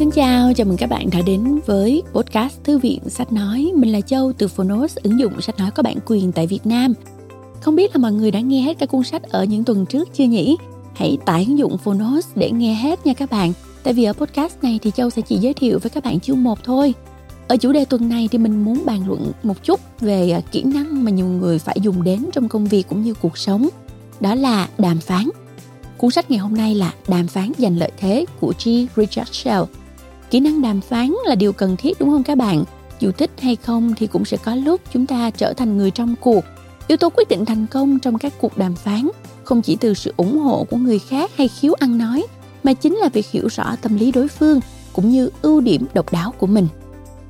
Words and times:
Xin 0.00 0.10
chào, 0.10 0.52
chào 0.52 0.66
mừng 0.66 0.76
các 0.76 0.90
bạn 0.90 1.10
đã 1.12 1.18
đến 1.26 1.60
với 1.66 2.02
podcast 2.12 2.64
Thư 2.64 2.78
viện 2.78 3.00
Sách 3.08 3.32
Nói. 3.32 3.72
Mình 3.74 3.92
là 3.92 4.00
Châu 4.00 4.32
từ 4.38 4.48
Phonos, 4.48 4.96
ứng 5.02 5.18
dụng 5.18 5.40
sách 5.40 5.58
nói 5.58 5.70
có 5.70 5.82
bản 5.82 5.96
quyền 6.06 6.32
tại 6.32 6.46
Việt 6.46 6.66
Nam. 6.66 6.94
Không 7.60 7.76
biết 7.76 7.96
là 7.96 7.98
mọi 8.02 8.12
người 8.12 8.30
đã 8.30 8.40
nghe 8.40 8.62
hết 8.62 8.78
các 8.78 8.86
cuốn 8.86 9.02
sách 9.04 9.22
ở 9.22 9.44
những 9.44 9.64
tuần 9.64 9.86
trước 9.86 10.08
chưa 10.14 10.24
nhỉ? 10.24 10.56
Hãy 10.94 11.18
tải 11.26 11.44
ứng 11.48 11.58
dụng 11.58 11.78
Phonos 11.78 12.26
để 12.34 12.50
nghe 12.50 12.74
hết 12.74 13.06
nha 13.06 13.14
các 13.14 13.30
bạn. 13.30 13.52
Tại 13.82 13.94
vì 13.94 14.04
ở 14.04 14.12
podcast 14.12 14.62
này 14.62 14.78
thì 14.82 14.90
Châu 14.90 15.10
sẽ 15.10 15.22
chỉ 15.22 15.36
giới 15.36 15.54
thiệu 15.54 15.78
với 15.78 15.90
các 15.90 16.04
bạn 16.04 16.20
chương 16.20 16.42
một 16.42 16.64
thôi. 16.64 16.94
Ở 17.48 17.56
chủ 17.56 17.72
đề 17.72 17.84
tuần 17.84 18.08
này 18.08 18.28
thì 18.32 18.38
mình 18.38 18.64
muốn 18.64 18.82
bàn 18.84 19.08
luận 19.08 19.32
một 19.42 19.62
chút 19.62 19.80
về 20.00 20.30
à, 20.30 20.40
kỹ 20.52 20.62
năng 20.62 21.04
mà 21.04 21.10
nhiều 21.10 21.26
người 21.26 21.58
phải 21.58 21.78
dùng 21.82 22.02
đến 22.02 22.26
trong 22.32 22.48
công 22.48 22.66
việc 22.66 22.88
cũng 22.88 23.02
như 23.02 23.14
cuộc 23.14 23.38
sống. 23.38 23.68
Đó 24.20 24.34
là 24.34 24.68
đàm 24.78 24.98
phán. 24.98 25.28
Cuốn 25.96 26.10
sách 26.10 26.30
ngày 26.30 26.38
hôm 26.38 26.54
nay 26.54 26.74
là 26.74 26.94
Đàm 27.08 27.26
phán 27.26 27.52
giành 27.58 27.78
lợi 27.78 27.90
thế 27.96 28.24
của 28.40 28.52
G. 28.64 28.68
Richard 28.96 29.32
Shell. 29.32 29.62
Kỹ 30.30 30.40
năng 30.40 30.62
đàm 30.62 30.80
phán 30.80 31.14
là 31.26 31.34
điều 31.34 31.52
cần 31.52 31.76
thiết 31.76 32.00
đúng 32.00 32.10
không 32.10 32.22
các 32.22 32.38
bạn? 32.38 32.64
Dù 33.00 33.10
thích 33.12 33.30
hay 33.40 33.56
không 33.56 33.94
thì 33.96 34.06
cũng 34.06 34.24
sẽ 34.24 34.36
có 34.36 34.54
lúc 34.54 34.80
chúng 34.92 35.06
ta 35.06 35.30
trở 35.30 35.52
thành 35.52 35.76
người 35.76 35.90
trong 35.90 36.14
cuộc. 36.20 36.44
Yếu 36.86 36.96
tố 36.96 37.08
quyết 37.16 37.28
định 37.28 37.44
thành 37.44 37.66
công 37.66 37.98
trong 37.98 38.18
các 38.18 38.32
cuộc 38.40 38.58
đàm 38.58 38.74
phán 38.74 39.08
không 39.44 39.62
chỉ 39.62 39.76
từ 39.76 39.94
sự 39.94 40.14
ủng 40.16 40.38
hộ 40.38 40.66
của 40.70 40.76
người 40.76 40.98
khác 40.98 41.30
hay 41.36 41.48
khiếu 41.48 41.74
ăn 41.74 41.98
nói, 41.98 42.26
mà 42.62 42.72
chính 42.72 42.96
là 42.96 43.08
việc 43.08 43.26
hiểu 43.30 43.48
rõ 43.50 43.76
tâm 43.82 43.96
lý 43.96 44.12
đối 44.12 44.28
phương 44.28 44.60
cũng 44.92 45.10
như 45.10 45.30
ưu 45.42 45.60
điểm 45.60 45.86
độc 45.94 46.12
đáo 46.12 46.34
của 46.38 46.46
mình. 46.46 46.68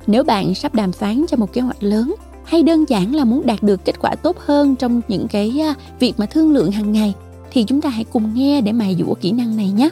Nếu 0.07 0.23
bạn 0.23 0.55
sắp 0.55 0.75
đàm 0.75 0.91
phán 0.91 1.25
cho 1.27 1.37
một 1.37 1.53
kế 1.53 1.61
hoạch 1.61 1.83
lớn 1.83 2.15
hay 2.43 2.63
đơn 2.63 2.85
giản 2.89 3.15
là 3.15 3.23
muốn 3.23 3.45
đạt 3.45 3.63
được 3.63 3.85
kết 3.85 3.99
quả 3.99 4.15
tốt 4.15 4.37
hơn 4.39 4.75
trong 4.75 5.01
những 5.07 5.27
cái 5.27 5.61
à, 5.61 5.73
việc 5.99 6.13
mà 6.17 6.25
thương 6.25 6.51
lượng 6.51 6.71
hàng 6.71 6.91
ngày 6.91 7.13
thì 7.51 7.63
chúng 7.63 7.81
ta 7.81 7.89
hãy 7.89 8.03
cùng 8.03 8.33
nghe 8.33 8.61
để 8.61 8.71
mài 8.71 8.95
dũa 8.99 9.13
kỹ 9.13 9.31
năng 9.31 9.57
này 9.57 9.69
nhé. 9.69 9.89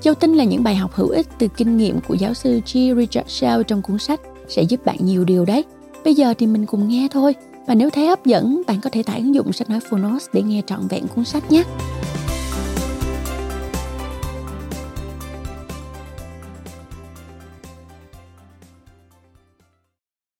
Châu 0.00 0.14
tin 0.14 0.34
là 0.34 0.44
những 0.44 0.62
bài 0.62 0.76
học 0.76 0.94
hữu 0.94 1.08
ích 1.08 1.26
từ 1.38 1.48
kinh 1.56 1.76
nghiệm 1.76 2.00
của 2.00 2.14
giáo 2.14 2.34
sư 2.34 2.60
G. 2.66 2.78
Richard 2.96 3.28
Shell 3.28 3.62
trong 3.62 3.82
cuốn 3.82 3.98
sách 3.98 4.20
sẽ 4.48 4.62
giúp 4.62 4.84
bạn 4.84 4.96
nhiều 5.00 5.24
điều 5.24 5.44
đấy. 5.44 5.64
Bây 6.04 6.14
giờ 6.14 6.34
thì 6.38 6.46
mình 6.46 6.66
cùng 6.66 6.88
nghe 6.88 7.08
thôi. 7.10 7.34
Và 7.66 7.74
nếu 7.74 7.90
thấy 7.90 8.06
hấp 8.06 8.26
dẫn, 8.26 8.62
bạn 8.66 8.80
có 8.80 8.90
thể 8.90 9.02
tải 9.02 9.18
ứng 9.18 9.34
dụng 9.34 9.52
sách 9.52 9.70
nói 9.70 9.80
Phonos 9.90 10.26
để 10.32 10.42
nghe 10.42 10.62
trọn 10.66 10.88
vẹn 10.88 11.06
cuốn 11.08 11.24
sách 11.24 11.52
nhé. 11.52 11.62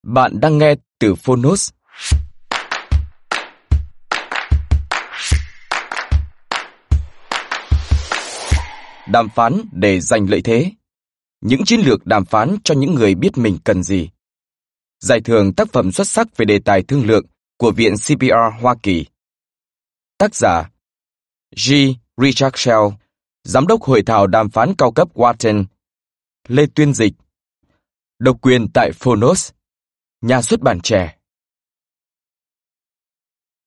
Bạn 0.03 0.41
đang 0.41 0.59
nghe 0.59 0.75
từ 0.99 1.15
Phonos. 1.15 1.71
Đàm 9.13 9.29
phán 9.29 9.63
để 9.73 10.01
giành 10.01 10.31
lợi 10.31 10.41
thế. 10.45 10.73
Những 11.41 11.65
chiến 11.65 11.81
lược 11.81 12.07
đàm 12.07 12.25
phán 12.25 12.57
cho 12.65 12.75
những 12.75 12.95
người 12.95 13.15
biết 13.15 13.39
mình 13.39 13.59
cần 13.65 13.83
gì. 13.83 14.11
Giải 15.01 15.21
thưởng 15.21 15.55
tác 15.55 15.73
phẩm 15.73 15.93
xuất 15.93 16.09
sắc 16.09 16.37
về 16.37 16.45
đề 16.45 16.59
tài 16.65 16.83
thương 16.83 17.07
lượng 17.07 17.27
của 17.57 17.73
Viện 17.73 17.95
CPR 17.95 18.61
Hoa 18.61 18.75
Kỳ. 18.83 19.07
Tác 20.19 20.35
giả 20.35 20.71
G. 21.67 21.73
Richard 22.17 22.57
Shell, 22.57 22.81
Giám 23.45 23.67
đốc 23.67 23.83
Hội 23.83 24.03
thảo 24.07 24.27
đàm 24.27 24.51
phán 24.51 24.75
cao 24.79 24.93
cấp 24.93 25.09
Wharton, 25.15 25.65
Lê 26.49 26.67
Tuyên 26.75 26.95
Dịch, 26.95 27.13
Độc 28.19 28.37
quyền 28.41 28.67
tại 28.75 28.91
Phonos, 28.93 29.51
Nhà 30.21 30.43
xuất 30.43 30.61
bản 30.61 30.81
trẻ. 30.81 31.17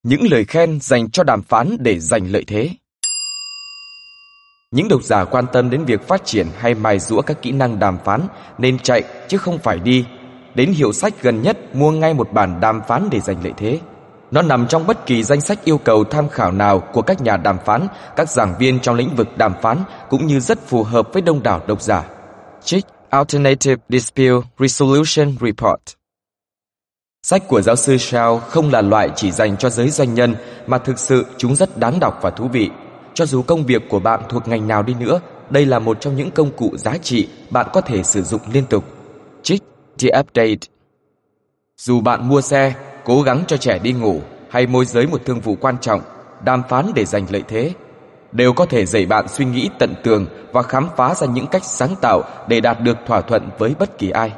Những 0.03 0.21
lời 0.31 0.45
khen 0.45 0.79
dành 0.81 1.11
cho 1.11 1.23
đàm 1.23 1.41
phán 1.41 1.77
để 1.79 1.99
giành 1.99 2.31
lợi 2.31 2.43
thế. 2.47 2.69
Những 4.73 4.87
độc 4.87 5.03
giả 5.03 5.25
quan 5.25 5.45
tâm 5.53 5.69
đến 5.69 5.85
việc 5.85 6.07
phát 6.07 6.25
triển 6.25 6.47
hay 6.57 6.73
mài 6.73 6.99
rũa 6.99 7.21
các 7.21 7.41
kỹ 7.41 7.51
năng 7.51 7.79
đàm 7.79 7.97
phán 8.05 8.21
nên 8.57 8.79
chạy 8.79 9.03
chứ 9.27 9.37
không 9.37 9.57
phải 9.57 9.79
đi. 9.79 10.05
Đến 10.55 10.71
hiệu 10.71 10.93
sách 10.93 11.13
gần 11.21 11.41
nhất 11.41 11.75
mua 11.75 11.91
ngay 11.91 12.13
một 12.13 12.33
bản 12.33 12.59
đàm 12.59 12.81
phán 12.87 13.07
để 13.11 13.19
giành 13.19 13.43
lợi 13.43 13.53
thế. 13.57 13.79
Nó 14.31 14.41
nằm 14.41 14.67
trong 14.67 14.87
bất 14.87 15.05
kỳ 15.05 15.23
danh 15.23 15.41
sách 15.41 15.59
yêu 15.63 15.77
cầu 15.77 16.03
tham 16.03 16.29
khảo 16.29 16.51
nào 16.51 16.79
của 16.79 17.01
các 17.01 17.21
nhà 17.21 17.37
đàm 17.37 17.57
phán, 17.65 17.87
các 18.15 18.29
giảng 18.29 18.55
viên 18.59 18.79
trong 18.79 18.95
lĩnh 18.95 19.15
vực 19.15 19.37
đàm 19.37 19.53
phán 19.61 19.77
cũng 20.09 20.27
như 20.27 20.39
rất 20.39 20.67
phù 20.67 20.83
hợp 20.83 21.13
với 21.13 21.21
đông 21.21 21.43
đảo 21.43 21.61
độc 21.67 21.81
giả. 21.81 22.03
Trích 22.63 22.85
Alternative 23.09 23.83
Dispute 23.89 24.47
Resolution 24.59 25.35
Report 25.41 25.81
Sách 27.23 27.47
của 27.47 27.61
giáo 27.61 27.75
sư 27.75 27.97
Shao 27.97 28.39
không 28.39 28.71
là 28.71 28.81
loại 28.81 29.09
chỉ 29.15 29.31
dành 29.31 29.57
cho 29.57 29.69
giới 29.69 29.89
doanh 29.89 30.13
nhân 30.13 30.35
mà 30.67 30.77
thực 30.77 30.99
sự 30.99 31.25
chúng 31.37 31.55
rất 31.55 31.77
đáng 31.77 31.99
đọc 31.99 32.19
và 32.21 32.29
thú 32.29 32.47
vị. 32.47 32.69
Cho 33.13 33.25
dù 33.25 33.41
công 33.41 33.65
việc 33.65 33.89
của 33.89 33.99
bạn 33.99 34.19
thuộc 34.29 34.47
ngành 34.47 34.67
nào 34.67 34.83
đi 34.83 34.93
nữa, 34.99 35.21
đây 35.49 35.65
là 35.65 35.79
một 35.79 36.01
trong 36.01 36.15
những 36.15 36.31
công 36.31 36.51
cụ 36.57 36.77
giá 36.77 36.97
trị 36.97 37.27
bạn 37.49 37.67
có 37.73 37.81
thể 37.81 38.03
sử 38.03 38.21
dụng 38.21 38.41
liên 38.53 38.65
tục. 38.65 38.83
Trích 39.43 39.63
The 39.99 40.09
Update 40.19 40.67
Dù 41.77 42.01
bạn 42.01 42.29
mua 42.29 42.41
xe, 42.41 42.73
cố 43.05 43.21
gắng 43.21 43.43
cho 43.47 43.57
trẻ 43.57 43.79
đi 43.79 43.91
ngủ 43.91 44.21
hay 44.49 44.67
môi 44.67 44.85
giới 44.85 45.07
một 45.07 45.21
thương 45.25 45.39
vụ 45.39 45.55
quan 45.61 45.77
trọng, 45.81 46.01
đàm 46.45 46.61
phán 46.69 46.91
để 46.95 47.05
giành 47.05 47.25
lợi 47.29 47.43
thế, 47.47 47.73
đều 48.31 48.53
có 48.53 48.65
thể 48.65 48.85
dạy 48.85 49.05
bạn 49.05 49.27
suy 49.27 49.45
nghĩ 49.45 49.69
tận 49.79 49.93
tường 50.03 50.25
và 50.51 50.61
khám 50.61 50.87
phá 50.97 51.15
ra 51.15 51.27
những 51.27 51.47
cách 51.47 51.63
sáng 51.65 51.95
tạo 52.01 52.23
để 52.47 52.59
đạt 52.61 52.81
được 52.81 52.97
thỏa 53.05 53.21
thuận 53.21 53.49
với 53.57 53.75
bất 53.79 53.97
kỳ 53.97 54.09
ai. 54.09 54.31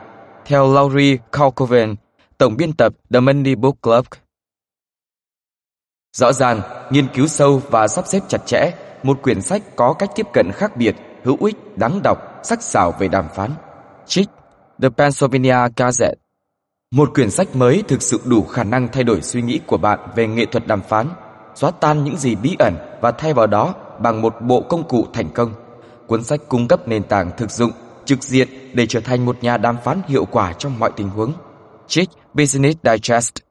Theo 0.46 0.74
Laurie 0.74 1.18
Kalkoven, 1.32 1.96
tổng 2.38 2.58
biên 2.58 2.74
tập 2.74 2.94
The 3.14 3.20
Money 3.20 3.56
Book 3.56 3.82
Club, 3.82 4.06
Rõ 6.16 6.34
ràng, 6.34 6.62
nghiên 6.90 7.08
cứu 7.08 7.28
sâu 7.28 7.62
và 7.70 7.88
sắp 7.88 8.08
xếp 8.08 8.20
chặt 8.28 8.46
chẽ, 8.46 8.72
một 9.04 9.22
quyển 9.22 9.42
sách 9.42 9.62
có 9.76 9.94
cách 9.94 10.10
tiếp 10.16 10.28
cận 10.34 10.52
khác 10.52 10.78
biệt, 10.78 10.96
hữu 11.24 11.38
ích, 11.46 11.78
đáng 11.78 12.00
đọc, 12.04 12.18
sắc 12.44 12.64
sảo 12.64 12.94
về 13.00 13.08
đàm 13.08 13.26
phán. 13.36 13.52
Trích 14.06 14.30
The 14.82 14.90
Pennsylvania 14.98 15.56
Gazette 15.76 16.14
Một 16.92 17.14
quyển 17.14 17.32
sách 17.32 17.56
mới 17.56 17.84
thực 17.88 18.02
sự 18.02 18.22
đủ 18.26 18.44
khả 18.44 18.64
năng 18.64 18.88
thay 18.88 19.04
đổi 19.04 19.22
suy 19.22 19.42
nghĩ 19.42 19.60
của 19.68 19.78
bạn 19.78 20.00
về 20.16 20.28
nghệ 20.28 20.46
thuật 20.46 20.68
đàm 20.68 20.82
phán, 20.82 21.08
xóa 21.56 21.72
tan 21.72 22.04
những 22.04 22.18
gì 22.18 22.36
bí 22.36 22.56
ẩn 22.60 22.74
và 23.02 23.12
thay 23.12 23.34
vào 23.34 23.48
đó 23.48 23.76
bằng 24.00 24.22
một 24.22 24.36
bộ 24.42 24.62
công 24.62 24.88
cụ 24.88 25.06
thành 25.14 25.30
công. 25.34 25.54
Cuốn 26.08 26.24
sách 26.24 26.40
cung 26.50 26.68
cấp 26.68 26.88
nền 26.88 27.04
tảng 27.04 27.32
thực 27.38 27.52
dụng, 27.52 27.72
trực 28.06 28.24
diện 28.24 28.48
để 28.74 28.86
trở 28.86 29.00
thành 29.00 29.26
một 29.26 29.44
nhà 29.44 29.58
đàm 29.58 29.78
phán 29.84 30.02
hiệu 30.08 30.26
quả 30.26 30.54
trong 30.54 30.80
mọi 30.80 30.92
tình 30.96 31.10
huống. 31.10 31.34
Trích 31.88 32.10
Business 32.34 32.78
Digest 32.84 33.45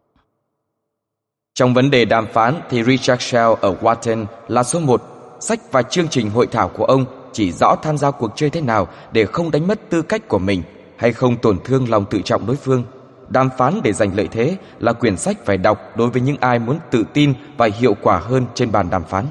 trong 1.54 1.74
vấn 1.74 1.90
đề 1.90 2.04
đàm 2.04 2.26
phán 2.32 2.60
thì 2.70 2.84
Richard 2.84 3.22
Shell 3.22 3.52
ở 3.60 3.76
Wharton 3.80 4.26
là 4.48 4.62
số 4.62 4.80
một. 4.80 5.02
Sách 5.40 5.60
và 5.72 5.82
chương 5.82 6.08
trình 6.08 6.30
hội 6.30 6.46
thảo 6.46 6.68
của 6.68 6.84
ông 6.84 7.04
chỉ 7.32 7.52
rõ 7.52 7.76
tham 7.82 7.98
gia 7.98 8.10
cuộc 8.10 8.32
chơi 8.36 8.50
thế 8.50 8.60
nào 8.60 8.88
để 9.12 9.26
không 9.26 9.50
đánh 9.50 9.66
mất 9.66 9.90
tư 9.90 10.02
cách 10.02 10.28
của 10.28 10.38
mình 10.38 10.62
hay 10.96 11.12
không 11.12 11.36
tổn 11.36 11.58
thương 11.64 11.90
lòng 11.90 12.04
tự 12.10 12.20
trọng 12.24 12.46
đối 12.46 12.56
phương. 12.56 12.84
Đàm 13.28 13.48
phán 13.58 13.80
để 13.82 13.92
giành 13.92 14.16
lợi 14.16 14.28
thế 14.32 14.56
là 14.78 14.92
quyển 14.92 15.16
sách 15.16 15.36
phải 15.44 15.56
đọc 15.56 15.96
đối 15.96 16.10
với 16.10 16.22
những 16.22 16.36
ai 16.40 16.58
muốn 16.58 16.78
tự 16.90 17.04
tin 17.12 17.34
và 17.56 17.68
hiệu 17.78 17.94
quả 18.02 18.18
hơn 18.18 18.46
trên 18.54 18.72
bàn 18.72 18.90
đàm 18.90 19.04
phán. 19.04 19.26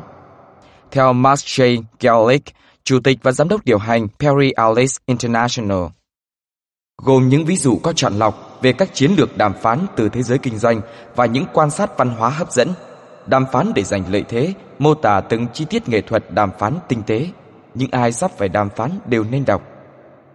Theo 0.91 1.13
Mark 1.13 1.44
J. 1.45 1.81
Gellick, 2.00 2.55
Chủ 2.84 3.00
tịch 3.03 3.17
và 3.23 3.31
Giám 3.31 3.47
đốc 3.47 3.66
điều 3.66 3.78
hành 3.78 4.07
Perry 4.19 4.51
Alice 4.51 4.94
International, 5.05 5.84
gồm 6.97 7.29
những 7.29 7.45
ví 7.45 7.55
dụ 7.55 7.79
có 7.84 7.94
chọn 7.94 8.13
lọc 8.13 8.43
về 8.63 8.74
các 8.74 8.94
chiến 8.94 9.12
lược 9.18 9.38
đàm 9.38 9.53
phán 9.53 9.79
từ 9.96 10.09
thế 10.09 10.24
giới 10.24 10.38
kinh 10.38 10.57
doanh 10.57 10.81
và 11.16 11.25
những 11.25 11.46
quan 11.53 11.69
sát 11.69 11.97
văn 11.97 12.09
hóa 12.09 12.29
hấp 12.29 12.51
dẫn. 12.51 12.68
Đàm 13.25 13.46
phán 13.51 13.72
để 13.75 13.84
giành 13.84 14.03
lợi 14.12 14.24
thế, 14.29 14.53
mô 14.79 14.94
tả 14.94 15.22
từng 15.22 15.47
chi 15.53 15.66
tiết 15.69 15.90
nghệ 15.90 16.01
thuật 16.01 16.31
đàm 16.31 16.51
phán 16.59 16.73
tinh 16.88 17.02
tế. 17.07 17.28
Những 17.73 17.91
ai 17.91 18.12
sắp 18.12 18.31
phải 18.38 18.50
đàm 18.50 18.69
phán 18.69 18.91
đều 19.06 19.23
nên 19.23 19.46
đọc. 19.46 19.62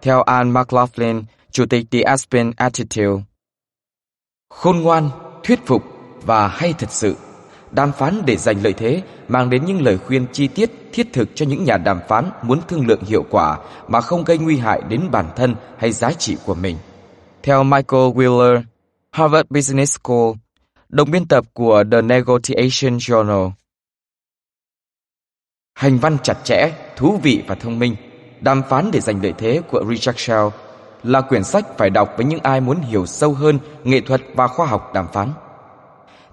Theo 0.01 0.21
Anne 0.21 0.59
McLaughlin, 0.59 1.23
Chủ 1.51 1.65
tịch 1.65 1.85
The 1.91 2.01
Aspen 2.01 2.51
Attitude, 2.57 3.23
khôn 4.49 4.79
ngoan, 4.79 5.09
thuyết 5.43 5.59
phục 5.65 5.83
và 6.25 6.47
hay 6.47 6.73
thật 6.73 6.91
sự 6.91 7.15
đàm 7.71 7.91
phán 7.91 8.21
để 8.25 8.37
giành 8.37 8.63
lợi 8.63 8.73
thế 8.73 9.01
mang 9.27 9.49
đến 9.49 9.65
những 9.65 9.81
lời 9.81 9.97
khuyên 9.97 10.25
chi 10.31 10.47
tiết 10.47 10.71
thiết 10.93 11.13
thực 11.13 11.29
cho 11.35 11.45
những 11.45 11.63
nhà 11.63 11.77
đàm 11.77 11.99
phán 12.07 12.31
muốn 12.41 12.59
thương 12.67 12.87
lượng 12.87 13.03
hiệu 13.03 13.25
quả 13.29 13.57
mà 13.87 14.01
không 14.01 14.23
gây 14.23 14.37
nguy 14.37 14.57
hại 14.57 14.81
đến 14.89 15.01
bản 15.11 15.25
thân 15.35 15.55
hay 15.77 15.91
giá 15.91 16.11
trị 16.11 16.37
của 16.45 16.55
mình. 16.55 16.77
Theo 17.43 17.63
Michael 17.63 18.11
Wheeler, 18.15 18.61
Harvard 19.11 19.47
Business 19.49 19.97
School, 19.97 20.31
đồng 20.89 21.11
biên 21.11 21.27
tập 21.27 21.45
của 21.53 21.83
The 21.91 22.01
Negotiation 22.01 22.97
Journal. 22.97 23.51
Hành 25.73 25.97
văn 25.97 26.17
chặt 26.23 26.37
chẽ, 26.43 26.71
thú 26.95 27.19
vị 27.23 27.43
và 27.47 27.55
thông 27.55 27.79
minh, 27.79 27.95
đàm 28.41 28.61
phán 28.69 28.91
để 28.91 28.99
giành 28.99 29.23
lợi 29.23 29.33
thế 29.37 29.61
của 29.71 29.85
Richard 29.89 30.19
Shell 30.19 30.47
là 31.03 31.21
quyển 31.21 31.43
sách 31.43 31.65
phải 31.77 31.89
đọc 31.89 32.13
với 32.17 32.25
những 32.25 32.39
ai 32.39 32.61
muốn 32.61 32.81
hiểu 32.81 33.05
sâu 33.05 33.33
hơn 33.33 33.59
nghệ 33.83 34.01
thuật 34.01 34.21
và 34.35 34.47
khoa 34.47 34.65
học 34.65 34.91
đàm 34.93 35.07
phán. 35.13 35.33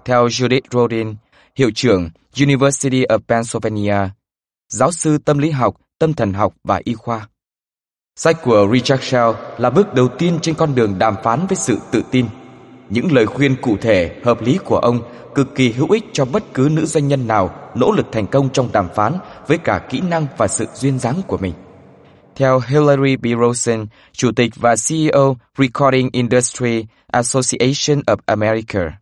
Theo 0.05 0.27
Judith 0.27 0.61
Rodin, 0.71 1.15
hiệu 1.55 1.71
trưởng 1.75 2.09
University 2.39 3.05
of 3.05 3.19
Pennsylvania, 3.27 4.09
giáo 4.69 4.91
sư 4.91 5.17
tâm 5.17 5.37
lý 5.37 5.51
học, 5.51 5.75
tâm 5.99 6.13
thần 6.13 6.33
học 6.33 6.53
và 6.63 6.81
y 6.83 6.93
khoa. 6.93 7.27
Sách 8.19 8.41
của 8.43 8.67
Richard 8.73 9.03
Shell 9.03 9.31
là 9.57 9.69
bước 9.69 9.93
đầu 9.93 10.07
tiên 10.07 10.39
trên 10.41 10.55
con 10.55 10.75
đường 10.75 10.99
đàm 10.99 11.15
phán 11.23 11.47
với 11.47 11.55
sự 11.55 11.77
tự 11.91 12.03
tin. 12.11 12.25
Những 12.89 13.11
lời 13.11 13.25
khuyên 13.25 13.55
cụ 13.61 13.77
thể, 13.81 14.15
hợp 14.23 14.41
lý 14.41 14.59
của 14.65 14.77
ông 14.77 15.01
cực 15.35 15.55
kỳ 15.55 15.71
hữu 15.71 15.91
ích 15.91 16.03
cho 16.13 16.25
bất 16.25 16.43
cứ 16.53 16.69
nữ 16.71 16.85
doanh 16.85 17.07
nhân 17.07 17.27
nào 17.27 17.55
nỗ 17.75 17.91
lực 17.91 18.05
thành 18.11 18.27
công 18.27 18.49
trong 18.49 18.69
đàm 18.71 18.89
phán 18.95 19.13
với 19.47 19.57
cả 19.57 19.81
kỹ 19.89 20.01
năng 20.01 20.27
và 20.37 20.47
sự 20.47 20.65
duyên 20.73 20.99
dáng 20.99 21.21
của 21.27 21.37
mình. 21.37 21.53
Theo 22.35 22.61
Hillary 22.67 23.15
B. 23.15 23.25
Rosen, 23.41 23.85
Chủ 24.11 24.31
tịch 24.35 24.51
và 24.55 24.75
CEO 24.89 25.37
Recording 25.57 26.09
Industry 26.11 26.85
Association 27.11 28.01
of 28.05 28.17
America, 28.25 28.99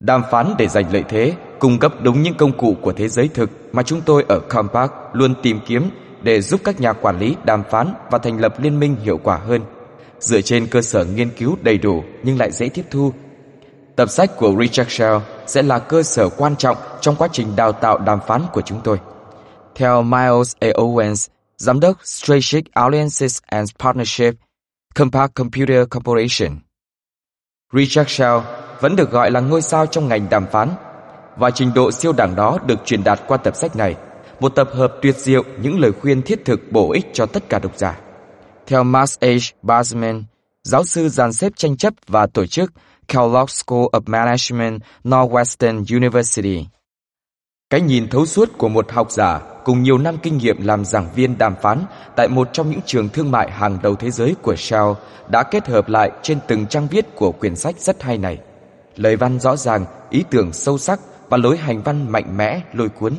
đàm 0.00 0.22
phán 0.30 0.54
để 0.58 0.68
giành 0.68 0.92
lợi 0.92 1.04
thế, 1.08 1.34
cung 1.58 1.78
cấp 1.78 1.94
đúng 2.02 2.22
những 2.22 2.34
công 2.34 2.58
cụ 2.58 2.76
của 2.82 2.92
thế 2.92 3.08
giới 3.08 3.28
thực 3.28 3.50
mà 3.72 3.82
chúng 3.82 4.00
tôi 4.00 4.24
ở 4.28 4.40
Compact 4.40 4.92
luôn 5.12 5.34
tìm 5.42 5.58
kiếm 5.66 5.90
để 6.22 6.40
giúp 6.40 6.60
các 6.64 6.80
nhà 6.80 6.92
quản 6.92 7.18
lý 7.18 7.36
đàm 7.44 7.62
phán 7.70 7.94
và 8.10 8.18
thành 8.18 8.40
lập 8.40 8.54
liên 8.60 8.80
minh 8.80 8.96
hiệu 9.02 9.20
quả 9.22 9.36
hơn, 9.36 9.60
dựa 10.18 10.40
trên 10.40 10.66
cơ 10.66 10.82
sở 10.82 11.04
nghiên 11.04 11.30
cứu 11.30 11.56
đầy 11.62 11.78
đủ 11.78 12.04
nhưng 12.22 12.38
lại 12.38 12.52
dễ 12.52 12.68
tiếp 12.68 12.84
thu. 12.90 13.12
Tập 13.96 14.10
sách 14.10 14.36
của 14.36 14.54
Richard 14.60 14.90
Shell 14.90 15.16
sẽ 15.46 15.62
là 15.62 15.78
cơ 15.78 16.02
sở 16.02 16.28
quan 16.28 16.56
trọng 16.56 16.76
trong 17.00 17.16
quá 17.16 17.28
trình 17.32 17.56
đào 17.56 17.72
tạo 17.72 17.98
đàm 17.98 18.18
phán 18.26 18.42
của 18.52 18.62
chúng 18.62 18.80
tôi. 18.84 18.98
Theo 19.74 20.02
Miles 20.02 20.54
A. 20.60 20.68
Owens, 20.68 21.28
Giám 21.56 21.80
đốc 21.80 21.96
Strategic 22.04 22.72
Alliances 22.72 23.38
and 23.46 23.70
Partnership, 23.78 24.34
Compact 24.94 25.34
Computer 25.34 25.88
Corporation. 25.90 26.58
Richard 27.72 28.10
Shell 28.10 28.38
vẫn 28.80 28.96
được 28.96 29.10
gọi 29.10 29.30
là 29.30 29.40
ngôi 29.40 29.62
sao 29.62 29.86
trong 29.86 30.08
ngành 30.08 30.30
đàm 30.30 30.46
phán 30.46 30.68
và 31.36 31.50
trình 31.50 31.74
độ 31.74 31.90
siêu 31.92 32.12
đẳng 32.12 32.36
đó 32.36 32.58
được 32.66 32.78
truyền 32.84 33.04
đạt 33.04 33.20
qua 33.26 33.36
tập 33.36 33.56
sách 33.56 33.76
này, 33.76 33.96
một 34.42 34.48
tập 34.48 34.70
hợp 34.72 34.94
tuyệt 35.02 35.16
diệu 35.18 35.44
những 35.62 35.80
lời 35.80 35.92
khuyên 35.92 36.22
thiết 36.22 36.44
thực 36.44 36.72
bổ 36.72 36.92
ích 36.92 37.06
cho 37.12 37.26
tất 37.26 37.48
cả 37.48 37.58
độc 37.58 37.72
giả. 37.76 38.00
Theo 38.66 38.84
Max 38.84 39.18
H. 39.20 39.26
Basman, 39.62 40.24
giáo 40.62 40.84
sư 40.84 41.08
dàn 41.08 41.32
xếp 41.32 41.52
tranh 41.56 41.76
chấp 41.76 41.94
và 42.06 42.26
tổ 42.26 42.46
chức 42.46 42.72
Kellogg 43.08 43.48
School 43.48 43.84
of 43.92 44.00
Management, 44.06 44.82
Northwestern 45.04 45.96
University. 45.96 46.66
Cái 47.70 47.80
nhìn 47.80 48.08
thấu 48.08 48.26
suốt 48.26 48.58
của 48.58 48.68
một 48.68 48.92
học 48.92 49.10
giả 49.10 49.40
cùng 49.64 49.82
nhiều 49.82 49.98
năm 49.98 50.16
kinh 50.22 50.38
nghiệm 50.38 50.66
làm 50.66 50.84
giảng 50.84 51.08
viên 51.14 51.38
đàm 51.38 51.54
phán 51.62 51.84
tại 52.16 52.28
một 52.28 52.48
trong 52.52 52.70
những 52.70 52.80
trường 52.86 53.08
thương 53.08 53.30
mại 53.30 53.50
hàng 53.50 53.78
đầu 53.82 53.94
thế 53.94 54.10
giới 54.10 54.34
của 54.42 54.56
Shell 54.56 54.92
đã 55.28 55.42
kết 55.42 55.68
hợp 55.68 55.88
lại 55.88 56.10
trên 56.22 56.38
từng 56.48 56.66
trang 56.66 56.88
viết 56.90 57.06
của 57.16 57.32
quyển 57.32 57.56
sách 57.56 57.78
rất 57.78 58.02
hay 58.02 58.18
này. 58.18 58.38
Lời 58.96 59.16
văn 59.16 59.40
rõ 59.40 59.56
ràng, 59.56 59.84
ý 60.10 60.24
tưởng 60.30 60.52
sâu 60.52 60.78
sắc 60.78 61.00
và 61.28 61.36
lối 61.36 61.56
hành 61.56 61.82
văn 61.82 62.12
mạnh 62.12 62.36
mẽ, 62.36 62.60
lôi 62.72 62.88
cuốn. 62.88 63.14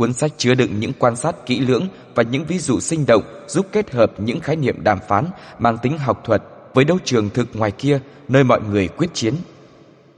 Cuốn 0.00 0.12
sách 0.12 0.32
chứa 0.36 0.54
đựng 0.54 0.80
những 0.80 0.92
quan 0.98 1.16
sát 1.16 1.46
kỹ 1.46 1.60
lưỡng 1.60 1.88
và 2.14 2.22
những 2.22 2.44
ví 2.44 2.58
dụ 2.58 2.80
sinh 2.80 3.06
động 3.06 3.22
giúp 3.48 3.66
kết 3.72 3.90
hợp 3.90 4.20
những 4.20 4.40
khái 4.40 4.56
niệm 4.56 4.84
đàm 4.84 4.98
phán 5.08 5.26
mang 5.58 5.78
tính 5.82 5.98
học 5.98 6.20
thuật 6.24 6.42
với 6.74 6.84
đấu 6.84 6.98
trường 7.04 7.30
thực 7.30 7.56
ngoài 7.56 7.70
kia 7.70 8.00
nơi 8.28 8.44
mọi 8.44 8.60
người 8.62 8.88
quyết 8.88 9.10
chiến. 9.14 9.34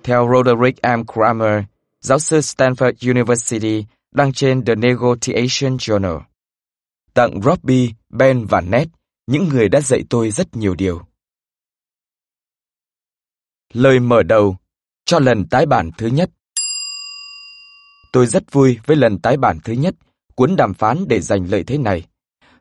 Theo 0.03 0.29
Roderick 0.35 0.83
M. 0.83 1.03
Kramer, 1.13 1.65
giáo 2.01 2.19
sư 2.19 2.39
Stanford 2.39 3.11
University 3.11 3.85
đăng 4.13 4.33
trên 4.33 4.65
The 4.65 4.75
Negotiation 4.75 5.77
Journal. 5.77 6.21
Tặng 7.15 7.43
Robbie, 7.43 7.89
Ben 8.11 8.47
và 8.47 8.61
Ned, 8.61 8.89
những 9.27 9.49
người 9.49 9.69
đã 9.69 9.81
dạy 9.81 10.03
tôi 10.11 10.31
rất 10.31 10.57
nhiều 10.57 10.75
điều. 10.75 11.01
Lời 13.73 14.01
mở 14.01 14.23
đầu 14.23 14.57
cho 15.05 15.19
lần 15.19 15.49
tái 15.49 15.67
bản 15.67 15.91
thứ 15.99 16.07
nhất. 16.07 16.31
Tôi 18.13 18.27
rất 18.27 18.53
vui 18.53 18.79
với 18.87 18.97
lần 18.97 19.19
tái 19.19 19.37
bản 19.37 19.59
thứ 19.65 19.73
nhất, 19.73 19.95
cuốn 20.35 20.57
đàm 20.57 20.75
phán 20.75 21.09
để 21.09 21.21
giành 21.21 21.51
lợi 21.51 21.65
thế 21.65 21.79
này. 21.79 22.05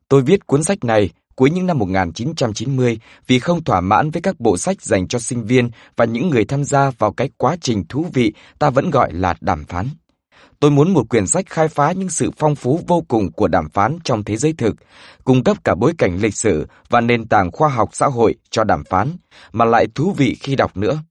Tôi 0.07 0.21
viết 0.21 0.48
cuốn 0.48 0.63
sách 0.63 0.83
này 0.83 1.09
cuối 1.36 1.51
những 1.51 1.68
năm 1.68 1.77
1990 1.77 3.00
vì 3.27 3.39
không 3.39 3.63
thỏa 3.63 3.81
mãn 3.81 4.12
với 4.12 4.21
các 4.21 4.39
bộ 4.39 4.57
sách 4.57 4.81
dành 4.81 5.07
cho 5.07 5.19
sinh 5.19 5.45
viên 5.45 5.69
và 5.95 6.06
những 6.06 6.30
người 6.30 6.45
tham 6.45 6.63
gia 6.63 6.89
vào 6.89 7.12
cái 7.12 7.30
quá 7.38 7.56
trình 7.62 7.83
thú 7.89 8.06
vị 8.13 8.33
ta 8.59 8.69
vẫn 8.69 8.89
gọi 8.89 9.13
là 9.13 9.36
đàm 9.42 9.65
phán. 9.65 9.88
Tôi 10.59 10.71
muốn 10.71 10.94
một 10.94 11.09
quyển 11.09 11.27
sách 11.27 11.45
khai 11.50 11.68
phá 11.68 11.92
những 11.92 12.09
sự 12.09 12.31
phong 12.38 12.56
phú 12.56 12.80
vô 12.88 13.04
cùng 13.07 13.31
của 13.31 13.47
đàm 13.47 13.69
phán 13.69 13.97
trong 14.04 14.24
thế 14.24 14.38
giới 14.38 14.54
thực, 14.54 14.75
cung 15.24 15.44
cấp 15.44 15.57
cả 15.63 15.75
bối 15.75 15.94
cảnh 15.97 16.18
lịch 16.21 16.36
sử 16.36 16.68
và 16.89 17.01
nền 17.01 17.27
tảng 17.27 17.51
khoa 17.51 17.69
học 17.69 17.89
xã 17.94 18.06
hội 18.07 18.36
cho 18.50 18.63
đàm 18.63 18.83
phán, 18.83 19.12
mà 19.51 19.65
lại 19.65 19.88
thú 19.95 20.13
vị 20.18 20.38
khi 20.39 20.56
đọc 20.56 20.77
nữa. 20.77 21.04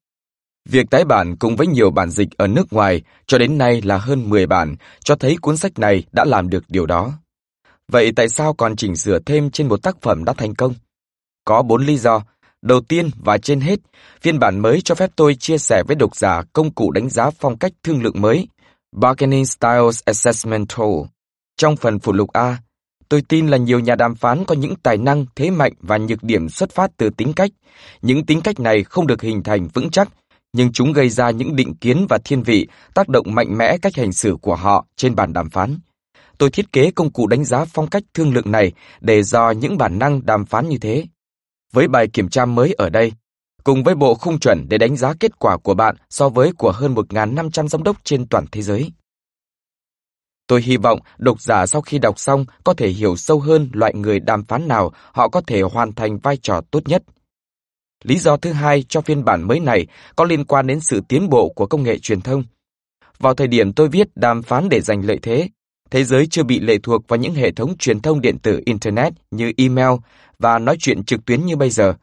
Việc 0.71 0.91
tái 0.91 1.05
bản 1.05 1.37
cùng 1.37 1.57
với 1.57 1.67
nhiều 1.67 1.91
bản 1.91 2.11
dịch 2.11 2.29
ở 2.37 2.47
nước 2.47 2.73
ngoài 2.73 3.03
cho 3.27 3.39
đến 3.39 3.59
nay 3.59 3.83
là 3.83 3.99
hơn 3.99 4.31
10 4.31 4.47
bản, 4.47 4.77
cho 5.05 5.17
thấy 5.17 5.37
cuốn 5.41 5.57
sách 5.57 5.79
này 5.79 6.05
đã 6.13 6.25
làm 6.25 6.51
được 6.51 6.65
điều 6.69 6.87
đó. 6.87 7.13
Vậy 7.89 8.13
tại 8.17 8.29
sao 8.29 8.55
còn 8.55 8.77
chỉnh 8.77 8.97
sửa 8.97 9.19
thêm 9.19 9.51
trên 9.51 9.69
một 9.69 9.83
tác 9.83 9.97
phẩm 10.03 10.25
đã 10.25 10.33
thành 10.33 10.55
công? 10.55 10.75
Có 11.45 11.63
bốn 11.63 11.87
lý 11.87 11.97
do. 11.97 12.23
Đầu 12.63 12.81
tiên 12.81 13.11
và 13.25 13.39
trên 13.39 13.61
hết, 13.61 13.79
phiên 14.21 14.39
bản 14.39 14.59
mới 14.59 14.81
cho 14.81 14.95
phép 14.95 15.11
tôi 15.17 15.35
chia 15.35 15.59
sẻ 15.59 15.83
với 15.87 15.97
độc 15.97 16.17
giả 16.17 16.43
công 16.53 16.71
cụ 16.71 16.91
đánh 16.91 17.11
giá 17.11 17.31
phong 17.31 17.59
cách 17.59 17.73
thương 17.83 18.03
lượng 18.03 18.21
mới, 18.21 18.49
Bargaining 18.93 19.47
Styles 19.47 20.01
Assessment 20.05 20.69
Tool. 20.77 20.95
Trong 21.57 21.77
phần 21.77 21.99
phụ 21.99 22.13
lục 22.13 22.33
A, 22.33 22.59
tôi 23.09 23.23
tin 23.29 23.49
là 23.49 23.57
nhiều 23.57 23.81
nhà 23.81 23.95
đàm 23.95 24.15
phán 24.15 24.45
có 24.45 24.55
những 24.55 24.75
tài 24.83 24.97
năng, 24.97 25.27
thế 25.37 25.51
mạnh 25.51 25.73
và 25.81 25.99
nhược 25.99 26.23
điểm 26.23 26.49
xuất 26.49 26.71
phát 26.71 26.91
từ 26.97 27.11
tính 27.11 27.33
cách. 27.33 27.51
Những 28.03 28.27
tính 28.27 28.41
cách 28.41 28.61
này 28.61 28.85
không 28.85 29.07
được 29.07 29.23
hình 29.23 29.43
thành 29.43 29.69
vững 29.75 29.91
chắc, 29.91 30.09
nhưng 30.53 30.73
chúng 30.73 30.93
gây 30.93 31.09
ra 31.09 31.31
những 31.31 31.57
định 31.57 31.75
kiến 31.75 32.07
và 32.09 32.19
thiên 32.25 32.43
vị, 32.43 32.69
tác 32.95 33.09
động 33.09 33.35
mạnh 33.35 33.59
mẽ 33.59 33.77
cách 33.83 33.97
hành 33.97 34.13
xử 34.13 34.37
của 34.43 34.55
họ 34.55 34.87
trên 34.97 35.15
bàn 35.15 35.33
đàm 35.33 35.51
phán. 35.51 35.79
Tôi 36.39 36.51
thiết 36.51 36.73
kế 36.73 36.91
công 36.91 37.13
cụ 37.13 37.27
đánh 37.27 37.45
giá 37.45 37.65
phong 37.65 37.87
cách 37.87 38.03
thương 38.15 38.35
lượng 38.35 38.51
này 38.51 38.73
để 39.01 39.23
dò 39.23 39.51
những 39.51 39.79
bản 39.79 39.99
năng 39.99 40.27
đàm 40.27 40.45
phán 40.45 40.69
như 40.69 40.79
thế. 40.79 41.05
Với 41.73 41.89
bài 41.89 42.09
kiểm 42.13 42.29
tra 42.29 42.45
mới 42.45 42.73
ở 42.73 42.91
đây, 42.91 43.13
cùng 43.65 43.85
với 43.85 43.95
bộ 43.95 44.15
khung 44.15 44.39
chuẩn 44.39 44.67
để 44.69 44.79
đánh 44.79 44.97
giá 44.97 45.15
kết 45.21 45.39
quả 45.39 45.57
của 45.57 45.75
bạn 45.75 45.97
so 46.11 46.29
với 46.29 46.53
của 46.59 46.73
hơn 46.73 46.95
1.500 46.95 47.69
giám 47.69 47.83
đốc 47.83 47.97
trên 48.05 48.27
toàn 48.29 48.45
thế 48.53 48.63
giới. 48.63 48.91
Tôi 50.47 50.63
hy 50.63 50.77
vọng 50.77 51.01
độc 51.19 51.41
giả 51.41 51.67
sau 51.67 51.83
khi 51.83 51.99
đọc 51.99 52.19
xong 52.19 52.45
có 52.65 52.75
thể 52.75 52.89
hiểu 52.89 53.17
sâu 53.17 53.41
hơn 53.41 53.71
loại 53.73 53.95
người 53.95 54.21
đàm 54.21 54.45
phán 54.45 54.69
nào 54.69 54.93
họ 55.13 55.29
có 55.29 55.41
thể 55.47 55.61
hoàn 55.61 55.93
thành 55.93 56.19
vai 56.19 56.37
trò 56.37 56.61
tốt 56.71 56.89
nhất. 56.89 57.03
Lý 58.05 58.19
do 58.19 58.37
thứ 58.37 58.53
hai 58.53 58.85
cho 58.89 59.01
phiên 59.01 59.25
bản 59.25 59.43
mới 59.43 59.61
này 59.61 59.87
có 60.17 60.25
liên 60.25 60.45
quan 60.45 60.67
đến 60.67 60.81
sự 60.81 61.01
tiến 61.09 61.29
bộ 61.29 61.49
của 61.49 61.67
công 61.67 61.83
nghệ 61.83 61.99
truyền 61.99 62.21
thông. 62.21 62.45
Vào 63.19 63.35
thời 63.35 63.47
điểm 63.47 63.73
tôi 63.73 63.89
viết 63.89 64.09
đàm 64.15 64.43
phán 64.43 64.69
để 64.69 64.81
giành 64.81 65.05
lợi 65.05 65.19
thế, 65.23 65.49
thế 65.91 66.05
giới 66.05 66.27
chưa 66.27 66.43
bị 66.43 66.61
lệ 66.61 66.79
thuộc 66.83 67.09
vào 67.09 67.17
những 67.17 67.35
hệ 67.35 67.53
thống 67.53 67.79
truyền 67.79 68.01
thông 68.01 68.21
điện 68.21 68.39
tử 68.39 68.61
Internet 68.67 69.13
như 69.31 69.53
email 69.57 69.91
và 70.39 70.59
nói 70.59 70.77
chuyện 70.81 71.05
trực 71.05 71.25
tuyến 71.25 71.47
như 71.47 71.57
bây 71.57 71.71
giờ. 71.71 71.95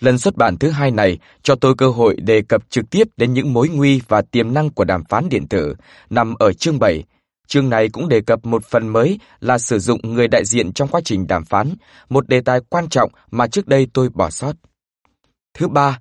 Lần 0.00 0.18
xuất 0.18 0.36
bản 0.36 0.56
thứ 0.56 0.70
hai 0.70 0.90
này 0.90 1.18
cho 1.42 1.54
tôi 1.54 1.74
cơ 1.78 1.88
hội 1.88 2.16
đề 2.16 2.42
cập 2.48 2.70
trực 2.70 2.90
tiếp 2.90 3.08
đến 3.16 3.32
những 3.32 3.52
mối 3.52 3.68
nguy 3.68 4.00
và 4.08 4.22
tiềm 4.22 4.54
năng 4.54 4.70
của 4.70 4.84
đàm 4.84 5.04
phán 5.04 5.28
điện 5.28 5.48
tử, 5.48 5.74
nằm 6.10 6.34
ở 6.34 6.52
chương 6.52 6.78
7. 6.78 7.04
Chương 7.46 7.70
này 7.70 7.88
cũng 7.88 8.08
đề 8.08 8.20
cập 8.20 8.46
một 8.46 8.64
phần 8.64 8.88
mới 8.88 9.18
là 9.40 9.58
sử 9.58 9.78
dụng 9.78 10.00
người 10.02 10.28
đại 10.28 10.44
diện 10.44 10.72
trong 10.72 10.88
quá 10.88 11.00
trình 11.04 11.26
đàm 11.26 11.44
phán, 11.44 11.74
một 12.08 12.28
đề 12.28 12.40
tài 12.40 12.60
quan 12.68 12.88
trọng 12.88 13.10
mà 13.30 13.46
trước 13.46 13.68
đây 13.68 13.86
tôi 13.92 14.08
bỏ 14.08 14.30
sót. 14.30 14.52
Thứ 15.54 15.68
ba, 15.68 15.98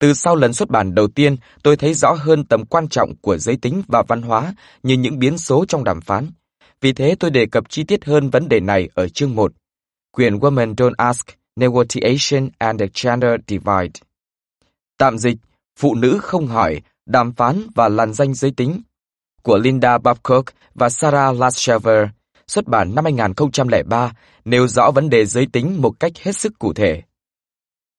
từ 0.00 0.14
sau 0.14 0.36
lần 0.36 0.52
xuất 0.52 0.68
bản 0.68 0.94
đầu 0.94 1.08
tiên, 1.08 1.36
tôi 1.62 1.76
thấy 1.76 1.94
rõ 1.94 2.12
hơn 2.12 2.44
tầm 2.44 2.64
quan 2.64 2.88
trọng 2.88 3.16
của 3.16 3.38
giới 3.38 3.56
tính 3.56 3.82
và 3.88 4.02
văn 4.08 4.22
hóa 4.22 4.54
như 4.82 4.94
những 4.94 5.18
biến 5.18 5.38
số 5.38 5.64
trong 5.68 5.84
đàm 5.84 6.00
phán. 6.00 6.30
Vì 6.80 6.92
thế 6.92 7.14
tôi 7.20 7.30
đề 7.30 7.46
cập 7.46 7.70
chi 7.70 7.84
tiết 7.84 8.04
hơn 8.04 8.30
vấn 8.30 8.48
đề 8.48 8.60
này 8.60 8.88
ở 8.94 9.08
chương 9.08 9.34
1. 9.34 9.52
quyền 10.12 10.38
Women 10.38 10.74
Don't 10.74 10.94
Ask, 10.96 11.26
Negotiation 11.56 12.50
and 12.58 12.80
the 12.80 12.86
Gender 13.02 13.40
Divide. 13.48 14.00
Tạm 14.98 15.18
dịch, 15.18 15.36
Phụ 15.78 15.94
nữ 15.94 16.18
không 16.22 16.46
hỏi, 16.46 16.80
đàm 17.06 17.32
phán 17.32 17.66
và 17.74 17.88
làn 17.88 18.12
danh 18.12 18.34
giới 18.34 18.50
tính 18.50 18.82
của 19.42 19.58
Linda 19.58 19.98
Babcock 19.98 20.54
và 20.74 20.88
Sarah 20.88 21.38
Lashever, 21.38 22.08
xuất 22.46 22.66
bản 22.66 22.94
năm 22.94 23.04
2003, 23.04 24.12
nêu 24.44 24.68
rõ 24.68 24.90
vấn 24.90 25.10
đề 25.10 25.26
giới 25.26 25.46
tính 25.52 25.82
một 25.82 26.00
cách 26.00 26.12
hết 26.22 26.32
sức 26.32 26.58
cụ 26.58 26.72
thể. 26.72 27.02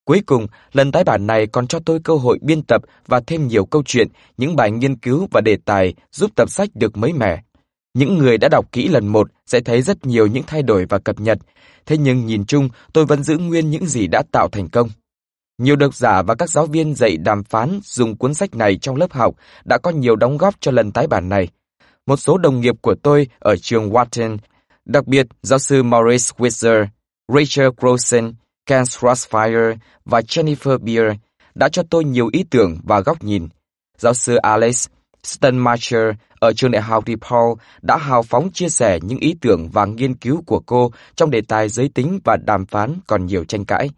Cuối 0.09 0.21
cùng, 0.25 0.47
lần 0.71 0.91
tái 0.91 1.03
bản 1.03 1.27
này 1.27 1.47
còn 1.47 1.67
cho 1.67 1.79
tôi 1.85 1.99
cơ 2.03 2.15
hội 2.15 2.39
biên 2.41 2.61
tập 2.61 2.81
và 3.07 3.19
thêm 3.27 3.47
nhiều 3.47 3.65
câu 3.65 3.83
chuyện, 3.85 4.07
những 4.37 4.55
bài 4.55 4.71
nghiên 4.71 4.95
cứu 4.95 5.27
và 5.31 5.41
đề 5.41 5.57
tài 5.65 5.93
giúp 6.11 6.31
tập 6.35 6.49
sách 6.49 6.69
được 6.73 6.97
mới 6.97 7.13
mẻ. 7.13 7.43
Những 7.93 8.17
người 8.17 8.37
đã 8.37 8.49
đọc 8.49 8.71
kỹ 8.71 8.87
lần 8.87 9.07
một 9.07 9.31
sẽ 9.45 9.59
thấy 9.59 9.81
rất 9.81 10.05
nhiều 10.05 10.27
những 10.27 10.43
thay 10.47 10.61
đổi 10.61 10.85
và 10.89 10.99
cập 10.99 11.19
nhật, 11.19 11.37
thế 11.85 11.97
nhưng 11.97 12.25
nhìn 12.25 12.45
chung 12.45 12.69
tôi 12.93 13.05
vẫn 13.05 13.23
giữ 13.23 13.37
nguyên 13.37 13.69
những 13.69 13.85
gì 13.85 14.07
đã 14.07 14.23
tạo 14.31 14.49
thành 14.51 14.69
công. 14.69 14.89
Nhiều 15.57 15.75
độc 15.75 15.95
giả 15.95 16.21
và 16.21 16.35
các 16.35 16.49
giáo 16.49 16.65
viên 16.65 16.95
dạy 16.95 17.17
đàm 17.17 17.43
phán 17.43 17.79
dùng 17.83 18.17
cuốn 18.17 18.33
sách 18.33 18.55
này 18.55 18.77
trong 18.77 18.95
lớp 18.95 19.13
học 19.13 19.35
đã 19.65 19.77
có 19.77 19.91
nhiều 19.91 20.15
đóng 20.15 20.37
góp 20.37 20.55
cho 20.59 20.71
lần 20.71 20.91
tái 20.91 21.07
bản 21.07 21.29
này. 21.29 21.47
Một 22.05 22.17
số 22.17 22.37
đồng 22.37 22.61
nghiệp 22.61 22.75
của 22.81 22.95
tôi 23.03 23.27
ở 23.39 23.55
trường 23.55 23.89
Wharton, 23.89 24.37
đặc 24.85 25.07
biệt 25.07 25.27
giáo 25.41 25.59
sư 25.59 25.83
Maurice 25.83 26.31
Whistler, 26.37 26.85
Rachel 27.27 27.69
Grossen, 27.77 28.33
Ken 28.69 28.83
Crossfire 28.83 29.75
và 30.05 30.19
Jennifer 30.19 30.77
Beer 30.77 31.17
đã 31.55 31.69
cho 31.69 31.83
tôi 31.89 32.03
nhiều 32.03 32.29
ý 32.31 32.43
tưởng 32.49 32.77
và 32.83 32.99
góc 32.99 33.23
nhìn. 33.23 33.47
Giáo 33.97 34.13
sư 34.13 34.35
Alex 34.35 34.87
Stenmacher 35.23 36.15
ở 36.39 36.53
trường 36.53 36.71
đại 36.71 36.81
học 36.81 37.03
DePaul 37.07 37.53
đã 37.81 37.97
hào 37.97 38.23
phóng 38.23 38.51
chia 38.51 38.69
sẻ 38.69 38.99
những 39.01 39.19
ý 39.19 39.35
tưởng 39.41 39.69
và 39.73 39.85
nghiên 39.85 40.15
cứu 40.15 40.43
của 40.45 40.59
cô 40.65 40.91
trong 41.15 41.29
đề 41.29 41.41
tài 41.47 41.69
giới 41.69 41.89
tính 41.89 42.19
và 42.23 42.37
đàm 42.37 42.65
phán 42.65 42.99
còn 43.07 43.25
nhiều 43.25 43.43
tranh 43.43 43.65
cãi. 43.65 43.89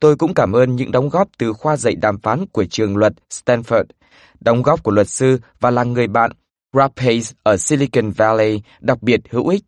Tôi 0.00 0.16
cũng 0.16 0.34
cảm 0.34 0.52
ơn 0.52 0.76
những 0.76 0.92
đóng 0.92 1.08
góp 1.08 1.28
từ 1.38 1.52
khoa 1.52 1.76
dạy 1.76 1.94
đàm 1.94 2.18
phán 2.18 2.46
của 2.46 2.64
trường 2.64 2.96
luật 2.96 3.12
Stanford, 3.30 3.84
đóng 4.40 4.62
góp 4.62 4.82
của 4.82 4.90
luật 4.90 5.08
sư 5.08 5.40
và 5.60 5.70
là 5.70 5.84
người 5.84 6.06
bạn 6.06 6.30
Rapace 6.72 7.32
ở 7.42 7.56
Silicon 7.56 8.10
Valley 8.10 8.62
đặc 8.80 9.02
biệt 9.02 9.20
hữu 9.30 9.48
ích. 9.48 9.64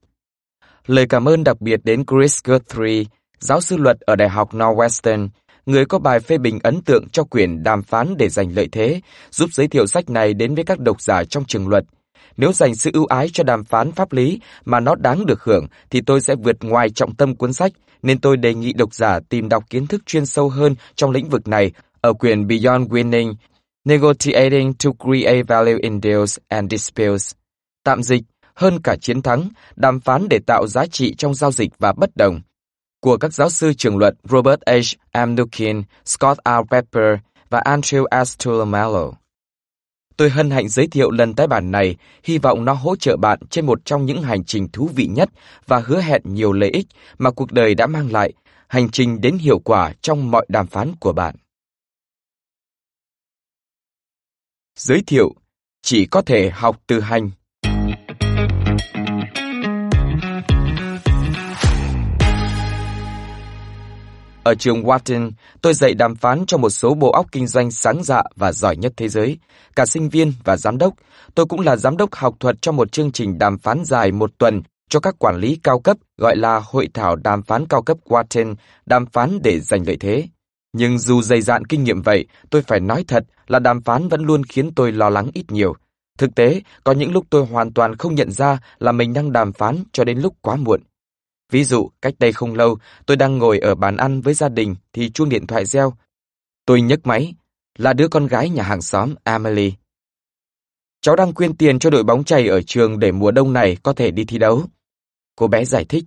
Lời 0.86 1.06
cảm 1.08 1.28
ơn 1.28 1.44
đặc 1.44 1.60
biệt 1.60 1.80
đến 1.84 2.04
Chris 2.06 2.38
Guthrie, 2.44 3.04
giáo 3.42 3.60
sư 3.60 3.76
luật 3.76 4.00
ở 4.00 4.16
Đại 4.16 4.28
học 4.28 4.54
Northwestern, 4.54 5.28
người 5.66 5.84
có 5.84 5.98
bài 5.98 6.20
phê 6.20 6.38
bình 6.38 6.58
ấn 6.62 6.82
tượng 6.82 7.08
cho 7.12 7.24
quyền 7.24 7.62
đàm 7.62 7.82
phán 7.82 8.16
để 8.16 8.28
giành 8.28 8.54
lợi 8.54 8.68
thế, 8.72 9.00
giúp 9.30 9.50
giới 9.52 9.68
thiệu 9.68 9.86
sách 9.86 10.10
này 10.10 10.34
đến 10.34 10.54
với 10.54 10.64
các 10.64 10.78
độc 10.78 11.02
giả 11.02 11.24
trong 11.24 11.44
trường 11.44 11.68
luật. 11.68 11.84
Nếu 12.36 12.52
dành 12.52 12.74
sự 12.74 12.90
ưu 12.94 13.06
ái 13.06 13.28
cho 13.32 13.44
đàm 13.44 13.64
phán 13.64 13.92
pháp 13.92 14.12
lý 14.12 14.40
mà 14.64 14.80
nó 14.80 14.94
đáng 14.94 15.26
được 15.26 15.44
hưởng 15.44 15.66
thì 15.90 16.00
tôi 16.00 16.20
sẽ 16.20 16.34
vượt 16.34 16.56
ngoài 16.64 16.90
trọng 16.90 17.14
tâm 17.14 17.36
cuốn 17.36 17.52
sách, 17.52 17.72
nên 18.02 18.20
tôi 18.20 18.36
đề 18.36 18.54
nghị 18.54 18.72
độc 18.72 18.94
giả 18.94 19.20
tìm 19.28 19.48
đọc 19.48 19.64
kiến 19.70 19.86
thức 19.86 20.02
chuyên 20.06 20.26
sâu 20.26 20.48
hơn 20.48 20.74
trong 20.94 21.10
lĩnh 21.10 21.28
vực 21.28 21.48
này 21.48 21.72
ở 22.00 22.12
quyền 22.12 22.46
Beyond 22.46 22.90
Winning, 22.92 23.34
Negotiating 23.84 24.72
to 24.84 24.90
Create 25.04 25.42
Value 25.42 25.78
in 25.82 26.00
Deals 26.02 26.38
and 26.48 26.70
Disputes. 26.70 27.32
Tạm 27.84 28.02
dịch, 28.02 28.22
hơn 28.54 28.78
cả 28.84 28.96
chiến 29.00 29.22
thắng, 29.22 29.48
đàm 29.76 30.00
phán 30.00 30.26
để 30.30 30.38
tạo 30.46 30.66
giá 30.66 30.86
trị 30.86 31.14
trong 31.14 31.34
giao 31.34 31.52
dịch 31.52 31.70
và 31.78 31.92
bất 31.92 32.10
đồng, 32.16 32.40
của 33.02 33.16
các 33.16 33.32
giáo 33.32 33.50
sư 33.50 33.72
trường 33.72 33.98
luật 33.98 34.14
Robert 34.24 34.60
H. 34.66 34.96
Amnukin, 35.10 35.82
Scott 36.04 36.38
R. 36.44 36.70
Pepper 36.70 37.18
và 37.50 37.62
Andrew 37.64 38.24
S. 38.24 38.36
Tullamello. 38.44 39.12
Tôi 40.16 40.30
hân 40.30 40.50
hạnh 40.50 40.68
giới 40.68 40.86
thiệu 40.86 41.10
lần 41.10 41.34
tái 41.34 41.46
bản 41.46 41.70
này, 41.70 41.96
hy 42.24 42.38
vọng 42.38 42.64
nó 42.64 42.72
hỗ 42.72 42.96
trợ 42.96 43.16
bạn 43.16 43.38
trên 43.50 43.66
một 43.66 43.84
trong 43.84 44.06
những 44.06 44.22
hành 44.22 44.44
trình 44.44 44.68
thú 44.72 44.90
vị 44.94 45.06
nhất 45.06 45.28
và 45.66 45.78
hứa 45.78 46.00
hẹn 46.00 46.22
nhiều 46.24 46.52
lợi 46.52 46.70
ích 46.70 46.86
mà 47.18 47.30
cuộc 47.30 47.52
đời 47.52 47.74
đã 47.74 47.86
mang 47.86 48.12
lại, 48.12 48.32
hành 48.68 48.90
trình 48.90 49.20
đến 49.20 49.38
hiệu 49.38 49.58
quả 49.58 49.92
trong 50.00 50.30
mọi 50.30 50.46
đàm 50.48 50.66
phán 50.66 50.92
của 51.00 51.12
bạn. 51.12 51.34
Giới 54.78 55.02
thiệu 55.06 55.34
Chỉ 55.82 56.06
có 56.06 56.22
thể 56.22 56.50
học 56.50 56.80
từ 56.86 57.00
hành 57.00 57.30
Ở 64.44 64.54
trường 64.54 64.82
Wharton, 64.82 65.30
tôi 65.60 65.74
dạy 65.74 65.94
đàm 65.94 66.16
phán 66.16 66.46
cho 66.46 66.58
một 66.58 66.70
số 66.70 66.94
bộ 66.94 67.10
óc 67.12 67.26
kinh 67.32 67.46
doanh 67.46 67.70
sáng 67.70 68.04
dạ 68.04 68.22
và 68.36 68.52
giỏi 68.52 68.76
nhất 68.76 68.92
thế 68.96 69.08
giới, 69.08 69.38
cả 69.76 69.86
sinh 69.86 70.08
viên 70.08 70.32
và 70.44 70.56
giám 70.56 70.78
đốc. 70.78 70.94
Tôi 71.34 71.46
cũng 71.46 71.60
là 71.60 71.76
giám 71.76 71.96
đốc 71.96 72.14
học 72.14 72.34
thuật 72.40 72.62
cho 72.62 72.72
một 72.72 72.92
chương 72.92 73.12
trình 73.12 73.38
đàm 73.38 73.58
phán 73.58 73.84
dài 73.84 74.12
một 74.12 74.30
tuần 74.38 74.62
cho 74.90 75.00
các 75.00 75.18
quản 75.18 75.36
lý 75.36 75.58
cao 75.62 75.80
cấp 75.80 75.96
gọi 76.18 76.36
là 76.36 76.60
Hội 76.64 76.88
thảo 76.94 77.16
đàm 77.16 77.42
phán 77.42 77.66
cao 77.66 77.82
cấp 77.82 77.96
Wharton, 78.04 78.54
đàm 78.86 79.06
phán 79.06 79.38
để 79.42 79.60
giành 79.60 79.86
lợi 79.86 79.96
thế. 80.00 80.24
Nhưng 80.72 80.98
dù 80.98 81.22
dày 81.22 81.40
dạn 81.40 81.64
kinh 81.64 81.84
nghiệm 81.84 82.02
vậy, 82.02 82.26
tôi 82.50 82.62
phải 82.62 82.80
nói 82.80 83.04
thật 83.08 83.24
là 83.46 83.58
đàm 83.58 83.82
phán 83.82 84.08
vẫn 84.08 84.24
luôn 84.24 84.44
khiến 84.44 84.74
tôi 84.74 84.92
lo 84.92 85.10
lắng 85.10 85.30
ít 85.34 85.44
nhiều. 85.48 85.74
Thực 86.18 86.34
tế, 86.34 86.60
có 86.84 86.92
những 86.92 87.12
lúc 87.12 87.26
tôi 87.30 87.46
hoàn 87.46 87.72
toàn 87.72 87.96
không 87.96 88.14
nhận 88.14 88.32
ra 88.32 88.58
là 88.78 88.92
mình 88.92 89.12
đang 89.12 89.32
đàm 89.32 89.52
phán 89.52 89.84
cho 89.92 90.04
đến 90.04 90.18
lúc 90.18 90.34
quá 90.40 90.56
muộn. 90.56 90.80
Ví 91.52 91.64
dụ, 91.64 91.90
cách 92.02 92.14
đây 92.18 92.32
không 92.32 92.54
lâu, 92.54 92.78
tôi 93.06 93.16
đang 93.16 93.38
ngồi 93.38 93.58
ở 93.58 93.74
bàn 93.74 93.96
ăn 93.96 94.20
với 94.20 94.34
gia 94.34 94.48
đình 94.48 94.74
thì 94.92 95.10
chuông 95.10 95.28
điện 95.28 95.46
thoại 95.46 95.66
reo. 95.66 95.94
Tôi 96.66 96.80
nhấc 96.80 97.06
máy, 97.06 97.34
là 97.78 97.92
đứa 97.92 98.08
con 98.08 98.26
gái 98.26 98.48
nhà 98.48 98.62
hàng 98.62 98.82
xóm 98.82 99.14
Emily. 99.24 99.72
Cháu 101.00 101.16
đang 101.16 101.32
quyên 101.32 101.56
tiền 101.56 101.78
cho 101.78 101.90
đội 101.90 102.02
bóng 102.04 102.24
chày 102.24 102.48
ở 102.48 102.62
trường 102.62 102.98
để 102.98 103.12
mùa 103.12 103.30
đông 103.30 103.52
này 103.52 103.76
có 103.82 103.92
thể 103.92 104.10
đi 104.10 104.24
thi 104.24 104.38
đấu. 104.38 104.64
Cô 105.36 105.46
bé 105.46 105.64
giải 105.64 105.84
thích. 105.84 106.04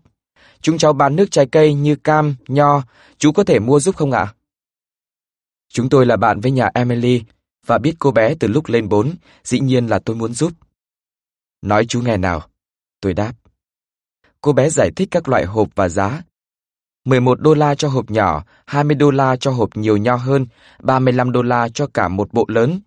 Chúng 0.62 0.78
cháu 0.78 0.94
bán 0.94 1.16
nước 1.16 1.32
trái 1.32 1.46
cây 1.52 1.74
như 1.74 1.96
cam, 1.96 2.36
nho, 2.48 2.84
chú 3.18 3.32
có 3.32 3.44
thể 3.44 3.60
mua 3.60 3.80
giúp 3.80 3.96
không 3.96 4.12
ạ? 4.12 4.34
Chúng 5.70 5.90
tôi 5.90 6.06
là 6.06 6.18
bạn 6.18 6.40
với 6.40 6.52
nhà 6.52 6.70
Emily 6.74 7.22
và 7.66 7.78
biết 7.78 7.94
cô 8.00 8.12
bé 8.12 8.36
từ 8.40 8.48
lúc 8.48 8.70
lên 8.70 8.90
bốn, 8.90 9.16
dĩ 9.44 9.60
nhiên 9.60 9.88
là 9.88 10.00
tôi 10.00 10.16
muốn 10.16 10.34
giúp. 10.34 10.52
Nói 11.62 11.86
chú 11.86 12.02
nghe 12.02 12.18
nào. 12.18 12.48
Tôi 13.02 13.14
đáp. 13.14 13.34
Cô 14.46 14.54
bé 14.54 14.70
giải 14.70 14.92
thích 14.96 15.08
các 15.12 15.28
loại 15.28 15.46
hộp 15.46 15.70
và 15.76 15.90
giá. 15.90 16.22
11 17.06 17.42
đô 17.42 17.54
la 17.54 17.76
cho 17.76 17.88
hộp 17.88 18.12
nhỏ, 18.12 18.44
20 18.66 18.96
đô 18.96 19.12
la 19.12 19.36
cho 19.36 19.52
hộp 19.52 19.70
nhiều 19.76 19.98
nho 19.98 20.16
hơn, 20.16 20.48
35 20.84 21.32
đô 21.32 21.42
la 21.42 21.70
cho 21.70 21.88
cả 21.94 22.08
một 22.08 22.34
bộ 22.34 22.46
lớn. 22.48 22.80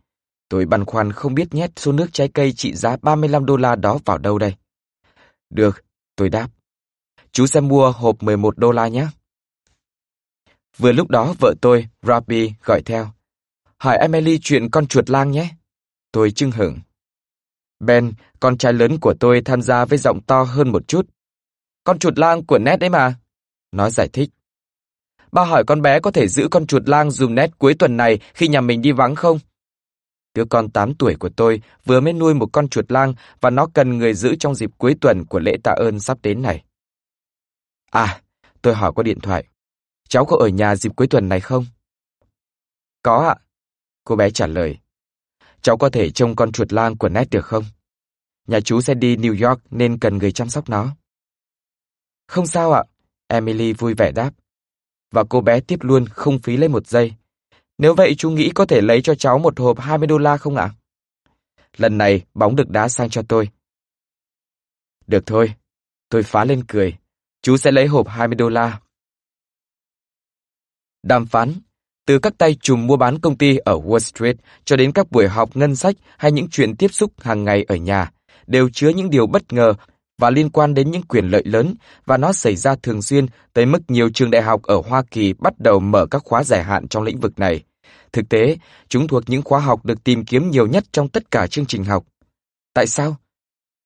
Tôi 0.49 0.67
băn 0.67 0.85
khoăn 0.85 1.13
không 1.13 1.35
biết 1.35 1.55
nhét 1.55 1.71
số 1.77 1.93
nước 1.93 2.07
trái 2.13 2.29
cây 2.29 2.53
trị 2.53 2.75
giá 2.75 2.97
35 3.03 3.47
đô 3.47 3.57
la 3.57 3.77
đó 3.77 3.99
vào 4.05 4.19
đâu 4.19 4.39
đây. 4.39 4.55
Được, 5.51 5.85
tôi 6.17 6.29
đáp. 6.29 6.49
Chú 7.33 7.47
sẽ 7.47 7.61
mua 7.61 7.91
hộp 7.91 8.23
11 8.23 8.59
đô 8.59 8.73
la 8.73 8.89
nhé. 8.89 9.07
Vừa 10.77 10.93
lúc 10.93 11.09
đó 11.09 11.35
vợ 11.41 11.55
tôi, 11.61 11.89
Robbie, 12.03 12.51
gọi 12.65 12.83
theo. 12.83 13.09
Hỏi 13.79 13.99
Emily 14.01 14.39
chuyện 14.43 14.71
con 14.71 14.87
chuột 14.87 15.11
lang 15.11 15.31
nhé. 15.31 15.49
Tôi 16.13 16.31
chưng 16.31 16.51
hửng. 16.51 16.79
Ben, 17.81 18.13
con 18.41 18.59
trai 18.59 18.73
lớn 18.73 18.99
của 19.01 19.15
tôi 19.21 19.43
tham 19.45 19.63
gia 19.63 19.85
với 19.85 19.99
giọng 19.99 20.21
to 20.23 20.43
hơn 20.43 20.69
một 20.73 20.89
chút. 20.89 21.07
Con 21.89 21.99
chuột 21.99 22.19
lang 22.19 22.47
của 22.47 22.59
Ned 22.59 22.81
đấy 22.81 22.91
mà. 22.91 23.15
Nó 23.73 23.91
giải 23.91 24.09
thích. 24.09 24.31
Ba 25.33 25.45
hỏi 25.45 25.65
con 25.67 25.83
bé 25.83 26.01
có 26.01 26.11
thể 26.11 26.29
giữ 26.29 26.49
con 26.51 26.67
chuột 26.67 26.89
lang 26.89 27.11
dùm 27.11 27.35
Ned 27.35 27.51
cuối 27.59 27.75
tuần 27.79 27.97
này 27.97 28.19
khi 28.35 28.49
nhà 28.49 28.61
mình 28.61 28.83
đi 28.83 28.93
vắng 28.93 29.15
không? 29.15 29.39
Đứa 30.35 30.45
con 30.45 30.71
8 30.71 30.95
tuổi 30.95 31.15
của 31.15 31.29
tôi 31.37 31.63
vừa 31.85 32.01
mới 32.01 32.13
nuôi 32.13 32.35
một 32.35 32.49
con 32.53 32.69
chuột 32.69 32.93
lang 32.93 33.15
và 33.41 33.51
nó 33.51 33.67
cần 33.75 33.99
người 33.99 34.15
giữ 34.15 34.37
trong 34.41 34.55
dịp 34.55 34.71
cuối 34.79 34.95
tuần 35.01 35.25
của 35.25 35.39
lễ 35.39 35.57
tạ 35.65 35.75
ơn 35.79 36.01
sắp 36.01 36.19
đến 36.23 36.43
này. 36.43 36.65
À, 37.91 38.21
tôi 38.63 38.75
hỏi 38.75 38.93
qua 38.95 39.03
điện 39.03 39.21
thoại. 39.21 39.45
Cháu 40.09 40.25
có 40.25 40.37
ở 40.41 40.49
nhà 40.49 40.77
dịp 40.77 40.93
cuối 40.97 41.07
tuần 41.07 41.29
này 41.29 41.41
không? 41.41 41.67
Có 43.03 43.27
ạ. 43.29 43.37
Cô 44.05 44.17
bé 44.17 44.31
trả 44.31 44.47
lời. 44.47 44.79
Cháu 45.63 45.77
có 45.77 45.89
thể 45.89 46.11
trông 46.11 46.37
con 46.37 46.53
chuột 46.53 46.73
lang 46.73 46.99
của 46.99 47.09
Ned 47.09 47.29
được 47.31 47.45
không? 47.45 47.65
Nhà 48.47 48.61
chú 48.61 48.81
sẽ 48.81 48.95
đi 48.95 49.17
New 49.17 49.49
York 49.49 49.61
nên 49.71 49.99
cần 49.99 50.19
người 50.19 50.33
chăm 50.33 50.49
sóc 50.49 50.69
nó. 50.69 50.95
Không 52.29 52.47
sao 52.47 52.73
ạ, 52.73 52.83
Emily 53.27 53.73
vui 53.73 53.95
vẻ 53.95 54.13
đáp. 54.13 54.31
Và 55.11 55.25
cô 55.29 55.41
bé 55.41 55.61
tiếp 55.61 55.79
luôn 55.83 56.07
không 56.07 56.39
phí 56.39 56.57
lấy 56.57 56.69
một 56.69 56.87
giây. 56.87 57.13
Nếu 57.79 57.95
vậy 57.95 58.15
chú 58.19 58.31
nghĩ 58.31 58.51
có 58.55 58.67
thể 58.67 58.81
lấy 58.81 59.03
cho 59.03 59.15
cháu 59.15 59.39
một 59.39 59.61
hộp 59.61 59.81
20 59.81 60.07
đô 60.07 60.19
la 60.19 60.37
không 60.37 60.57
ạ? 60.57 60.71
Lần 61.77 61.99
này 61.99 62.25
bóng 62.35 62.57
được 62.57 62.71
đá 62.71 62.89
sang 62.89 63.11
cho 63.11 63.23
tôi. 63.29 63.49
Được 65.07 65.27
thôi, 65.27 65.55
tôi 66.09 66.23
phá 66.23 66.45
lên 66.45 66.65
cười. 66.69 66.97
Chú 67.43 67.57
sẽ 67.57 67.73
lấy 67.73 67.87
hộp 67.87 68.09
20 68.09 68.35
đô 68.35 68.49
la. 68.49 68.81
Đàm 71.03 71.27
phán 71.27 71.55
từ 72.07 72.19
các 72.19 72.39
tay 72.39 72.57
trùm 72.61 72.87
mua 72.87 72.97
bán 72.97 73.19
công 73.19 73.39
ty 73.39 73.57
ở 73.57 73.75
Wall 73.75 73.99
Street 73.99 74.37
cho 74.65 74.77
đến 74.77 74.93
các 74.93 75.11
buổi 75.11 75.29
họp 75.29 75.57
ngân 75.57 75.77
sách 75.77 75.97
hay 76.17 76.33
những 76.33 76.49
chuyện 76.51 76.77
tiếp 76.77 76.89
xúc 76.93 77.13
hàng 77.21 77.45
ngày 77.45 77.65
ở 77.69 77.77
nhà, 77.77 78.13
đều 78.47 78.69
chứa 78.73 78.89
những 78.89 79.11
điều 79.11 79.27
bất 79.27 79.53
ngờ 79.53 79.75
và 80.19 80.31
liên 80.31 80.51
quan 80.51 80.75
đến 80.75 80.91
những 80.91 81.03
quyền 81.03 81.29
lợi 81.29 81.43
lớn 81.45 81.75
và 82.07 82.17
nó 82.17 82.33
xảy 82.33 82.57
ra 82.57 82.75
thường 82.75 83.03
xuyên 83.03 83.27
tới 83.53 83.67
mức 83.67 83.79
nhiều 83.89 84.11
trường 84.15 84.31
đại 84.31 84.43
học 84.43 84.63
ở 84.63 84.83
Hoa 84.87 85.03
Kỳ 85.11 85.33
bắt 85.33 85.53
đầu 85.59 85.81
mở 85.81 86.07
các 86.11 86.23
khóa 86.25 86.45
dài 86.45 86.65
hạn 86.65 86.89
trong 86.89 87.03
lĩnh 87.03 87.21
vực 87.21 87.39
này. 87.39 87.63
Thực 88.13 88.29
tế, 88.29 88.57
chúng 88.89 89.09
thuộc 89.09 89.23
những 89.27 89.43
khóa 89.43 89.61
học 89.61 89.85
được 89.85 90.05
tìm 90.05 90.25
kiếm 90.25 90.51
nhiều 90.51 90.67
nhất 90.67 90.85
trong 90.93 91.09
tất 91.09 91.31
cả 91.31 91.47
chương 91.47 91.67
trình 91.67 91.85
học. 91.85 92.05
Tại 92.75 92.87
sao? 92.87 93.17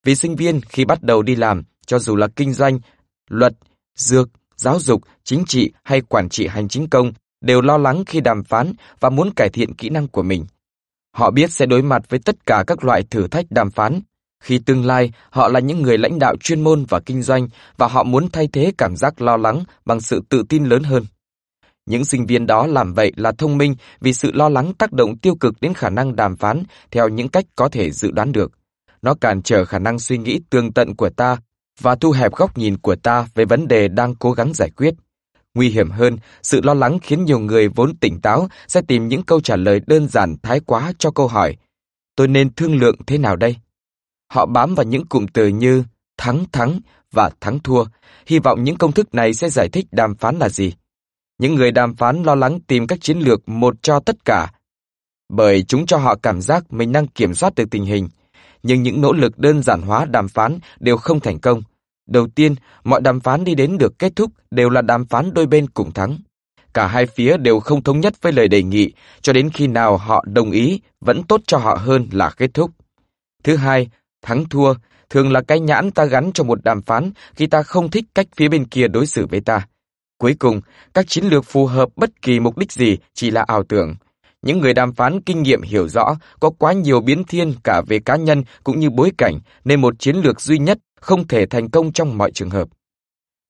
Vì 0.04 0.14
sinh 0.14 0.36
viên 0.36 0.60
khi 0.60 0.84
bắt 0.84 1.02
đầu 1.02 1.22
đi 1.22 1.36
làm, 1.36 1.62
cho 1.86 1.98
dù 1.98 2.16
là 2.16 2.28
kinh 2.36 2.52
doanh, 2.52 2.78
luật, 3.30 3.52
dược, 3.96 4.28
giáo 4.56 4.78
dục, 4.78 5.02
chính 5.24 5.44
trị 5.46 5.72
hay 5.84 6.00
quản 6.00 6.28
trị 6.28 6.46
hành 6.46 6.68
chính 6.68 6.88
công, 6.88 7.12
đều 7.40 7.60
lo 7.60 7.78
lắng 7.78 8.04
khi 8.06 8.20
đàm 8.20 8.44
phán 8.44 8.72
và 9.00 9.10
muốn 9.10 9.30
cải 9.36 9.48
thiện 9.48 9.74
kỹ 9.74 9.88
năng 9.88 10.08
của 10.08 10.22
mình. 10.22 10.46
Họ 11.14 11.30
biết 11.30 11.52
sẽ 11.52 11.66
đối 11.66 11.82
mặt 11.82 12.02
với 12.08 12.20
tất 12.24 12.46
cả 12.46 12.64
các 12.66 12.84
loại 12.84 13.02
thử 13.10 13.28
thách 13.28 13.46
đàm 13.50 13.70
phán 13.70 14.00
khi 14.42 14.58
tương 14.58 14.86
lai 14.86 15.12
họ 15.30 15.48
là 15.48 15.60
những 15.60 15.82
người 15.82 15.98
lãnh 15.98 16.18
đạo 16.18 16.36
chuyên 16.36 16.60
môn 16.60 16.84
và 16.88 17.00
kinh 17.00 17.22
doanh 17.22 17.48
và 17.76 17.86
họ 17.86 18.02
muốn 18.02 18.30
thay 18.30 18.48
thế 18.52 18.72
cảm 18.78 18.96
giác 18.96 19.20
lo 19.20 19.36
lắng 19.36 19.64
bằng 19.84 20.00
sự 20.00 20.22
tự 20.28 20.42
tin 20.48 20.64
lớn 20.64 20.82
hơn. 20.82 21.04
Những 21.86 22.04
sinh 22.04 22.26
viên 22.26 22.46
đó 22.46 22.66
làm 22.66 22.94
vậy 22.94 23.12
là 23.16 23.32
thông 23.32 23.58
minh 23.58 23.74
vì 24.00 24.12
sự 24.12 24.32
lo 24.32 24.48
lắng 24.48 24.72
tác 24.74 24.92
động 24.92 25.18
tiêu 25.18 25.34
cực 25.34 25.60
đến 25.60 25.74
khả 25.74 25.90
năng 25.90 26.16
đàm 26.16 26.36
phán 26.36 26.62
theo 26.90 27.08
những 27.08 27.28
cách 27.28 27.44
có 27.56 27.68
thể 27.68 27.90
dự 27.90 28.10
đoán 28.10 28.32
được. 28.32 28.52
Nó 29.02 29.14
cản 29.14 29.42
trở 29.42 29.64
khả 29.64 29.78
năng 29.78 29.98
suy 29.98 30.18
nghĩ 30.18 30.40
tương 30.50 30.72
tận 30.72 30.96
của 30.96 31.10
ta 31.10 31.36
và 31.80 31.94
thu 31.94 32.10
hẹp 32.10 32.32
góc 32.32 32.58
nhìn 32.58 32.78
của 32.78 32.96
ta 32.96 33.26
về 33.34 33.44
vấn 33.44 33.68
đề 33.68 33.88
đang 33.88 34.14
cố 34.14 34.32
gắng 34.32 34.52
giải 34.54 34.70
quyết. 34.76 34.94
Nguy 35.54 35.68
hiểm 35.68 35.90
hơn, 35.90 36.16
sự 36.42 36.60
lo 36.64 36.74
lắng 36.74 36.98
khiến 37.02 37.24
nhiều 37.24 37.38
người 37.38 37.68
vốn 37.68 37.96
tỉnh 37.96 38.20
táo 38.20 38.48
sẽ 38.68 38.82
tìm 38.88 39.08
những 39.08 39.22
câu 39.22 39.40
trả 39.40 39.56
lời 39.56 39.80
đơn 39.86 40.08
giản 40.08 40.36
thái 40.42 40.60
quá 40.60 40.92
cho 40.98 41.10
câu 41.10 41.28
hỏi. 41.28 41.56
Tôi 42.16 42.28
nên 42.28 42.54
thương 42.54 42.76
lượng 42.76 42.96
thế 43.06 43.18
nào 43.18 43.36
đây? 43.36 43.56
Họ 44.32 44.46
bám 44.46 44.74
vào 44.74 44.84
những 44.84 45.06
cụm 45.06 45.26
từ 45.26 45.48
như 45.48 45.84
thắng 46.16 46.44
thắng 46.52 46.80
và 47.12 47.30
thắng 47.40 47.58
thua, 47.58 47.84
hy 48.26 48.38
vọng 48.38 48.64
những 48.64 48.76
công 48.76 48.92
thức 48.92 49.14
này 49.14 49.34
sẽ 49.34 49.48
giải 49.48 49.68
thích 49.68 49.86
đàm 49.90 50.14
phán 50.14 50.38
là 50.38 50.48
gì. 50.48 50.74
Những 51.38 51.54
người 51.54 51.70
đàm 51.70 51.96
phán 51.96 52.22
lo 52.22 52.34
lắng 52.34 52.60
tìm 52.60 52.86
các 52.86 52.98
chiến 53.00 53.18
lược 53.18 53.48
một 53.48 53.82
cho 53.82 54.00
tất 54.00 54.24
cả, 54.24 54.52
bởi 55.28 55.62
chúng 55.62 55.86
cho 55.86 55.96
họ 55.96 56.14
cảm 56.14 56.40
giác 56.40 56.72
mình 56.72 56.92
đang 56.92 57.06
kiểm 57.06 57.34
soát 57.34 57.54
được 57.54 57.70
tình 57.70 57.84
hình. 57.84 58.08
Nhưng 58.62 58.82
những 58.82 59.00
nỗ 59.00 59.12
lực 59.12 59.38
đơn 59.38 59.62
giản 59.62 59.82
hóa 59.82 60.04
đàm 60.04 60.28
phán 60.28 60.58
đều 60.80 60.96
không 60.96 61.20
thành 61.20 61.38
công. 61.38 61.62
Đầu 62.08 62.28
tiên, 62.34 62.54
mọi 62.84 63.00
đàm 63.00 63.20
phán 63.20 63.44
đi 63.44 63.54
đến 63.54 63.78
được 63.78 63.98
kết 63.98 64.16
thúc 64.16 64.30
đều 64.50 64.70
là 64.70 64.82
đàm 64.82 65.06
phán 65.06 65.34
đôi 65.34 65.46
bên 65.46 65.70
cùng 65.70 65.92
thắng. 65.92 66.18
Cả 66.74 66.86
hai 66.86 67.06
phía 67.06 67.36
đều 67.36 67.60
không 67.60 67.82
thống 67.82 68.00
nhất 68.00 68.14
với 68.22 68.32
lời 68.32 68.48
đề 68.48 68.62
nghị, 68.62 68.92
cho 69.20 69.32
đến 69.32 69.50
khi 69.50 69.66
nào 69.66 69.96
họ 69.96 70.24
đồng 70.28 70.50
ý 70.50 70.80
vẫn 71.00 71.22
tốt 71.22 71.40
cho 71.46 71.58
họ 71.58 71.78
hơn 71.80 72.08
là 72.12 72.30
kết 72.30 72.50
thúc. 72.54 72.70
Thứ 73.44 73.56
hai, 73.56 73.88
Thắng 74.22 74.48
thua 74.48 74.74
thường 75.10 75.32
là 75.32 75.42
cái 75.42 75.60
nhãn 75.60 75.90
ta 75.90 76.04
gắn 76.04 76.30
cho 76.34 76.44
một 76.44 76.64
đàm 76.64 76.82
phán 76.82 77.10
khi 77.34 77.46
ta 77.46 77.62
không 77.62 77.90
thích 77.90 78.04
cách 78.14 78.26
phía 78.36 78.48
bên 78.48 78.64
kia 78.64 78.88
đối 78.88 79.06
xử 79.06 79.26
với 79.26 79.40
ta. 79.40 79.66
Cuối 80.18 80.36
cùng, 80.38 80.60
các 80.94 81.08
chiến 81.08 81.24
lược 81.24 81.44
phù 81.44 81.66
hợp 81.66 81.88
bất 81.96 82.22
kỳ 82.22 82.40
mục 82.40 82.58
đích 82.58 82.72
gì 82.72 82.98
chỉ 83.14 83.30
là 83.30 83.44
ảo 83.46 83.62
tưởng. 83.62 83.94
Những 84.42 84.58
người 84.58 84.74
đàm 84.74 84.92
phán 84.92 85.20
kinh 85.20 85.42
nghiệm 85.42 85.62
hiểu 85.62 85.88
rõ 85.88 86.16
có 86.40 86.50
quá 86.50 86.72
nhiều 86.72 87.00
biến 87.00 87.24
thiên 87.24 87.54
cả 87.64 87.82
về 87.86 87.98
cá 87.98 88.16
nhân 88.16 88.44
cũng 88.64 88.80
như 88.80 88.90
bối 88.90 89.12
cảnh 89.18 89.38
nên 89.64 89.80
một 89.80 89.98
chiến 89.98 90.16
lược 90.16 90.40
duy 90.40 90.58
nhất 90.58 90.78
không 91.00 91.28
thể 91.28 91.46
thành 91.46 91.70
công 91.70 91.92
trong 91.92 92.18
mọi 92.18 92.30
trường 92.30 92.50
hợp. 92.50 92.68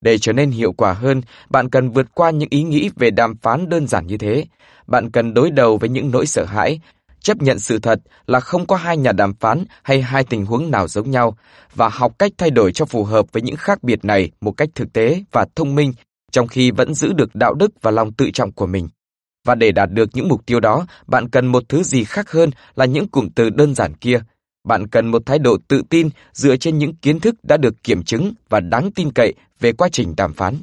Để 0.00 0.18
trở 0.18 0.32
nên 0.32 0.50
hiệu 0.50 0.72
quả 0.72 0.92
hơn, 0.92 1.22
bạn 1.50 1.70
cần 1.70 1.90
vượt 1.90 2.06
qua 2.14 2.30
những 2.30 2.48
ý 2.50 2.62
nghĩ 2.62 2.90
về 2.96 3.10
đàm 3.10 3.36
phán 3.36 3.68
đơn 3.68 3.86
giản 3.86 4.06
như 4.06 4.18
thế. 4.18 4.44
Bạn 4.86 5.10
cần 5.10 5.34
đối 5.34 5.50
đầu 5.50 5.78
với 5.78 5.88
những 5.88 6.10
nỗi 6.10 6.26
sợ 6.26 6.44
hãi, 6.44 6.80
chấp 7.22 7.42
nhận 7.42 7.58
sự 7.58 7.78
thật 7.78 8.00
là 8.26 8.40
không 8.40 8.66
có 8.66 8.76
hai 8.76 8.96
nhà 8.96 9.12
đàm 9.12 9.34
phán 9.34 9.64
hay 9.82 10.02
hai 10.02 10.24
tình 10.24 10.46
huống 10.46 10.70
nào 10.70 10.88
giống 10.88 11.10
nhau 11.10 11.36
và 11.74 11.88
học 11.88 12.18
cách 12.18 12.32
thay 12.38 12.50
đổi 12.50 12.72
cho 12.72 12.84
phù 12.84 13.04
hợp 13.04 13.32
với 13.32 13.42
những 13.42 13.56
khác 13.56 13.82
biệt 13.82 14.04
này 14.04 14.30
một 14.40 14.52
cách 14.52 14.68
thực 14.74 14.92
tế 14.92 15.22
và 15.32 15.46
thông 15.56 15.74
minh 15.74 15.92
trong 16.32 16.48
khi 16.48 16.70
vẫn 16.70 16.94
giữ 16.94 17.12
được 17.12 17.34
đạo 17.34 17.54
đức 17.54 17.72
và 17.82 17.90
lòng 17.90 18.12
tự 18.12 18.30
trọng 18.30 18.52
của 18.52 18.66
mình. 18.66 18.88
Và 19.44 19.54
để 19.54 19.72
đạt 19.72 19.90
được 19.92 20.08
những 20.12 20.28
mục 20.28 20.46
tiêu 20.46 20.60
đó, 20.60 20.86
bạn 21.06 21.28
cần 21.28 21.46
một 21.46 21.62
thứ 21.68 21.82
gì 21.82 22.04
khác 22.04 22.30
hơn 22.30 22.50
là 22.74 22.84
những 22.84 23.08
cụm 23.08 23.28
từ 23.28 23.50
đơn 23.50 23.74
giản 23.74 23.94
kia. 23.94 24.20
Bạn 24.68 24.88
cần 24.88 25.06
một 25.06 25.26
thái 25.26 25.38
độ 25.38 25.56
tự 25.68 25.82
tin 25.90 26.08
dựa 26.32 26.56
trên 26.56 26.78
những 26.78 26.96
kiến 26.96 27.20
thức 27.20 27.34
đã 27.42 27.56
được 27.56 27.82
kiểm 27.84 28.02
chứng 28.02 28.34
và 28.48 28.60
đáng 28.60 28.90
tin 28.92 29.12
cậy 29.12 29.34
về 29.60 29.72
quá 29.72 29.88
trình 29.92 30.14
đàm 30.16 30.34
phán. 30.34 30.56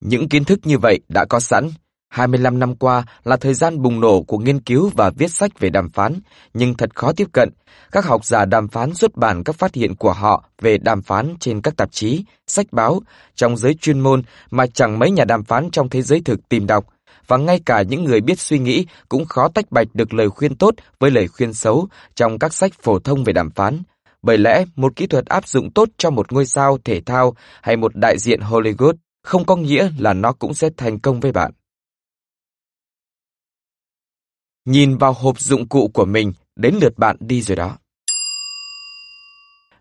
Những 0.00 0.28
kiến 0.28 0.44
thức 0.44 0.60
như 0.64 0.78
vậy 0.78 1.00
đã 1.08 1.24
có 1.24 1.40
sẵn. 1.40 1.70
25 2.10 2.58
năm 2.58 2.74
qua 2.74 3.04
là 3.24 3.36
thời 3.36 3.54
gian 3.54 3.82
bùng 3.82 4.00
nổ 4.00 4.22
của 4.22 4.38
nghiên 4.38 4.60
cứu 4.60 4.90
và 4.96 5.10
viết 5.10 5.30
sách 5.30 5.58
về 5.58 5.70
đàm 5.70 5.90
phán, 5.90 6.20
nhưng 6.54 6.74
thật 6.74 6.94
khó 6.94 7.12
tiếp 7.12 7.28
cận. 7.32 7.48
Các 7.92 8.04
học 8.04 8.24
giả 8.24 8.44
đàm 8.44 8.68
phán 8.68 8.94
xuất 8.94 9.16
bản 9.16 9.44
các 9.44 9.56
phát 9.56 9.74
hiện 9.74 9.96
của 9.96 10.12
họ 10.12 10.44
về 10.62 10.78
đàm 10.78 11.02
phán 11.02 11.34
trên 11.40 11.60
các 11.60 11.76
tạp 11.76 11.92
chí, 11.92 12.24
sách 12.46 12.66
báo, 12.72 13.00
trong 13.34 13.56
giới 13.56 13.74
chuyên 13.74 14.00
môn 14.00 14.22
mà 14.50 14.66
chẳng 14.66 14.98
mấy 14.98 15.10
nhà 15.10 15.24
đàm 15.24 15.44
phán 15.44 15.70
trong 15.70 15.88
thế 15.88 16.02
giới 16.02 16.20
thực 16.24 16.48
tìm 16.48 16.66
đọc, 16.66 16.86
và 17.26 17.36
ngay 17.36 17.60
cả 17.66 17.82
những 17.82 18.04
người 18.04 18.20
biết 18.20 18.40
suy 18.40 18.58
nghĩ 18.58 18.86
cũng 19.08 19.24
khó 19.24 19.48
tách 19.48 19.70
bạch 19.70 19.88
được 19.94 20.14
lời 20.14 20.28
khuyên 20.28 20.54
tốt 20.56 20.74
với 21.00 21.10
lời 21.10 21.28
khuyên 21.28 21.52
xấu 21.52 21.88
trong 22.14 22.38
các 22.38 22.54
sách 22.54 22.72
phổ 22.82 22.98
thông 22.98 23.24
về 23.24 23.32
đàm 23.32 23.50
phán. 23.50 23.82
Bởi 24.22 24.38
lẽ, 24.38 24.64
một 24.76 24.96
kỹ 24.96 25.06
thuật 25.06 25.26
áp 25.26 25.48
dụng 25.48 25.70
tốt 25.70 25.88
cho 25.98 26.10
một 26.10 26.32
ngôi 26.32 26.46
sao 26.46 26.78
thể 26.84 27.00
thao 27.00 27.34
hay 27.62 27.76
một 27.76 27.96
đại 27.96 28.18
diện 28.18 28.40
Hollywood 28.40 28.94
không 29.22 29.44
có 29.44 29.56
nghĩa 29.56 29.90
là 29.98 30.12
nó 30.12 30.32
cũng 30.32 30.54
sẽ 30.54 30.70
thành 30.76 30.98
công 30.98 31.20
với 31.20 31.32
bạn. 31.32 31.52
Nhìn 34.64 34.96
vào 34.96 35.12
hộp 35.12 35.40
dụng 35.40 35.68
cụ 35.68 35.90
của 35.94 36.04
mình, 36.04 36.32
đến 36.56 36.74
lượt 36.80 36.98
bạn 36.98 37.16
đi 37.20 37.42
rồi 37.42 37.56
đó. 37.56 37.78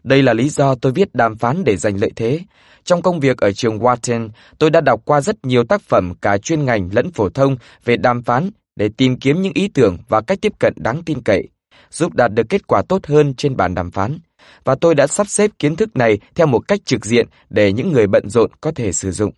Đây 0.04 0.24
là 0.24 0.34
lý 0.34 0.50
do 0.50 0.76
tôi 0.76 0.92
viết 0.92 1.16
đàm 1.16 1.38
phán 1.38 1.64
để 1.64 1.78
giành 1.78 1.98
lợi 1.98 2.12
thế. 2.16 2.40
Trong 2.84 3.02
công 3.02 3.20
việc 3.20 3.38
ở 3.38 3.52
trường 3.52 3.80
Wharton, 3.80 4.30
tôi 4.60 4.70
đã 4.70 4.82
đọc 4.82 5.02
qua 5.06 5.22
rất 5.22 5.46
nhiều 5.46 5.64
tác 5.64 5.82
phẩm 5.82 6.14
cả 6.22 6.38
chuyên 6.38 6.66
ngành 6.66 6.90
lẫn 6.92 7.12
phổ 7.12 7.30
thông 7.30 7.58
về 7.86 7.98
đàm 7.98 8.24
phán 8.24 8.50
để 8.76 8.90
tìm 8.98 9.20
kiếm 9.20 9.42
những 9.42 9.54
ý 9.54 9.68
tưởng 9.68 9.98
và 10.10 10.22
cách 10.22 10.42
tiếp 10.42 10.54
cận 10.60 10.74
đáng 10.78 11.04
tin 11.06 11.22
cậy, 11.22 11.48
giúp 11.92 12.14
đạt 12.14 12.34
được 12.34 12.50
kết 12.50 12.68
quả 12.68 12.82
tốt 12.90 13.06
hơn 13.06 13.34
trên 13.34 13.58
bàn 13.58 13.76
đàm 13.76 13.92
phán. 13.92 14.20
Và 14.64 14.76
tôi 14.76 14.96
đã 14.96 15.08
sắp 15.08 15.28
xếp 15.28 15.52
kiến 15.60 15.76
thức 15.76 15.98
này 15.98 16.20
theo 16.36 16.48
một 16.48 16.68
cách 16.68 16.80
trực 16.86 17.06
diện 17.06 17.28
để 17.50 17.74
những 17.74 17.92
người 17.92 18.08
bận 18.08 18.30
rộn 18.30 18.52
có 18.62 18.72
thể 18.72 18.92
sử 18.92 19.12
dụng. 19.12 19.32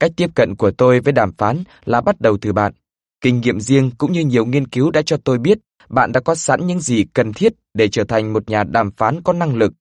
Cách 0.00 0.12
tiếp 0.16 0.30
cận 0.34 0.54
của 0.56 0.70
tôi 0.70 1.00
với 1.00 1.12
đàm 1.12 1.32
phán 1.38 1.64
là 1.84 2.00
bắt 2.00 2.20
đầu 2.20 2.38
từ 2.40 2.52
bạn. 2.52 2.72
Kinh 3.20 3.40
nghiệm 3.40 3.60
riêng 3.60 3.90
cũng 3.98 4.12
như 4.12 4.24
nhiều 4.24 4.46
nghiên 4.46 4.68
cứu 4.68 4.90
đã 4.90 5.02
cho 5.02 5.16
tôi 5.24 5.38
biết 5.38 5.58
bạn 5.88 6.12
đã 6.12 6.20
có 6.20 6.34
sẵn 6.34 6.66
những 6.66 6.80
gì 6.80 7.04
cần 7.14 7.32
thiết 7.32 7.52
để 7.74 7.88
trở 7.88 8.04
thành 8.04 8.32
một 8.32 8.50
nhà 8.50 8.64
đàm 8.64 8.90
phán 8.90 9.22
có 9.22 9.32
năng 9.32 9.56
lực. 9.56 9.72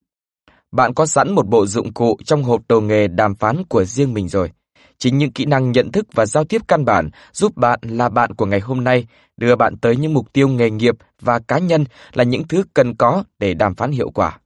Bạn 0.71 0.93
có 0.93 1.05
sẵn 1.05 1.31
một 1.31 1.47
bộ 1.47 1.65
dụng 1.65 1.93
cụ 1.93 2.17
trong 2.25 2.43
hộp 2.43 2.61
đồ 2.69 2.81
nghề 2.81 3.07
đàm 3.07 3.35
phán 3.35 3.63
của 3.69 3.83
riêng 3.83 4.13
mình 4.13 4.27
rồi. 4.27 4.51
Chính 4.97 5.17
những 5.17 5.31
kỹ 5.31 5.45
năng 5.45 5.71
nhận 5.71 5.91
thức 5.91 6.05
và 6.13 6.25
giao 6.25 6.43
tiếp 6.43 6.61
căn 6.67 6.85
bản 6.85 7.09
giúp 7.33 7.57
bạn 7.57 7.79
là 7.83 8.09
bạn 8.09 8.33
của 8.35 8.45
ngày 8.45 8.59
hôm 8.59 8.83
nay, 8.83 9.07
đưa 9.37 9.55
bạn 9.55 9.77
tới 9.77 9.95
những 9.95 10.13
mục 10.13 10.33
tiêu 10.33 10.47
nghề 10.47 10.69
nghiệp 10.69 10.95
và 11.21 11.39
cá 11.39 11.57
nhân 11.57 11.85
là 12.13 12.23
những 12.23 12.47
thứ 12.47 12.63
cần 12.73 12.95
có 12.95 13.23
để 13.39 13.53
đàm 13.53 13.75
phán 13.75 13.91
hiệu 13.91 14.09
quả. 14.09 14.39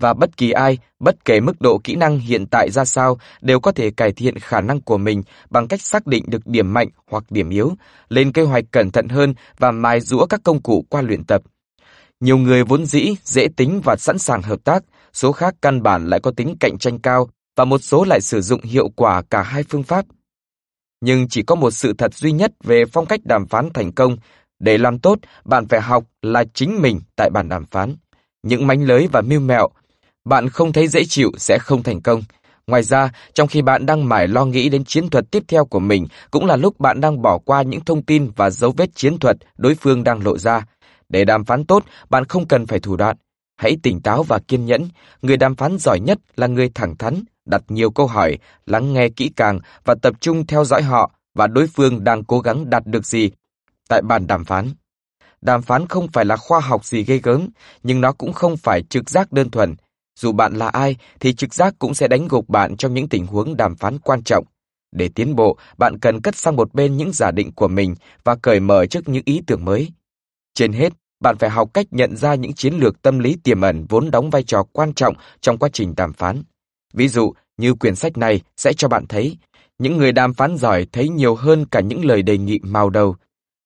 Và 0.00 0.14
bất 0.14 0.36
kỳ 0.36 0.50
ai, 0.50 0.78
bất 1.00 1.24
kể 1.24 1.40
mức 1.40 1.60
độ 1.60 1.78
kỹ 1.84 1.94
năng 1.94 2.18
hiện 2.18 2.46
tại 2.46 2.70
ra 2.70 2.84
sao, 2.84 3.18
đều 3.40 3.60
có 3.60 3.72
thể 3.72 3.90
cải 3.90 4.12
thiện 4.12 4.38
khả 4.38 4.60
năng 4.60 4.80
của 4.80 4.98
mình 4.98 5.22
bằng 5.50 5.68
cách 5.68 5.82
xác 5.82 6.06
định 6.06 6.24
được 6.28 6.46
điểm 6.46 6.74
mạnh 6.74 6.88
hoặc 7.10 7.24
điểm 7.30 7.50
yếu, 7.50 7.72
lên 8.08 8.32
kế 8.32 8.42
hoạch 8.42 8.64
cẩn 8.70 8.90
thận 8.90 9.08
hơn 9.08 9.34
và 9.58 9.70
mài 9.70 10.00
rũa 10.00 10.26
các 10.26 10.40
công 10.44 10.62
cụ 10.62 10.84
qua 10.88 11.02
luyện 11.02 11.24
tập. 11.24 11.42
Nhiều 12.20 12.38
người 12.38 12.64
vốn 12.64 12.86
dĩ, 12.86 13.14
dễ 13.24 13.48
tính 13.56 13.80
và 13.84 13.96
sẵn 13.96 14.18
sàng 14.18 14.42
hợp 14.42 14.64
tác, 14.64 14.82
số 15.12 15.32
khác 15.32 15.54
căn 15.62 15.82
bản 15.82 16.06
lại 16.06 16.20
có 16.20 16.30
tính 16.30 16.56
cạnh 16.60 16.78
tranh 16.78 16.98
cao 16.98 17.28
và 17.56 17.64
một 17.64 17.78
số 17.78 18.04
lại 18.04 18.20
sử 18.20 18.40
dụng 18.40 18.62
hiệu 18.62 18.88
quả 18.96 19.22
cả 19.30 19.42
hai 19.42 19.62
phương 19.62 19.82
pháp. 19.82 20.04
Nhưng 21.00 21.28
chỉ 21.28 21.42
có 21.42 21.54
một 21.54 21.70
sự 21.70 21.92
thật 21.98 22.14
duy 22.14 22.32
nhất 22.32 22.52
về 22.64 22.84
phong 22.92 23.06
cách 23.06 23.20
đàm 23.24 23.46
phán 23.46 23.68
thành 23.74 23.92
công. 23.92 24.16
Để 24.58 24.78
làm 24.78 24.98
tốt, 24.98 25.18
bạn 25.44 25.68
phải 25.68 25.80
học 25.80 26.04
là 26.22 26.44
chính 26.54 26.82
mình 26.82 27.00
tại 27.16 27.30
bàn 27.30 27.48
đàm 27.48 27.66
phán. 27.66 27.96
Những 28.42 28.66
mánh 28.66 28.82
lới 28.82 29.08
và 29.12 29.20
mưu 29.20 29.40
mẹo, 29.40 29.68
bạn 30.26 30.48
không 30.48 30.72
thấy 30.72 30.88
dễ 30.88 31.04
chịu 31.04 31.30
sẽ 31.36 31.58
không 31.58 31.82
thành 31.82 32.00
công. 32.00 32.22
Ngoài 32.66 32.82
ra, 32.82 33.10
trong 33.34 33.48
khi 33.48 33.62
bạn 33.62 33.86
đang 33.86 34.08
mải 34.08 34.28
lo 34.28 34.44
nghĩ 34.44 34.68
đến 34.68 34.84
chiến 34.84 35.10
thuật 35.10 35.30
tiếp 35.30 35.42
theo 35.48 35.64
của 35.64 35.80
mình, 35.80 36.06
cũng 36.30 36.46
là 36.46 36.56
lúc 36.56 36.80
bạn 36.80 37.00
đang 37.00 37.22
bỏ 37.22 37.38
qua 37.38 37.62
những 37.62 37.80
thông 37.80 38.02
tin 38.02 38.30
và 38.36 38.50
dấu 38.50 38.74
vết 38.76 38.94
chiến 38.94 39.18
thuật 39.18 39.36
đối 39.56 39.74
phương 39.74 40.04
đang 40.04 40.24
lộ 40.24 40.38
ra. 40.38 40.66
Để 41.08 41.24
đàm 41.24 41.44
phán 41.44 41.64
tốt, 41.64 41.84
bạn 42.10 42.24
không 42.24 42.48
cần 42.48 42.66
phải 42.66 42.80
thủ 42.80 42.96
đoạn. 42.96 43.16
Hãy 43.56 43.76
tỉnh 43.82 44.00
táo 44.00 44.22
và 44.22 44.38
kiên 44.48 44.66
nhẫn. 44.66 44.88
Người 45.22 45.36
đàm 45.36 45.56
phán 45.56 45.78
giỏi 45.78 46.00
nhất 46.00 46.18
là 46.36 46.46
người 46.46 46.70
thẳng 46.74 46.96
thắn, 46.96 47.22
đặt 47.44 47.62
nhiều 47.68 47.90
câu 47.90 48.06
hỏi, 48.06 48.38
lắng 48.66 48.92
nghe 48.92 49.08
kỹ 49.08 49.30
càng 49.36 49.60
và 49.84 49.94
tập 50.02 50.14
trung 50.20 50.46
theo 50.46 50.64
dõi 50.64 50.82
họ 50.82 51.10
và 51.34 51.46
đối 51.46 51.66
phương 51.66 52.04
đang 52.04 52.24
cố 52.24 52.40
gắng 52.40 52.70
đạt 52.70 52.86
được 52.86 53.06
gì 53.06 53.30
tại 53.88 54.02
bàn 54.02 54.26
đàm 54.26 54.44
phán. 54.44 54.70
Đàm 55.40 55.62
phán 55.62 55.86
không 55.88 56.08
phải 56.12 56.24
là 56.24 56.36
khoa 56.36 56.60
học 56.60 56.84
gì 56.84 57.02
gây 57.04 57.20
gớm, 57.22 57.48
nhưng 57.82 58.00
nó 58.00 58.12
cũng 58.12 58.32
không 58.32 58.56
phải 58.56 58.82
trực 58.82 59.10
giác 59.10 59.32
đơn 59.32 59.50
thuần. 59.50 59.74
Dù 60.16 60.32
bạn 60.32 60.54
là 60.54 60.68
ai, 60.68 60.96
thì 61.20 61.34
trực 61.34 61.54
giác 61.54 61.74
cũng 61.78 61.94
sẽ 61.94 62.08
đánh 62.08 62.28
gục 62.28 62.48
bạn 62.48 62.76
trong 62.76 62.94
những 62.94 63.08
tình 63.08 63.26
huống 63.26 63.56
đàm 63.56 63.76
phán 63.76 63.98
quan 63.98 64.22
trọng. 64.22 64.44
Để 64.92 65.08
tiến 65.14 65.36
bộ, 65.36 65.56
bạn 65.78 65.98
cần 65.98 66.20
cất 66.20 66.36
sang 66.36 66.56
một 66.56 66.74
bên 66.74 66.96
những 66.96 67.12
giả 67.12 67.30
định 67.30 67.52
của 67.52 67.68
mình 67.68 67.94
và 68.24 68.36
cởi 68.42 68.60
mở 68.60 68.86
trước 68.86 69.08
những 69.08 69.22
ý 69.26 69.42
tưởng 69.46 69.64
mới. 69.64 69.88
Trên 70.54 70.72
hết, 70.72 70.92
bạn 71.20 71.36
phải 71.38 71.50
học 71.50 71.70
cách 71.74 71.86
nhận 71.90 72.16
ra 72.16 72.34
những 72.34 72.52
chiến 72.52 72.74
lược 72.74 73.02
tâm 73.02 73.18
lý 73.18 73.36
tiềm 73.44 73.60
ẩn 73.60 73.86
vốn 73.88 74.10
đóng 74.10 74.30
vai 74.30 74.42
trò 74.42 74.62
quan 74.72 74.94
trọng 74.94 75.14
trong 75.40 75.58
quá 75.58 75.68
trình 75.72 75.94
đàm 75.96 76.12
phán. 76.12 76.42
Ví 76.94 77.08
dụ, 77.08 77.34
như 77.56 77.74
quyển 77.74 77.94
sách 77.94 78.16
này 78.16 78.40
sẽ 78.56 78.72
cho 78.72 78.88
bạn 78.88 79.06
thấy, 79.06 79.36
những 79.78 79.96
người 79.96 80.12
đàm 80.12 80.34
phán 80.34 80.56
giỏi 80.56 80.86
thấy 80.92 81.08
nhiều 81.08 81.34
hơn 81.34 81.66
cả 81.66 81.80
những 81.80 82.04
lời 82.04 82.22
đề 82.22 82.38
nghị 82.38 82.58
màu 82.62 82.90
đầu, 82.90 83.16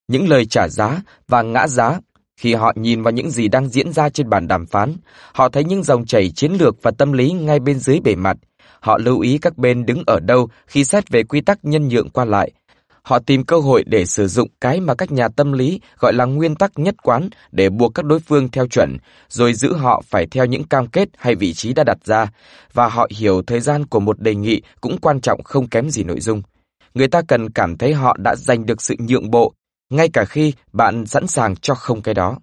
những 0.07 0.29
lời 0.29 0.45
trả 0.45 0.67
giá 0.67 1.01
và 1.27 1.41
ngã 1.41 1.67
giá. 1.67 1.99
Khi 2.41 2.53
họ 2.53 2.73
nhìn 2.75 3.03
vào 3.03 3.11
những 3.11 3.31
gì 3.31 3.47
đang 3.47 3.67
diễn 3.69 3.93
ra 3.93 4.09
trên 4.09 4.29
bàn 4.29 4.47
đàm 4.47 4.65
phán, 4.65 4.95
họ 5.33 5.49
thấy 5.49 5.63
những 5.63 5.83
dòng 5.83 6.05
chảy 6.05 6.31
chiến 6.31 6.51
lược 6.59 6.75
và 6.81 6.91
tâm 6.91 7.11
lý 7.11 7.31
ngay 7.31 7.59
bên 7.59 7.79
dưới 7.79 7.99
bề 7.99 8.15
mặt. 8.15 8.37
Họ 8.79 8.97
lưu 8.97 9.19
ý 9.19 9.37
các 9.37 9.57
bên 9.57 9.85
đứng 9.85 10.03
ở 10.07 10.19
đâu 10.19 10.49
khi 10.67 10.83
xét 10.83 11.09
về 11.09 11.23
quy 11.23 11.41
tắc 11.41 11.65
nhân 11.65 11.87
nhượng 11.87 12.09
qua 12.09 12.25
lại 12.25 12.51
Họ 13.03 13.19
tìm 13.19 13.43
cơ 13.43 13.59
hội 13.59 13.83
để 13.87 14.05
sử 14.05 14.27
dụng 14.27 14.47
cái 14.61 14.79
mà 14.79 14.95
các 14.95 15.11
nhà 15.11 15.27
tâm 15.27 15.51
lý 15.51 15.79
gọi 15.99 16.13
là 16.13 16.25
nguyên 16.25 16.55
tắc 16.55 16.71
nhất 16.75 16.95
quán 17.03 17.29
để 17.51 17.69
buộc 17.69 17.93
các 17.95 18.05
đối 18.05 18.19
phương 18.19 18.49
theo 18.49 18.67
chuẩn, 18.67 18.97
rồi 19.29 19.53
giữ 19.53 19.73
họ 19.73 20.01
phải 20.07 20.25
theo 20.31 20.45
những 20.45 20.63
cam 20.63 20.87
kết 20.87 21.09
hay 21.17 21.35
vị 21.35 21.53
trí 21.53 21.73
đã 21.73 21.83
đặt 21.83 21.97
ra, 22.05 22.27
và 22.73 22.87
họ 22.87 23.07
hiểu 23.15 23.41
thời 23.47 23.59
gian 23.59 23.85
của 23.85 23.99
một 23.99 24.21
đề 24.21 24.35
nghị 24.35 24.61
cũng 24.81 24.97
quan 25.01 25.21
trọng 25.21 25.43
không 25.43 25.67
kém 25.67 25.89
gì 25.89 26.03
nội 26.03 26.19
dung. 26.19 26.41
Người 26.93 27.07
ta 27.07 27.21
cần 27.27 27.49
cảm 27.49 27.77
thấy 27.77 27.93
họ 27.93 28.17
đã 28.23 28.35
giành 28.35 28.65
được 28.65 28.81
sự 28.81 28.95
nhượng 28.99 29.31
bộ, 29.31 29.53
ngay 29.91 30.09
cả 30.13 30.25
khi 30.25 30.53
bạn 30.73 31.05
sẵn 31.05 31.27
sàng 31.27 31.55
cho 31.55 31.75
không 31.75 32.01
cái 32.01 32.13
đó. 32.13 32.37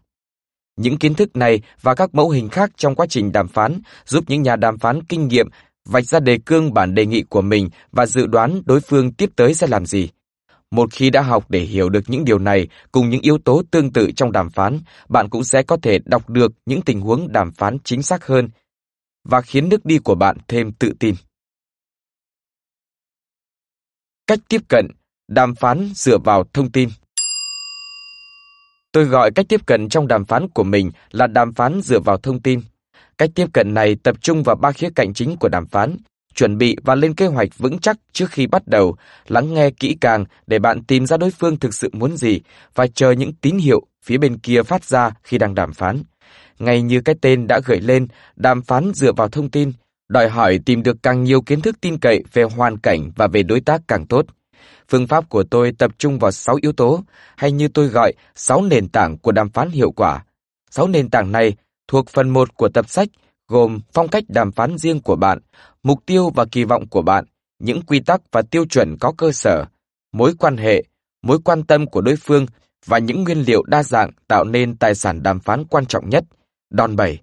Những 0.76 0.98
kiến 0.98 1.14
thức 1.14 1.37
này 1.37 1.61
và 1.82 1.94
các 1.94 2.14
mẫu 2.14 2.30
hình 2.30 2.48
khác 2.48 2.70
trong 2.76 2.94
quá 2.94 3.06
trình 3.11 3.32
đàm 3.32 3.48
phán 3.48 3.80
giúp 4.04 4.24
những 4.28 4.42
nhà 4.42 4.56
đàm 4.56 4.78
phán 4.78 5.02
kinh 5.04 5.28
nghiệm 5.28 5.48
vạch 5.88 6.04
ra 6.04 6.20
đề 6.20 6.38
cương 6.46 6.74
bản 6.74 6.94
đề 6.94 7.06
nghị 7.06 7.22
của 7.22 7.42
mình 7.42 7.68
và 7.92 8.06
dự 8.06 8.26
đoán 8.26 8.62
đối 8.64 8.80
phương 8.80 9.12
tiếp 9.12 9.30
tới 9.37 9.54
sẽ 9.54 9.66
làm 9.66 9.87
gì. 9.87 10.08
Một 10.70 10.92
khi 10.92 11.11
đã 11.11 11.22
học 11.22 11.50
để 11.50 11.61
hiểu 11.61 11.88
được 11.88 12.04
những 12.06 12.24
điều 12.24 12.38
này 12.38 12.68
cùng 12.92 13.11
những 13.11 13.20
yếu 13.20 13.38
tố 13.38 13.62
tương 13.70 13.92
tự 13.92 14.12
trong 14.16 14.32
đàm 14.32 14.50
phán, 14.50 14.80
bạn 15.08 15.28
cũng 15.28 15.44
sẽ 15.44 15.62
có 15.62 15.76
thể 15.82 15.98
đọc 16.04 16.30
được 16.30 16.52
những 16.66 16.82
tình 16.82 17.00
huống 17.00 17.32
đàm 17.32 17.52
phán 17.52 17.78
chính 17.84 18.02
xác 18.02 18.26
hơn 18.26 18.48
và 19.24 19.40
khiến 19.40 19.68
nước 19.68 19.84
đi 19.84 19.98
của 19.98 20.14
bạn 20.14 20.37
thêm 20.48 20.72
tự 20.72 20.92
tin. 21.00 21.14
Cách 24.26 24.38
tiếp 24.48 24.61
cận 24.68 24.87
đàm 25.28 25.54
phán 25.54 25.90
dựa 25.94 26.18
vào 26.18 26.44
thông 26.52 26.72
tin 26.72 26.88
Tôi 28.92 29.05
gọi 29.05 29.31
cách 29.31 29.46
tiếp 29.48 29.66
cận 29.66 29.88
trong 29.88 30.09
đàm 30.09 30.24
phán 30.24 30.48
của 30.48 30.64
mình 30.64 30.90
là 31.11 31.27
đàm 31.27 31.55
phán 31.55 31.81
dựa 31.83 32.01
vào 32.01 32.16
thông 32.16 32.42
tin. 32.42 32.61
Cách 33.18 33.31
tiếp 33.35 33.46
cận 33.53 33.74
này 33.74 33.96
tập 34.03 34.16
trung 34.20 34.42
vào 34.42 34.57
ba 34.57 34.72
khía 34.72 34.88
cạnh 34.94 35.14
chính 35.14 35.37
của 35.37 35.48
đàm 35.48 35.66
phán, 35.66 35.96
chuẩn 36.35 36.59
bị 36.59 36.77
và 36.85 36.94
lên 36.94 37.14
kế 37.14 37.27
hoạch 37.27 37.48
vững 37.59 37.79
chắc 37.79 37.96
trước 38.12 38.31
khi 38.31 38.46
bắt 38.46 38.62
đầu, 38.66 38.96
lắng 39.29 39.55
nghe 39.55 39.70
kỹ 39.70 39.96
càng 40.01 40.24
để 40.46 40.59
bạn 40.59 40.85
tìm 40.85 41.07
ra 41.07 41.16
đối 41.16 41.31
phương 41.31 41.57
thực 41.57 41.74
sự 41.74 41.90
muốn 41.92 42.16
gì 42.16 42.40
và 42.74 42.87
chờ 42.87 43.11
những 43.11 43.33
tín 43.33 43.59
hiệu 43.59 43.83
phía 44.05 44.18
bên 44.18 44.38
kia 44.38 44.62
phát 44.62 44.85
ra 44.85 45.11
khi 45.22 45.38
đang 45.38 45.55
đàm 45.55 45.72
phán. 45.72 46.03
Ngay 46.59 46.83
như 46.83 47.01
cái 47.01 47.14
tên 47.20 47.46
đã 47.46 47.61
gửi 47.64 47.81
lên, 47.81 48.07
đàm 48.37 48.62
phán 48.62 48.92
dựa 48.94 49.12
vào 49.12 49.29
thông 49.29 49.51
tin, 49.51 49.72
đòi 50.09 50.29
hỏi 50.29 50.61
tìm 50.66 50.83
được 50.83 50.96
càng 51.03 51.24
nhiều 51.24 51.42
kiến 51.42 51.61
thức 51.61 51.77
tin 51.81 51.98
cậy 51.98 52.22
về 52.33 52.42
hoàn 52.42 52.79
cảnh 52.79 53.11
và 53.16 53.27
về 53.27 53.42
đối 53.42 53.61
tác 53.61 53.81
càng 53.88 54.07
tốt. 54.07 54.27
Phương 54.88 55.07
pháp 55.07 55.29
của 55.29 55.42
tôi 55.42 55.73
tập 55.79 55.90
trung 55.99 56.18
vào 56.18 56.31
6 56.31 56.59
yếu 56.62 56.73
tố, 56.73 57.05
hay 57.37 57.53
như 57.53 57.68
tôi 57.68 57.87
gọi 57.87 58.12
6 58.35 58.62
nền 58.62 58.88
tảng 58.88 59.18
của 59.18 59.33
đàm 59.33 59.51
phán 59.51 59.71
hiệu 59.71 59.90
quả. 59.90 60.25
6 60.71 60.88
nền 60.88 61.11
tảng 61.11 61.33
này 61.33 61.57
thuộc 61.88 62.09
phần 62.09 62.29
1 62.29 62.55
của 62.55 62.68
tập 62.68 62.88
sách 62.88 63.09
gồm 63.49 63.81
phong 63.92 64.09
cách 64.09 64.25
đàm 64.29 64.53
phán 64.53 64.79
riêng 64.79 65.01
của 65.01 65.16
bạn, 65.16 65.38
mục 65.83 66.07
tiêu 66.07 66.31
và 66.31 66.44
kỳ 66.44 66.64
vọng 66.64 66.87
của 66.87 67.03
bạn, 67.03 67.25
những 67.59 67.83
quy 67.83 68.01
tắc 68.01 68.21
và 68.33 68.42
tiêu 68.42 68.64
chuẩn 68.64 68.97
có 69.01 69.12
cơ 69.18 69.33
sở, 69.33 69.64
mối 70.12 70.35
quan 70.38 70.57
hệ, 70.57 70.83
mối 71.23 71.38
quan 71.44 71.62
tâm 71.62 71.87
của 71.87 72.01
đối 72.01 72.16
phương 72.16 72.47
và 72.87 72.99
những 72.99 73.25
nguyên 73.25 73.42
liệu 73.42 73.62
đa 73.62 73.83
dạng 73.83 74.11
tạo 74.29 74.44
nên 74.44 74.77
tài 74.77 74.94
sản 74.94 75.23
đàm 75.23 75.40
phán 75.40 75.64
quan 75.64 75.87
trọng 75.87 76.09
nhất, 76.09 76.25
đòn 76.71 76.97
bẩy. 76.97 77.18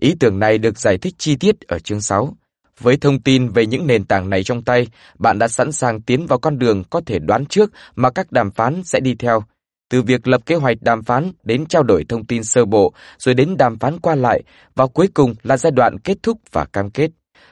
Ý 0.00 0.14
tưởng 0.20 0.38
này 0.38 0.58
được 0.58 0.78
giải 0.78 0.98
thích 0.98 1.14
chi 1.18 1.36
tiết 1.36 1.60
ở 1.60 1.78
chương 1.78 2.00
6. 2.00 2.36
Với 2.80 2.96
thông 2.96 3.22
tin 3.22 3.48
về 3.48 3.66
những 3.66 3.86
nền 3.86 4.04
tảng 4.04 4.30
này 4.30 4.44
trong 4.44 4.62
tay, 4.62 4.86
bạn 5.18 5.38
đã 5.38 5.48
sẵn 5.48 5.72
sàng 5.72 6.00
tiến 6.00 6.26
vào 6.26 6.38
con 6.38 6.58
đường 6.58 6.84
có 6.90 7.00
thể 7.06 7.18
đoán 7.18 7.46
trước 7.46 7.72
mà 7.94 8.10
các 8.10 8.32
đàm 8.32 8.50
phán 8.50 8.82
sẽ 8.84 9.00
đi 9.00 9.14
theo. 9.14 9.42
Từ 9.90 10.02
việc 10.02 10.28
lập 10.28 10.40
kế 10.46 10.54
hoạch 10.54 10.76
đàm 10.80 11.02
phán 11.02 11.32
đến 11.42 11.66
trao 11.66 11.82
đổi 11.82 12.04
thông 12.08 12.26
tin 12.26 12.44
sơ 12.44 12.64
bộ, 12.64 12.92
rồi 13.18 13.34
đến 13.34 13.56
đàm 13.56 13.78
phán 13.78 14.00
qua 14.00 14.14
lại, 14.14 14.42
và 14.74 14.86
cuối 14.86 15.08
cùng 15.14 15.34
là 15.42 15.56
giai 15.56 15.70
đoạn 15.70 15.98
kết 15.98 16.18
thúc 16.22 16.38
và 16.52 16.64
cam 16.64 16.90
kết. 16.90 17.10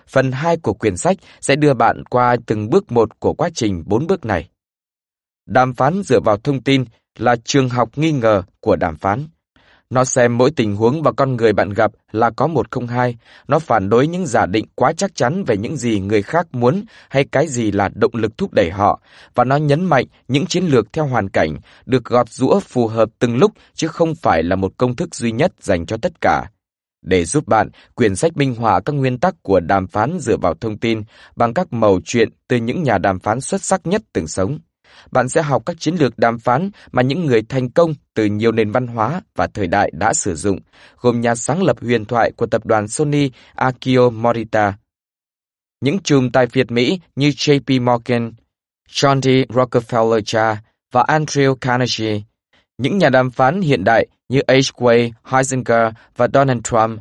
Phần 0.08 0.32
2 0.32 0.56
của 0.56 0.74
quyển 0.74 0.96
sách 0.96 1.16
sẽ 1.40 1.56
đưa 1.56 1.74
bạn 1.74 2.04
qua 2.04 2.36
từng 2.46 2.70
bước 2.70 2.92
một 2.92 3.20
của 3.20 3.32
quá 3.32 3.50
trình 3.54 3.82
4 3.86 4.06
bước 4.06 4.24
này. 4.24 4.48
Đàm 5.46 5.74
phán 5.74 6.02
dựa 6.02 6.20
vào 6.20 6.36
thông 6.36 6.62
tin 6.62 6.84
là 7.18 7.36
trường 7.44 7.68
học 7.68 7.98
nghi 7.98 8.12
ngờ 8.12 8.42
của 8.60 8.76
đàm 8.76 8.96
phán. 8.96 9.26
Nó 9.94 10.04
xem 10.04 10.38
mỗi 10.38 10.50
tình 10.50 10.76
huống 10.76 11.02
và 11.02 11.12
con 11.12 11.36
người 11.36 11.52
bạn 11.52 11.70
gặp 11.70 11.92
là 12.12 12.30
có 12.30 12.46
một 12.46 12.70
không 12.70 12.86
hai. 12.86 13.16
Nó 13.48 13.58
phản 13.58 13.88
đối 13.88 14.06
những 14.06 14.26
giả 14.26 14.46
định 14.46 14.64
quá 14.74 14.92
chắc 14.92 15.14
chắn 15.14 15.44
về 15.44 15.56
những 15.56 15.76
gì 15.76 16.00
người 16.00 16.22
khác 16.22 16.46
muốn 16.52 16.84
hay 17.10 17.24
cái 17.24 17.48
gì 17.48 17.72
là 17.72 17.88
động 17.94 18.14
lực 18.14 18.38
thúc 18.38 18.52
đẩy 18.52 18.70
họ. 18.70 19.00
Và 19.34 19.44
nó 19.44 19.56
nhấn 19.56 19.84
mạnh 19.84 20.04
những 20.28 20.46
chiến 20.46 20.64
lược 20.64 20.92
theo 20.92 21.06
hoàn 21.06 21.28
cảnh 21.28 21.56
được 21.86 22.04
gọt 22.04 22.28
rũa 22.28 22.60
phù 22.60 22.86
hợp 22.86 23.08
từng 23.18 23.36
lúc 23.36 23.52
chứ 23.74 23.88
không 23.88 24.14
phải 24.14 24.42
là 24.42 24.56
một 24.56 24.72
công 24.76 24.96
thức 24.96 25.14
duy 25.14 25.32
nhất 25.32 25.52
dành 25.60 25.86
cho 25.86 25.96
tất 26.02 26.20
cả. 26.20 26.50
Để 27.02 27.24
giúp 27.24 27.48
bạn, 27.48 27.68
quyển 27.94 28.16
sách 28.16 28.36
minh 28.36 28.54
họa 28.54 28.80
các 28.80 28.92
nguyên 28.92 29.18
tắc 29.18 29.34
của 29.42 29.60
đàm 29.60 29.86
phán 29.86 30.18
dựa 30.20 30.36
vào 30.42 30.54
thông 30.54 30.78
tin 30.78 31.02
bằng 31.36 31.54
các 31.54 31.72
màu 31.72 32.00
chuyện 32.04 32.28
từ 32.48 32.56
những 32.56 32.82
nhà 32.82 32.98
đàm 32.98 33.18
phán 33.18 33.40
xuất 33.40 33.62
sắc 33.62 33.86
nhất 33.86 34.02
từng 34.12 34.26
sống 34.26 34.58
bạn 35.10 35.28
sẽ 35.28 35.42
học 35.42 35.62
các 35.66 35.76
chiến 35.80 35.94
lược 35.94 36.18
đàm 36.18 36.38
phán 36.38 36.70
mà 36.92 37.02
những 37.02 37.26
người 37.26 37.42
thành 37.42 37.70
công 37.70 37.94
từ 38.14 38.24
nhiều 38.24 38.52
nền 38.52 38.70
văn 38.70 38.86
hóa 38.86 39.20
và 39.36 39.46
thời 39.46 39.66
đại 39.66 39.90
đã 39.94 40.14
sử 40.14 40.34
dụng, 40.34 40.58
gồm 41.00 41.20
nhà 41.20 41.34
sáng 41.34 41.62
lập 41.62 41.76
huyền 41.80 42.04
thoại 42.04 42.32
của 42.36 42.46
tập 42.46 42.66
đoàn 42.66 42.88
Sony 42.88 43.30
Akio 43.54 44.10
Morita. 44.10 44.74
Những 45.80 45.98
chùm 45.98 46.30
tài 46.30 46.46
phiệt 46.46 46.70
Mỹ 46.70 47.00
như 47.16 47.28
JP 47.28 47.82
Morgan, 47.82 48.32
John 48.90 49.20
D. 49.20 49.28
Rockefeller 49.52 50.20
cha 50.24 50.62
và 50.92 51.02
Andrew 51.02 51.54
Carnegie, 51.54 52.20
những 52.78 52.98
nhà 52.98 53.08
đàm 53.08 53.30
phán 53.30 53.60
hiện 53.60 53.84
đại 53.84 54.06
như 54.28 54.40
H. 54.48 54.82
Way, 54.82 55.10
Heisenberg 55.24 55.94
và 56.16 56.28
Donald 56.34 56.60
Trump, 56.64 57.00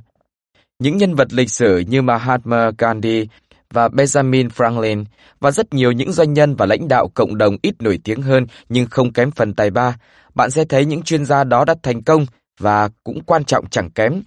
những 0.80 0.98
nhân 0.98 1.16
vật 1.16 1.34
lịch 1.34 1.50
sử 1.50 1.80
như 1.80 2.02
Mahatma 2.02 2.72
Gandhi 2.78 3.28
và 3.74 3.88
Benjamin 3.88 4.50
Franklin 4.50 5.06
và 5.40 5.52
rất 5.52 5.74
nhiều 5.74 5.92
những 5.92 6.12
doanh 6.12 6.34
nhân 6.34 6.56
và 6.56 6.66
lãnh 6.66 6.88
đạo 6.88 7.08
cộng 7.14 7.38
đồng 7.38 7.58
ít 7.62 7.76
nổi 7.80 8.00
tiếng 8.04 8.22
hơn 8.22 8.48
nhưng 8.70 8.86
không 8.86 9.14
kém 9.14 9.32
phần 9.32 9.54
tài 9.54 9.72
ba, 9.72 9.98
bạn 10.36 10.52
sẽ 10.52 10.66
thấy 10.66 10.86
những 10.86 11.02
chuyên 11.02 11.26
gia 11.26 11.44
đó 11.44 11.66
đã 11.66 11.76
thành 11.84 12.04
công 12.04 12.26
và 12.60 12.90
cũng 13.04 13.24
quan 13.26 13.44
trọng 13.44 13.70
chẳng 13.70 13.90
kém, 13.90 14.22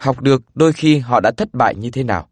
học 0.00 0.20
được 0.20 0.42
đôi 0.54 0.72
khi 0.72 0.98
họ 0.98 1.20
đã 1.20 1.30
thất 1.36 1.48
bại 1.52 1.74
như 1.74 1.90
thế 1.90 2.02
nào. 2.02 2.28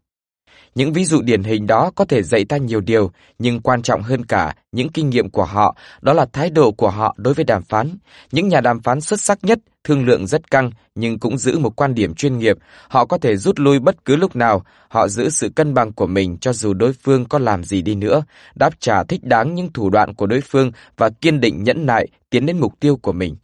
Những 0.75 0.93
ví 0.93 1.05
dụ 1.05 1.21
điển 1.21 1.43
hình 1.43 1.67
đó 1.67 1.91
có 1.95 2.05
thể 2.05 2.23
dạy 2.23 2.45
ta 2.45 2.57
nhiều 2.57 2.81
điều, 2.81 3.11
nhưng 3.39 3.61
quan 3.61 3.81
trọng 3.81 4.01
hơn 4.01 4.25
cả, 4.25 4.55
những 4.71 4.89
kinh 4.89 5.09
nghiệm 5.09 5.29
của 5.29 5.45
họ, 5.45 5.75
đó 6.01 6.13
là 6.13 6.25
thái 6.33 6.49
độ 6.49 6.71
của 6.71 6.89
họ 6.89 7.15
đối 7.17 7.33
với 7.33 7.45
đàm 7.45 7.63
phán. 7.63 7.97
Những 8.31 8.47
nhà 8.47 8.61
đàm 8.61 8.81
phán 8.81 9.01
xuất 9.01 9.21
sắc 9.21 9.39
nhất, 9.43 9.59
thương 9.83 10.05
lượng 10.05 10.27
rất 10.27 10.51
căng, 10.51 10.71
nhưng 10.95 11.19
cũng 11.19 11.37
giữ 11.37 11.59
một 11.59 11.75
quan 11.75 11.93
điểm 11.93 12.15
chuyên 12.15 12.37
nghiệp. 12.37 12.57
Họ 12.87 13.05
có 13.05 13.17
thể 13.17 13.37
rút 13.37 13.59
lui 13.59 13.79
bất 13.79 14.05
cứ 14.05 14.15
lúc 14.15 14.35
nào, 14.35 14.63
họ 14.89 15.07
giữ 15.07 15.29
sự 15.29 15.49
cân 15.55 15.73
bằng 15.73 15.93
của 15.93 16.07
mình 16.07 16.37
cho 16.37 16.53
dù 16.53 16.73
đối 16.73 16.93
phương 16.93 17.25
có 17.25 17.39
làm 17.39 17.63
gì 17.63 17.81
đi 17.81 17.95
nữa, 17.95 18.23
đáp 18.55 18.73
trả 18.79 19.03
thích 19.03 19.23
đáng 19.23 19.55
những 19.55 19.73
thủ 19.73 19.89
đoạn 19.89 20.13
của 20.13 20.25
đối 20.25 20.41
phương 20.41 20.71
và 20.97 21.09
kiên 21.21 21.39
định 21.39 21.63
nhẫn 21.63 21.85
nại 21.85 22.07
tiến 22.29 22.45
đến 22.45 22.59
mục 22.59 22.79
tiêu 22.79 22.99
của 23.01 23.13
mình. 23.13 23.35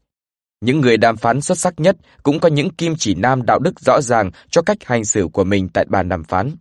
Những 0.61 0.81
người 0.81 0.97
đàm 0.97 1.17
phán 1.17 1.41
xuất 1.41 1.57
sắc 1.57 1.79
nhất 1.79 1.97
cũng 2.23 2.39
có 2.39 2.49
những 2.49 2.69
kim 2.69 2.95
chỉ 2.97 3.15
nam 3.15 3.45
đạo 3.45 3.59
đức 3.59 3.79
rõ 3.79 4.01
ràng 4.01 4.31
cho 4.49 4.61
cách 4.61 4.77
hành 4.85 5.05
xử 5.05 5.27
của 5.33 5.43
mình 5.43 5.69
tại 5.69 5.85
bàn 5.89 6.09
đàm 6.09 6.23
phán. 6.23 6.55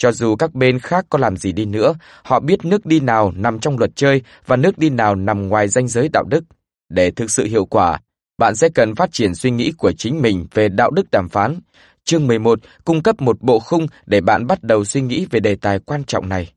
Cho 0.00 0.12
dù 0.12 0.36
các 0.36 0.54
bên 0.54 0.78
khác 0.78 1.06
có 1.10 1.18
làm 1.18 1.36
gì 1.36 1.52
đi 1.52 1.64
nữa, 1.64 1.94
họ 2.22 2.40
biết 2.40 2.64
nước 2.64 2.86
đi 2.86 3.00
nào 3.00 3.32
nằm 3.36 3.58
trong 3.58 3.78
luật 3.78 3.90
chơi 3.96 4.22
và 4.46 4.56
nước 4.56 4.78
đi 4.78 4.90
nào 4.90 5.14
nằm 5.14 5.48
ngoài 5.48 5.68
ranh 5.68 5.88
giới 5.88 6.08
đạo 6.12 6.24
đức. 6.28 6.44
Để 6.88 7.10
thực 7.10 7.30
sự 7.30 7.44
hiệu 7.44 7.64
quả, 7.64 8.00
bạn 8.38 8.56
sẽ 8.56 8.68
cần 8.74 8.94
phát 8.94 9.12
triển 9.12 9.34
suy 9.34 9.50
nghĩ 9.50 9.72
của 9.78 9.92
chính 9.92 10.22
mình 10.22 10.46
về 10.54 10.68
đạo 10.68 10.90
đức 10.90 11.10
đàm 11.10 11.28
phán. 11.28 11.60
Chương 12.04 12.26
11 12.26 12.58
cung 12.84 13.02
cấp 13.02 13.20
một 13.20 13.42
bộ 13.42 13.58
khung 13.58 13.86
để 14.06 14.20
bạn 14.20 14.46
bắt 14.46 14.62
đầu 14.62 14.84
suy 14.84 15.00
nghĩ 15.00 15.26
về 15.30 15.40
đề 15.40 15.56
tài 15.56 15.78
quan 15.78 16.04
trọng 16.04 16.28
này. 16.28 16.52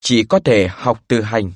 Chỉ 0.00 0.24
có 0.24 0.40
thể 0.44 0.68
học 0.68 0.98
từ 1.08 1.20
hành. 1.20 1.52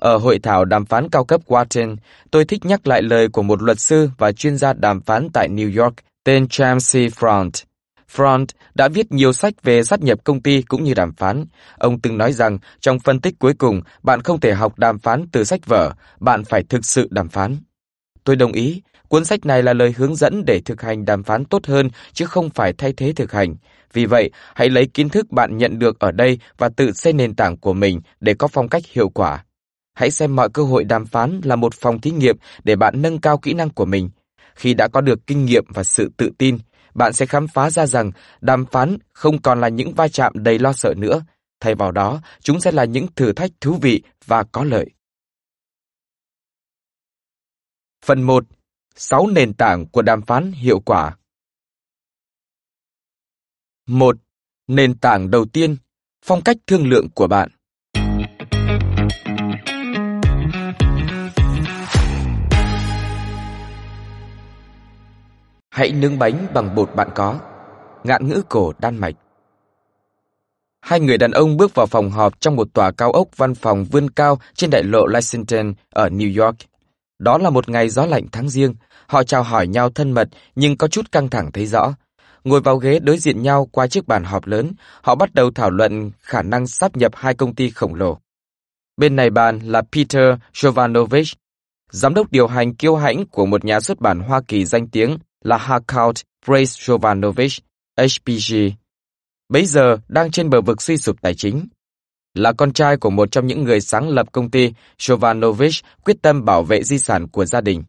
Ở 0.00 0.16
hội 0.16 0.38
thảo 0.38 0.64
đàm 0.64 0.84
phán 0.86 1.08
cao 1.08 1.24
cấp 1.24 1.40
Wharton, 1.46 1.96
tôi 2.30 2.44
thích 2.44 2.64
nhắc 2.64 2.86
lại 2.86 3.02
lời 3.02 3.28
của 3.28 3.42
một 3.42 3.62
luật 3.62 3.80
sư 3.80 4.10
và 4.18 4.32
chuyên 4.32 4.58
gia 4.58 4.72
đàm 4.72 5.00
phán 5.00 5.28
tại 5.32 5.48
New 5.48 5.82
York 5.82 5.94
tên 6.24 6.44
James 6.44 6.78
C. 6.78 7.12
Front. 7.20 7.50
Front 8.14 8.46
đã 8.74 8.88
viết 8.88 9.12
nhiều 9.12 9.32
sách 9.32 9.62
về 9.62 9.84
sát 9.84 10.00
nhập 10.00 10.18
công 10.24 10.42
ty 10.42 10.62
cũng 10.62 10.84
như 10.84 10.94
đàm 10.94 11.12
phán. 11.12 11.44
Ông 11.78 12.00
từng 12.00 12.18
nói 12.18 12.32
rằng 12.32 12.58
trong 12.80 12.98
phân 12.98 13.20
tích 13.20 13.34
cuối 13.38 13.54
cùng, 13.58 13.80
bạn 14.02 14.22
không 14.22 14.40
thể 14.40 14.54
học 14.54 14.78
đàm 14.78 14.98
phán 14.98 15.26
từ 15.32 15.44
sách 15.44 15.66
vở, 15.66 15.92
bạn 16.20 16.44
phải 16.44 16.62
thực 16.68 16.84
sự 16.84 17.08
đàm 17.10 17.28
phán. 17.28 17.56
Tôi 18.24 18.36
đồng 18.36 18.52
ý, 18.52 18.82
cuốn 19.08 19.24
sách 19.24 19.46
này 19.46 19.62
là 19.62 19.72
lời 19.72 19.94
hướng 19.96 20.16
dẫn 20.16 20.44
để 20.46 20.60
thực 20.64 20.82
hành 20.82 21.04
đàm 21.04 21.22
phán 21.22 21.44
tốt 21.44 21.66
hơn 21.66 21.88
chứ 22.12 22.24
không 22.26 22.50
phải 22.50 22.72
thay 22.78 22.92
thế 22.96 23.12
thực 23.12 23.32
hành. 23.32 23.56
Vì 23.92 24.06
vậy, 24.06 24.30
hãy 24.54 24.70
lấy 24.70 24.86
kiến 24.86 25.08
thức 25.08 25.30
bạn 25.30 25.56
nhận 25.56 25.78
được 25.78 25.98
ở 26.00 26.12
đây 26.12 26.38
và 26.58 26.68
tự 26.68 26.92
xây 26.92 27.12
nền 27.12 27.34
tảng 27.34 27.56
của 27.56 27.72
mình 27.72 28.00
để 28.20 28.34
có 28.34 28.48
phong 28.48 28.68
cách 28.68 28.82
hiệu 28.92 29.08
quả. 29.08 29.44
Hãy 29.94 30.10
xem 30.10 30.36
mọi 30.36 30.48
cơ 30.54 30.62
hội 30.62 30.84
đàm 30.84 31.06
phán 31.06 31.40
là 31.44 31.56
một 31.56 31.74
phòng 31.74 32.00
thí 32.00 32.10
nghiệm 32.10 32.36
để 32.64 32.76
bạn 32.76 33.02
nâng 33.02 33.20
cao 33.20 33.38
kỹ 33.38 33.52
năng 33.54 33.70
của 33.70 33.84
mình. 33.84 34.10
Khi 34.54 34.74
đã 34.74 34.88
có 34.88 35.00
được 35.00 35.26
kinh 35.26 35.44
nghiệm 35.44 35.64
và 35.68 35.84
sự 35.84 36.10
tự 36.16 36.30
tin, 36.38 36.58
bạn 36.94 37.12
sẽ 37.12 37.26
khám 37.26 37.48
phá 37.48 37.70
ra 37.70 37.86
rằng 37.86 38.10
đàm 38.40 38.66
phán 38.66 38.98
không 39.12 39.42
còn 39.42 39.60
là 39.60 39.68
những 39.68 39.94
va 39.94 40.08
chạm 40.08 40.32
đầy 40.34 40.58
lo 40.58 40.72
sợ 40.72 40.94
nữa, 40.96 41.24
thay 41.60 41.74
vào 41.74 41.92
đó, 41.92 42.20
chúng 42.40 42.60
sẽ 42.60 42.72
là 42.72 42.84
những 42.84 43.06
thử 43.16 43.32
thách 43.32 43.50
thú 43.60 43.78
vị 43.82 44.02
và 44.26 44.44
có 44.52 44.64
lợi. 44.64 44.90
Phần 48.04 48.22
1. 48.22 48.44
6 48.96 49.26
nền 49.26 49.54
tảng 49.54 49.86
của 49.86 50.02
đàm 50.02 50.22
phán 50.22 50.52
hiệu 50.52 50.80
quả 50.80 51.16
1. 53.86 54.16
Nền 54.66 54.98
tảng 54.98 55.30
đầu 55.30 55.44
tiên, 55.52 55.76
phong 56.24 56.42
cách 56.42 56.56
thương 56.66 56.88
lượng 56.88 57.08
của 57.14 57.26
bạn. 57.26 57.50
Hãy 65.74 65.92
nướng 65.92 66.18
bánh 66.18 66.46
bằng 66.54 66.74
bột 66.74 66.90
bạn 66.94 67.08
có. 67.14 67.40
Ngạn 68.04 68.28
ngữ 68.28 68.42
cổ 68.48 68.72
Đan 68.78 68.96
Mạch 68.96 69.14
Hai 70.80 71.00
người 71.00 71.18
đàn 71.18 71.30
ông 71.30 71.56
bước 71.56 71.74
vào 71.74 71.86
phòng 71.86 72.10
họp 72.10 72.40
trong 72.40 72.56
một 72.56 72.68
tòa 72.72 72.90
cao 72.90 73.12
ốc 73.12 73.28
văn 73.36 73.54
phòng 73.54 73.84
vươn 73.84 74.10
cao 74.10 74.38
trên 74.54 74.70
đại 74.70 74.82
lộ 74.82 75.06
Lexington 75.06 75.74
ở 75.90 76.08
New 76.08 76.44
York. 76.44 76.56
Đó 77.18 77.38
là 77.38 77.50
một 77.50 77.68
ngày 77.68 77.88
gió 77.88 78.06
lạnh 78.06 78.26
tháng 78.32 78.48
riêng. 78.48 78.74
Họ 79.06 79.22
chào 79.22 79.42
hỏi 79.42 79.66
nhau 79.66 79.90
thân 79.90 80.12
mật 80.12 80.28
nhưng 80.54 80.76
có 80.76 80.88
chút 80.88 81.12
căng 81.12 81.30
thẳng 81.30 81.52
thấy 81.52 81.66
rõ. 81.66 81.94
Ngồi 82.44 82.60
vào 82.60 82.76
ghế 82.76 82.98
đối 82.98 83.18
diện 83.18 83.42
nhau 83.42 83.68
qua 83.72 83.86
chiếc 83.86 84.08
bàn 84.08 84.24
họp 84.24 84.46
lớn, 84.46 84.72
họ 85.02 85.14
bắt 85.14 85.34
đầu 85.34 85.50
thảo 85.54 85.70
luận 85.70 86.10
khả 86.20 86.42
năng 86.42 86.66
sáp 86.66 86.96
nhập 86.96 87.12
hai 87.14 87.34
công 87.34 87.54
ty 87.54 87.70
khổng 87.70 87.94
lồ. 87.94 88.18
Bên 88.96 89.16
này 89.16 89.30
bàn 89.30 89.58
là 89.58 89.82
Peter 89.92 90.34
Jovanovich, 90.52 91.34
giám 91.90 92.14
đốc 92.14 92.32
điều 92.32 92.46
hành 92.46 92.74
kiêu 92.74 92.96
hãnh 92.96 93.26
của 93.26 93.46
một 93.46 93.64
nhà 93.64 93.80
xuất 93.80 94.00
bản 94.00 94.20
Hoa 94.20 94.40
Kỳ 94.48 94.64
danh 94.64 94.88
tiếng 94.88 95.18
là 95.44 95.56
Harkout 95.56 96.16
Brace 96.46 96.64
Jovanovich, 96.64 97.58
HPG. 97.98 98.76
Bấy 99.48 99.66
giờ 99.66 99.98
đang 100.08 100.30
trên 100.30 100.50
bờ 100.50 100.60
vực 100.60 100.82
suy 100.82 100.96
sụp 100.96 101.22
tài 101.22 101.34
chính. 101.34 101.68
Là 102.34 102.52
con 102.52 102.72
trai 102.72 102.96
của 102.96 103.10
một 103.10 103.30
trong 103.30 103.46
những 103.46 103.64
người 103.64 103.80
sáng 103.80 104.08
lập 104.08 104.26
công 104.32 104.50
ty, 104.50 104.72
Jovanovich 104.98 105.82
quyết 106.04 106.16
tâm 106.22 106.44
bảo 106.44 106.62
vệ 106.62 106.82
di 106.82 106.98
sản 106.98 107.28
của 107.28 107.44
gia 107.44 107.60
đình. 107.60 107.82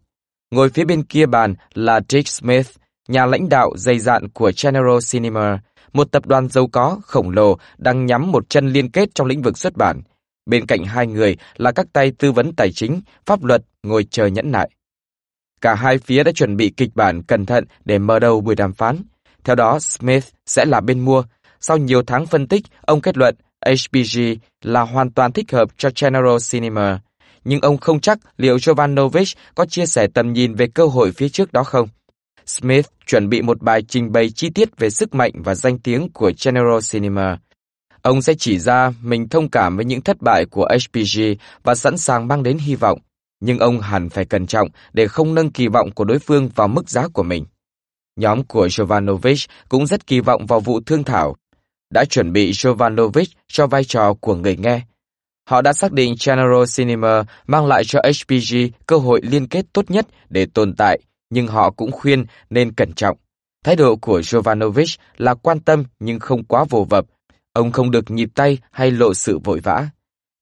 Ngồi 0.52 0.70
phía 0.70 0.86
bên 0.86 1.04
kia 1.04 1.26
bàn 1.26 1.56
là 1.74 2.00
Dick 2.10 2.28
Smith, 2.28 2.68
nhà 3.08 3.26
lãnh 3.26 3.50
đạo 3.50 3.72
dày 3.78 4.00
dạn 4.00 4.30
của 4.30 4.52
General 4.63 4.98
Cinema, 5.12 5.60
một 5.94 6.12
tập 6.12 6.26
đoàn 6.26 6.50
giàu 6.50 6.68
có, 6.68 7.00
khổng 7.04 7.30
lồ 7.30 7.58
đang 7.78 8.06
nhắm 8.06 8.32
một 8.32 8.50
chân 8.50 8.68
liên 8.68 8.91
kết 8.91 9.10
trong 9.15 9.28
lĩnh 9.28 9.41
vực 9.41 9.58
xuất 9.58 9.78
bản. 9.78 10.02
Bên 10.46 10.65
cạnh 10.65 10.84
hai 10.84 11.08
người 11.08 11.38
là 11.58 11.72
các 11.72 11.86
tay 11.94 12.12
tư 12.18 12.32
vấn 12.32 12.56
tài 12.56 12.72
chính, 12.72 13.02
pháp 13.26 13.44
luật 13.44 13.62
ngồi 13.84 14.04
chờ 14.04 14.26
nhẫn 14.26 14.52
nại. 14.52 14.70
Cả 15.65 15.75
hai 15.75 15.97
phía 15.97 16.23
đã 16.23 16.32
chuẩn 16.32 16.58
bị 16.58 16.69
kịch 16.78 16.89
bản 16.95 17.23
cẩn 17.23 17.45
thận 17.45 17.65
để 17.86 17.99
mở 17.99 18.19
đầu 18.19 18.41
buổi 18.41 18.56
đàm 18.56 18.73
phán. 18.73 19.01
Theo 19.43 19.56
đó, 19.56 19.80
Smith 19.80 20.23
sẽ 20.45 20.65
là 20.65 20.82
bên 20.82 20.99
mua. 20.99 21.23
Sau 21.60 21.78
nhiều 21.78 22.04
tháng 22.04 22.25
phân 22.25 22.47
tích, 22.47 22.63
ông 22.82 23.01
kết 23.01 23.17
luận 23.17 23.36
HPG 23.65 24.19
là 24.62 24.82
hoàn 24.82 25.12
toàn 25.12 25.32
thích 25.32 25.51
hợp 25.51 25.69
cho 25.78 25.89
General 26.01 26.36
Cinema, 26.51 26.99
nhưng 27.45 27.62
ông 27.62 27.78
không 27.78 27.99
chắc 27.99 28.19
liệu 28.38 28.58
Jovanovic 28.58 29.36
có 29.56 29.65
chia 29.65 29.86
sẻ 29.86 30.08
tầm 30.13 30.34
nhìn 30.34 30.54
về 30.54 30.67
cơ 30.67 30.86
hội 30.86 31.12
phía 31.12 31.30
trước 31.30 31.54
đó 31.54 31.63
không. 31.63 31.88
Smith 32.45 32.86
chuẩn 33.06 33.30
bị 33.30 33.41
một 33.41 33.62
bài 33.62 33.82
trình 33.82 34.12
bày 34.12 34.30
chi 34.30 34.49
tiết 34.49 34.78
về 34.78 34.89
sức 34.89 35.15
mạnh 35.15 35.32
và 35.36 35.56
danh 35.56 35.80
tiếng 35.80 36.10
của 36.13 36.32
General 36.45 36.80
Cinema. 36.91 37.38
Ông 38.01 38.21
sẽ 38.21 38.34
chỉ 38.34 38.60
ra 38.60 38.93
mình 39.01 39.30
thông 39.30 39.49
cảm 39.49 39.75
với 39.75 39.86
những 39.86 40.01
thất 40.01 40.21
bại 40.21 40.45
của 40.45 40.67
HPG 40.71 41.21
và 41.63 41.75
sẵn 41.75 41.97
sàng 41.97 42.28
mang 42.28 42.43
đến 42.43 42.58
hy 42.58 42.75
vọng, 42.75 42.99
nhưng 43.39 43.60
ông 43.60 43.80
hẳn 43.82 44.10
phải 44.10 44.26
cẩn 44.26 44.48
trọng 44.48 44.67
để 44.93 45.08
không 45.08 45.36
nâng 45.36 45.52
kỳ 45.52 45.67
vọng 45.67 45.91
của 45.91 46.04
đối 46.04 46.19
phương 46.19 46.50
vào 46.56 46.67
mức 46.67 46.89
giá 46.89 47.08
của 47.08 47.24
mình. 47.24 47.45
Nhóm 48.15 48.43
của 48.43 48.67
Jovanovic 48.67 49.48
cũng 49.69 49.88
rất 49.88 50.08
kỳ 50.08 50.19
vọng 50.19 50.45
vào 50.45 50.60
vụ 50.60 50.80
thương 50.86 51.04
thảo, 51.04 51.36
đã 51.89 52.06
chuẩn 52.06 52.34
bị 52.34 52.52
Jovanovic 52.52 53.26
cho 53.48 53.67
vai 53.67 53.84
trò 53.84 54.13
của 54.13 54.36
người 54.36 54.58
nghe. 54.58 54.82
Họ 55.50 55.62
đã 55.62 55.74
xác 55.74 55.91
định 55.91 56.15
General 56.26 56.63
Cinema 56.78 57.24
mang 57.48 57.65
lại 57.65 57.84
cho 57.86 58.02
HPG 58.04 58.56
cơ 58.86 58.98
hội 58.98 59.21
liên 59.24 59.48
kết 59.48 59.65
tốt 59.74 59.91
nhất 59.91 60.08
để 60.30 60.48
tồn 60.54 60.74
tại, 60.76 61.00
nhưng 61.30 61.48
họ 61.48 61.71
cũng 61.71 61.91
khuyên 61.91 62.26
nên 62.50 62.71
cẩn 62.71 62.93
trọng. 62.93 63.17
Thái 63.65 63.76
độ 63.76 63.95
của 63.95 64.19
Jovanovic 64.19 64.98
là 65.17 65.34
quan 65.34 65.60
tâm 65.60 65.84
nhưng 66.00 66.19
không 66.19 66.43
quá 66.43 66.65
vồ 66.69 66.84
vập. 66.84 67.06
Ông 67.54 67.71
không 67.71 67.91
được 67.91 68.12
nhịp 68.12 68.30
tay 68.36 68.58
hay 68.71 68.91
lộ 68.91 69.13
sự 69.13 69.39
vội 69.43 69.60
vã. 69.60 69.89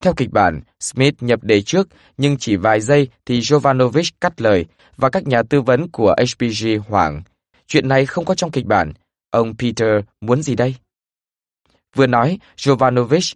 Theo 0.04 0.14
kịch 0.16 0.30
bản, 0.30 0.60
Smith 0.80 1.14
nhập 1.20 1.44
đề 1.44 1.62
trước, 1.62 1.88
nhưng 2.16 2.36
chỉ 2.36 2.56
vài 2.56 2.80
giây 2.80 3.08
thì 3.26 3.40
Jovanovic 3.40 4.10
cắt 4.20 4.40
lời 4.40 4.66
và 4.96 5.10
các 5.10 5.26
nhà 5.26 5.42
tư 5.42 5.60
vấn 5.60 5.90
của 5.90 6.14
HPG 6.18 6.66
hoảng. 6.88 7.22
Chuyện 7.66 7.88
này 7.88 8.06
không 8.06 8.24
có 8.24 8.34
trong 8.34 8.50
kịch 8.50 8.66
bản. 8.66 8.92
Ông 9.30 9.54
Peter 9.58 10.04
muốn 10.20 10.42
gì 10.42 10.54
đây? 10.54 10.74
Vừa 11.94 12.06
nói, 12.06 12.38
Jovanovic 12.56 13.34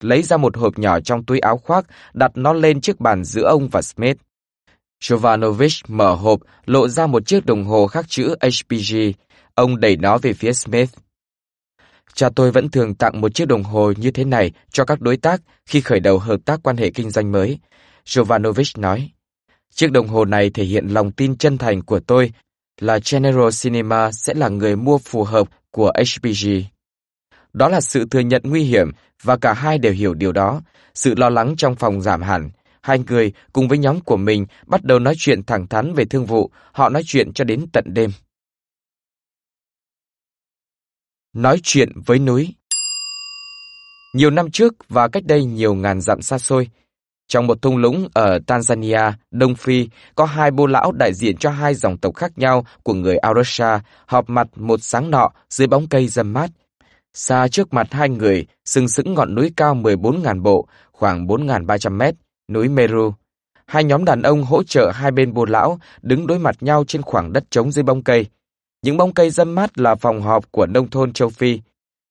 lấy 0.00 0.22
ra 0.22 0.36
một 0.36 0.56
hộp 0.56 0.78
nhỏ 0.78 1.00
trong 1.00 1.24
túi 1.24 1.38
áo 1.38 1.58
khoác, 1.58 1.86
đặt 2.14 2.30
nó 2.34 2.52
lên 2.52 2.80
trước 2.80 3.00
bàn 3.00 3.24
giữa 3.24 3.44
ông 3.44 3.68
và 3.68 3.82
Smith. 3.82 4.16
Jovanovic 5.02 5.82
mở 5.88 6.14
hộp, 6.14 6.40
lộ 6.66 6.88
ra 6.88 7.06
một 7.06 7.26
chiếc 7.26 7.46
đồng 7.46 7.64
hồ 7.64 7.86
khắc 7.86 8.08
chữ 8.08 8.34
HPG. 8.40 8.96
Ông 9.54 9.80
đẩy 9.80 9.96
nó 9.96 10.18
về 10.18 10.32
phía 10.32 10.52
Smith. 10.52 10.90
Cha 12.14 12.28
tôi 12.36 12.50
vẫn 12.50 12.68
thường 12.68 12.94
tặng 12.94 13.20
một 13.20 13.34
chiếc 13.34 13.48
đồng 13.48 13.62
hồ 13.62 13.92
như 13.96 14.10
thế 14.10 14.24
này 14.24 14.52
cho 14.70 14.84
các 14.84 15.00
đối 15.00 15.16
tác 15.16 15.40
khi 15.66 15.80
khởi 15.80 16.00
đầu 16.00 16.18
hợp 16.18 16.40
tác 16.44 16.60
quan 16.62 16.76
hệ 16.76 16.90
kinh 16.90 17.10
doanh 17.10 17.32
mới. 17.32 17.58
Jovanovich 18.06 18.80
nói, 18.80 19.10
chiếc 19.74 19.92
đồng 19.92 20.08
hồ 20.08 20.24
này 20.24 20.50
thể 20.50 20.64
hiện 20.64 20.88
lòng 20.88 21.12
tin 21.12 21.36
chân 21.36 21.58
thành 21.58 21.82
của 21.82 22.00
tôi 22.00 22.32
là 22.80 22.98
General 23.12 23.48
Cinema 23.62 24.12
sẽ 24.12 24.34
là 24.34 24.48
người 24.48 24.76
mua 24.76 24.98
phù 24.98 25.24
hợp 25.24 25.48
của 25.70 25.92
HPG. 25.96 26.48
Đó 27.52 27.68
là 27.68 27.80
sự 27.80 28.06
thừa 28.10 28.20
nhận 28.20 28.42
nguy 28.44 28.62
hiểm 28.64 28.90
và 29.22 29.36
cả 29.36 29.52
hai 29.52 29.78
đều 29.78 29.92
hiểu 29.92 30.14
điều 30.14 30.32
đó. 30.32 30.62
Sự 30.94 31.14
lo 31.16 31.30
lắng 31.30 31.54
trong 31.56 31.76
phòng 31.76 32.00
giảm 32.00 32.22
hẳn. 32.22 32.50
Hai 32.82 32.98
người 33.08 33.32
cùng 33.52 33.68
với 33.68 33.78
nhóm 33.78 34.00
của 34.00 34.16
mình 34.16 34.46
bắt 34.66 34.84
đầu 34.84 34.98
nói 34.98 35.14
chuyện 35.18 35.42
thẳng 35.42 35.66
thắn 35.66 35.94
về 35.94 36.04
thương 36.04 36.26
vụ. 36.26 36.50
Họ 36.72 36.88
nói 36.88 37.02
chuyện 37.06 37.32
cho 37.32 37.44
đến 37.44 37.66
tận 37.72 37.84
đêm. 37.86 38.10
Nói 41.36 41.60
chuyện 41.62 41.92
với 42.06 42.18
núi 42.18 42.54
Nhiều 44.14 44.30
năm 44.30 44.50
trước 44.50 44.74
và 44.88 45.08
cách 45.08 45.24
đây 45.26 45.44
nhiều 45.44 45.74
ngàn 45.74 46.00
dặm 46.00 46.22
xa 46.22 46.38
xôi, 46.38 46.68
trong 47.28 47.46
một 47.46 47.62
thung 47.62 47.76
lũng 47.76 48.08
ở 48.14 48.38
Tanzania, 48.46 49.12
Đông 49.30 49.54
Phi, 49.54 49.88
có 50.14 50.24
hai 50.24 50.50
bô 50.50 50.66
lão 50.66 50.92
đại 50.92 51.14
diện 51.14 51.36
cho 51.36 51.50
hai 51.50 51.74
dòng 51.74 51.98
tộc 51.98 52.14
khác 52.14 52.38
nhau 52.38 52.66
của 52.82 52.94
người 52.94 53.16
Arusha 53.16 53.80
họp 54.06 54.30
mặt 54.30 54.46
một 54.56 54.82
sáng 54.82 55.10
nọ 55.10 55.30
dưới 55.50 55.66
bóng 55.66 55.86
cây 55.86 56.08
râm 56.08 56.32
mát. 56.32 56.50
Xa 57.14 57.48
trước 57.48 57.74
mặt 57.74 57.86
hai 57.90 58.08
người, 58.08 58.46
sừng 58.64 58.88
sững 58.88 59.14
ngọn 59.14 59.34
núi 59.34 59.52
cao 59.56 59.74
14.000 59.74 60.42
bộ, 60.42 60.68
khoảng 60.92 61.26
4.300 61.26 61.92
mét, 61.92 62.14
núi 62.48 62.68
Meru. 62.68 63.12
Hai 63.66 63.84
nhóm 63.84 64.04
đàn 64.04 64.22
ông 64.22 64.44
hỗ 64.44 64.62
trợ 64.62 64.90
hai 64.94 65.10
bên 65.10 65.34
bô 65.34 65.44
lão, 65.44 65.78
đứng 66.02 66.26
đối 66.26 66.38
mặt 66.38 66.56
nhau 66.60 66.84
trên 66.86 67.02
khoảng 67.02 67.32
đất 67.32 67.44
trống 67.50 67.72
dưới 67.72 67.82
bóng 67.82 68.02
cây. 68.02 68.26
Những 68.84 68.96
bóng 68.96 69.14
cây 69.14 69.30
râm 69.30 69.54
mát 69.54 69.78
là 69.78 69.94
phòng 69.94 70.22
họp 70.22 70.52
của 70.52 70.66
nông 70.66 70.90
thôn 70.90 71.12
châu 71.12 71.28
Phi, 71.28 71.60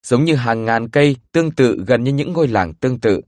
giống 0.06 0.24
như 0.24 0.34
hàng 0.34 0.64
ngàn 0.64 0.88
cây 0.88 1.16
tương 1.32 1.50
tự 1.50 1.84
gần 1.86 2.04
như 2.04 2.12
những 2.12 2.32
ngôi 2.32 2.48
làng 2.48 2.74
tương 2.74 3.00
tự. 3.00 3.20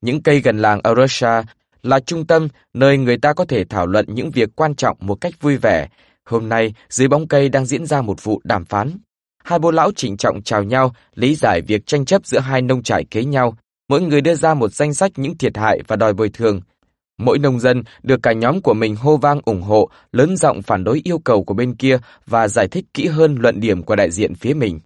Những 0.00 0.22
cây 0.22 0.40
gần 0.40 0.58
làng 0.58 0.80
Arusha 0.82 1.42
là 1.82 2.00
trung 2.00 2.26
tâm 2.26 2.48
nơi 2.74 2.98
người 2.98 3.16
ta 3.18 3.32
có 3.32 3.44
thể 3.44 3.64
thảo 3.64 3.86
luận 3.86 4.06
những 4.08 4.30
việc 4.30 4.48
quan 4.56 4.74
trọng 4.74 4.96
một 5.00 5.14
cách 5.14 5.34
vui 5.40 5.56
vẻ. 5.56 5.88
Hôm 6.24 6.48
nay, 6.48 6.74
dưới 6.88 7.08
bóng 7.08 7.28
cây 7.28 7.48
đang 7.48 7.66
diễn 7.66 7.86
ra 7.86 8.02
một 8.02 8.24
vụ 8.24 8.40
đàm 8.44 8.64
phán. 8.64 8.90
Hai 9.44 9.58
bố 9.58 9.70
lão 9.70 9.92
trịnh 9.92 10.16
trọng 10.16 10.42
chào 10.42 10.62
nhau, 10.62 10.94
lý 11.14 11.34
giải 11.34 11.60
việc 11.60 11.86
tranh 11.86 12.04
chấp 12.04 12.26
giữa 12.26 12.38
hai 12.38 12.62
nông 12.62 12.82
trại 12.82 13.04
kế 13.04 13.24
nhau. 13.24 13.56
Mỗi 13.88 14.00
người 14.00 14.20
đưa 14.20 14.34
ra 14.34 14.54
một 14.54 14.72
danh 14.72 14.94
sách 14.94 15.12
những 15.16 15.38
thiệt 15.38 15.56
hại 15.56 15.80
và 15.86 15.96
đòi 15.96 16.12
bồi 16.12 16.28
thường. 16.28 16.60
Mỗi 17.18 17.38
nông 17.38 17.60
dân 17.60 17.82
được 18.02 18.22
cả 18.22 18.32
nhóm 18.32 18.60
của 18.60 18.74
mình 18.74 18.96
hô 18.96 19.16
vang 19.16 19.40
ủng 19.44 19.62
hộ, 19.62 19.88
lớn 20.12 20.36
giọng 20.36 20.62
phản 20.62 20.84
đối 20.84 21.00
yêu 21.04 21.18
cầu 21.18 21.44
của 21.44 21.54
bên 21.54 21.76
kia 21.76 21.98
và 22.26 22.48
giải 22.48 22.68
thích 22.68 22.84
kỹ 22.94 23.06
hơn 23.06 23.36
luận 23.40 23.60
điểm 23.60 23.82
của 23.82 23.96
đại 23.96 24.10
diện 24.10 24.34
phía 24.34 24.54
mình. 24.54 24.80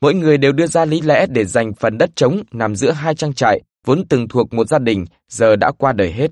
Mỗi 0.00 0.14
người 0.14 0.38
đều 0.38 0.52
đưa 0.52 0.66
ra 0.66 0.84
lý 0.84 1.00
lẽ 1.00 1.26
để 1.26 1.44
giành 1.44 1.74
phần 1.74 1.98
đất 1.98 2.10
trống 2.16 2.42
nằm 2.52 2.76
giữa 2.76 2.90
hai 2.90 3.14
trang 3.14 3.34
trại, 3.34 3.60
vốn 3.86 4.06
từng 4.08 4.28
thuộc 4.28 4.52
một 4.52 4.68
gia 4.68 4.78
đình, 4.78 5.04
giờ 5.28 5.56
đã 5.56 5.72
qua 5.78 5.92
đời 5.92 6.12
hết. 6.12 6.30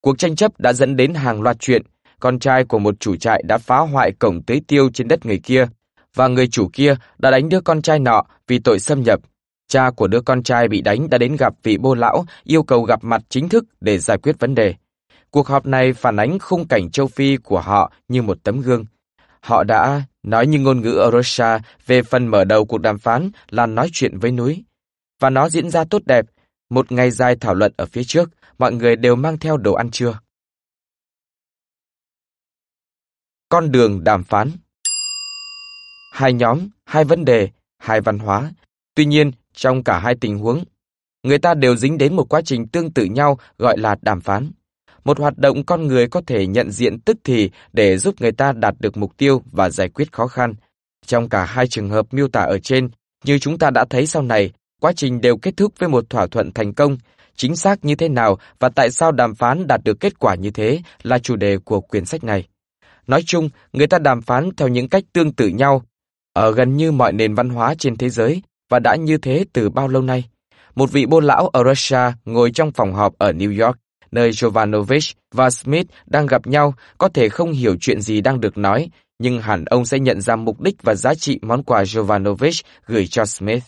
Cuộc 0.00 0.18
tranh 0.18 0.36
chấp 0.36 0.60
đã 0.60 0.72
dẫn 0.72 0.96
đến 0.96 1.14
hàng 1.14 1.42
loạt 1.42 1.56
chuyện, 1.60 1.82
con 2.20 2.38
trai 2.38 2.64
của 2.64 2.78
một 2.78 3.00
chủ 3.00 3.16
trại 3.16 3.42
đã 3.46 3.58
phá 3.58 3.78
hoại 3.78 4.12
cổng 4.12 4.42
tưới 4.42 4.60
tiêu 4.66 4.90
trên 4.90 5.08
đất 5.08 5.26
người 5.26 5.38
kia, 5.38 5.66
và 6.14 6.28
người 6.28 6.48
chủ 6.48 6.70
kia 6.72 6.94
đã 7.18 7.30
đánh 7.30 7.48
đứa 7.48 7.60
con 7.60 7.82
trai 7.82 7.98
nọ 7.98 8.22
vì 8.46 8.58
tội 8.58 8.78
xâm 8.78 9.02
nhập. 9.02 9.20
Cha 9.70 9.90
của 9.90 10.06
đứa 10.06 10.20
con 10.20 10.42
trai 10.42 10.68
bị 10.68 10.80
đánh 10.80 11.10
đã 11.10 11.18
đến 11.18 11.36
gặp 11.36 11.54
vị 11.62 11.78
bô 11.78 11.94
lão, 11.94 12.24
yêu 12.44 12.62
cầu 12.62 12.82
gặp 12.82 13.04
mặt 13.04 13.22
chính 13.28 13.48
thức 13.48 13.64
để 13.80 13.98
giải 13.98 14.18
quyết 14.18 14.38
vấn 14.38 14.54
đề. 14.54 14.74
Cuộc 15.30 15.46
họp 15.46 15.66
này 15.66 15.92
phản 15.92 16.16
ánh 16.16 16.38
khung 16.38 16.68
cảnh 16.68 16.90
châu 16.90 17.06
Phi 17.06 17.36
của 17.36 17.60
họ 17.60 17.92
như 18.08 18.22
một 18.22 18.38
tấm 18.42 18.60
gương. 18.60 18.84
Họ 19.40 19.64
đã 19.64 20.02
nói 20.22 20.46
như 20.46 20.58
ngôn 20.58 20.80
ngữ 20.80 21.02
Orosha 21.08 21.58
về 21.86 22.02
phần 22.02 22.26
mở 22.26 22.44
đầu 22.44 22.64
cuộc 22.64 22.78
đàm 22.78 22.98
phán 22.98 23.30
là 23.50 23.66
nói 23.66 23.90
chuyện 23.92 24.18
với 24.18 24.32
núi. 24.32 24.64
Và 25.20 25.30
nó 25.30 25.48
diễn 25.48 25.70
ra 25.70 25.84
tốt 25.84 26.02
đẹp, 26.06 26.26
một 26.70 26.92
ngày 26.92 27.10
dài 27.10 27.36
thảo 27.40 27.54
luận 27.54 27.72
ở 27.76 27.86
phía 27.86 28.04
trước, 28.04 28.30
mọi 28.58 28.72
người 28.72 28.96
đều 28.96 29.16
mang 29.16 29.38
theo 29.38 29.56
đồ 29.56 29.74
ăn 29.74 29.90
trưa. 29.90 30.18
Con 33.48 33.72
đường 33.72 34.04
đàm 34.04 34.24
phán 34.24 34.50
hai 36.12 36.32
nhóm, 36.32 36.68
hai 36.84 37.04
vấn 37.04 37.24
đề, 37.24 37.48
hai 37.78 38.00
văn 38.00 38.18
hóa. 38.18 38.52
Tuy 38.94 39.04
nhiên, 39.04 39.30
trong 39.54 39.84
cả 39.84 39.98
hai 39.98 40.14
tình 40.20 40.38
huống, 40.38 40.64
người 41.22 41.38
ta 41.38 41.54
đều 41.54 41.76
dính 41.76 41.98
đến 41.98 42.16
một 42.16 42.24
quá 42.28 42.40
trình 42.44 42.68
tương 42.68 42.90
tự 42.90 43.04
nhau 43.04 43.38
gọi 43.58 43.78
là 43.78 43.96
đàm 44.02 44.20
phán. 44.20 44.50
Một 45.04 45.18
hoạt 45.18 45.38
động 45.38 45.64
con 45.64 45.86
người 45.86 46.08
có 46.08 46.22
thể 46.26 46.46
nhận 46.46 46.70
diện 46.70 47.00
tức 47.00 47.16
thì 47.24 47.50
để 47.72 47.98
giúp 47.98 48.14
người 48.20 48.32
ta 48.32 48.52
đạt 48.52 48.74
được 48.80 48.96
mục 48.96 49.16
tiêu 49.16 49.42
và 49.52 49.70
giải 49.70 49.88
quyết 49.88 50.12
khó 50.12 50.26
khăn. 50.26 50.54
Trong 51.06 51.28
cả 51.28 51.44
hai 51.44 51.66
trường 51.66 51.90
hợp 51.90 52.14
miêu 52.14 52.28
tả 52.28 52.40
ở 52.40 52.58
trên, 52.58 52.88
như 53.24 53.38
chúng 53.38 53.58
ta 53.58 53.70
đã 53.70 53.84
thấy 53.90 54.06
sau 54.06 54.22
này, 54.22 54.52
quá 54.80 54.92
trình 54.96 55.20
đều 55.20 55.36
kết 55.36 55.56
thúc 55.56 55.72
với 55.78 55.88
một 55.88 56.10
thỏa 56.10 56.26
thuận 56.26 56.52
thành 56.52 56.74
công. 56.74 56.98
Chính 57.36 57.56
xác 57.56 57.84
như 57.84 57.94
thế 57.94 58.08
nào 58.08 58.38
và 58.58 58.68
tại 58.68 58.90
sao 58.90 59.12
đàm 59.12 59.34
phán 59.34 59.66
đạt 59.66 59.80
được 59.84 60.00
kết 60.00 60.18
quả 60.18 60.34
như 60.34 60.50
thế 60.50 60.80
là 61.02 61.18
chủ 61.18 61.36
đề 61.36 61.58
của 61.58 61.80
quyển 61.80 62.04
sách 62.04 62.24
này. 62.24 62.48
Nói 63.06 63.22
chung, 63.26 63.48
người 63.72 63.86
ta 63.86 63.98
đàm 63.98 64.22
phán 64.22 64.50
theo 64.56 64.68
những 64.68 64.88
cách 64.88 65.04
tương 65.12 65.32
tự 65.32 65.48
nhau 65.48 65.82
ở 66.32 66.52
gần 66.52 66.76
như 66.76 66.92
mọi 66.92 67.12
nền 67.12 67.34
văn 67.34 67.48
hóa 67.48 67.74
trên 67.78 67.96
thế 67.96 68.10
giới 68.10 68.42
và 68.70 68.78
đã 68.78 68.96
như 68.96 69.18
thế 69.18 69.44
từ 69.52 69.70
bao 69.70 69.88
lâu 69.88 70.02
nay. 70.02 70.24
Một 70.74 70.92
vị 70.92 71.06
bô 71.06 71.20
lão 71.20 71.48
ở 71.48 71.64
Russia 71.64 72.12
ngồi 72.24 72.50
trong 72.50 72.72
phòng 72.72 72.94
họp 72.94 73.18
ở 73.18 73.32
New 73.32 73.66
York, 73.66 73.76
nơi 74.10 74.30
Jovanovich 74.30 75.12
và 75.34 75.50
Smith 75.50 75.86
đang 76.06 76.26
gặp 76.26 76.46
nhau, 76.46 76.74
có 76.98 77.08
thể 77.08 77.28
không 77.28 77.52
hiểu 77.52 77.76
chuyện 77.80 78.00
gì 78.00 78.20
đang 78.20 78.40
được 78.40 78.58
nói, 78.58 78.90
nhưng 79.18 79.40
hẳn 79.40 79.64
ông 79.64 79.84
sẽ 79.84 79.98
nhận 79.98 80.20
ra 80.20 80.36
mục 80.36 80.60
đích 80.60 80.82
và 80.82 80.94
giá 80.94 81.14
trị 81.14 81.38
món 81.42 81.62
quà 81.62 81.82
Jovanovich 81.82 82.62
gửi 82.86 83.06
cho 83.06 83.24
Smith. 83.24 83.62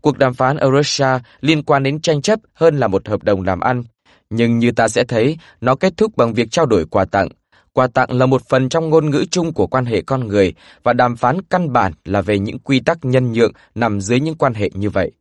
Cuộc 0.00 0.18
đàm 0.18 0.34
phán 0.34 0.56
ở 0.56 0.70
Russia 0.76 1.18
liên 1.40 1.62
quan 1.62 1.82
đến 1.82 2.00
tranh 2.00 2.22
chấp 2.22 2.40
hơn 2.54 2.78
là 2.78 2.88
một 2.88 3.08
hợp 3.08 3.22
đồng 3.22 3.42
làm 3.42 3.60
ăn, 3.60 3.84
nhưng 4.30 4.58
như 4.58 4.70
ta 4.70 4.88
sẽ 4.88 5.04
thấy, 5.04 5.38
nó 5.60 5.74
kết 5.74 5.92
thúc 5.96 6.16
bằng 6.16 6.34
việc 6.34 6.50
trao 6.50 6.66
đổi 6.66 6.84
quà 6.84 7.04
tặng, 7.04 7.28
Quà 7.72 7.86
tặng 7.86 8.12
là 8.18 8.26
một 8.26 8.42
phần 8.48 8.68
trong 8.68 8.90
ngôn 8.90 9.10
ngữ 9.10 9.24
chung 9.30 9.52
của 9.52 9.66
quan 9.66 9.84
hệ 9.84 10.02
con 10.02 10.28
người 10.28 10.54
và 10.82 10.92
đàm 10.92 11.16
phán 11.16 11.42
căn 11.42 11.72
bản 11.72 11.92
là 12.04 12.20
về 12.20 12.38
những 12.38 12.58
quy 12.58 12.80
tắc 12.80 12.98
nhân 13.02 13.32
nhượng 13.32 13.52
nằm 13.74 14.00
dưới 14.00 14.20
những 14.20 14.34
quan 14.34 14.54
hệ 14.54 14.70
như 14.74 14.90
vậy. 14.90 15.12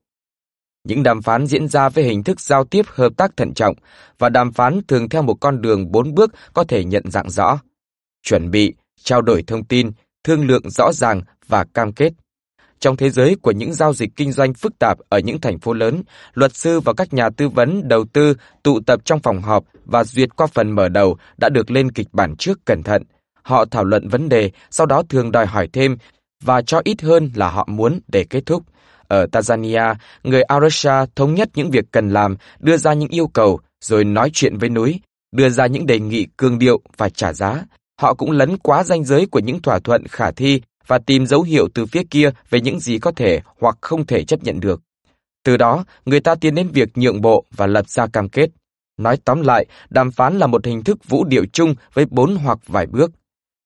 Những 0.83 1.03
đàm 1.03 1.21
phán 1.21 1.47
diễn 1.47 1.67
ra 1.67 1.89
với 1.89 2.03
hình 2.03 2.23
thức 2.23 2.41
giao 2.41 2.63
tiếp 2.63 2.86
hợp 2.88 3.13
tác 3.17 3.38
thận 3.38 3.53
trọng 3.53 3.75
và 4.19 4.29
đàm 4.29 4.53
phán 4.53 4.81
thường 4.88 5.10
theo 5.10 5.21
một 5.21 5.33
con 5.33 5.62
đường 5.62 5.91
bốn 5.91 6.15
bước 6.15 6.31
có 6.53 6.63
thể 6.63 6.83
nhận 6.83 7.12
dạng 7.12 7.29
rõ. 7.29 7.60
Chuẩn 8.23 8.51
bị, 8.51 8.73
trao 9.03 9.21
đổi 9.21 9.43
thông 9.47 9.63
tin, 9.63 9.91
thương 10.23 10.47
lượng 10.47 10.69
rõ 10.69 10.91
ràng 10.93 11.21
và 11.47 11.63
cam 11.73 11.93
kết. 11.93 12.13
Trong 12.79 12.97
thế 12.97 13.09
giới 13.09 13.35
của 13.41 13.51
những 13.51 13.73
giao 13.73 13.93
dịch 13.93 14.09
kinh 14.15 14.31
doanh 14.31 14.53
phức 14.53 14.79
tạp 14.79 14.97
ở 15.09 15.19
những 15.19 15.41
thành 15.41 15.59
phố 15.59 15.73
lớn, 15.73 16.03
luật 16.33 16.55
sư 16.55 16.79
và 16.79 16.93
các 16.93 17.13
nhà 17.13 17.29
tư 17.29 17.49
vấn 17.49 17.87
đầu 17.87 18.05
tư 18.13 18.33
tụ 18.63 18.79
tập 18.79 19.01
trong 19.05 19.19
phòng 19.19 19.41
họp 19.41 19.63
và 19.85 20.03
duyệt 20.03 20.35
qua 20.35 20.47
phần 20.47 20.71
mở 20.71 20.89
đầu 20.89 21.17
đã 21.37 21.49
được 21.49 21.71
lên 21.71 21.91
kịch 21.91 22.07
bản 22.11 22.35
trước 22.35 22.65
cẩn 22.65 22.83
thận. 22.83 23.03
Họ 23.43 23.65
thảo 23.65 23.83
luận 23.83 24.07
vấn 24.07 24.29
đề, 24.29 24.51
sau 24.71 24.85
đó 24.85 25.03
thường 25.09 25.31
đòi 25.31 25.45
hỏi 25.45 25.69
thêm 25.73 25.97
và 26.43 26.61
cho 26.61 26.81
ít 26.83 27.01
hơn 27.01 27.31
là 27.35 27.49
họ 27.49 27.67
muốn 27.71 27.99
để 28.07 28.23
kết 28.23 28.45
thúc. 28.45 28.63
Ở 29.07 29.25
Tanzania, 29.31 29.95
người 30.23 30.41
Arusha 30.41 31.05
thống 31.15 31.33
nhất 31.33 31.49
những 31.55 31.71
việc 31.71 31.85
cần 31.91 32.09
làm, 32.09 32.37
đưa 32.59 32.77
ra 32.77 32.93
những 32.93 33.09
yêu 33.09 33.27
cầu, 33.27 33.59
rồi 33.81 34.03
nói 34.03 34.29
chuyện 34.33 34.57
với 34.57 34.69
núi, 34.69 34.99
đưa 35.31 35.49
ra 35.49 35.67
những 35.67 35.85
đề 35.85 35.99
nghị 35.99 36.27
cương 36.37 36.59
điệu 36.59 36.81
và 36.97 37.09
trả 37.09 37.33
giá. 37.33 37.63
Họ 38.01 38.13
cũng 38.13 38.31
lấn 38.31 38.57
quá 38.57 38.83
ranh 38.83 39.03
giới 39.03 39.25
của 39.25 39.39
những 39.39 39.61
thỏa 39.61 39.79
thuận 39.79 40.07
khả 40.07 40.31
thi 40.31 40.61
và 40.88 40.97
tìm 40.97 41.26
dấu 41.26 41.41
hiệu 41.41 41.67
từ 41.73 41.86
phía 41.86 42.04
kia 42.10 42.30
về 42.50 42.62
những 42.62 42.80
gì 42.80 43.00
có 43.00 43.12
thể 43.12 43.41
hoặc 43.60 43.78
không 43.82 44.06
thể 44.06 44.23
chấp 44.23 44.43
nhận 44.43 44.60
được. 44.60 44.82
Từ 45.43 45.58
đó, 45.58 45.86
người 46.06 46.19
ta 46.19 46.36
tiến 46.36 46.56
đến 46.56 46.69
việc 46.73 46.97
nhượng 46.97 47.21
bộ 47.21 47.45
và 47.52 47.67
lập 47.67 47.89
ra 47.89 48.08
cam 48.08 48.30
kết. 48.30 48.50
Nói 48.97 49.17
tóm 49.26 49.41
lại, 49.41 49.65
đàm 49.89 50.12
phán 50.12 50.39
là 50.39 50.47
một 50.47 50.65
hình 50.65 50.84
thức 50.84 50.97
vũ 51.08 51.23
điệu 51.26 51.45
chung 51.54 51.76
với 51.93 52.06
bốn 52.12 52.36
hoặc 52.36 52.60
vài 52.67 52.86
bước. 52.86 53.12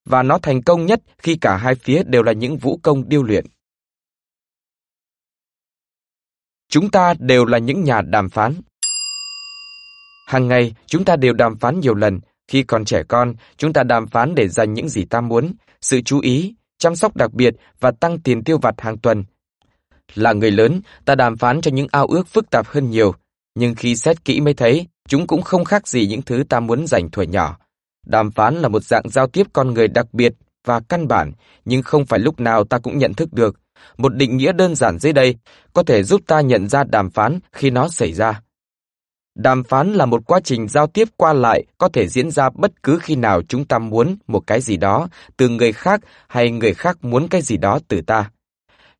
Và 0.05 0.23
nó 0.23 0.37
thành 0.37 0.61
công 0.61 0.85
nhất 0.85 1.01
khi 1.17 1.37
cả 1.41 1.57
hai 1.57 1.75
phía 1.75 2.03
đều 2.05 2.23
là 2.23 2.31
những 2.31 2.57
vũ 2.57 2.79
công 2.83 3.09
điêu 3.09 3.23
luyện. 3.23 3.45
Chúng 6.69 6.91
ta 6.91 7.13
đều 7.19 7.45
là 7.45 7.57
những 7.57 7.83
nhà 7.83 8.01
đàm 8.01 8.29
phán. 8.29 8.53
Hàng 10.27 10.47
ngày, 10.47 10.73
chúng 10.85 11.05
ta 11.05 11.15
đều 11.15 11.33
đàm 11.33 11.57
phán 11.57 11.79
nhiều 11.79 11.95
lần. 11.95 12.19
Khi 12.47 12.63
còn 12.63 12.85
trẻ 12.85 13.03
con, 13.07 13.33
chúng 13.57 13.73
ta 13.73 13.83
đàm 13.83 14.07
phán 14.07 14.35
để 14.35 14.47
giành 14.47 14.73
những 14.73 14.89
gì 14.89 15.05
ta 15.05 15.21
muốn, 15.21 15.53
sự 15.81 16.01
chú 16.01 16.19
ý, 16.19 16.53
chăm 16.81 16.95
sóc 16.95 17.15
đặc 17.15 17.33
biệt 17.33 17.53
và 17.79 17.91
tăng 17.91 18.19
tiền 18.19 18.43
tiêu 18.43 18.57
vặt 18.61 18.75
hàng 18.81 18.97
tuần. 18.97 19.23
Là 20.15 20.33
người 20.33 20.51
lớn, 20.51 20.81
ta 21.05 21.15
đàm 21.15 21.37
phán 21.37 21.61
cho 21.61 21.71
những 21.71 21.87
ao 21.91 22.07
ước 22.07 22.27
phức 22.27 22.49
tạp 22.49 22.67
hơn 22.67 22.89
nhiều, 22.89 23.13
nhưng 23.55 23.75
khi 23.75 23.95
xét 23.95 24.25
kỹ 24.25 24.41
mới 24.41 24.53
thấy, 24.53 24.87
chúng 25.07 25.27
cũng 25.27 25.41
không 25.41 25.65
khác 25.65 25.87
gì 25.87 26.07
những 26.07 26.21
thứ 26.21 26.43
ta 26.49 26.59
muốn 26.59 26.87
dành 26.87 27.09
thuở 27.11 27.23
nhỏ. 27.23 27.57
Đàm 28.05 28.31
phán 28.31 28.55
là 28.55 28.67
một 28.67 28.83
dạng 28.83 29.09
giao 29.09 29.27
tiếp 29.27 29.47
con 29.53 29.73
người 29.73 29.87
đặc 29.87 30.13
biệt 30.13 30.33
và 30.65 30.79
căn 30.89 31.07
bản, 31.07 31.31
nhưng 31.65 31.81
không 31.81 32.05
phải 32.05 32.19
lúc 32.19 32.39
nào 32.39 32.63
ta 32.63 32.79
cũng 32.79 32.97
nhận 32.97 33.13
thức 33.13 33.33
được. 33.33 33.59
Một 33.97 34.15
định 34.15 34.37
nghĩa 34.37 34.51
đơn 34.51 34.75
giản 34.75 34.99
dưới 34.99 35.13
đây 35.13 35.35
có 35.73 35.83
thể 35.83 36.03
giúp 36.03 36.21
ta 36.27 36.41
nhận 36.41 36.69
ra 36.69 36.83
đàm 36.83 37.09
phán 37.09 37.39
khi 37.51 37.69
nó 37.69 37.89
xảy 37.89 38.13
ra. 38.13 38.41
Đàm 39.35 39.63
phán 39.63 39.93
là 39.93 40.05
một 40.05 40.21
quá 40.25 40.39
trình 40.43 40.67
giao 40.67 40.87
tiếp 40.87 41.07
qua 41.17 41.33
lại 41.33 41.63
có 41.77 41.89
thể 41.93 42.07
diễn 42.07 42.31
ra 42.31 42.49
bất 42.55 42.83
cứ 42.83 42.99
khi 43.01 43.15
nào 43.15 43.41
chúng 43.47 43.65
ta 43.65 43.79
muốn 43.79 44.17
một 44.27 44.47
cái 44.47 44.61
gì 44.61 44.77
đó 44.77 45.07
từ 45.37 45.49
người 45.49 45.71
khác 45.71 46.01
hay 46.27 46.51
người 46.51 46.73
khác 46.73 46.97
muốn 47.01 47.27
cái 47.27 47.41
gì 47.41 47.57
đó 47.57 47.79
từ 47.87 48.01
ta. 48.01 48.31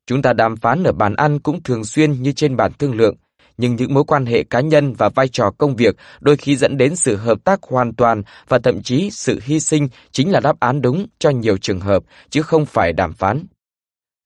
Chúng 0.06 0.22
ta 0.22 0.32
đàm 0.32 0.56
phán 0.56 0.82
ở 0.84 0.92
bàn 0.92 1.14
ăn 1.14 1.38
cũng 1.38 1.62
thường 1.62 1.84
xuyên 1.84 2.22
như 2.22 2.32
trên 2.32 2.56
bàn 2.56 2.72
thương 2.78 2.94
lượng, 2.94 3.14
nhưng 3.56 3.76
những 3.76 3.94
mối 3.94 4.04
quan 4.04 4.26
hệ 4.26 4.44
cá 4.44 4.60
nhân 4.60 4.92
và 4.92 5.08
vai 5.08 5.28
trò 5.28 5.50
công 5.58 5.76
việc 5.76 5.96
đôi 6.20 6.36
khi 6.36 6.56
dẫn 6.56 6.76
đến 6.76 6.96
sự 6.96 7.16
hợp 7.16 7.38
tác 7.44 7.62
hoàn 7.62 7.94
toàn 7.94 8.22
và 8.48 8.58
thậm 8.58 8.82
chí 8.82 9.10
sự 9.12 9.40
hy 9.42 9.60
sinh 9.60 9.88
chính 10.12 10.32
là 10.32 10.40
đáp 10.40 10.60
án 10.60 10.82
đúng 10.82 11.06
cho 11.18 11.30
nhiều 11.30 11.58
trường 11.58 11.80
hợp, 11.80 12.02
chứ 12.30 12.42
không 12.42 12.66
phải 12.66 12.92
đàm 12.92 13.12
phán. 13.12 13.44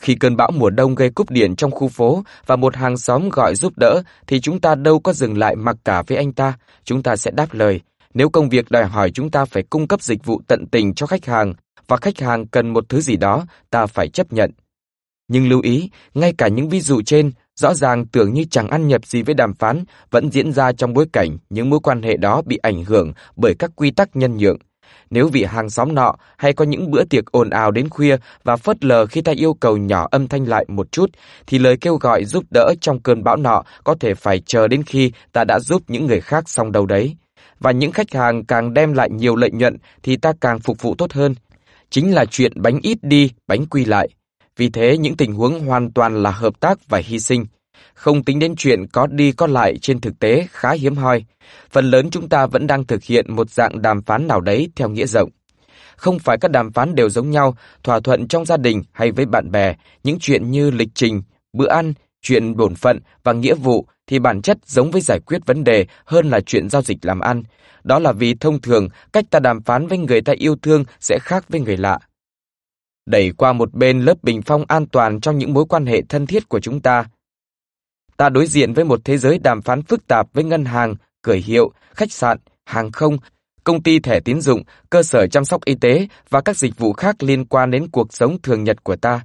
Khi 0.03 0.15
cơn 0.15 0.37
bão 0.37 0.51
mùa 0.51 0.71
đông 0.71 0.95
gây 0.95 1.11
cúp 1.11 1.31
điện 1.31 1.57
trong 1.57 1.71
khu 1.71 1.89
phố 1.89 2.25
và 2.47 2.57
một 2.57 2.77
hàng 2.77 2.97
xóm 2.97 3.29
gọi 3.29 3.55
giúp 3.55 3.73
đỡ 3.77 4.03
thì 4.27 4.41
chúng 4.41 4.61
ta 4.61 4.75
đâu 4.75 5.01
có 5.01 5.13
dừng 5.13 5.39
lại 5.39 5.57
mặc 5.57 5.77
cả 5.85 6.03
với 6.03 6.19
anh 6.19 6.33
ta, 6.33 6.59
chúng 6.85 7.03
ta 7.03 7.17
sẽ 7.17 7.31
đáp 7.31 7.55
lời. 7.55 7.81
Nếu 8.15 8.31
công 8.31 8.49
việc 8.49 8.71
đòi 8.71 8.85
hỏi 8.85 9.11
chúng 9.11 9.31
ta 9.31 9.45
phải 9.45 9.63
cung 9.63 9.89
cấp 9.89 10.03
dịch 10.03 10.25
vụ 10.25 10.41
tận 10.47 10.67
tình 10.67 10.95
cho 10.95 11.07
khách 11.07 11.25
hàng 11.25 11.55
và 11.89 11.97
khách 11.97 12.19
hàng 12.21 12.47
cần 12.47 12.73
một 12.73 12.89
thứ 12.89 13.01
gì 13.01 13.17
đó, 13.17 13.47
ta 13.71 13.87
phải 13.87 14.09
chấp 14.09 14.33
nhận. 14.33 14.51
Nhưng 15.29 15.49
lưu 15.49 15.61
ý, 15.61 15.91
ngay 16.15 16.33
cả 16.39 16.49
những 16.49 16.69
ví 16.69 16.81
dụ 16.81 17.03
trên, 17.03 17.33
rõ 17.57 17.75
ràng 17.75 18.07
tưởng 18.07 18.33
như 18.33 18.45
chẳng 18.51 18.69
ăn 18.69 18.89
nhập 18.89 19.07
gì 19.07 19.23
với 19.23 19.35
đàm 19.35 19.55
phán, 19.55 19.85
vẫn 20.11 20.31
diễn 20.31 20.53
ra 20.53 20.73
trong 20.73 20.93
bối 20.93 21.07
cảnh 21.13 21.39
những 21.51 21.71
mối 21.71 21.81
quan 21.81 22.03
hệ 22.03 22.17
đó 22.17 22.43
bị 22.47 22.57
ảnh 22.57 22.85
hưởng 22.85 23.13
bởi 23.37 23.55
các 23.59 23.71
quy 23.77 23.91
tắc 23.91 24.17
nhân 24.17 24.37
nhượng. 24.37 24.59
Nếu 25.11 25.29
vị 25.29 25.45
hàng 25.45 25.71
xóm 25.71 25.95
nọ 25.95 26.15
hay 26.37 26.53
có 26.53 26.65
những 26.65 26.91
bữa 26.91 27.05
tiệc 27.05 27.25
ồn 27.33 27.51
ào 27.51 27.71
đến 27.71 27.89
khuya 27.89 28.17
và 28.45 28.57
phớt 28.57 28.85
lờ 28.85 29.07
khi 29.07 29.21
ta 29.21 29.33
yêu 29.33 29.55
cầu 29.55 29.77
nhỏ 29.77 30.09
âm 30.11 30.29
thanh 30.29 30.49
lại 30.49 30.65
một 30.69 30.93
chút, 30.93 31.11
thì 31.47 31.59
lời 31.59 31.77
kêu 31.81 31.97
gọi 31.97 32.25
giúp 32.25 32.45
đỡ 32.51 32.75
trong 32.81 33.01
cơn 33.01 33.25
bão 33.25 33.37
nọ 33.37 33.63
có 33.85 33.95
thể 34.01 34.15
phải 34.15 34.43
chờ 34.47 34.69
đến 34.69 34.83
khi 34.83 35.13
ta 35.33 35.45
đã 35.45 35.61
giúp 35.61 35.83
những 35.89 36.07
người 36.07 36.21
khác 36.21 36.49
xong 36.49 36.73
đâu 36.73 36.87
đấy. 36.87 37.17
Và 37.61 37.71
những 37.71 37.93
khách 37.93 38.15
hàng 38.15 38.45
càng 38.45 38.75
đem 38.75 38.93
lại 38.93 39.11
nhiều 39.11 39.37
lợi 39.37 39.51
nhuận 39.51 39.77
thì 40.03 40.17
ta 40.17 40.33
càng 40.41 40.61
phục 40.61 40.83
vụ 40.83 40.95
tốt 40.95 41.13
hơn. 41.13 41.35
Chính 41.91 42.15
là 42.15 42.25
chuyện 42.25 42.53
bánh 42.63 42.81
ít 42.83 42.99
đi, 43.03 43.31
bánh 43.47 43.67
quy 43.67 43.85
lại. 43.85 44.09
Vì 44.57 44.69
thế 44.69 44.99
những 44.99 45.17
tình 45.17 45.33
huống 45.33 45.61
hoàn 45.61 45.93
toàn 45.93 46.23
là 46.23 46.31
hợp 46.31 46.61
tác 46.61 46.89
và 46.89 47.01
hy 47.05 47.19
sinh. 47.19 47.47
Không 47.97 48.25
tính 48.25 48.39
đến 48.39 48.57
chuyện 48.57 48.87
có 48.87 49.07
đi 49.07 49.33
có 49.33 49.47
lại 49.47 49.79
trên 49.79 50.01
thực 50.01 50.19
tế 50.19 50.47
khá 50.51 50.73
hiếm 50.73 50.95
hoi. 50.95 51.25
Phần 51.71 51.91
lớn 51.91 52.11
chúng 52.11 52.29
ta 52.29 52.47
vẫn 52.47 52.67
đang 52.67 52.85
thực 52.85 53.05
hiện 53.05 53.37
một 53.37 53.51
dạng 53.51 53.83
đàm 53.83 54.03
phán 54.03 54.27
nào 54.27 54.41
đấy 54.41 54.71
theo 54.77 54.89
nghĩa 54.89 55.07
rộng. 55.07 55.31
Không 55.97 56.19
phải 56.19 56.39
các 56.39 56.51
đàm 56.51 56.73
phán 56.73 56.95
đều 56.95 57.11
giống 57.11 57.31
nhau, 57.31 57.57
thỏa 57.83 58.01
thuận 58.01 58.29
trong 58.29 58.45
gia 58.45 58.57
đình 58.57 58.83
hay 58.93 59.13
với 59.13 59.27
bạn 59.27 59.51
bè, 59.51 59.75
những 60.05 60.19
chuyện 60.21 60.51
như 60.51 60.71
lịch 60.71 60.89
trình, 60.95 61.23
bữa 61.53 61.69
ăn, 61.69 61.93
chuyện 62.23 62.57
bổn 62.57 62.75
phận 62.75 63.01
và 63.25 63.33
nghĩa 63.33 63.55
vụ 63.55 63.87
thì 64.07 64.19
bản 64.19 64.43
chất 64.43 64.59
giống 64.67 64.91
với 64.91 65.01
giải 65.01 65.21
quyết 65.27 65.47
vấn 65.47 65.65
đề 65.65 65.87
hơn 66.05 66.31
là 66.31 66.41
chuyện 66.41 66.71
giao 66.71 66.83
dịch 66.83 66.99
làm 67.03 67.21
ăn. 67.21 67.43
Đó 67.85 67.99
là 67.99 68.13
vì 68.13 68.35
thông 68.35 68.61
thường 68.61 68.89
cách 69.13 69.25
ta 69.31 69.39
đàm 69.39 69.63
phán 69.63 69.87
với 69.87 69.99
người 69.99 70.21
ta 70.21 70.33
yêu 70.39 70.57
thương 70.63 70.85
sẽ 71.01 71.19
khác 71.23 71.45
với 71.49 71.61
người 71.61 71.77
lạ 71.77 71.99
đẩy 73.07 73.33
qua 73.37 73.53
một 73.53 73.75
bên 73.75 74.01
lớp 74.01 74.15
bình 74.23 74.43
phong 74.43 74.65
an 74.69 74.87
toàn 74.87 75.21
trong 75.21 75.39
những 75.39 75.55
mối 75.55 75.65
quan 75.69 75.87
hệ 75.87 76.03
thân 76.09 76.27
thiết 76.27 76.49
của 76.49 76.61
chúng 76.61 76.81
ta. 76.81 77.05
Ta 78.17 78.29
đối 78.29 78.47
diện 78.47 78.73
với 78.73 78.85
một 78.85 79.01
thế 79.05 79.19
giới 79.19 79.39
đàm 79.39 79.63
phán 79.63 79.83
phức 79.83 80.07
tạp 80.07 80.27
với 80.33 80.45
ngân 80.45 80.65
hàng, 80.65 80.95
cửa 81.23 81.39
hiệu, 81.45 81.73
khách 81.95 82.13
sạn, 82.13 82.39
hàng 82.65 82.93
không, 82.93 83.19
công 83.65 83.83
ty 83.83 83.99
thẻ 84.01 84.21
tín 84.21 84.41
dụng, 84.41 84.63
cơ 84.91 85.03
sở 85.03 85.27
chăm 85.27 85.45
sóc 85.45 85.65
y 85.65 85.75
tế 85.75 86.07
và 86.31 86.41
các 86.41 86.57
dịch 86.57 86.79
vụ 86.79 86.93
khác 86.93 87.23
liên 87.23 87.45
quan 87.45 87.71
đến 87.71 87.89
cuộc 87.89 88.13
sống 88.13 88.39
thường 88.43 88.65
nhật 88.65 88.85
của 88.85 88.97
ta. 88.97 89.21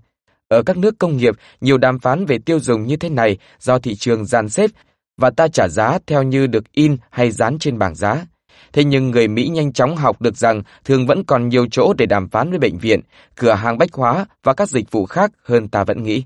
Ở 0.47 0.63
các 0.63 0.77
nước 0.77 0.95
công 0.99 1.17
nghiệp, 1.17 1.35
nhiều 1.61 1.77
đàm 1.77 1.99
phán 1.99 2.25
về 2.25 2.37
tiêu 2.45 2.59
dùng 2.59 2.87
như 2.87 2.95
thế 2.97 3.09
này 3.09 3.37
do 3.59 3.79
thị 3.79 3.95
trường 3.95 4.25
dàn 4.25 4.49
xếp 4.49 4.71
và 5.17 5.29
ta 5.29 5.47
trả 5.47 5.67
giá 5.67 5.99
theo 6.07 6.23
như 6.23 6.47
được 6.47 6.71
in 6.71 6.97
hay 7.09 7.31
dán 7.31 7.59
trên 7.59 7.79
bảng 7.79 7.95
giá. 7.95 8.25
Thế 8.73 8.83
nhưng 8.83 9.11
người 9.11 9.27
Mỹ 9.27 9.47
nhanh 9.47 9.73
chóng 9.73 9.95
học 9.95 10.21
được 10.21 10.37
rằng 10.37 10.61
thường 10.83 11.07
vẫn 11.07 11.23
còn 11.23 11.49
nhiều 11.49 11.67
chỗ 11.71 11.93
để 11.97 12.05
đàm 12.05 12.29
phán 12.29 12.49
với 12.49 12.59
bệnh 12.59 12.77
viện, 12.77 12.99
cửa 13.35 13.53
hàng 13.53 13.77
bách 13.77 13.93
hóa 13.93 14.25
và 14.43 14.53
các 14.53 14.69
dịch 14.69 14.91
vụ 14.91 15.05
khác 15.05 15.31
hơn 15.43 15.67
ta 15.67 15.83
vẫn 15.83 16.03
nghĩ. 16.03 16.23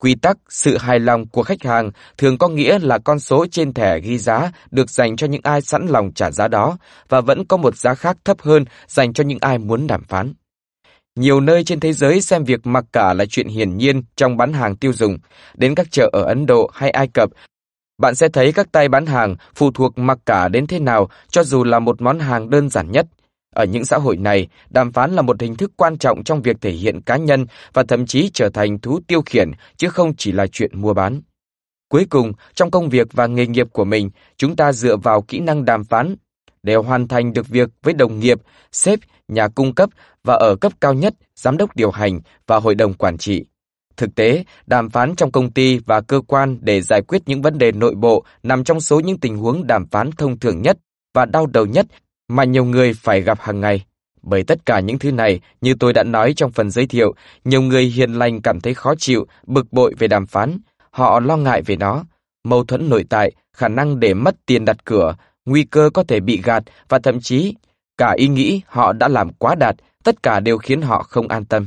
Quy 0.00 0.14
tắc, 0.14 0.36
sự 0.48 0.76
hài 0.78 1.00
lòng 1.00 1.28
của 1.28 1.42
khách 1.42 1.62
hàng 1.62 1.90
thường 2.18 2.38
có 2.38 2.48
nghĩa 2.48 2.78
là 2.78 2.98
con 2.98 3.20
số 3.20 3.46
trên 3.50 3.74
thẻ 3.74 4.00
ghi 4.00 4.18
giá 4.18 4.52
được 4.70 4.90
dành 4.90 5.16
cho 5.16 5.26
những 5.26 5.40
ai 5.44 5.60
sẵn 5.60 5.86
lòng 5.86 6.12
trả 6.14 6.30
giá 6.30 6.48
đó 6.48 6.78
và 7.08 7.20
vẫn 7.20 7.44
có 7.44 7.56
một 7.56 7.76
giá 7.76 7.94
khác 7.94 8.16
thấp 8.24 8.36
hơn 8.40 8.64
dành 8.88 9.12
cho 9.12 9.24
những 9.24 9.38
ai 9.40 9.58
muốn 9.58 9.86
đàm 9.86 10.04
phán. 10.04 10.34
Nhiều 11.16 11.40
nơi 11.40 11.64
trên 11.64 11.80
thế 11.80 11.92
giới 11.92 12.20
xem 12.20 12.44
việc 12.44 12.66
mặc 12.66 12.84
cả 12.92 13.14
là 13.14 13.24
chuyện 13.24 13.48
hiển 13.48 13.76
nhiên 13.76 14.02
trong 14.16 14.36
bán 14.36 14.52
hàng 14.52 14.76
tiêu 14.76 14.92
dùng. 14.92 15.18
Đến 15.54 15.74
các 15.74 15.90
chợ 15.90 16.10
ở 16.12 16.22
Ấn 16.22 16.46
Độ 16.46 16.70
hay 16.74 16.90
Ai 16.90 17.08
Cập, 17.14 17.30
bạn 17.98 18.14
sẽ 18.14 18.28
thấy 18.28 18.52
các 18.52 18.72
tay 18.72 18.88
bán 18.88 19.06
hàng 19.06 19.36
phụ 19.54 19.70
thuộc 19.70 19.98
mặc 19.98 20.18
cả 20.26 20.48
đến 20.48 20.66
thế 20.66 20.78
nào 20.78 21.08
cho 21.28 21.44
dù 21.44 21.64
là 21.64 21.78
một 21.78 22.02
món 22.02 22.18
hàng 22.18 22.50
đơn 22.50 22.68
giản 22.68 22.90
nhất. 22.90 23.06
Ở 23.60 23.64
những 23.64 23.84
xã 23.84 23.98
hội 23.98 24.16
này, 24.16 24.48
đàm 24.70 24.92
phán 24.92 25.12
là 25.12 25.22
một 25.22 25.40
hình 25.40 25.56
thức 25.56 25.72
quan 25.76 25.98
trọng 25.98 26.24
trong 26.24 26.42
việc 26.42 26.56
thể 26.60 26.70
hiện 26.70 27.00
cá 27.00 27.16
nhân 27.16 27.46
và 27.72 27.82
thậm 27.88 28.06
chí 28.06 28.30
trở 28.34 28.48
thành 28.48 28.78
thú 28.78 29.00
tiêu 29.06 29.22
khiển 29.26 29.50
chứ 29.76 29.88
không 29.88 30.16
chỉ 30.16 30.32
là 30.32 30.46
chuyện 30.46 30.80
mua 30.80 30.94
bán. 30.94 31.20
Cuối 31.88 32.06
cùng, 32.10 32.32
trong 32.54 32.70
công 32.70 32.88
việc 32.88 33.08
và 33.12 33.26
nghề 33.26 33.46
nghiệp 33.46 33.66
của 33.72 33.84
mình, 33.84 34.10
chúng 34.36 34.56
ta 34.56 34.72
dựa 34.72 34.96
vào 34.96 35.22
kỹ 35.22 35.40
năng 35.40 35.64
đàm 35.64 35.84
phán 35.84 36.16
để 36.62 36.74
hoàn 36.74 37.08
thành 37.08 37.32
được 37.32 37.48
việc 37.48 37.68
với 37.82 37.94
đồng 37.94 38.20
nghiệp, 38.20 38.38
sếp, 38.72 38.98
nhà 39.28 39.48
cung 39.48 39.74
cấp 39.74 39.90
và 40.24 40.34
ở 40.34 40.56
cấp 40.56 40.72
cao 40.80 40.94
nhất, 40.94 41.14
giám 41.36 41.56
đốc 41.56 41.76
điều 41.76 41.90
hành 41.90 42.20
và 42.46 42.56
hội 42.56 42.74
đồng 42.74 42.94
quản 42.94 43.18
trị. 43.18 43.44
Thực 43.96 44.14
tế, 44.14 44.44
đàm 44.66 44.90
phán 44.90 45.16
trong 45.16 45.32
công 45.32 45.50
ty 45.50 45.78
và 45.78 46.00
cơ 46.00 46.20
quan 46.26 46.58
để 46.60 46.80
giải 46.80 47.02
quyết 47.02 47.22
những 47.26 47.42
vấn 47.42 47.58
đề 47.58 47.72
nội 47.72 47.94
bộ 47.94 48.24
nằm 48.42 48.64
trong 48.64 48.80
số 48.80 49.00
những 49.00 49.18
tình 49.18 49.36
huống 49.36 49.66
đàm 49.66 49.86
phán 49.86 50.10
thông 50.18 50.38
thường 50.38 50.62
nhất 50.62 50.78
và 51.14 51.24
đau 51.24 51.46
đầu 51.46 51.66
nhất 51.66 51.86
mà 52.30 52.44
nhiều 52.44 52.64
người 52.64 52.92
phải 52.92 53.20
gặp 53.20 53.38
hàng 53.40 53.60
ngày. 53.60 53.84
Bởi 54.22 54.42
tất 54.42 54.66
cả 54.66 54.80
những 54.80 54.98
thứ 54.98 55.12
này, 55.12 55.40
như 55.60 55.74
tôi 55.80 55.92
đã 55.92 56.02
nói 56.02 56.32
trong 56.36 56.52
phần 56.52 56.70
giới 56.70 56.86
thiệu, 56.86 57.14
nhiều 57.44 57.62
người 57.62 57.84
hiền 57.84 58.12
lành 58.12 58.42
cảm 58.42 58.60
thấy 58.60 58.74
khó 58.74 58.94
chịu, 58.98 59.26
bực 59.46 59.72
bội 59.72 59.94
về 59.98 60.08
đàm 60.08 60.26
phán. 60.26 60.58
Họ 60.90 61.20
lo 61.20 61.36
ngại 61.36 61.62
về 61.62 61.76
nó, 61.76 62.04
mâu 62.44 62.64
thuẫn 62.64 62.88
nội 62.88 63.04
tại, 63.10 63.32
khả 63.56 63.68
năng 63.68 64.00
để 64.00 64.14
mất 64.14 64.34
tiền 64.46 64.64
đặt 64.64 64.84
cửa, 64.84 65.16
nguy 65.46 65.62
cơ 65.62 65.90
có 65.94 66.04
thể 66.08 66.20
bị 66.20 66.40
gạt 66.44 66.62
và 66.88 66.98
thậm 66.98 67.20
chí 67.20 67.54
cả 67.98 68.14
ý 68.16 68.28
nghĩ 68.28 68.60
họ 68.66 68.92
đã 68.92 69.08
làm 69.08 69.32
quá 69.32 69.54
đạt, 69.54 69.76
tất 70.04 70.22
cả 70.22 70.40
đều 70.40 70.58
khiến 70.58 70.82
họ 70.82 71.02
không 71.02 71.28
an 71.28 71.44
tâm. 71.44 71.66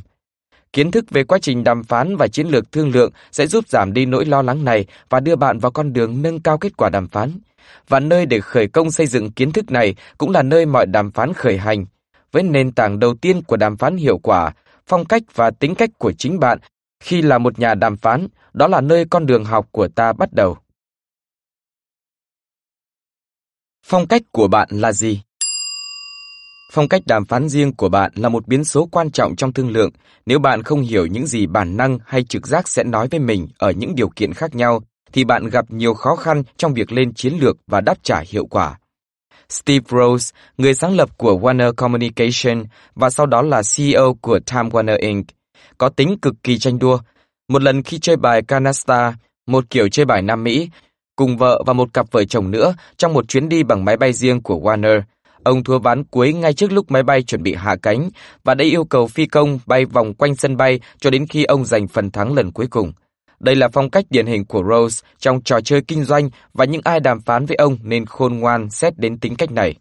Kiến 0.74 0.92
thức 0.92 1.06
về 1.10 1.24
quá 1.24 1.40
trình 1.42 1.64
đàm 1.64 1.84
phán 1.84 2.16
và 2.18 2.28
chiến 2.28 2.48
lược 2.48 2.72
thương 2.72 2.90
lượng 2.90 3.12
sẽ 3.32 3.48
giúp 3.48 3.68
giảm 3.68 3.94
đi 3.94 4.06
nỗi 4.06 4.26
lo 4.26 4.42
lắng 4.42 4.66
này 4.66 4.86
và 5.10 5.20
đưa 5.20 5.36
bạn 5.36 5.60
vào 5.60 5.72
con 5.72 5.94
đường 5.94 6.22
nâng 6.22 6.40
cao 6.40 6.58
kết 6.58 6.78
quả 6.78 6.90
đàm 6.90 7.08
phán. 7.08 7.40
Và 7.88 8.00
nơi 8.00 8.26
để 8.26 8.40
khởi 8.40 8.68
công 8.68 8.92
xây 8.92 9.08
dựng 9.08 9.32
kiến 9.32 9.52
thức 9.52 9.72
này 9.72 9.96
cũng 10.18 10.32
là 10.32 10.42
nơi 10.42 10.66
mọi 10.66 10.86
đàm 10.86 11.12
phán 11.12 11.34
khởi 11.34 11.58
hành. 11.58 11.86
Với 12.32 12.44
nền 12.44 12.72
tảng 12.72 13.00
đầu 13.00 13.16
tiên 13.16 13.42
của 13.42 13.58
đàm 13.58 13.78
phán 13.78 13.98
hiệu 13.98 14.18
quả, 14.18 14.52
phong 14.88 15.06
cách 15.06 15.24
và 15.36 15.52
tính 15.52 15.76
cách 15.76 15.90
của 15.98 16.12
chính 16.12 16.40
bạn 16.40 16.60
khi 17.00 17.22
là 17.22 17.38
một 17.38 17.60
nhà 17.60 17.76
đàm 17.76 17.98
phán, 17.98 18.28
đó 18.54 18.68
là 18.68 18.82
nơi 18.82 19.06
con 19.10 19.26
đường 19.26 19.46
học 19.46 19.68
của 19.72 19.88
ta 19.88 20.14
bắt 20.14 20.34
đầu. 20.34 20.58
Phong 23.86 24.08
cách 24.08 24.22
của 24.32 24.48
bạn 24.48 24.70
là 24.72 24.92
gì? 24.92 25.22
Phong 26.74 26.88
cách 26.88 27.02
đàm 27.06 27.26
phán 27.26 27.50
riêng 27.50 27.74
của 27.74 27.90
bạn 27.90 28.12
là 28.16 28.30
một 28.30 28.48
biến 28.48 28.64
số 28.64 28.88
quan 28.92 29.12
trọng 29.12 29.36
trong 29.36 29.54
thương 29.54 29.70
lượng. 29.70 29.90
Nếu 30.26 30.40
bạn 30.40 30.64
không 30.64 30.82
hiểu 30.82 31.06
những 31.06 31.28
gì 31.28 31.46
bản 31.46 31.78
năng 31.78 31.98
hay 32.06 32.24
trực 32.24 32.48
giác 32.48 32.68
sẽ 32.68 32.84
nói 32.84 33.08
với 33.12 33.20
mình 33.20 33.48
ở 33.58 33.72
những 33.72 33.96
điều 33.96 34.10
kiện 34.16 34.34
khác 34.34 34.56
nhau, 34.56 34.82
thì 35.12 35.24
bạn 35.24 35.50
gặp 35.50 35.66
nhiều 35.70 35.94
khó 35.94 36.16
khăn 36.16 36.44
trong 36.58 36.74
việc 36.74 36.92
lên 36.92 37.14
chiến 37.14 37.34
lược 37.40 37.58
và 37.68 37.82
đáp 37.82 37.98
trả 38.04 38.24
hiệu 38.28 38.46
quả. 38.46 38.80
Steve 39.50 39.86
Rose, 39.90 40.36
người 40.58 40.74
sáng 40.74 40.96
lập 40.96 41.18
của 41.18 41.40
Warner 41.40 41.74
Communication 41.74 42.64
và 42.96 43.10
sau 43.10 43.26
đó 43.26 43.42
là 43.42 43.62
CEO 43.76 44.18
của 44.22 44.40
Time 44.40 44.70
Warner 44.70 44.98
Inc., 45.00 45.26
có 45.78 45.90
tính 45.90 46.18
cực 46.22 46.34
kỳ 46.44 46.58
tranh 46.58 46.80
đua. 46.80 47.00
Một 47.50 47.62
lần 47.62 47.84
khi 47.84 48.00
chơi 48.00 48.16
bài 48.16 48.42
canasta, 48.48 49.14
một 49.48 49.70
kiểu 49.70 49.90
chơi 49.90 50.06
bài 50.06 50.22
Nam 50.22 50.44
Mỹ, 50.44 50.70
cùng 51.16 51.38
vợ 51.38 51.64
và 51.66 51.74
một 51.74 51.94
cặp 51.94 52.12
vợ 52.12 52.24
chồng 52.24 52.52
nữa 52.52 52.76
trong 52.98 53.14
một 53.14 53.28
chuyến 53.28 53.50
đi 53.50 53.64
bằng 53.64 53.86
máy 53.86 53.98
bay 53.98 54.14
riêng 54.14 54.42
của 54.42 54.60
Warner, 54.60 55.02
Ông 55.44 55.64
thua 55.64 55.80
ván 55.80 56.04
cuối 56.04 56.34
ngay 56.34 56.54
trước 56.54 56.72
lúc 56.72 56.92
máy 56.92 57.04
bay 57.04 57.24
chuẩn 57.24 57.44
bị 57.44 57.54
hạ 57.54 57.76
cánh 57.82 58.10
và 58.44 58.56
đã 58.56 58.66
yêu 58.66 58.84
cầu 58.84 59.08
phi 59.08 59.26
công 59.26 59.60
bay 59.66 59.86
vòng 59.86 60.14
quanh 60.14 60.36
sân 60.36 60.58
bay 60.58 60.80
cho 61.00 61.10
đến 61.10 61.28
khi 61.28 61.44
ông 61.44 61.66
giành 61.66 61.88
phần 61.88 62.12
thắng 62.12 62.34
lần 62.34 62.52
cuối 62.52 62.68
cùng. 62.68 62.94
Đây 63.40 63.56
là 63.56 63.68
phong 63.74 63.90
cách 63.90 64.06
điển 64.10 64.26
hình 64.26 64.46
của 64.46 64.64
Rose 64.70 65.06
trong 65.20 65.42
trò 65.42 65.62
chơi 65.62 65.82
kinh 65.82 66.04
doanh 66.04 66.30
và 66.54 66.66
những 66.66 66.82
ai 66.84 67.00
đàm 67.00 67.22
phán 67.22 67.46
với 67.46 67.56
ông 67.56 67.78
nên 67.84 68.06
khôn 68.06 68.40
ngoan 68.40 68.70
xét 68.70 69.00
đến 69.00 69.18
tính 69.18 69.36
cách 69.36 69.52
này. 69.52 69.76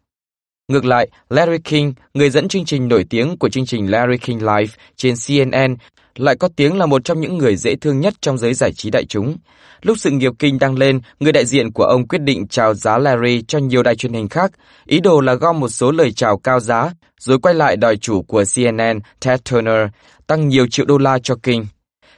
Ngược 0.68 0.84
lại, 0.84 1.08
Larry 1.28 1.58
King, 1.58 1.92
người 2.14 2.30
dẫn 2.30 2.48
chương 2.48 2.64
trình 2.64 2.88
nổi 2.88 3.04
tiếng 3.10 3.36
của 3.36 3.48
chương 3.48 3.66
trình 3.66 3.90
Larry 3.90 4.18
King 4.18 4.38
Live 4.38 4.74
trên 4.96 5.14
CNN, 5.26 5.76
lại 6.16 6.36
có 6.36 6.48
tiếng 6.56 6.78
là 6.78 6.86
một 6.86 7.04
trong 7.04 7.20
những 7.20 7.38
người 7.38 7.56
dễ 7.56 7.76
thương 7.76 8.00
nhất 8.00 8.14
trong 8.20 8.38
giới 8.38 8.54
giải 8.54 8.72
trí 8.72 8.90
đại 8.90 9.04
chúng. 9.04 9.36
Lúc 9.82 9.98
sự 9.98 10.10
nghiệp 10.10 10.32
kinh 10.38 10.58
đang 10.58 10.78
lên, 10.78 11.00
người 11.20 11.32
đại 11.32 11.46
diện 11.46 11.72
của 11.72 11.84
ông 11.84 12.08
quyết 12.08 12.22
định 12.22 12.48
chào 12.48 12.74
giá 12.74 12.98
Larry 12.98 13.42
cho 13.42 13.58
nhiều 13.58 13.82
đài 13.82 13.96
truyền 13.96 14.12
hình 14.12 14.28
khác, 14.28 14.52
ý 14.86 15.00
đồ 15.00 15.20
là 15.20 15.34
gom 15.34 15.60
một 15.60 15.68
số 15.68 15.90
lời 15.90 16.12
chào 16.12 16.38
cao 16.38 16.60
giá, 16.60 16.90
rồi 17.20 17.38
quay 17.38 17.54
lại 17.54 17.76
đòi 17.76 17.96
chủ 17.96 18.22
của 18.22 18.44
CNN, 18.54 19.00
Ted 19.24 19.40
Turner, 19.50 19.88
tăng 20.26 20.48
nhiều 20.48 20.66
triệu 20.70 20.86
đô 20.86 20.98
la 20.98 21.18
cho 21.18 21.34
King. 21.42 21.66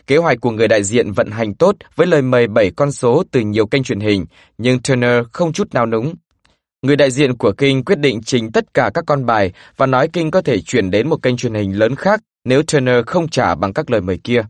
Kế 0.06 0.16
hoạch 0.16 0.40
của 0.40 0.50
người 0.50 0.68
đại 0.68 0.82
diện 0.82 1.12
vận 1.12 1.30
hành 1.30 1.54
tốt 1.54 1.76
với 1.96 2.06
lời 2.06 2.22
mời 2.22 2.46
7 2.46 2.70
con 2.76 2.92
số 2.92 3.22
từ 3.30 3.40
nhiều 3.40 3.66
kênh 3.66 3.82
truyền 3.82 4.00
hình, 4.00 4.26
nhưng 4.58 4.82
Turner 4.82 5.24
không 5.32 5.52
chút 5.52 5.74
nào 5.74 5.86
núng. 5.86 6.14
Người 6.84 6.96
đại 6.96 7.10
diện 7.10 7.36
của 7.36 7.52
King 7.52 7.84
quyết 7.84 7.98
định 7.98 8.20
trình 8.22 8.52
tất 8.52 8.74
cả 8.74 8.90
các 8.94 9.04
con 9.06 9.26
bài 9.26 9.52
và 9.76 9.86
nói 9.86 10.08
King 10.08 10.30
có 10.30 10.40
thể 10.40 10.60
chuyển 10.60 10.90
đến 10.90 11.08
một 11.08 11.22
kênh 11.22 11.36
truyền 11.36 11.54
hình 11.54 11.78
lớn 11.78 11.94
khác 11.96 12.20
nếu 12.44 12.62
Turner 12.62 13.04
không 13.06 13.28
trả 13.28 13.54
bằng 13.54 13.72
các 13.72 13.90
lời 13.90 14.00
mời 14.00 14.18
kia. 14.24 14.42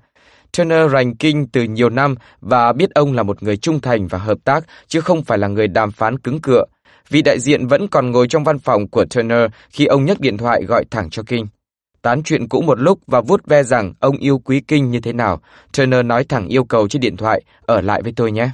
Turner 0.57 0.93
rành 0.93 1.17
King 1.17 1.47
từ 1.53 1.63
nhiều 1.63 1.91
năm 1.91 2.15
và 2.41 2.73
biết 2.73 2.91
ông 2.95 3.13
là 3.13 3.23
một 3.23 3.43
người 3.43 3.57
trung 3.57 3.81
thành 3.81 4.07
và 4.07 4.19
hợp 4.19 4.39
tác, 4.45 4.65
chứ 4.89 5.01
không 5.01 5.23
phải 5.25 5.39
là 5.39 5.49
người 5.49 5.69
đàm 5.69 5.93
phán 5.93 6.19
cứng 6.19 6.41
cựa. 6.41 6.65
Vị 7.09 7.23
đại 7.23 7.41
diện 7.41 7.67
vẫn 7.67 7.89
còn 7.89 8.11
ngồi 8.11 8.29
trong 8.29 8.45
văn 8.45 8.59
phòng 8.59 8.89
của 8.89 9.05
Turner 9.05 9.51
khi 9.71 9.87
ông 9.87 10.05
nhấc 10.05 10.21
điện 10.21 10.37
thoại 10.37 10.65
gọi 10.65 10.85
thẳng 10.91 11.11
cho 11.11 11.23
King. 11.23 11.47
Tán 12.03 12.23
chuyện 12.23 12.49
cũ 12.49 12.63
một 12.63 12.81
lúc 12.81 12.99
và 13.07 13.21
vuốt 13.21 13.47
ve 13.47 13.63
rằng 13.63 13.93
ông 14.01 14.17
yêu 14.17 14.39
quý 14.39 14.61
King 14.61 14.91
như 14.91 15.01
thế 15.01 15.13
nào, 15.13 15.41
Turner 15.77 16.05
nói 16.05 16.25
thẳng 16.25 16.49
yêu 16.49 16.65
cầu 16.65 16.89
trên 16.89 17.01
điện 17.01 17.17
thoại, 17.17 17.43
ở 17.67 17.81
lại 17.81 18.03
với 18.03 18.13
tôi 18.17 18.33
nhé. 18.33 18.51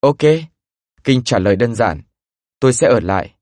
Ok, 0.00 0.18
Kinh 1.04 1.22
trả 1.22 1.38
lời 1.38 1.56
đơn 1.56 1.74
giản, 1.74 2.02
tôi 2.60 2.72
sẽ 2.72 2.88
ở 2.88 3.00
lại. 3.00 3.34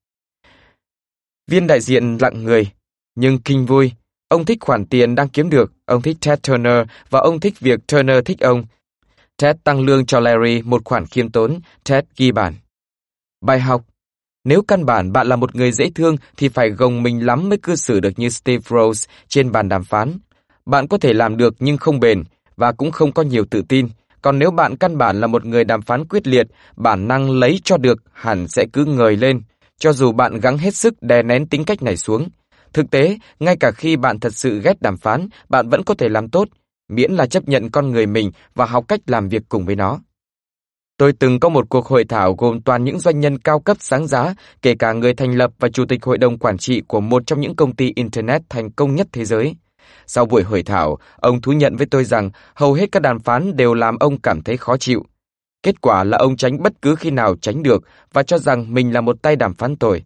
Viên 1.46 1.66
đại 1.66 1.80
diện 1.80 2.18
lặng 2.20 2.44
người, 2.44 2.70
nhưng 3.14 3.38
kinh 3.38 3.66
vui, 3.66 3.92
Ông 4.28 4.44
thích 4.44 4.58
khoản 4.60 4.86
tiền 4.86 5.14
đang 5.14 5.28
kiếm 5.28 5.50
được, 5.50 5.72
ông 5.84 6.02
thích 6.02 6.16
Ted 6.26 6.38
Turner 6.42 6.86
và 7.10 7.20
ông 7.20 7.40
thích 7.40 7.60
việc 7.60 7.80
Turner 7.86 8.24
thích 8.24 8.40
ông. 8.40 8.64
Ted 9.38 9.56
tăng 9.64 9.80
lương 9.80 10.06
cho 10.06 10.20
Larry 10.20 10.62
một 10.62 10.84
khoản 10.84 11.06
khiêm 11.06 11.30
tốn, 11.30 11.60
Ted 11.88 12.04
ghi 12.16 12.32
bản. 12.32 12.54
Bài 13.40 13.60
học 13.60 13.82
Nếu 14.44 14.62
căn 14.62 14.86
bản 14.86 15.12
bạn 15.12 15.26
là 15.26 15.36
một 15.36 15.54
người 15.54 15.72
dễ 15.72 15.90
thương 15.94 16.16
thì 16.36 16.48
phải 16.48 16.70
gồng 16.70 17.02
mình 17.02 17.26
lắm 17.26 17.48
mới 17.48 17.58
cư 17.58 17.76
xử 17.76 18.00
được 18.00 18.18
như 18.18 18.28
Steve 18.28 18.62
Rose 18.70 19.10
trên 19.28 19.52
bàn 19.52 19.68
đàm 19.68 19.84
phán. 19.84 20.18
Bạn 20.66 20.88
có 20.88 20.98
thể 20.98 21.12
làm 21.12 21.36
được 21.36 21.54
nhưng 21.58 21.76
không 21.76 22.00
bền 22.00 22.24
và 22.56 22.72
cũng 22.72 22.90
không 22.90 23.12
có 23.12 23.22
nhiều 23.22 23.44
tự 23.50 23.62
tin. 23.68 23.88
Còn 24.22 24.38
nếu 24.38 24.50
bạn 24.50 24.76
căn 24.76 24.98
bản 24.98 25.20
là 25.20 25.26
một 25.26 25.44
người 25.44 25.64
đàm 25.64 25.82
phán 25.82 26.08
quyết 26.08 26.26
liệt, 26.26 26.46
bản 26.76 27.08
năng 27.08 27.30
lấy 27.30 27.60
cho 27.64 27.76
được 27.76 27.98
hẳn 28.12 28.48
sẽ 28.48 28.66
cứ 28.72 28.84
ngời 28.84 29.16
lên. 29.16 29.42
Cho 29.78 29.92
dù 29.92 30.12
bạn 30.12 30.40
gắng 30.40 30.58
hết 30.58 30.74
sức 30.74 31.02
đè 31.02 31.22
nén 31.22 31.46
tính 31.46 31.64
cách 31.64 31.82
này 31.82 31.96
xuống, 31.96 32.28
Thực 32.72 32.90
tế, 32.90 33.16
ngay 33.40 33.56
cả 33.56 33.70
khi 33.70 33.96
bạn 33.96 34.20
thật 34.20 34.34
sự 34.34 34.60
ghét 34.64 34.82
đàm 34.82 34.96
phán, 34.96 35.28
bạn 35.48 35.68
vẫn 35.68 35.84
có 35.84 35.94
thể 35.94 36.08
làm 36.08 36.28
tốt, 36.28 36.48
miễn 36.88 37.12
là 37.12 37.26
chấp 37.26 37.48
nhận 37.48 37.70
con 37.70 37.90
người 37.90 38.06
mình 38.06 38.30
và 38.54 38.66
học 38.66 38.84
cách 38.88 39.00
làm 39.06 39.28
việc 39.28 39.42
cùng 39.48 39.64
với 39.64 39.76
nó. 39.76 40.00
Tôi 40.96 41.12
từng 41.12 41.40
có 41.40 41.48
một 41.48 41.68
cuộc 41.68 41.86
hội 41.86 42.04
thảo 42.04 42.34
gồm 42.38 42.60
toàn 42.60 42.84
những 42.84 42.98
doanh 43.00 43.20
nhân 43.20 43.38
cao 43.38 43.60
cấp 43.60 43.76
sáng 43.80 44.06
giá, 44.06 44.34
kể 44.62 44.74
cả 44.74 44.92
người 44.92 45.14
thành 45.14 45.34
lập 45.34 45.50
và 45.58 45.68
chủ 45.68 45.84
tịch 45.84 46.04
hội 46.04 46.18
đồng 46.18 46.38
quản 46.38 46.58
trị 46.58 46.82
của 46.88 47.00
một 47.00 47.26
trong 47.26 47.40
những 47.40 47.56
công 47.56 47.76
ty 47.76 47.92
Internet 47.96 48.42
thành 48.48 48.70
công 48.70 48.94
nhất 48.94 49.06
thế 49.12 49.24
giới. 49.24 49.54
Sau 50.08 50.26
buổi 50.26 50.42
hội 50.42 50.62
thảo, 50.62 50.98
ông 51.16 51.40
thú 51.40 51.52
nhận 51.52 51.76
với 51.76 51.86
tôi 51.86 52.04
rằng 52.04 52.30
hầu 52.54 52.72
hết 52.72 52.92
các 52.92 53.02
đàm 53.02 53.18
phán 53.18 53.56
đều 53.56 53.74
làm 53.74 53.96
ông 53.98 54.20
cảm 54.20 54.42
thấy 54.42 54.56
khó 54.56 54.76
chịu. 54.76 55.04
Kết 55.62 55.80
quả 55.80 56.04
là 56.04 56.18
ông 56.18 56.36
tránh 56.36 56.62
bất 56.62 56.82
cứ 56.82 56.94
khi 56.94 57.10
nào 57.10 57.36
tránh 57.36 57.62
được 57.62 57.82
và 58.12 58.22
cho 58.22 58.38
rằng 58.38 58.74
mình 58.74 58.94
là 58.94 59.00
một 59.00 59.22
tay 59.22 59.36
đàm 59.36 59.54
phán 59.54 59.76
tồi. 59.76 60.04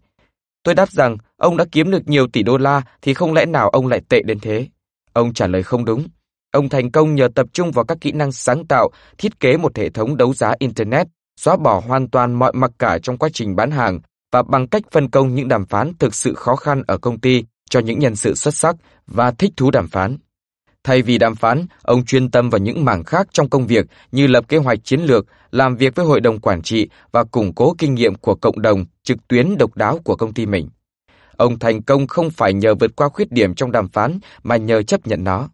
Tôi 0.62 0.74
đáp 0.74 0.90
rằng 0.90 1.16
ông 1.36 1.56
đã 1.56 1.64
kiếm 1.72 1.90
được 1.90 2.08
nhiều 2.08 2.26
tỷ 2.26 2.42
đô 2.42 2.58
la 2.58 2.82
thì 3.02 3.14
không 3.14 3.32
lẽ 3.32 3.46
nào 3.46 3.68
ông 3.68 3.86
lại 3.86 4.00
tệ 4.08 4.22
đến 4.22 4.40
thế. 4.40 4.66
Ông 5.12 5.34
trả 5.34 5.46
lời 5.46 5.62
không 5.62 5.84
đúng. 5.84 6.08
Ông 6.52 6.68
thành 6.68 6.90
công 6.90 7.14
nhờ 7.14 7.28
tập 7.34 7.46
trung 7.52 7.70
vào 7.70 7.84
các 7.84 7.98
kỹ 8.00 8.12
năng 8.12 8.32
sáng 8.32 8.66
tạo, 8.66 8.90
thiết 9.18 9.40
kế 9.40 9.56
một 9.56 9.76
hệ 9.76 9.90
thống 9.90 10.16
đấu 10.16 10.34
giá 10.34 10.54
Internet, 10.58 11.06
xóa 11.36 11.56
bỏ 11.56 11.82
hoàn 11.86 12.08
toàn 12.10 12.32
mọi 12.32 12.52
mặc 12.54 12.70
cả 12.78 12.98
trong 13.02 13.18
quá 13.18 13.28
trình 13.32 13.56
bán 13.56 13.70
hàng 13.70 14.00
và 14.32 14.42
bằng 14.42 14.68
cách 14.68 14.82
phân 14.90 15.10
công 15.10 15.34
những 15.34 15.48
đàm 15.48 15.66
phán 15.66 15.92
thực 15.98 16.14
sự 16.14 16.34
khó 16.34 16.56
khăn 16.56 16.82
ở 16.86 16.98
công 16.98 17.20
ty 17.20 17.44
cho 17.72 17.80
những 17.80 17.98
nhân 17.98 18.16
sự 18.16 18.34
xuất 18.34 18.54
sắc 18.54 18.76
và 19.06 19.30
thích 19.30 19.52
thú 19.56 19.70
đàm 19.70 19.88
phán. 19.88 20.16
Thay 20.84 21.02
vì 21.02 21.18
đàm 21.18 21.36
phán, 21.36 21.66
ông 21.82 22.04
chuyên 22.04 22.30
tâm 22.30 22.50
vào 22.50 22.58
những 22.58 22.84
mảng 22.84 23.04
khác 23.04 23.26
trong 23.32 23.48
công 23.48 23.66
việc 23.66 23.86
như 24.12 24.26
lập 24.26 24.44
kế 24.48 24.56
hoạch 24.56 24.84
chiến 24.84 25.00
lược, 25.00 25.26
làm 25.50 25.76
việc 25.76 25.94
với 25.94 26.06
hội 26.06 26.20
đồng 26.20 26.38
quản 26.38 26.62
trị 26.62 26.88
và 27.12 27.24
củng 27.24 27.52
cố 27.54 27.74
kinh 27.78 27.94
nghiệm 27.94 28.14
của 28.14 28.34
cộng 28.34 28.62
đồng 28.62 28.84
trực 29.02 29.28
tuyến 29.28 29.58
độc 29.58 29.76
đáo 29.76 29.98
của 30.04 30.16
công 30.16 30.32
ty 30.32 30.46
mình. 30.46 30.68
Ông 31.36 31.58
thành 31.58 31.82
công 31.82 32.06
không 32.06 32.30
phải 32.30 32.52
nhờ 32.52 32.74
vượt 32.74 32.96
qua 32.96 33.08
khuyết 33.08 33.32
điểm 33.32 33.54
trong 33.54 33.72
đàm 33.72 33.88
phán 33.88 34.18
mà 34.42 34.56
nhờ 34.56 34.82
chấp 34.82 35.06
nhận 35.06 35.24
nó. 35.24 35.48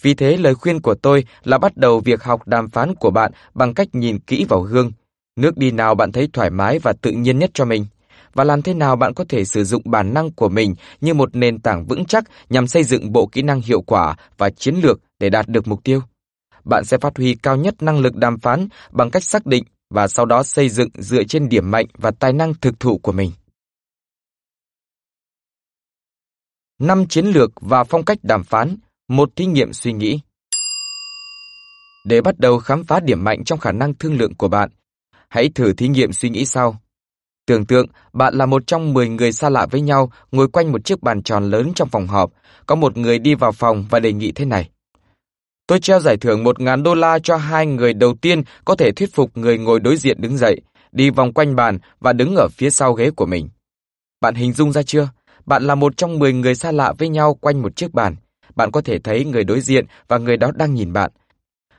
Vì 0.00 0.14
thế 0.14 0.36
lời 0.36 0.54
khuyên 0.54 0.80
của 0.80 0.94
tôi 0.94 1.24
là 1.44 1.58
bắt 1.58 1.76
đầu 1.76 2.00
việc 2.00 2.22
học 2.22 2.48
đàm 2.48 2.70
phán 2.70 2.94
của 2.94 3.10
bạn 3.10 3.32
bằng 3.54 3.74
cách 3.74 3.88
nhìn 3.92 4.18
kỹ 4.18 4.46
vào 4.48 4.60
gương. 4.60 4.92
Nước 5.36 5.56
đi 5.56 5.70
nào 5.70 5.94
bạn 5.94 6.12
thấy 6.12 6.28
thoải 6.32 6.50
mái 6.50 6.78
và 6.78 6.92
tự 6.92 7.10
nhiên 7.10 7.38
nhất 7.38 7.50
cho 7.54 7.64
mình 7.64 7.86
và 8.34 8.44
làm 8.44 8.62
thế 8.62 8.74
nào 8.74 8.96
bạn 8.96 9.14
có 9.14 9.24
thể 9.28 9.44
sử 9.44 9.64
dụng 9.64 9.82
bản 9.84 10.14
năng 10.14 10.32
của 10.32 10.48
mình 10.48 10.74
như 11.00 11.14
một 11.14 11.36
nền 11.36 11.60
tảng 11.60 11.86
vững 11.86 12.04
chắc 12.04 12.24
nhằm 12.48 12.66
xây 12.66 12.84
dựng 12.84 13.12
bộ 13.12 13.26
kỹ 13.26 13.42
năng 13.42 13.60
hiệu 13.60 13.80
quả 13.80 14.16
và 14.38 14.50
chiến 14.50 14.74
lược 14.74 15.00
để 15.18 15.30
đạt 15.30 15.48
được 15.48 15.68
mục 15.68 15.84
tiêu. 15.84 16.00
Bạn 16.64 16.84
sẽ 16.84 16.98
phát 16.98 17.16
huy 17.16 17.34
cao 17.34 17.56
nhất 17.56 17.82
năng 17.82 17.98
lực 17.98 18.16
đàm 18.16 18.38
phán 18.38 18.68
bằng 18.90 19.10
cách 19.10 19.24
xác 19.24 19.46
định 19.46 19.64
và 19.90 20.08
sau 20.08 20.26
đó 20.26 20.42
xây 20.42 20.68
dựng 20.68 20.88
dựa 20.94 21.24
trên 21.24 21.48
điểm 21.48 21.70
mạnh 21.70 21.86
và 21.98 22.10
tài 22.10 22.32
năng 22.32 22.54
thực 22.54 22.80
thụ 22.80 22.98
của 22.98 23.12
mình. 23.12 23.32
Năm 26.78 27.06
chiến 27.08 27.26
lược 27.26 27.50
và 27.60 27.84
phong 27.84 28.04
cách 28.04 28.18
đàm 28.22 28.44
phán, 28.44 28.76
một 29.08 29.36
thí 29.36 29.46
nghiệm 29.46 29.72
suy 29.72 29.92
nghĩ. 29.92 30.20
Để 32.04 32.20
bắt 32.20 32.38
đầu 32.38 32.58
khám 32.58 32.84
phá 32.84 33.00
điểm 33.00 33.24
mạnh 33.24 33.44
trong 33.44 33.58
khả 33.58 33.72
năng 33.72 33.94
thương 33.94 34.16
lượng 34.16 34.34
của 34.34 34.48
bạn, 34.48 34.70
hãy 35.28 35.50
thử 35.54 35.72
thí 35.72 35.88
nghiệm 35.88 36.12
suy 36.12 36.30
nghĩ 36.30 36.46
sau. 36.46 36.80
Tưởng 37.46 37.66
tượng 37.66 37.86
bạn 38.12 38.34
là 38.34 38.46
một 38.46 38.66
trong 38.66 38.94
10 38.94 39.08
người 39.08 39.32
xa 39.32 39.50
lạ 39.50 39.66
với 39.70 39.80
nhau 39.80 40.12
ngồi 40.32 40.48
quanh 40.48 40.72
một 40.72 40.84
chiếc 40.84 41.02
bàn 41.02 41.22
tròn 41.22 41.50
lớn 41.50 41.72
trong 41.74 41.88
phòng 41.88 42.06
họp. 42.06 42.30
Có 42.66 42.74
một 42.74 42.96
người 42.96 43.18
đi 43.18 43.34
vào 43.34 43.52
phòng 43.52 43.84
và 43.90 44.00
đề 44.00 44.12
nghị 44.12 44.32
thế 44.32 44.44
này. 44.44 44.70
Tôi 45.66 45.80
treo 45.80 46.00
giải 46.00 46.16
thưởng 46.16 46.44
1.000 46.44 46.82
đô 46.82 46.94
la 46.94 47.18
cho 47.18 47.36
hai 47.36 47.66
người 47.66 47.94
đầu 47.94 48.14
tiên 48.14 48.42
có 48.64 48.74
thể 48.74 48.92
thuyết 48.92 49.14
phục 49.14 49.36
người 49.36 49.58
ngồi 49.58 49.80
đối 49.80 49.96
diện 49.96 50.20
đứng 50.20 50.36
dậy, 50.36 50.60
đi 50.92 51.10
vòng 51.10 51.32
quanh 51.32 51.56
bàn 51.56 51.78
và 52.00 52.12
đứng 52.12 52.34
ở 52.36 52.48
phía 52.52 52.70
sau 52.70 52.92
ghế 52.92 53.10
của 53.10 53.26
mình. 53.26 53.48
Bạn 54.20 54.34
hình 54.34 54.52
dung 54.52 54.72
ra 54.72 54.82
chưa? 54.82 55.08
Bạn 55.46 55.62
là 55.62 55.74
một 55.74 55.96
trong 55.96 56.18
10 56.18 56.32
người 56.32 56.54
xa 56.54 56.72
lạ 56.72 56.92
với 56.98 57.08
nhau 57.08 57.34
quanh 57.34 57.62
một 57.62 57.76
chiếc 57.76 57.94
bàn. 57.94 58.16
Bạn 58.56 58.70
có 58.70 58.80
thể 58.80 58.98
thấy 58.98 59.24
người 59.24 59.44
đối 59.44 59.60
diện 59.60 59.86
và 60.08 60.18
người 60.18 60.36
đó 60.36 60.50
đang 60.54 60.74
nhìn 60.74 60.92
bạn. 60.92 61.10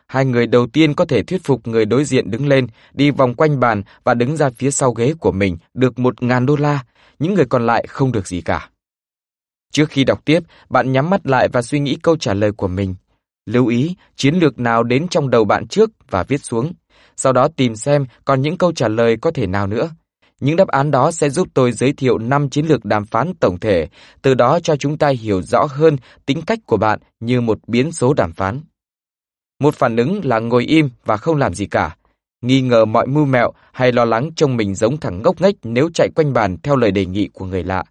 Hai 0.07 0.25
người 0.25 0.47
đầu 0.47 0.67
tiên 0.67 0.93
có 0.93 1.05
thể 1.05 1.23
thuyết 1.23 1.43
phục 1.43 1.67
người 1.67 1.85
đối 1.85 2.03
diện 2.03 2.31
đứng 2.31 2.47
lên, 2.47 2.67
đi 2.93 3.11
vòng 3.11 3.33
quanh 3.33 3.59
bàn 3.59 3.83
và 4.03 4.13
đứng 4.13 4.37
ra 4.37 4.49
phía 4.49 4.71
sau 4.71 4.91
ghế 4.91 5.13
của 5.19 5.31
mình 5.31 5.57
được 5.73 5.99
một 5.99 6.23
ngàn 6.23 6.45
đô 6.45 6.55
la, 6.55 6.83
những 7.19 7.33
người 7.33 7.45
còn 7.45 7.65
lại 7.65 7.85
không 7.87 8.11
được 8.11 8.27
gì 8.27 8.41
cả. 8.41 8.69
Trước 9.71 9.89
khi 9.89 10.03
đọc 10.03 10.21
tiếp, 10.25 10.43
bạn 10.69 10.91
nhắm 10.91 11.09
mắt 11.09 11.27
lại 11.27 11.47
và 11.53 11.61
suy 11.61 11.79
nghĩ 11.79 11.97
câu 12.03 12.17
trả 12.17 12.33
lời 12.33 12.51
của 12.51 12.67
mình. 12.67 12.95
Lưu 13.45 13.67
ý 13.67 13.95
chiến 14.15 14.35
lược 14.35 14.59
nào 14.59 14.83
đến 14.83 15.07
trong 15.07 15.29
đầu 15.29 15.45
bạn 15.45 15.67
trước 15.67 15.89
và 16.09 16.23
viết 16.23 16.43
xuống. 16.43 16.73
Sau 17.15 17.33
đó 17.33 17.47
tìm 17.55 17.75
xem 17.75 18.05
còn 18.25 18.41
những 18.41 18.57
câu 18.57 18.71
trả 18.71 18.87
lời 18.87 19.17
có 19.21 19.31
thể 19.31 19.47
nào 19.47 19.67
nữa. 19.67 19.89
Những 20.39 20.55
đáp 20.55 20.67
án 20.67 20.91
đó 20.91 21.11
sẽ 21.11 21.29
giúp 21.29 21.47
tôi 21.53 21.71
giới 21.71 21.93
thiệu 21.93 22.17
5 22.17 22.49
chiến 22.49 22.65
lược 22.65 22.85
đàm 22.85 23.05
phán 23.05 23.33
tổng 23.39 23.59
thể, 23.59 23.87
từ 24.21 24.33
đó 24.33 24.59
cho 24.59 24.75
chúng 24.75 24.97
ta 24.97 25.07
hiểu 25.07 25.41
rõ 25.41 25.67
hơn 25.69 25.97
tính 26.25 26.41
cách 26.41 26.59
của 26.65 26.77
bạn 26.77 26.99
như 27.19 27.41
một 27.41 27.59
biến 27.67 27.91
số 27.91 28.13
đàm 28.13 28.33
phán. 28.33 28.61
Một 29.59 29.75
phản 29.75 29.95
ứng 29.95 30.25
là 30.25 30.39
ngồi 30.39 30.65
im 30.65 30.89
và 31.05 31.17
không 31.17 31.37
làm 31.37 31.53
gì 31.53 31.65
cả, 31.65 31.95
nghi 32.43 32.61
ngờ 32.61 32.85
mọi 32.85 33.07
mưu 33.07 33.25
mẹo 33.25 33.51
hay 33.71 33.91
lo 33.91 34.05
lắng 34.05 34.29
trông 34.35 34.57
mình 34.57 34.75
giống 34.75 34.97
thằng 34.97 35.21
ngốc 35.21 35.41
nghếch 35.41 35.55
nếu 35.63 35.89
chạy 35.93 36.09
quanh 36.15 36.33
bàn 36.33 36.57
theo 36.63 36.75
lời 36.75 36.91
đề 36.91 37.05
nghị 37.05 37.27
của 37.27 37.45
người 37.45 37.63
lạ. 37.63 37.83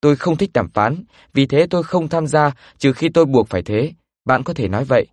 tôi 0.00 0.16
không 0.16 0.36
thích 0.36 0.50
đàm 0.54 0.68
phán, 0.70 1.04
vì 1.32 1.46
thế 1.46 1.66
tôi 1.70 1.82
không 1.82 2.08
tham 2.08 2.26
gia 2.26 2.52
trừ 2.78 2.92
khi 2.92 3.08
tôi 3.08 3.24
buộc 3.24 3.48
phải 3.48 3.62
thế. 3.62 3.92
Bạn 4.24 4.42
có 4.42 4.54
thể 4.54 4.68
nói 4.68 4.84
vậy. 4.84 5.06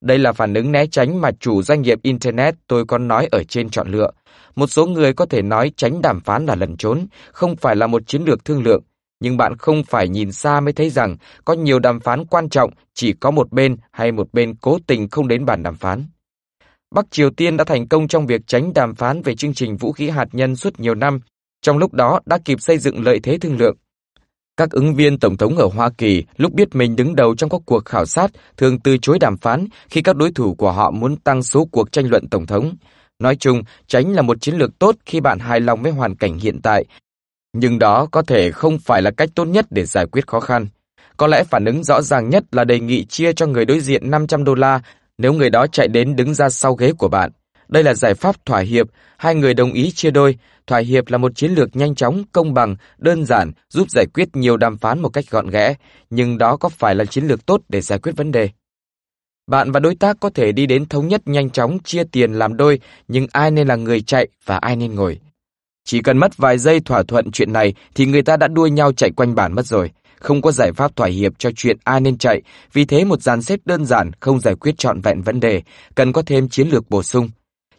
Đây 0.00 0.18
là 0.18 0.32
phản 0.32 0.54
ứng 0.54 0.72
né 0.72 0.86
tránh 0.86 1.20
mà 1.20 1.30
chủ 1.40 1.62
doanh 1.62 1.82
nghiệp 1.82 1.98
Internet 2.02 2.54
tôi 2.66 2.84
có 2.84 2.98
nói 2.98 3.28
ở 3.30 3.44
trên 3.44 3.70
chọn 3.70 3.88
lựa. 3.88 4.10
Một 4.56 4.66
số 4.66 4.86
người 4.86 5.12
có 5.12 5.26
thể 5.26 5.42
nói 5.42 5.72
tránh 5.76 6.02
đàm 6.02 6.20
phán 6.20 6.46
là 6.46 6.54
lẩn 6.54 6.76
trốn, 6.76 7.06
không 7.32 7.56
phải 7.56 7.76
là 7.76 7.86
một 7.86 8.06
chiến 8.06 8.22
lược 8.24 8.44
thương 8.44 8.62
lượng. 8.62 8.82
Nhưng 9.22 9.36
bạn 9.36 9.56
không 9.56 9.84
phải 9.84 10.08
nhìn 10.08 10.32
xa 10.32 10.60
mới 10.60 10.72
thấy 10.72 10.90
rằng 10.90 11.16
có 11.44 11.54
nhiều 11.54 11.78
đàm 11.78 12.00
phán 12.00 12.24
quan 12.24 12.48
trọng 12.48 12.70
chỉ 12.94 13.12
có 13.12 13.30
một 13.30 13.52
bên 13.52 13.76
hay 13.92 14.12
một 14.12 14.28
bên 14.32 14.54
cố 14.54 14.78
tình 14.86 15.08
không 15.08 15.28
đến 15.28 15.44
bàn 15.44 15.62
đàm 15.62 15.76
phán. 15.76 16.04
Bắc 16.94 17.10
Triều 17.10 17.30
Tiên 17.30 17.56
đã 17.56 17.64
thành 17.64 17.88
công 17.88 18.08
trong 18.08 18.26
việc 18.26 18.40
tránh 18.46 18.72
đàm 18.74 18.94
phán 18.94 19.22
về 19.22 19.34
chương 19.34 19.54
trình 19.54 19.76
vũ 19.76 19.92
khí 19.92 20.08
hạt 20.08 20.28
nhân 20.32 20.56
suốt 20.56 20.80
nhiều 20.80 20.94
năm, 20.94 21.20
trong 21.62 21.78
lúc 21.78 21.94
đó 21.94 22.20
đã 22.26 22.38
kịp 22.44 22.60
xây 22.60 22.78
dựng 22.78 23.04
lợi 23.04 23.20
thế 23.22 23.38
thương 23.38 23.56
lượng. 23.56 23.76
Các 24.56 24.70
ứng 24.70 24.94
viên 24.94 25.18
tổng 25.18 25.36
thống 25.36 25.56
ở 25.56 25.68
Hoa 25.74 25.90
Kỳ 25.98 26.24
lúc 26.36 26.52
biết 26.52 26.74
mình 26.74 26.96
đứng 26.96 27.16
đầu 27.16 27.34
trong 27.34 27.50
các 27.50 27.60
cuộc 27.66 27.84
khảo 27.84 28.06
sát 28.06 28.30
thường 28.56 28.80
từ 28.80 28.96
chối 29.02 29.18
đàm 29.18 29.36
phán 29.36 29.66
khi 29.90 30.02
các 30.02 30.16
đối 30.16 30.32
thủ 30.32 30.54
của 30.54 30.72
họ 30.72 30.90
muốn 30.90 31.16
tăng 31.16 31.42
số 31.42 31.68
cuộc 31.72 31.92
tranh 31.92 32.10
luận 32.10 32.28
tổng 32.28 32.46
thống. 32.46 32.74
Nói 33.18 33.36
chung, 33.36 33.62
tránh 33.86 34.12
là 34.12 34.22
một 34.22 34.40
chiến 34.40 34.54
lược 34.54 34.78
tốt 34.78 34.96
khi 35.06 35.20
bạn 35.20 35.38
hài 35.38 35.60
lòng 35.60 35.82
với 35.82 35.92
hoàn 35.92 36.16
cảnh 36.16 36.38
hiện 36.38 36.60
tại, 36.62 36.84
nhưng 37.52 37.78
đó 37.78 38.06
có 38.10 38.22
thể 38.22 38.50
không 38.50 38.78
phải 38.78 39.02
là 39.02 39.10
cách 39.10 39.28
tốt 39.34 39.44
nhất 39.44 39.66
để 39.70 39.84
giải 39.84 40.06
quyết 40.06 40.26
khó 40.26 40.40
khăn. 40.40 40.66
Có 41.16 41.26
lẽ 41.26 41.44
phản 41.44 41.64
ứng 41.64 41.84
rõ 41.84 42.02
ràng 42.02 42.30
nhất 42.30 42.44
là 42.52 42.64
đề 42.64 42.80
nghị 42.80 43.04
chia 43.04 43.32
cho 43.32 43.46
người 43.46 43.64
đối 43.64 43.80
diện 43.80 44.10
500 44.10 44.44
đô 44.44 44.54
la 44.54 44.80
nếu 45.18 45.32
người 45.32 45.50
đó 45.50 45.66
chạy 45.66 45.88
đến 45.88 46.16
đứng 46.16 46.34
ra 46.34 46.48
sau 46.48 46.74
ghế 46.74 46.92
của 46.92 47.08
bạn. 47.08 47.30
Đây 47.68 47.82
là 47.82 47.94
giải 47.94 48.14
pháp 48.14 48.46
thỏa 48.46 48.60
hiệp, 48.60 48.86
hai 49.16 49.34
người 49.34 49.54
đồng 49.54 49.72
ý 49.72 49.90
chia 49.90 50.10
đôi. 50.10 50.36
Thỏa 50.66 50.78
hiệp 50.78 51.08
là 51.08 51.18
một 51.18 51.36
chiến 51.36 51.52
lược 51.52 51.76
nhanh 51.76 51.94
chóng, 51.94 52.24
công 52.32 52.54
bằng, 52.54 52.76
đơn 52.98 53.24
giản, 53.24 53.52
giúp 53.68 53.90
giải 53.90 54.06
quyết 54.14 54.36
nhiều 54.36 54.56
đàm 54.56 54.78
phán 54.78 55.00
một 55.00 55.08
cách 55.08 55.24
gọn 55.30 55.50
ghẽ, 55.50 55.74
nhưng 56.10 56.38
đó 56.38 56.56
có 56.56 56.68
phải 56.68 56.94
là 56.94 57.04
chiến 57.04 57.26
lược 57.26 57.46
tốt 57.46 57.60
để 57.68 57.80
giải 57.80 57.98
quyết 57.98 58.12
vấn 58.16 58.32
đề? 58.32 58.48
Bạn 59.46 59.72
và 59.72 59.80
đối 59.80 59.94
tác 59.94 60.16
có 60.20 60.30
thể 60.30 60.52
đi 60.52 60.66
đến 60.66 60.86
thống 60.86 61.08
nhất 61.08 61.22
nhanh 61.24 61.50
chóng 61.50 61.78
chia 61.84 62.04
tiền 62.04 62.32
làm 62.32 62.56
đôi, 62.56 62.80
nhưng 63.08 63.26
ai 63.32 63.50
nên 63.50 63.68
là 63.68 63.76
người 63.76 64.00
chạy 64.00 64.28
và 64.44 64.56
ai 64.56 64.76
nên 64.76 64.94
ngồi. 64.94 65.20
Chỉ 65.84 66.02
cần 66.02 66.18
mất 66.18 66.36
vài 66.36 66.58
giây 66.58 66.80
thỏa 66.80 67.02
thuận 67.02 67.30
chuyện 67.30 67.52
này 67.52 67.74
thì 67.94 68.06
người 68.06 68.22
ta 68.22 68.36
đã 68.36 68.48
đua 68.48 68.66
nhau 68.66 68.92
chạy 68.92 69.10
quanh 69.10 69.34
bản 69.34 69.54
mất 69.54 69.66
rồi. 69.66 69.90
Không 70.20 70.42
có 70.42 70.52
giải 70.52 70.72
pháp 70.72 70.96
thỏa 70.96 71.08
hiệp 71.08 71.32
cho 71.38 71.50
chuyện 71.56 71.76
ai 71.84 72.00
nên 72.00 72.18
chạy, 72.18 72.42
vì 72.72 72.84
thế 72.84 73.04
một 73.04 73.22
dàn 73.22 73.42
xếp 73.42 73.60
đơn 73.64 73.84
giản 73.86 74.10
không 74.20 74.40
giải 74.40 74.54
quyết 74.54 74.78
trọn 74.78 75.00
vẹn 75.00 75.22
vấn 75.22 75.40
đề, 75.40 75.62
cần 75.94 76.12
có 76.12 76.22
thêm 76.26 76.48
chiến 76.48 76.68
lược 76.68 76.90
bổ 76.90 77.02
sung. 77.02 77.28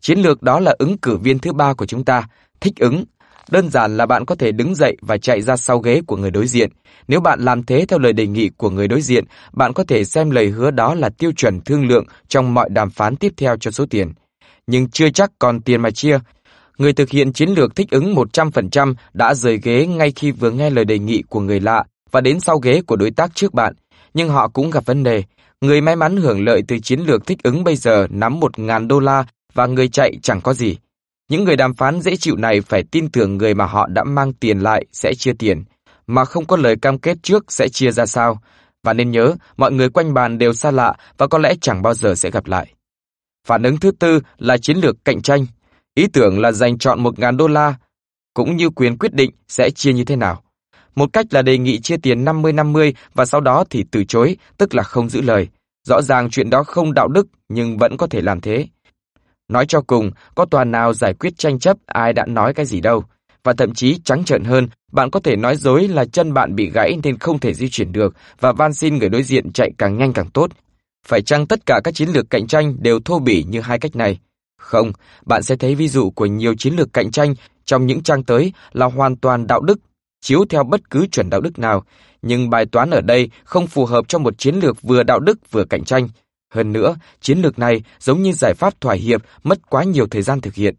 Chiến 0.01 0.19
lược 0.19 0.43
đó 0.43 0.59
là 0.59 0.75
ứng 0.79 0.97
cử 0.97 1.17
viên 1.17 1.39
thứ 1.39 1.53
ba 1.53 1.73
của 1.73 1.85
chúng 1.85 2.05
ta, 2.05 2.27
thích 2.59 2.73
ứng. 2.79 3.03
Đơn 3.51 3.69
giản 3.69 3.97
là 3.97 4.05
bạn 4.05 4.25
có 4.25 4.35
thể 4.35 4.51
đứng 4.51 4.75
dậy 4.75 4.97
và 5.01 5.17
chạy 5.17 5.41
ra 5.41 5.57
sau 5.57 5.79
ghế 5.79 6.01
của 6.07 6.17
người 6.17 6.31
đối 6.31 6.47
diện. 6.47 6.69
Nếu 7.07 7.19
bạn 7.19 7.39
làm 7.39 7.63
thế 7.63 7.85
theo 7.85 7.99
lời 7.99 8.13
đề 8.13 8.27
nghị 8.27 8.49
của 8.57 8.69
người 8.69 8.87
đối 8.87 9.01
diện, 9.01 9.25
bạn 9.53 9.73
có 9.73 9.83
thể 9.83 10.05
xem 10.05 10.29
lời 10.29 10.49
hứa 10.49 10.71
đó 10.71 10.95
là 10.95 11.09
tiêu 11.09 11.31
chuẩn 11.31 11.61
thương 11.61 11.87
lượng 11.87 12.05
trong 12.27 12.53
mọi 12.53 12.69
đàm 12.69 12.89
phán 12.89 13.15
tiếp 13.15 13.33
theo 13.37 13.57
cho 13.57 13.71
số 13.71 13.85
tiền. 13.89 14.11
Nhưng 14.67 14.89
chưa 14.89 15.09
chắc 15.09 15.31
còn 15.39 15.61
tiền 15.61 15.81
mà 15.81 15.91
chia. 15.91 16.19
Người 16.77 16.93
thực 16.93 17.09
hiện 17.09 17.33
chiến 17.33 17.49
lược 17.49 17.75
thích 17.75 17.91
ứng 17.91 18.15
100% 18.15 18.93
đã 19.13 19.33
rời 19.33 19.59
ghế 19.63 19.87
ngay 19.87 20.11
khi 20.11 20.31
vừa 20.31 20.51
nghe 20.51 20.69
lời 20.69 20.85
đề 20.85 20.99
nghị 20.99 21.23
của 21.29 21.39
người 21.39 21.59
lạ 21.59 21.83
và 22.11 22.21
đến 22.21 22.39
sau 22.39 22.57
ghế 22.57 22.81
của 22.81 22.95
đối 22.95 23.11
tác 23.11 23.35
trước 23.35 23.53
bạn. 23.53 23.73
Nhưng 24.13 24.29
họ 24.29 24.47
cũng 24.47 24.69
gặp 24.69 24.85
vấn 24.85 25.03
đề. 25.03 25.23
Người 25.61 25.81
may 25.81 25.95
mắn 25.95 26.17
hưởng 26.17 26.45
lợi 26.45 26.61
từ 26.67 26.79
chiến 26.79 26.99
lược 26.99 27.27
thích 27.27 27.43
ứng 27.43 27.63
bây 27.63 27.75
giờ 27.75 28.07
nắm 28.09 28.39
1.000 28.39 28.87
đô 28.87 28.99
la 28.99 29.25
và 29.53 29.65
người 29.65 29.87
chạy 29.87 30.13
chẳng 30.21 30.41
có 30.41 30.53
gì. 30.53 30.77
Những 31.29 31.43
người 31.43 31.55
đàm 31.55 31.73
phán 31.73 32.01
dễ 32.01 32.15
chịu 32.15 32.35
này 32.35 32.61
phải 32.61 32.83
tin 32.91 33.09
tưởng 33.09 33.37
người 33.37 33.53
mà 33.53 33.65
họ 33.65 33.87
đã 33.87 34.03
mang 34.03 34.33
tiền 34.33 34.59
lại 34.59 34.85
sẽ 34.91 35.13
chia 35.13 35.33
tiền, 35.39 35.63
mà 36.07 36.25
không 36.25 36.45
có 36.45 36.57
lời 36.57 36.75
cam 36.81 36.97
kết 36.97 37.17
trước 37.23 37.51
sẽ 37.51 37.69
chia 37.69 37.91
ra 37.91 38.05
sao. 38.05 38.41
Và 38.83 38.93
nên 38.93 39.11
nhớ, 39.11 39.35
mọi 39.57 39.71
người 39.71 39.89
quanh 39.89 40.13
bàn 40.13 40.37
đều 40.37 40.53
xa 40.53 40.71
lạ 40.71 40.93
và 41.17 41.27
có 41.27 41.37
lẽ 41.37 41.53
chẳng 41.61 41.81
bao 41.81 41.93
giờ 41.93 42.15
sẽ 42.15 42.31
gặp 42.31 42.47
lại. 42.47 42.73
Phản 43.47 43.63
ứng 43.63 43.77
thứ 43.77 43.91
tư 43.91 44.19
là 44.37 44.57
chiến 44.57 44.77
lược 44.77 45.05
cạnh 45.05 45.21
tranh. 45.21 45.45
Ý 45.95 46.07
tưởng 46.07 46.39
là 46.39 46.51
dành 46.51 46.77
chọn 46.77 47.03
1.000 47.03 47.37
đô 47.37 47.47
la, 47.47 47.75
cũng 48.33 48.57
như 48.57 48.69
quyền 48.69 48.97
quyết 48.97 49.13
định 49.13 49.31
sẽ 49.47 49.69
chia 49.69 49.93
như 49.93 50.05
thế 50.05 50.15
nào. 50.15 50.43
Một 50.95 51.09
cách 51.13 51.25
là 51.29 51.41
đề 51.41 51.57
nghị 51.57 51.79
chia 51.79 51.97
tiền 51.97 52.25
50-50 52.25 52.93
và 53.13 53.25
sau 53.25 53.41
đó 53.41 53.63
thì 53.69 53.85
từ 53.91 54.03
chối, 54.03 54.37
tức 54.57 54.75
là 54.75 54.83
không 54.83 55.09
giữ 55.09 55.21
lời. 55.21 55.47
Rõ 55.87 56.01
ràng 56.01 56.29
chuyện 56.29 56.49
đó 56.49 56.63
không 56.63 56.93
đạo 56.93 57.07
đức 57.07 57.27
nhưng 57.49 57.77
vẫn 57.77 57.97
có 57.97 58.07
thể 58.07 58.21
làm 58.21 58.41
thế. 58.41 58.67
Nói 59.47 59.65
cho 59.65 59.81
cùng, 59.81 60.11
có 60.35 60.45
tòa 60.45 60.63
nào 60.63 60.93
giải 60.93 61.13
quyết 61.13 61.37
tranh 61.37 61.59
chấp 61.59 61.77
ai 61.85 62.13
đã 62.13 62.25
nói 62.25 62.53
cái 62.53 62.65
gì 62.65 62.81
đâu. 62.81 63.03
Và 63.43 63.53
thậm 63.53 63.73
chí 63.73 63.99
trắng 64.03 64.23
trợn 64.23 64.43
hơn, 64.43 64.67
bạn 64.91 65.09
có 65.09 65.19
thể 65.19 65.35
nói 65.35 65.55
dối 65.55 65.87
là 65.87 66.05
chân 66.05 66.33
bạn 66.33 66.55
bị 66.55 66.69
gãy 66.69 66.99
nên 67.03 67.17
không 67.17 67.39
thể 67.39 67.53
di 67.53 67.69
chuyển 67.69 67.91
được 67.91 68.15
và 68.39 68.51
van 68.51 68.73
xin 68.73 68.97
người 68.97 69.09
đối 69.09 69.23
diện 69.23 69.51
chạy 69.53 69.71
càng 69.77 69.97
nhanh 69.97 70.13
càng 70.13 70.29
tốt. 70.29 70.51
Phải 71.07 71.21
chăng 71.21 71.47
tất 71.47 71.65
cả 71.65 71.79
các 71.83 71.95
chiến 71.95 72.09
lược 72.09 72.29
cạnh 72.29 72.47
tranh 72.47 72.75
đều 72.79 72.99
thô 73.05 73.19
bỉ 73.19 73.43
như 73.43 73.61
hai 73.61 73.79
cách 73.79 73.95
này? 73.95 74.19
Không, 74.63 74.91
bạn 75.25 75.43
sẽ 75.43 75.55
thấy 75.55 75.75
ví 75.75 75.87
dụ 75.87 76.09
của 76.09 76.25
nhiều 76.25 76.53
chiến 76.57 76.75
lược 76.75 76.93
cạnh 76.93 77.11
tranh 77.11 77.35
trong 77.65 77.87
những 77.87 78.03
trang 78.03 78.23
tới 78.23 78.53
là 78.71 78.85
hoàn 78.85 79.15
toàn 79.15 79.47
đạo 79.47 79.61
đức, 79.61 79.79
chiếu 80.21 80.45
theo 80.49 80.63
bất 80.63 80.89
cứ 80.89 81.07
chuẩn 81.07 81.29
đạo 81.29 81.41
đức 81.41 81.59
nào, 81.59 81.83
nhưng 82.21 82.49
bài 82.49 82.65
toán 82.65 82.89
ở 82.89 83.01
đây 83.01 83.29
không 83.43 83.67
phù 83.67 83.85
hợp 83.85 84.07
cho 84.07 84.19
một 84.19 84.37
chiến 84.37 84.55
lược 84.55 84.81
vừa 84.81 85.03
đạo 85.03 85.19
đức 85.19 85.51
vừa 85.51 85.65
cạnh 85.65 85.83
tranh. 85.83 86.09
Hơn 86.53 86.71
nữa, 86.71 86.95
chiến 87.21 87.41
lược 87.41 87.59
này 87.59 87.81
giống 87.99 88.21
như 88.21 88.31
giải 88.31 88.53
pháp 88.53 88.81
thỏa 88.81 88.95
hiệp 88.95 89.21
mất 89.43 89.69
quá 89.69 89.83
nhiều 89.83 90.07
thời 90.07 90.21
gian 90.21 90.41
thực 90.41 90.53
hiện. 90.53 90.75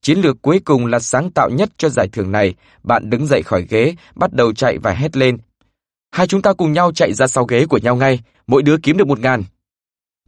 Chiến 0.00 0.18
lược 0.18 0.42
cuối 0.42 0.60
cùng 0.64 0.86
là 0.86 0.98
sáng 0.98 1.30
tạo 1.30 1.50
nhất 1.50 1.70
cho 1.76 1.88
giải 1.88 2.08
thưởng 2.12 2.32
này. 2.32 2.54
Bạn 2.82 3.10
đứng 3.10 3.26
dậy 3.26 3.42
khỏi 3.42 3.66
ghế, 3.70 3.94
bắt 4.14 4.32
đầu 4.32 4.52
chạy 4.52 4.78
và 4.78 4.92
hét 4.92 5.16
lên. 5.16 5.38
Hai 6.10 6.26
chúng 6.26 6.42
ta 6.42 6.52
cùng 6.52 6.72
nhau 6.72 6.92
chạy 6.92 7.12
ra 7.12 7.26
sau 7.26 7.44
ghế 7.44 7.66
của 7.66 7.78
nhau 7.78 7.96
ngay, 7.96 8.20
mỗi 8.46 8.62
đứa 8.62 8.76
kiếm 8.82 8.96
được 8.96 9.08
một 9.08 9.20
ngàn. 9.20 9.44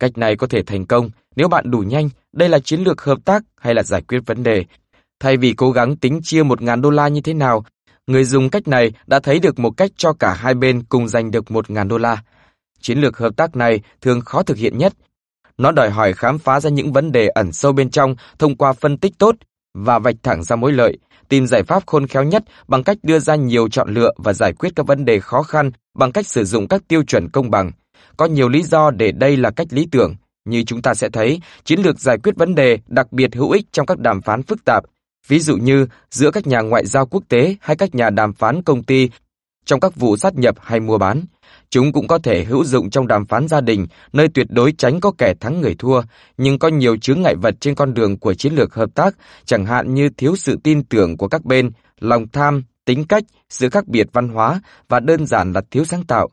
Cách 0.01 0.19
này 0.19 0.37
có 0.37 0.47
thể 0.47 0.63
thành 0.63 0.87
công 0.87 1.11
nếu 1.37 1.49
bạn 1.49 1.70
đủ 1.70 1.78
nhanh, 1.78 2.11
đây 2.32 2.49
là 2.49 2.59
chiến 2.59 2.80
lược 2.80 3.03
hợp 3.03 3.18
tác 3.24 3.43
hay 3.61 3.74
là 3.74 3.82
giải 3.82 4.03
quyết 4.03 4.18
vấn 4.26 4.43
đề. 4.43 4.64
Thay 5.20 5.37
vì 5.37 5.53
cố 5.53 5.70
gắng 5.70 5.97
tính 5.97 6.20
chia 6.22 6.43
một 6.43 6.62
ngàn 6.62 6.82
đô 6.82 6.91
la 6.91 7.09
như 7.09 7.20
thế 7.20 7.35
nào, 7.35 7.64
người 8.07 8.24
dùng 8.24 8.51
cách 8.51 8.68
này 8.68 8.93
đã 9.07 9.20
thấy 9.20 9.39
được 9.39 9.59
một 9.59 9.70
cách 9.70 9.91
cho 9.97 10.12
cả 10.12 10.35
hai 10.35 10.55
bên 10.55 10.82
cùng 10.82 11.09
giành 11.09 11.30
được 11.30 11.51
một 11.51 11.70
ngàn 11.70 11.89
đô 11.89 11.99
la. 11.99 12.22
Chiến 12.80 12.99
lược 12.99 13.18
hợp 13.18 13.37
tác 13.37 13.57
này 13.57 13.80
thường 14.01 14.20
khó 14.20 14.43
thực 14.43 14.57
hiện 14.57 14.78
nhất. 14.78 14.93
Nó 15.59 15.72
đòi 15.72 15.91
hỏi 15.91 16.12
khám 16.12 16.39
phá 16.39 16.61
ra 16.61 16.70
những 16.70 16.93
vấn 16.93 17.12
đề 17.12 17.28
ẩn 17.28 17.53
sâu 17.53 17.72
bên 17.72 17.91
trong 17.91 18.14
thông 18.39 18.57
qua 18.57 18.72
phân 18.72 18.99
tích 18.99 19.12
tốt 19.18 19.35
và 19.74 19.99
vạch 19.99 20.16
thẳng 20.22 20.45
ra 20.45 20.57
mối 20.57 20.72
lợi, 20.72 20.99
tìm 21.28 21.47
giải 21.47 21.62
pháp 21.62 21.87
khôn 21.87 22.07
khéo 22.07 22.24
nhất 22.24 22.45
bằng 22.68 22.85
cách 22.85 22.99
đưa 23.03 23.18
ra 23.18 23.35
nhiều 23.35 23.68
chọn 23.68 23.95
lựa 23.95 24.12
và 24.16 24.32
giải 24.32 24.53
quyết 24.53 24.72
các 24.76 24.87
vấn 24.87 25.05
đề 25.05 25.20
khó 25.20 25.43
khăn 25.43 25.70
bằng 25.99 26.12
cách 26.12 26.26
sử 26.26 26.45
dụng 26.45 26.68
các 26.68 26.82
tiêu 26.89 27.03
chuẩn 27.03 27.28
công 27.30 27.51
bằng. 27.51 27.70
Có 28.16 28.26
nhiều 28.26 28.49
lý 28.49 28.62
do 28.62 28.91
để 28.91 29.12
đây 29.12 29.37
là 29.37 29.51
cách 29.51 29.66
lý 29.70 29.89
tưởng. 29.91 30.14
Như 30.45 30.63
chúng 30.67 30.83
ta 30.83 30.95
sẽ 30.95 31.09
thấy, 31.09 31.41
chiến 31.65 31.81
lược 31.81 32.01
giải 32.01 32.19
quyết 32.19 32.37
vấn 32.37 32.55
đề 32.55 32.79
đặc 32.87 33.13
biệt 33.13 33.35
hữu 33.35 33.51
ích 33.51 33.67
trong 33.73 33.87
các 33.87 33.99
đàm 33.99 34.23
phán 34.23 34.43
phức 34.43 34.65
tạp, 34.65 34.85
ví 35.29 35.39
dụ 35.39 35.57
như 35.57 35.87
giữa 36.11 36.31
các 36.31 36.47
nhà 36.47 36.61
ngoại 36.61 36.87
giao 36.87 37.07
quốc 37.07 37.23
tế 37.29 37.57
hay 37.61 37.77
các 37.77 37.95
nhà 37.95 38.11
đàm 38.11 38.33
phán 38.33 38.63
công 38.63 38.83
ty 38.83 39.11
trong 39.65 39.81
các 39.81 39.97
vụ 39.97 40.17
sát 40.17 40.35
nhập 40.35 40.57
hay 40.61 40.81
mua 40.81 40.99
bán. 40.99 41.23
Chúng 41.71 41.93
cũng 41.93 42.07
có 42.07 42.19
thể 42.19 42.45
hữu 42.45 42.65
dụng 42.65 42.91
trong 42.91 43.07
đàm 43.07 43.27
phán 43.27 43.49
gia 43.49 43.61
đình, 43.61 43.87
nơi 44.13 44.29
tuyệt 44.35 44.47
đối 44.51 44.73
tránh 44.73 45.01
có 45.01 45.13
kẻ 45.19 45.35
thắng 45.41 45.61
người 45.61 45.75
thua, 45.79 46.03
nhưng 46.37 46.59
có 46.59 46.69
nhiều 46.69 46.97
chướng 46.97 47.23
ngại 47.23 47.35
vật 47.43 47.55
trên 47.61 47.75
con 47.75 47.95
đường 47.95 48.19
của 48.19 48.35
chiến 48.35 48.55
lược 48.55 48.75
hợp 48.75 48.91
tác, 48.95 49.17
chẳng 49.45 49.67
hạn 49.67 49.95
như 49.95 50.09
thiếu 50.09 50.37
sự 50.37 50.59
tin 50.63 50.85
tưởng 50.85 51.17
của 51.17 51.29
các 51.29 51.45
bên, 51.45 51.71
lòng 52.01 52.27
tham, 52.33 52.65
tính 52.85 53.05
cách, 53.05 53.25
sự 53.49 53.71
khác 53.71 53.89
biệt 53.89 54.07
văn 54.13 54.29
hóa 54.29 54.61
và 54.89 55.01
đơn 55.01 55.27
giản 55.27 55.53
là 55.53 55.63
thiếu 55.71 55.85
sáng 55.85 56.05
tạo. 56.05 56.29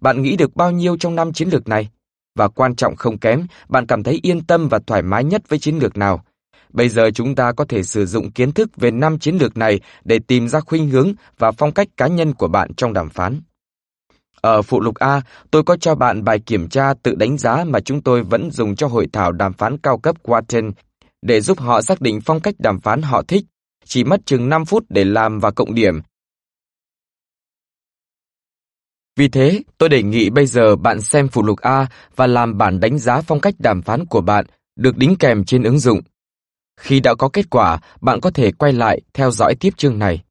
Bạn 0.00 0.22
nghĩ 0.22 0.36
được 0.36 0.56
bao 0.56 0.70
nhiêu 0.70 0.96
trong 0.96 1.14
năm 1.14 1.32
chiến 1.32 1.48
lược 1.48 1.68
này? 1.68 1.88
Và 2.34 2.48
quan 2.48 2.76
trọng 2.76 2.96
không 2.96 3.18
kém, 3.18 3.46
bạn 3.68 3.86
cảm 3.86 4.02
thấy 4.02 4.18
yên 4.22 4.44
tâm 4.44 4.68
và 4.68 4.78
thoải 4.86 5.02
mái 5.02 5.24
nhất 5.24 5.42
với 5.48 5.58
chiến 5.58 5.78
lược 5.78 5.96
nào? 5.96 6.24
Bây 6.72 6.88
giờ 6.88 7.10
chúng 7.14 7.34
ta 7.34 7.52
có 7.52 7.64
thể 7.64 7.82
sử 7.82 8.06
dụng 8.06 8.30
kiến 8.30 8.52
thức 8.52 8.70
về 8.76 8.90
năm 8.90 9.18
chiến 9.18 9.36
lược 9.36 9.56
này 9.56 9.80
để 10.04 10.18
tìm 10.26 10.48
ra 10.48 10.60
khuynh 10.60 10.88
hướng 10.88 11.12
và 11.38 11.52
phong 11.52 11.72
cách 11.72 11.88
cá 11.96 12.06
nhân 12.06 12.34
của 12.34 12.48
bạn 12.48 12.74
trong 12.74 12.92
đàm 12.92 13.08
phán. 13.08 13.40
Ở 14.40 14.62
phụ 14.62 14.80
lục 14.80 14.94
A, 14.94 15.20
tôi 15.50 15.62
có 15.62 15.76
cho 15.76 15.94
bạn 15.94 16.24
bài 16.24 16.38
kiểm 16.38 16.68
tra 16.68 16.94
tự 17.02 17.14
đánh 17.14 17.38
giá 17.38 17.64
mà 17.64 17.80
chúng 17.80 18.02
tôi 18.02 18.22
vẫn 18.22 18.50
dùng 18.50 18.76
cho 18.76 18.86
hội 18.86 19.06
thảo 19.12 19.32
đàm 19.32 19.52
phán 19.52 19.78
cao 19.78 19.98
cấp 19.98 20.16
Wharton 20.22 20.72
để 21.22 21.40
giúp 21.40 21.60
họ 21.60 21.82
xác 21.82 22.00
định 22.00 22.20
phong 22.20 22.40
cách 22.40 22.54
đàm 22.58 22.80
phán 22.80 23.02
họ 23.02 23.22
thích. 23.22 23.44
Chỉ 23.84 24.04
mất 24.04 24.26
chừng 24.26 24.48
5 24.48 24.64
phút 24.64 24.84
để 24.88 25.04
làm 25.04 25.38
và 25.38 25.50
cộng 25.50 25.74
điểm. 25.74 26.00
Vì 29.16 29.28
thế, 29.28 29.62
tôi 29.78 29.88
đề 29.88 30.02
nghị 30.02 30.30
bây 30.30 30.46
giờ 30.46 30.76
bạn 30.76 31.00
xem 31.00 31.28
phụ 31.28 31.42
lục 31.42 31.58
A 31.60 31.86
và 32.16 32.26
làm 32.26 32.58
bản 32.58 32.80
đánh 32.80 32.98
giá 32.98 33.20
phong 33.20 33.40
cách 33.40 33.54
đàm 33.58 33.82
phán 33.82 34.06
của 34.06 34.20
bạn 34.20 34.46
được 34.76 34.96
đính 34.96 35.16
kèm 35.16 35.44
trên 35.44 35.62
ứng 35.62 35.78
dụng. 35.78 36.00
Khi 36.80 37.00
đã 37.00 37.14
có 37.14 37.28
kết 37.28 37.50
quả, 37.50 37.80
bạn 38.00 38.20
có 38.20 38.30
thể 38.30 38.52
quay 38.52 38.72
lại 38.72 39.00
theo 39.14 39.30
dõi 39.30 39.54
tiếp 39.54 39.70
chương 39.76 39.98
này. 39.98 40.22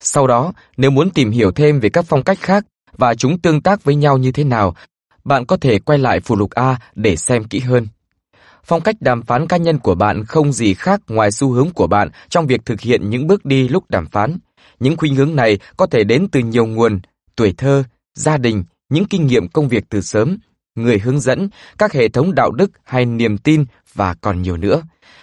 Sau 0.00 0.26
đó, 0.26 0.52
nếu 0.76 0.90
muốn 0.90 1.10
tìm 1.10 1.30
hiểu 1.30 1.50
thêm 1.50 1.80
về 1.80 1.88
các 1.88 2.04
phong 2.08 2.22
cách 2.22 2.38
khác 2.40 2.64
và 2.92 3.14
chúng 3.14 3.38
tương 3.38 3.60
tác 3.60 3.84
với 3.84 3.94
nhau 3.94 4.18
như 4.18 4.32
thế 4.32 4.44
nào, 4.44 4.74
bạn 5.24 5.46
có 5.46 5.56
thể 5.56 5.78
quay 5.78 5.98
lại 5.98 6.20
phụ 6.20 6.36
lục 6.36 6.50
A 6.50 6.78
để 6.94 7.16
xem 7.16 7.44
kỹ 7.44 7.60
hơn. 7.60 7.86
Phong 8.64 8.80
cách 8.80 8.96
đàm 9.00 9.22
phán 9.22 9.46
cá 9.46 9.56
nhân 9.56 9.78
của 9.78 9.94
bạn 9.94 10.24
không 10.24 10.52
gì 10.52 10.74
khác 10.74 11.00
ngoài 11.08 11.32
xu 11.32 11.50
hướng 11.50 11.70
của 11.70 11.86
bạn 11.86 12.08
trong 12.28 12.46
việc 12.46 12.60
thực 12.64 12.80
hiện 12.80 13.10
những 13.10 13.26
bước 13.26 13.44
đi 13.44 13.68
lúc 13.68 13.84
đàm 13.90 14.06
phán. 14.06 14.38
Những 14.80 14.96
khuynh 14.96 15.14
hướng 15.14 15.36
này 15.36 15.58
có 15.76 15.86
thể 15.86 16.04
đến 16.04 16.28
từ 16.32 16.40
nhiều 16.40 16.66
nguồn, 16.66 17.00
tuổi 17.36 17.54
thơ, 17.58 17.84
gia 18.14 18.36
đình, 18.36 18.64
những 18.88 19.04
kinh 19.04 19.26
nghiệm 19.26 19.48
công 19.48 19.68
việc 19.68 19.84
từ 19.88 20.00
sớm, 20.00 20.38
người 20.74 20.98
hướng 20.98 21.20
dẫn, 21.20 21.48
các 21.78 21.92
hệ 21.92 22.08
thống 22.08 22.34
đạo 22.34 22.50
đức 22.50 22.70
hay 22.84 23.04
niềm 23.04 23.38
tin 23.38 23.64
và 23.94 24.14
còn 24.14 24.42
nhiều 24.42 24.56
nữa. 24.56 24.82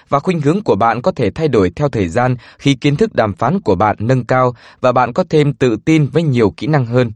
Và 0.10 0.20
khuynh 0.20 0.42
hướng 0.42 0.62
của 0.64 0.76
bạn 0.76 1.02
có 1.02 1.12
thể 1.12 1.32
thay 1.32 1.48
đổi 1.48 1.70
theo 1.76 1.90
thời 1.90 2.08
gian 2.08 2.36
khi 2.58 2.74
kiến 2.76 2.96
thức 2.96 3.16
đàm 3.16 3.34
phán 3.34 3.62
của 3.62 3.76
bạn 3.76 3.96
nâng 4.00 4.26
cao 4.26 4.56
và 4.82 4.92
bạn 4.92 5.14
có 5.14 5.24
thêm 5.30 5.54
tự 5.54 5.78
tin 5.86 6.08
với 6.08 6.24
nhiều 6.24 6.54
kỹ 6.58 6.68
năng 6.68 6.86
hơn. 6.86 7.12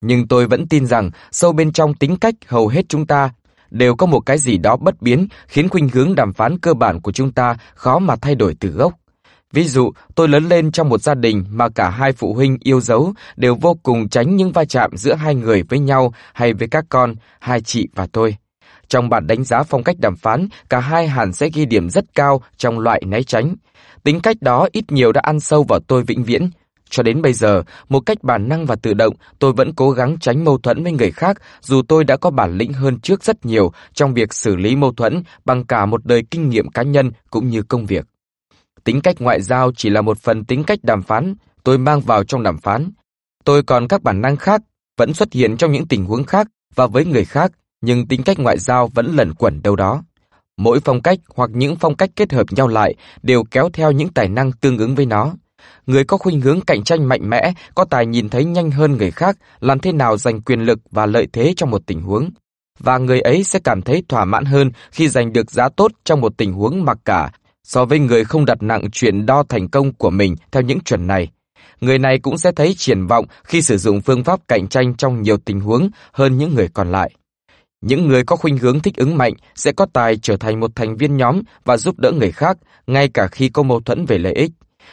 Nhưng 0.00 0.28
tôi 0.28 0.46
vẫn 0.46 0.68
tin 0.68 0.86
rằng 0.86 1.10
sâu 1.32 1.52
bên 1.52 1.72
trong 1.72 1.94
tính 1.94 2.16
cách 2.16 2.34
hầu 2.46 2.68
hết 2.68 2.88
chúng 2.88 3.06
ta 3.06 3.30
đều 3.70 3.96
có 3.96 4.06
một 4.06 4.20
cái 4.20 4.38
gì 4.38 4.58
đó 4.58 4.76
bất 4.76 5.02
biến 5.02 5.28
khiến 5.48 5.68
khuynh 5.68 5.88
hướng 5.88 6.14
đàm 6.14 6.32
phán 6.32 6.58
cơ 6.58 6.74
bản 6.74 7.00
của 7.00 7.12
chúng 7.12 7.32
ta 7.32 7.56
khó 7.74 7.98
mà 7.98 8.16
thay 8.16 8.34
đổi 8.34 8.56
từ 8.60 8.68
gốc. 8.68 8.92
Ví 9.52 9.64
dụ, 9.64 9.92
tôi 10.14 10.28
lớn 10.28 10.48
lên 10.48 10.70
trong 10.72 10.88
một 10.88 11.02
gia 11.02 11.14
đình 11.14 11.44
mà 11.50 11.68
cả 11.68 11.90
hai 11.90 12.12
phụ 12.12 12.34
huynh 12.34 12.56
yêu 12.62 12.80
dấu 12.80 13.12
đều 13.36 13.54
vô 13.54 13.76
cùng 13.82 14.08
tránh 14.08 14.36
những 14.36 14.52
va 14.52 14.64
chạm 14.64 14.96
giữa 14.96 15.14
hai 15.14 15.34
người 15.34 15.62
với 15.62 15.78
nhau 15.78 16.14
hay 16.34 16.52
với 16.52 16.68
các 16.68 16.84
con, 16.88 17.14
hai 17.40 17.60
chị 17.60 17.88
và 17.94 18.06
tôi. 18.12 18.36
Trong 18.88 19.08
bản 19.08 19.26
đánh 19.26 19.44
giá 19.44 19.62
phong 19.62 19.82
cách 19.82 19.96
đàm 19.98 20.16
phán, 20.16 20.48
cả 20.68 20.80
hai 20.80 21.08
hẳn 21.08 21.32
sẽ 21.32 21.48
ghi 21.54 21.64
điểm 21.64 21.90
rất 21.90 22.04
cao 22.14 22.42
trong 22.56 22.78
loại 22.78 23.02
né 23.06 23.22
tránh. 23.22 23.54
Tính 24.02 24.20
cách 24.20 24.36
đó 24.40 24.68
ít 24.72 24.84
nhiều 24.92 25.12
đã 25.12 25.20
ăn 25.24 25.40
sâu 25.40 25.64
vào 25.68 25.80
tôi 25.86 26.02
vĩnh 26.02 26.24
viễn. 26.24 26.50
Cho 26.90 27.02
đến 27.02 27.22
bây 27.22 27.32
giờ, 27.32 27.62
một 27.88 28.00
cách 28.00 28.22
bản 28.22 28.48
năng 28.48 28.66
và 28.66 28.76
tự 28.76 28.94
động, 28.94 29.14
tôi 29.38 29.52
vẫn 29.52 29.74
cố 29.74 29.90
gắng 29.90 30.16
tránh 30.20 30.44
mâu 30.44 30.58
thuẫn 30.58 30.82
với 30.82 30.92
người 30.92 31.10
khác, 31.10 31.36
dù 31.60 31.82
tôi 31.88 32.04
đã 32.04 32.16
có 32.16 32.30
bản 32.30 32.56
lĩnh 32.56 32.72
hơn 32.72 33.00
trước 33.00 33.24
rất 33.24 33.46
nhiều 33.46 33.72
trong 33.94 34.14
việc 34.14 34.34
xử 34.34 34.56
lý 34.56 34.76
mâu 34.76 34.92
thuẫn 34.92 35.22
bằng 35.44 35.64
cả 35.64 35.86
một 35.86 36.06
đời 36.06 36.22
kinh 36.30 36.48
nghiệm 36.48 36.70
cá 36.70 36.82
nhân 36.82 37.10
cũng 37.30 37.48
như 37.48 37.62
công 37.62 37.86
việc. 37.86 38.06
Tính 38.86 39.00
cách 39.00 39.16
ngoại 39.20 39.40
giao 39.40 39.72
chỉ 39.76 39.90
là 39.90 40.00
một 40.00 40.18
phần 40.18 40.44
tính 40.44 40.64
cách 40.64 40.78
đàm 40.82 41.02
phán, 41.02 41.34
tôi 41.64 41.78
mang 41.78 42.00
vào 42.00 42.24
trong 42.24 42.42
đàm 42.42 42.58
phán. 42.58 42.90
Tôi 43.44 43.62
còn 43.62 43.88
các 43.88 44.02
bản 44.02 44.20
năng 44.20 44.36
khác, 44.36 44.60
vẫn 44.96 45.14
xuất 45.14 45.32
hiện 45.32 45.56
trong 45.56 45.72
những 45.72 45.88
tình 45.88 46.04
huống 46.04 46.24
khác 46.24 46.46
và 46.74 46.86
với 46.86 47.04
người 47.04 47.24
khác, 47.24 47.52
nhưng 47.80 48.06
tính 48.06 48.22
cách 48.22 48.38
ngoại 48.38 48.58
giao 48.58 48.88
vẫn 48.94 49.16
lẩn 49.16 49.34
quẩn 49.34 49.62
đâu 49.62 49.76
đó. 49.76 50.02
Mỗi 50.56 50.80
phong 50.80 51.02
cách 51.02 51.18
hoặc 51.34 51.50
những 51.52 51.76
phong 51.76 51.96
cách 51.96 52.10
kết 52.16 52.32
hợp 52.32 52.46
nhau 52.52 52.68
lại 52.68 52.94
đều 53.22 53.44
kéo 53.50 53.68
theo 53.72 53.92
những 53.92 54.08
tài 54.08 54.28
năng 54.28 54.52
tương 54.52 54.78
ứng 54.78 54.94
với 54.94 55.06
nó. 55.06 55.34
Người 55.86 56.04
có 56.04 56.16
khuynh 56.16 56.40
hướng 56.40 56.60
cạnh 56.60 56.84
tranh 56.84 57.08
mạnh 57.08 57.30
mẽ, 57.30 57.52
có 57.74 57.84
tài 57.84 58.06
nhìn 58.06 58.28
thấy 58.28 58.44
nhanh 58.44 58.70
hơn 58.70 58.96
người 58.96 59.10
khác, 59.10 59.38
làm 59.60 59.78
thế 59.78 59.92
nào 59.92 60.16
giành 60.16 60.40
quyền 60.40 60.60
lực 60.60 60.78
và 60.90 61.06
lợi 61.06 61.26
thế 61.32 61.54
trong 61.56 61.70
một 61.70 61.82
tình 61.86 62.02
huống. 62.02 62.30
Và 62.78 62.98
người 62.98 63.20
ấy 63.20 63.44
sẽ 63.44 63.58
cảm 63.64 63.82
thấy 63.82 64.02
thỏa 64.08 64.24
mãn 64.24 64.44
hơn 64.44 64.70
khi 64.90 65.08
giành 65.08 65.32
được 65.32 65.50
giá 65.50 65.68
tốt 65.68 65.92
trong 66.04 66.20
một 66.20 66.36
tình 66.36 66.52
huống 66.52 66.84
mặc 66.84 66.98
cả, 67.04 67.30
so 67.66 67.84
với 67.84 67.98
người 67.98 68.24
không 68.24 68.44
đặt 68.44 68.62
nặng 68.62 68.90
chuyện 68.92 69.26
đo 69.26 69.42
thành 69.48 69.68
công 69.68 69.92
của 69.92 70.10
mình 70.10 70.36
theo 70.52 70.62
những 70.62 70.80
chuẩn 70.80 71.06
này. 71.06 71.28
Người 71.80 71.98
này 71.98 72.18
cũng 72.18 72.38
sẽ 72.38 72.52
thấy 72.52 72.74
triển 72.74 73.06
vọng 73.06 73.24
khi 73.44 73.62
sử 73.62 73.78
dụng 73.78 74.00
phương 74.00 74.24
pháp 74.24 74.40
cạnh 74.48 74.68
tranh 74.68 74.94
trong 74.94 75.22
nhiều 75.22 75.36
tình 75.36 75.60
huống 75.60 75.88
hơn 76.12 76.38
những 76.38 76.54
người 76.54 76.68
còn 76.74 76.92
lại. 76.92 77.10
Những 77.80 78.08
người 78.08 78.24
có 78.24 78.36
khuynh 78.36 78.58
hướng 78.58 78.80
thích 78.80 78.96
ứng 78.96 79.16
mạnh 79.16 79.32
sẽ 79.54 79.72
có 79.72 79.86
tài 79.92 80.16
trở 80.16 80.36
thành 80.36 80.60
một 80.60 80.70
thành 80.74 80.96
viên 80.96 81.16
nhóm 81.16 81.42
và 81.64 81.76
giúp 81.76 81.98
đỡ 81.98 82.12
người 82.12 82.32
khác, 82.32 82.58
ngay 82.86 83.08
cả 83.08 83.28
khi 83.28 83.48
có 83.48 83.62
mâu 83.62 83.80
thuẫn 83.80 84.04
về 84.06 84.18
lợi 84.18 84.34
ích. 84.34 84.50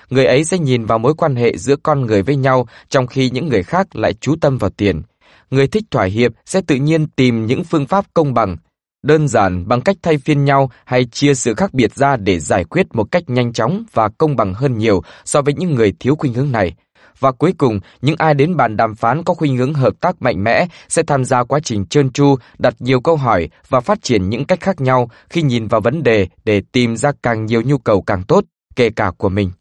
Người 0.09 0.26
ấy 0.26 0.45
sẽ 0.45 0.57
nhìn 0.57 0.86
vào 0.86 0.99
mối 0.99 1.13
quan 1.13 1.36
hệ 1.36 1.57
giữa 1.57 1.76
con 1.76 2.01
người 2.01 2.24
với 2.24 2.36
nhau 2.36 2.67
trong 2.89 3.07
khi 3.07 3.30
những 3.30 3.47
người 3.47 3.63
khác 3.63 3.95
lại 3.95 4.13
chú 4.13 4.36
tâm 4.41 4.57
vào 4.57 4.69
tiền. 4.69 5.01
Người 5.49 5.67
thích 5.67 5.84
thỏa 5.91 6.05
hiệp 6.05 6.32
sẽ 6.45 6.61
tự 6.67 6.76
nhiên 6.76 7.07
tìm 7.07 7.45
những 7.45 7.63
phương 7.63 7.86
pháp 7.86 8.05
công 8.13 8.34
bằng, 8.34 8.57
đơn 9.03 9.27
giản 9.27 9.67
bằng 9.67 9.81
cách 9.81 9.97
thay 10.01 10.17
phiên 10.17 10.45
nhau 10.45 10.69
hay 10.85 11.05
chia 11.05 11.33
sự 11.33 11.53
khác 11.53 11.73
biệt 11.73 11.95
ra 11.95 12.15
để 12.15 12.39
giải 12.39 12.63
quyết 12.63 12.87
một 12.93 13.11
cách 13.11 13.23
nhanh 13.27 13.53
chóng 13.53 13.83
và 13.93 14.09
công 14.17 14.35
bằng 14.35 14.53
hơn 14.53 14.77
nhiều 14.77 15.01
so 15.25 15.41
với 15.41 15.53
những 15.53 15.75
người 15.75 15.93
thiếu 15.99 16.15
khuynh 16.15 16.33
hướng 16.33 16.51
này. 16.51 16.75
Và 17.19 17.31
cuối 17.31 17.53
cùng, 17.57 17.79
những 18.01 18.15
ai 18.17 18.33
đến 18.33 18.55
bàn 18.55 18.77
đàm 18.77 18.95
phán 18.95 19.23
có 19.23 19.33
khuynh 19.33 19.57
hướng 19.57 19.73
hợp 19.73 19.93
tác 19.99 20.21
mạnh 20.21 20.43
mẽ 20.43 20.67
sẽ 20.89 21.03
tham 21.07 21.25
gia 21.25 21.43
quá 21.43 21.59
trình 21.59 21.85
trơn 21.85 22.09
tru, 22.09 22.35
đặt 22.59 22.73
nhiều 22.79 23.01
câu 23.01 23.15
hỏi 23.15 23.49
và 23.69 23.79
phát 23.79 24.01
triển 24.01 24.29
những 24.29 24.45
cách 24.45 24.59
khác 24.59 24.81
nhau 24.81 25.09
khi 25.29 25.41
nhìn 25.41 25.67
vào 25.67 25.81
vấn 25.81 26.03
đề 26.03 26.27
để 26.45 26.61
tìm 26.71 26.97
ra 26.97 27.11
càng 27.23 27.45
nhiều 27.45 27.61
nhu 27.61 27.77
cầu 27.77 28.01
càng 28.01 28.23
tốt, 28.23 28.43
kể 28.75 28.89
cả 28.89 29.11
của 29.17 29.29
mình. 29.29 29.51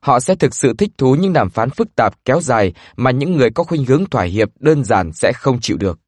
Họ 0.00 0.20
sẽ 0.20 0.34
thực 0.34 0.54
sự 0.54 0.74
thích 0.78 0.90
thú 0.98 1.14
những 1.14 1.32
đàm 1.32 1.50
phán 1.50 1.70
phức 1.70 1.88
tạp 1.96 2.14
kéo 2.24 2.40
dài 2.40 2.72
mà 2.96 3.10
những 3.10 3.36
người 3.36 3.50
có 3.50 3.64
khuynh 3.64 3.84
hướng 3.84 4.04
thỏa 4.10 4.22
hiệp 4.22 4.48
đơn 4.60 4.84
giản 4.84 5.12
sẽ 5.12 5.32
không 5.32 5.60
chịu 5.60 5.76
được. 5.76 6.01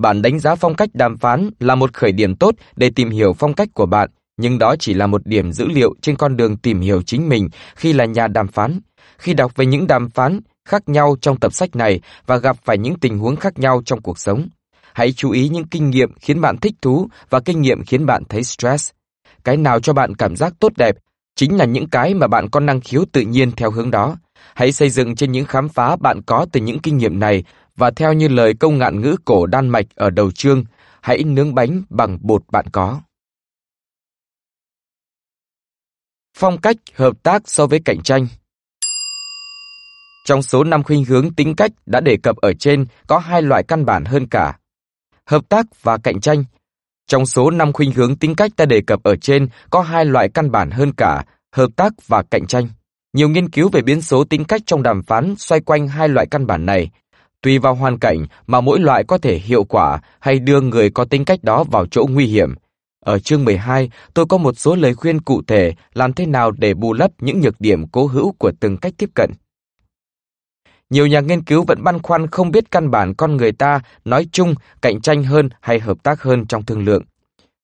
Bạn 0.00 0.22
đánh 0.22 0.38
giá 0.38 0.54
phong 0.54 0.74
cách 0.74 0.88
đàm 0.94 1.18
phán 1.18 1.50
là 1.58 1.74
một 1.74 1.92
khởi 1.92 2.12
điểm 2.12 2.36
tốt 2.36 2.54
để 2.76 2.90
tìm 2.96 3.10
hiểu 3.10 3.32
phong 3.32 3.54
cách 3.54 3.68
của 3.74 3.86
bạn, 3.86 4.10
nhưng 4.36 4.58
đó 4.58 4.74
chỉ 4.78 4.94
là 4.94 5.06
một 5.06 5.26
điểm 5.26 5.52
dữ 5.52 5.68
liệu 5.68 5.94
trên 6.02 6.16
con 6.16 6.36
đường 6.36 6.56
tìm 6.56 6.80
hiểu 6.80 7.02
chính 7.02 7.28
mình 7.28 7.48
khi 7.76 7.92
là 7.92 8.04
nhà 8.04 8.26
đàm 8.26 8.48
phán. 8.48 8.80
Khi 9.18 9.34
đọc 9.34 9.52
về 9.56 9.66
những 9.66 9.86
đàm 9.86 10.10
phán 10.10 10.40
khác 10.68 10.88
nhau 10.88 11.16
trong 11.20 11.40
tập 11.40 11.52
sách 11.52 11.76
này 11.76 12.00
và 12.26 12.36
gặp 12.36 12.56
phải 12.64 12.78
những 12.78 12.98
tình 12.98 13.18
huống 13.18 13.36
khác 13.36 13.58
nhau 13.58 13.82
trong 13.84 14.02
cuộc 14.02 14.18
sống, 14.18 14.48
hãy 14.92 15.12
chú 15.12 15.30
ý 15.30 15.48
những 15.48 15.66
kinh 15.66 15.90
nghiệm 15.90 16.12
khiến 16.20 16.40
bạn 16.40 16.56
thích 16.56 16.74
thú 16.82 17.08
và 17.30 17.40
kinh 17.40 17.60
nghiệm 17.60 17.84
khiến 17.84 18.06
bạn 18.06 18.22
thấy 18.28 18.42
stress. 18.42 18.90
Cái 19.44 19.56
nào 19.56 19.80
cho 19.80 19.92
bạn 19.92 20.14
cảm 20.14 20.36
giác 20.36 20.52
tốt 20.58 20.72
đẹp 20.76 20.96
chính 21.36 21.56
là 21.56 21.64
những 21.64 21.88
cái 21.88 22.14
mà 22.14 22.26
bạn 22.26 22.48
có 22.50 22.60
năng 22.60 22.80
khiếu 22.80 23.04
tự 23.12 23.20
nhiên 23.20 23.52
theo 23.52 23.70
hướng 23.70 23.90
đó. 23.90 24.16
Hãy 24.54 24.72
xây 24.72 24.90
dựng 24.90 25.16
trên 25.16 25.32
những 25.32 25.44
khám 25.44 25.68
phá 25.68 25.96
bạn 25.96 26.22
có 26.22 26.46
từ 26.52 26.60
những 26.60 26.78
kinh 26.78 26.96
nghiệm 26.96 27.18
này 27.18 27.44
và 27.80 27.90
theo 27.90 28.12
như 28.12 28.28
lời 28.28 28.54
câu 28.60 28.70
ngạn 28.70 29.00
ngữ 29.00 29.16
cổ 29.24 29.46
Đan 29.46 29.68
Mạch 29.68 29.86
ở 29.94 30.10
đầu 30.10 30.30
chương, 30.30 30.64
hãy 31.00 31.24
nướng 31.24 31.54
bánh 31.54 31.82
bằng 31.90 32.18
bột 32.20 32.42
bạn 32.52 32.66
có. 32.72 33.00
Phong 36.36 36.60
cách 36.60 36.76
hợp 36.94 37.22
tác 37.22 37.42
so 37.48 37.66
với 37.66 37.80
cạnh 37.84 38.02
tranh 38.02 38.26
Trong 40.26 40.42
số 40.42 40.64
năm 40.64 40.82
khuynh 40.82 41.04
hướng 41.04 41.34
tính 41.34 41.56
cách 41.56 41.70
đã 41.86 42.00
đề 42.00 42.16
cập 42.22 42.36
ở 42.36 42.52
trên 42.52 42.86
có 43.06 43.18
hai 43.18 43.42
loại 43.42 43.62
căn 43.68 43.84
bản 43.84 44.04
hơn 44.04 44.26
cả. 44.26 44.58
Hợp 45.26 45.48
tác 45.48 45.66
và 45.82 45.98
cạnh 45.98 46.20
tranh. 46.20 46.44
Trong 47.06 47.26
số 47.26 47.50
năm 47.50 47.72
khuynh 47.72 47.92
hướng 47.92 48.16
tính 48.16 48.34
cách 48.34 48.50
ta 48.56 48.64
đề 48.64 48.80
cập 48.86 49.02
ở 49.02 49.16
trên 49.16 49.48
có 49.70 49.80
hai 49.82 50.04
loại 50.04 50.28
căn 50.34 50.50
bản 50.50 50.70
hơn 50.70 50.92
cả, 50.92 51.24
hợp 51.52 51.68
tác 51.76 51.92
và 52.06 52.22
cạnh 52.30 52.46
tranh. 52.46 52.68
Nhiều 53.12 53.28
nghiên 53.28 53.50
cứu 53.50 53.68
về 53.72 53.82
biến 53.82 54.02
số 54.02 54.24
tính 54.24 54.44
cách 54.44 54.62
trong 54.66 54.82
đàm 54.82 55.02
phán 55.02 55.34
xoay 55.38 55.60
quanh 55.60 55.88
hai 55.88 56.08
loại 56.08 56.26
căn 56.30 56.46
bản 56.46 56.66
này, 56.66 56.90
Tùy 57.42 57.58
vào 57.58 57.74
hoàn 57.74 57.98
cảnh 57.98 58.26
mà 58.46 58.60
mỗi 58.60 58.80
loại 58.80 59.04
có 59.04 59.18
thể 59.18 59.38
hiệu 59.38 59.64
quả 59.64 60.00
hay 60.20 60.38
đưa 60.38 60.60
người 60.60 60.90
có 60.90 61.04
tính 61.04 61.24
cách 61.24 61.44
đó 61.44 61.64
vào 61.64 61.86
chỗ 61.86 62.06
nguy 62.10 62.26
hiểm. 62.26 62.54
Ở 63.04 63.18
chương 63.18 63.44
12, 63.44 63.90
tôi 64.14 64.26
có 64.26 64.38
một 64.38 64.58
số 64.58 64.76
lời 64.76 64.94
khuyên 64.94 65.20
cụ 65.20 65.42
thể 65.46 65.74
làm 65.94 66.12
thế 66.12 66.26
nào 66.26 66.50
để 66.50 66.74
bù 66.74 66.92
lấp 66.92 67.10
những 67.18 67.40
nhược 67.40 67.60
điểm 67.60 67.86
cố 67.88 68.06
hữu 68.06 68.32
của 68.38 68.52
từng 68.60 68.76
cách 68.76 68.92
tiếp 68.98 69.10
cận. 69.14 69.30
Nhiều 70.90 71.06
nhà 71.06 71.20
nghiên 71.20 71.44
cứu 71.44 71.64
vẫn 71.68 71.84
băn 71.84 72.02
khoăn 72.02 72.26
không 72.26 72.50
biết 72.50 72.70
căn 72.70 72.90
bản 72.90 73.14
con 73.14 73.36
người 73.36 73.52
ta 73.52 73.80
nói 74.04 74.26
chung 74.32 74.54
cạnh 74.82 75.00
tranh 75.00 75.24
hơn 75.24 75.48
hay 75.60 75.80
hợp 75.80 76.02
tác 76.02 76.22
hơn 76.22 76.46
trong 76.46 76.64
thương 76.64 76.84
lượng. 76.84 77.02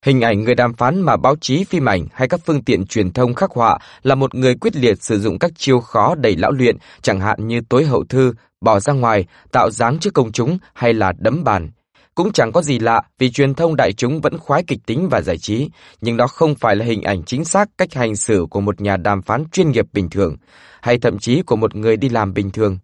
Hình 0.05 0.21
ảnh 0.21 0.45
người 0.45 0.55
đàm 0.55 0.75
phán 0.75 1.01
mà 1.01 1.17
báo 1.17 1.37
chí, 1.41 1.65
phim 1.65 1.89
ảnh 1.89 2.07
hay 2.13 2.29
các 2.29 2.41
phương 2.47 2.65
tiện 2.65 2.87
truyền 2.87 3.13
thông 3.13 3.35
khắc 3.35 3.51
họa 3.51 3.79
là 4.03 4.15
một 4.15 4.35
người 4.35 4.55
quyết 4.55 4.77
liệt 4.77 5.03
sử 5.03 5.21
dụng 5.21 5.39
các 5.39 5.51
chiêu 5.57 5.81
khó 5.81 6.15
đầy 6.15 6.37
lão 6.37 6.53
luyện, 6.53 6.77
chẳng 7.03 7.21
hạn 7.21 7.49
như 7.49 7.61
tối 7.69 7.85
hậu 7.85 8.05
thư, 8.05 8.33
bỏ 8.67 8.81
ra 8.81 8.93
ngoài, 8.93 9.25
tạo 9.53 9.71
dáng 9.71 9.99
trước 9.99 10.15
công 10.15 10.33
chúng 10.33 10.59
hay 10.75 10.95
là 10.95 11.13
đấm 11.19 11.45
bàn. 11.45 11.71
Cũng 12.15 12.33
chẳng 12.33 12.53
có 12.53 12.63
gì 12.63 12.79
lạ 12.79 13.03
vì 13.19 13.31
truyền 13.31 13.55
thông 13.55 13.77
đại 13.77 13.93
chúng 13.93 14.21
vẫn 14.21 14.39
khoái 14.39 14.63
kịch 14.67 14.79
tính 14.87 15.09
và 15.11 15.21
giải 15.21 15.39
trí, 15.39 15.71
nhưng 16.01 16.17
đó 16.17 16.27
không 16.27 16.55
phải 16.55 16.77
là 16.77 16.85
hình 16.85 17.03
ảnh 17.03 17.23
chính 17.23 17.45
xác 17.45 17.69
cách 17.79 17.95
hành 17.95 18.17
xử 18.17 18.47
của 18.51 18.61
một 18.61 18.81
nhà 18.81 18.97
đàm 18.97 19.23
phán 19.23 19.45
chuyên 19.53 19.71
nghiệp 19.71 19.87
bình 19.93 20.11
thường, 20.11 20.37
hay 20.83 20.99
thậm 20.99 21.19
chí 21.19 21.43
của 21.43 21.57
một 21.57 21.75
người 21.75 21.97
đi 21.97 22.09
làm 22.09 22.35
bình 22.35 22.51
thường. 22.51 22.79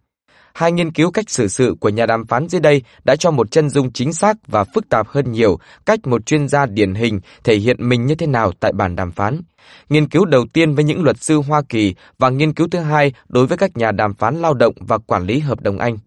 Hai 0.54 0.72
nghiên 0.72 0.92
cứu 0.92 1.10
cách 1.10 1.30
xử 1.30 1.48
sự 1.48 1.74
của 1.80 1.88
nhà 1.88 2.06
đàm 2.06 2.26
phán 2.26 2.48
dưới 2.48 2.60
đây 2.60 2.82
đã 3.04 3.16
cho 3.16 3.30
một 3.30 3.50
chân 3.50 3.70
dung 3.70 3.92
chính 3.92 4.12
xác 4.12 4.36
và 4.46 4.64
phức 4.64 4.88
tạp 4.88 5.08
hơn 5.08 5.32
nhiều 5.32 5.58
cách 5.86 6.06
một 6.06 6.26
chuyên 6.26 6.48
gia 6.48 6.66
điển 6.66 6.94
hình 6.94 7.20
thể 7.44 7.56
hiện 7.56 7.88
mình 7.88 8.06
như 8.06 8.14
thế 8.14 8.26
nào 8.26 8.52
tại 8.60 8.72
bàn 8.72 8.96
đàm 8.96 9.12
phán. 9.12 9.40
Nghiên 9.88 10.08
cứu 10.08 10.24
đầu 10.24 10.46
tiên 10.52 10.74
với 10.74 10.84
những 10.84 11.02
luật 11.02 11.22
sư 11.22 11.40
Hoa 11.48 11.62
Kỳ 11.68 11.94
và 12.18 12.30
nghiên 12.30 12.54
cứu 12.54 12.68
thứ 12.70 12.78
hai 12.78 13.12
đối 13.28 13.46
với 13.46 13.58
các 13.58 13.76
nhà 13.76 13.92
đàm 13.92 14.14
phán 14.14 14.42
lao 14.42 14.54
động 14.54 14.74
và 14.80 14.98
quản 14.98 15.26
lý 15.26 15.38
hợp 15.38 15.60
đồng 15.60 15.78
Anh. 15.78 15.98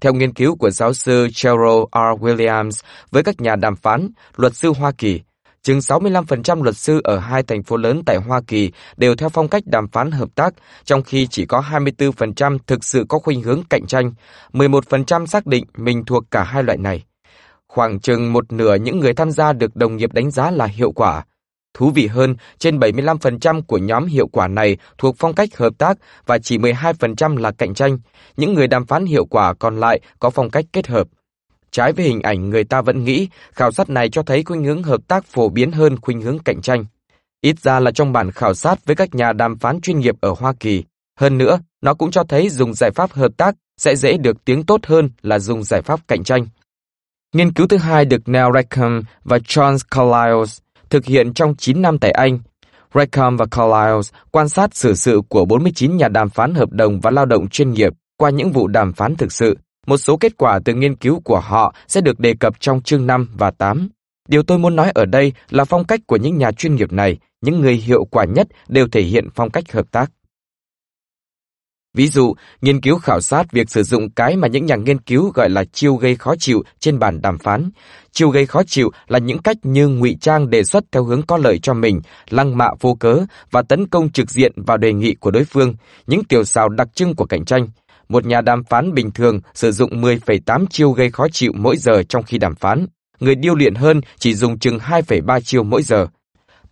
Theo 0.00 0.14
nghiên 0.14 0.32
cứu 0.32 0.56
của 0.56 0.70
giáo 0.70 0.92
sư 0.92 1.28
Cheryl 1.32 1.84
R. 1.92 2.22
Williams 2.24 2.82
với 3.10 3.22
các 3.22 3.40
nhà 3.40 3.56
đàm 3.56 3.76
phán, 3.76 4.08
luật 4.36 4.56
sư 4.56 4.72
Hoa 4.78 4.92
Kỳ, 4.98 5.20
chừng 5.66 5.78
65% 5.78 6.62
luật 6.62 6.76
sư 6.76 7.00
ở 7.04 7.18
hai 7.18 7.42
thành 7.42 7.62
phố 7.62 7.76
lớn 7.76 8.02
tại 8.06 8.16
Hoa 8.16 8.40
Kỳ 8.46 8.72
đều 8.96 9.14
theo 9.14 9.28
phong 9.28 9.48
cách 9.48 9.62
đàm 9.66 9.88
phán 9.88 10.10
hợp 10.10 10.28
tác, 10.34 10.54
trong 10.84 11.02
khi 11.02 11.26
chỉ 11.30 11.46
có 11.46 11.62
24% 11.70 12.58
thực 12.66 12.84
sự 12.84 13.04
có 13.08 13.18
khuynh 13.18 13.42
hướng 13.42 13.62
cạnh 13.70 13.86
tranh, 13.86 14.12
11% 14.52 15.26
xác 15.26 15.46
định 15.46 15.64
mình 15.76 16.04
thuộc 16.04 16.24
cả 16.30 16.44
hai 16.44 16.62
loại 16.62 16.78
này. 16.78 17.04
Khoảng 17.68 18.00
chừng 18.00 18.32
một 18.32 18.52
nửa 18.52 18.74
những 18.74 19.00
người 19.00 19.14
tham 19.14 19.30
gia 19.30 19.52
được 19.52 19.76
đồng 19.76 19.96
nghiệp 19.96 20.12
đánh 20.12 20.30
giá 20.30 20.50
là 20.50 20.66
hiệu 20.66 20.92
quả. 20.92 21.24
Thú 21.74 21.90
vị 21.90 22.06
hơn, 22.06 22.36
trên 22.58 22.78
75% 22.78 23.62
của 23.62 23.78
nhóm 23.78 24.06
hiệu 24.06 24.26
quả 24.26 24.48
này 24.48 24.76
thuộc 24.98 25.14
phong 25.18 25.34
cách 25.34 25.56
hợp 25.56 25.72
tác 25.78 25.98
và 26.26 26.38
chỉ 26.38 26.58
12% 26.58 27.36
là 27.36 27.50
cạnh 27.50 27.74
tranh. 27.74 27.98
Những 28.36 28.54
người 28.54 28.68
đàm 28.68 28.86
phán 28.86 29.06
hiệu 29.06 29.24
quả 29.24 29.54
còn 29.54 29.80
lại 29.80 30.00
có 30.18 30.30
phong 30.30 30.50
cách 30.50 30.64
kết 30.72 30.86
hợp. 30.86 31.08
Trái 31.70 31.92
với 31.92 32.04
hình 32.04 32.22
ảnh 32.22 32.50
người 32.50 32.64
ta 32.64 32.80
vẫn 32.80 33.04
nghĩ, 33.04 33.28
khảo 33.52 33.72
sát 33.72 33.90
này 33.90 34.08
cho 34.08 34.22
thấy 34.22 34.44
khuynh 34.44 34.64
hướng 34.64 34.82
hợp 34.82 35.00
tác 35.08 35.24
phổ 35.24 35.48
biến 35.48 35.72
hơn 35.72 36.00
khuynh 36.00 36.20
hướng 36.20 36.38
cạnh 36.38 36.62
tranh. 36.62 36.84
Ít 37.40 37.60
ra 37.60 37.80
là 37.80 37.90
trong 37.90 38.12
bản 38.12 38.30
khảo 38.30 38.54
sát 38.54 38.86
với 38.86 38.96
các 38.96 39.14
nhà 39.14 39.32
đàm 39.32 39.58
phán 39.58 39.80
chuyên 39.80 39.98
nghiệp 39.98 40.14
ở 40.20 40.34
Hoa 40.38 40.52
Kỳ. 40.60 40.84
Hơn 41.18 41.38
nữa, 41.38 41.58
nó 41.82 41.94
cũng 41.94 42.10
cho 42.10 42.24
thấy 42.24 42.48
dùng 42.48 42.74
giải 42.74 42.90
pháp 42.90 43.12
hợp 43.12 43.32
tác 43.36 43.54
sẽ 43.78 43.96
dễ 43.96 44.16
được 44.16 44.44
tiếng 44.44 44.62
tốt 44.62 44.80
hơn 44.86 45.10
là 45.22 45.38
dùng 45.38 45.64
giải 45.64 45.82
pháp 45.82 46.00
cạnh 46.08 46.24
tranh. 46.24 46.46
Nghiên 47.34 47.52
cứu 47.52 47.66
thứ 47.66 47.76
hai 47.76 48.04
được 48.04 48.28
Neil 48.28 48.46
Rackham 48.54 49.02
và 49.24 49.38
John 49.38 49.78
Carlisle 49.90 50.62
thực 50.90 51.04
hiện 51.04 51.34
trong 51.34 51.56
9 51.56 51.82
năm 51.82 51.98
tại 51.98 52.10
Anh. 52.10 52.38
Rackham 52.94 53.36
và 53.36 53.46
Carlisle 53.50 54.18
quan 54.30 54.48
sát 54.48 54.74
xử 54.74 54.94
sự 54.94 55.20
của 55.28 55.44
49 55.44 55.96
nhà 55.96 56.08
đàm 56.08 56.30
phán 56.30 56.54
hợp 56.54 56.72
đồng 56.72 57.00
và 57.00 57.10
lao 57.10 57.26
động 57.26 57.48
chuyên 57.48 57.72
nghiệp 57.72 57.92
qua 58.16 58.30
những 58.30 58.52
vụ 58.52 58.68
đàm 58.68 58.92
phán 58.92 59.16
thực 59.16 59.32
sự. 59.32 59.58
Một 59.86 59.96
số 59.96 60.16
kết 60.16 60.36
quả 60.36 60.58
từ 60.64 60.74
nghiên 60.74 60.96
cứu 60.96 61.20
của 61.24 61.40
họ 61.40 61.74
sẽ 61.88 62.00
được 62.00 62.20
đề 62.20 62.34
cập 62.40 62.60
trong 62.60 62.82
chương 62.82 63.06
5 63.06 63.28
và 63.38 63.50
8. 63.50 63.88
Điều 64.28 64.42
tôi 64.42 64.58
muốn 64.58 64.76
nói 64.76 64.90
ở 64.94 65.04
đây 65.04 65.32
là 65.50 65.64
phong 65.64 65.84
cách 65.84 66.00
của 66.06 66.16
những 66.16 66.38
nhà 66.38 66.52
chuyên 66.52 66.74
nghiệp 66.74 66.92
này, 66.92 67.18
những 67.40 67.60
người 67.60 67.74
hiệu 67.74 68.04
quả 68.04 68.24
nhất 68.24 68.46
đều 68.68 68.88
thể 68.88 69.02
hiện 69.02 69.28
phong 69.34 69.50
cách 69.50 69.72
hợp 69.72 69.90
tác. 69.90 70.10
Ví 71.94 72.08
dụ, 72.08 72.34
nghiên 72.60 72.80
cứu 72.80 72.98
khảo 72.98 73.20
sát 73.20 73.52
việc 73.52 73.70
sử 73.70 73.82
dụng 73.82 74.10
cái 74.10 74.36
mà 74.36 74.48
những 74.48 74.66
nhà 74.66 74.76
nghiên 74.76 74.98
cứu 74.98 75.30
gọi 75.34 75.50
là 75.50 75.64
chiêu 75.64 75.94
gây 75.94 76.16
khó 76.16 76.34
chịu 76.36 76.62
trên 76.80 76.98
bàn 76.98 77.20
đàm 77.22 77.38
phán. 77.38 77.70
Chiêu 78.12 78.30
gây 78.30 78.46
khó 78.46 78.62
chịu 78.62 78.90
là 79.08 79.18
những 79.18 79.38
cách 79.38 79.56
như 79.62 79.88
ngụy 79.88 80.16
trang 80.20 80.50
đề 80.50 80.64
xuất 80.64 80.84
theo 80.92 81.04
hướng 81.04 81.22
có 81.22 81.36
lợi 81.36 81.58
cho 81.58 81.74
mình, 81.74 82.00
lăng 82.30 82.58
mạ 82.58 82.68
vô 82.80 82.94
cớ 82.94 83.24
và 83.50 83.62
tấn 83.62 83.86
công 83.86 84.10
trực 84.10 84.30
diện 84.30 84.52
vào 84.56 84.76
đề 84.76 84.92
nghị 84.92 85.14
của 85.14 85.30
đối 85.30 85.44
phương, 85.44 85.74
những 86.06 86.24
tiểu 86.24 86.44
xào 86.44 86.68
đặc 86.68 86.88
trưng 86.94 87.14
của 87.14 87.26
cạnh 87.26 87.44
tranh. 87.44 87.68
Một 88.08 88.26
nhà 88.26 88.40
đàm 88.40 88.64
phán 88.64 88.94
bình 88.94 89.10
thường 89.10 89.40
sử 89.54 89.72
dụng 89.72 90.02
10,8 90.02 90.66
chiêu 90.70 90.90
gây 90.90 91.10
khó 91.10 91.28
chịu 91.28 91.52
mỗi 91.54 91.76
giờ 91.76 92.02
trong 92.02 92.22
khi 92.22 92.38
đàm 92.38 92.54
phán. 92.54 92.86
Người 93.20 93.34
điêu 93.34 93.54
luyện 93.54 93.74
hơn 93.74 94.00
chỉ 94.18 94.34
dùng 94.34 94.58
chừng 94.58 94.78
2,3 94.78 95.40
chiêu 95.40 95.62
mỗi 95.62 95.82
giờ. 95.82 96.06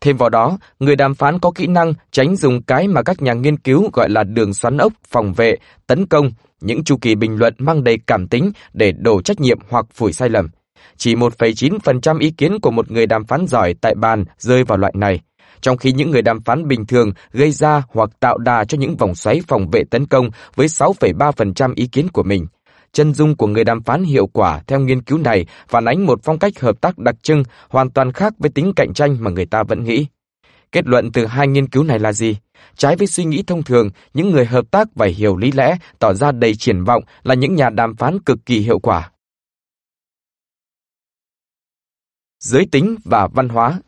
Thêm 0.01 0.17
vào 0.17 0.29
đó, 0.29 0.59
người 0.79 0.97
đàm 0.97 1.15
phán 1.15 1.39
có 1.39 1.51
kỹ 1.51 1.67
năng 1.67 1.95
tránh 2.11 2.37
dùng 2.37 2.63
cái 2.63 2.89
mà 2.89 3.03
các 3.03 3.23
nhà 3.23 3.33
nghiên 3.33 3.57
cứu 3.57 3.91
gọi 3.93 4.11
là 4.11 4.25
đường 4.25 4.55
xoắn 4.55 4.79
ốc, 4.79 4.93
phòng 5.09 5.33
vệ, 5.33 5.57
tấn 5.87 6.07
công, 6.07 6.31
những 6.61 6.85
chu 6.85 6.97
kỳ 7.01 7.15
bình 7.15 7.37
luận 7.39 7.55
mang 7.59 7.85
đầy 7.85 7.99
cảm 8.07 8.29
tính 8.29 8.53
để 8.73 8.93
đổ 8.93 9.23
trách 9.23 9.41
nhiệm 9.41 9.59
hoặc 9.69 9.87
phủi 9.95 10.13
sai 10.13 10.29
lầm. 10.29 10.49
Chỉ 10.97 11.15
1,9% 11.15 12.19
ý 12.19 12.31
kiến 12.31 12.61
của 12.63 12.71
một 12.71 12.91
người 12.91 13.07
đàm 13.07 13.25
phán 13.25 13.47
giỏi 13.47 13.75
tại 13.81 13.95
bàn 13.95 14.25
rơi 14.39 14.65
vào 14.65 14.79
loại 14.79 14.93
này, 14.97 15.21
trong 15.65 15.77
khi 15.77 15.93
những 15.93 16.11
người 16.11 16.23
đàm 16.23 16.41
phán 16.41 16.69
bình 16.69 16.87
thường 16.87 17.13
gây 17.33 17.51
ra 17.51 17.83
hoặc 17.89 18.11
tạo 18.21 18.39
đà 18.39 18.65
cho 18.65 18.79
những 18.79 18.97
vòng 18.97 19.15
xoáy 19.15 19.41
phòng 19.49 19.71
vệ 19.71 19.85
tấn 19.91 20.07
công 20.07 20.31
với 20.55 20.67
6,3% 20.67 21.73
ý 21.77 21.87
kiến 21.87 22.09
của 22.09 22.23
mình. 22.23 22.47
Chân 22.93 23.15
dung 23.15 23.37
của 23.37 23.47
người 23.47 23.65
đàm 23.65 23.83
phán 23.83 24.05
hiệu 24.05 24.27
quả 24.27 24.61
theo 24.67 24.81
nghiên 24.81 25.03
cứu 25.03 25.19
này 25.19 25.47
phản 25.69 25.85
ánh 25.85 26.07
một 26.07 26.21
phong 26.23 26.39
cách 26.39 26.61
hợp 26.61 26.81
tác 26.81 26.99
đặc 26.99 27.15
trưng 27.23 27.43
hoàn 27.69 27.91
toàn 27.91 28.13
khác 28.13 28.33
với 28.39 28.51
tính 28.51 28.73
cạnh 28.77 28.95
tranh 28.95 29.17
mà 29.21 29.31
người 29.31 29.47
ta 29.47 29.63
vẫn 29.63 29.85
nghĩ. 29.85 30.07
Kết 30.73 30.87
luận 30.87 31.13
từ 31.13 31.27
hai 31.27 31.49
nghiên 31.49 31.69
cứu 31.69 31.83
này 31.83 31.99
là 31.99 32.13
gì? 32.13 32.37
Trái 32.77 32.97
với 32.97 33.07
suy 33.07 33.25
nghĩ 33.25 33.43
thông 33.43 33.63
thường, 33.63 33.91
những 34.15 34.31
người 34.31 34.47
hợp 34.47 34.71
tác 34.71 34.89
và 34.95 35.07
hiểu 35.07 35.37
lý 35.37 35.53
lẽ, 35.53 35.77
tỏ 35.99 36.15
ra 36.15 36.33
đầy 36.33 36.55
triển 36.55 36.85
vọng 36.85 37.03
là 37.23 37.35
những 37.35 37.55
nhà 37.55 37.71
đàm 37.71 37.97
phán 37.97 38.19
cực 38.21 38.47
kỳ 38.47 38.59
hiệu 38.59 38.79
quả. 38.79 39.11
Giới 42.41 42.67
tính 42.73 42.97
và 43.05 43.27
văn 43.27 43.49
hóa 43.49 43.81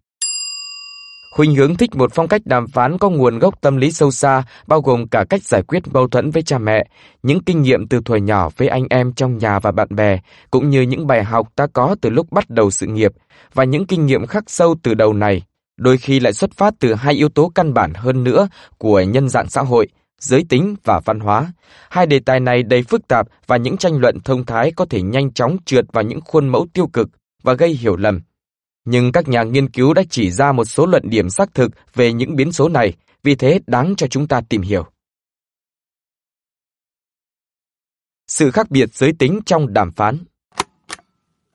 Khuynh 1.37 1.55
hướng 1.55 1.76
thích 1.76 1.95
một 1.95 2.12
phong 2.14 2.28
cách 2.28 2.43
đàm 2.45 2.66
phán 2.66 2.99
có 2.99 3.11
nguồn 3.11 3.39
gốc 3.39 3.61
tâm 3.61 3.76
lý 3.76 3.93
sâu 3.93 4.11
xa, 4.11 4.43
bao 4.66 4.80
gồm 4.80 5.09
cả 5.09 5.24
cách 5.30 5.43
giải 5.43 5.62
quyết 5.62 5.82
mâu 5.93 6.09
thuẫn 6.09 6.30
với 6.30 6.43
cha 6.43 6.59
mẹ, 6.59 6.87
những 7.22 7.45
kinh 7.45 7.62
nghiệm 7.62 7.89
từ 7.89 8.01
thuở 8.05 8.16
nhỏ 8.16 8.49
với 8.57 8.68
anh 8.68 8.84
em 8.91 9.12
trong 9.12 9.39
nhà 9.39 9.59
và 9.59 9.72
bạn 9.72 9.89
bè, 9.91 10.18
cũng 10.51 10.70
như 10.70 10.82
những 10.82 11.07
bài 11.07 11.24
học 11.24 11.49
ta 11.57 11.66
có 11.66 11.97
từ 12.01 12.11
lúc 12.11 12.32
bắt 12.32 12.51
đầu 12.51 12.70
sự 12.70 12.87
nghiệp, 12.87 13.12
và 13.55 13.64
những 13.64 13.87
kinh 13.87 14.07
nghiệm 14.07 14.26
khắc 14.26 14.45
sâu 14.47 14.74
từ 14.82 14.95
đầu 14.95 15.12
này, 15.12 15.43
đôi 15.76 15.99
khi 15.99 16.20
lại 16.20 16.32
xuất 16.32 16.51
phát 16.53 16.74
từ 16.80 16.95
hai 16.95 17.14
yếu 17.14 17.28
tố 17.28 17.53
căn 17.55 17.74
bản 17.74 17.93
hơn 17.95 18.24
nữa 18.24 18.49
của 18.78 19.01
nhân 19.01 19.28
dạng 19.28 19.49
xã 19.49 19.62
hội, 19.62 19.89
giới 20.20 20.45
tính 20.49 20.76
và 20.84 21.01
văn 21.05 21.20
hóa. 21.20 21.53
Hai 21.91 22.07
đề 22.07 22.18
tài 22.18 22.41
này 22.41 22.62
đầy 22.62 22.82
phức 22.82 23.09
tạp 23.09 23.26
và 23.47 23.57
những 23.57 23.76
tranh 23.76 23.99
luận 24.01 24.18
thông 24.24 24.47
thái 24.47 24.72
có 24.76 24.87
thể 24.91 25.03
nhanh 25.03 25.32
chóng 25.32 25.57
trượt 25.64 25.84
vào 25.93 26.05
những 26.05 26.20
khuôn 26.20 26.49
mẫu 26.49 26.66
tiêu 26.72 26.87
cực 26.87 27.09
và 27.43 27.53
gây 27.53 27.70
hiểu 27.70 27.97
lầm 27.97 28.20
nhưng 28.87 29.12
các 29.12 29.28
nhà 29.28 29.43
nghiên 29.43 29.70
cứu 29.70 29.95
đã 29.95 30.03
chỉ 30.11 30.30
ra 30.30 30.53
một 30.53 30.64
số 30.64 30.87
luận 30.87 31.03
điểm 31.11 31.30
xác 31.30 31.55
thực 31.55 31.72
về 31.95 32.12
những 32.12 32.37
biến 32.37 32.53
số 32.53 32.68
này, 32.68 32.93
vì 33.22 33.34
thế 33.34 33.61
đáng 33.66 33.95
cho 33.97 34.07
chúng 34.07 34.28
ta 34.28 34.41
tìm 34.49 34.62
hiểu. 34.62 34.84
Sự 38.26 38.51
khác 38.51 38.70
biệt 38.70 38.95
giới 38.95 39.12
tính 39.12 39.41
trong 39.47 39.72
đàm 39.72 39.93
phán 39.93 40.18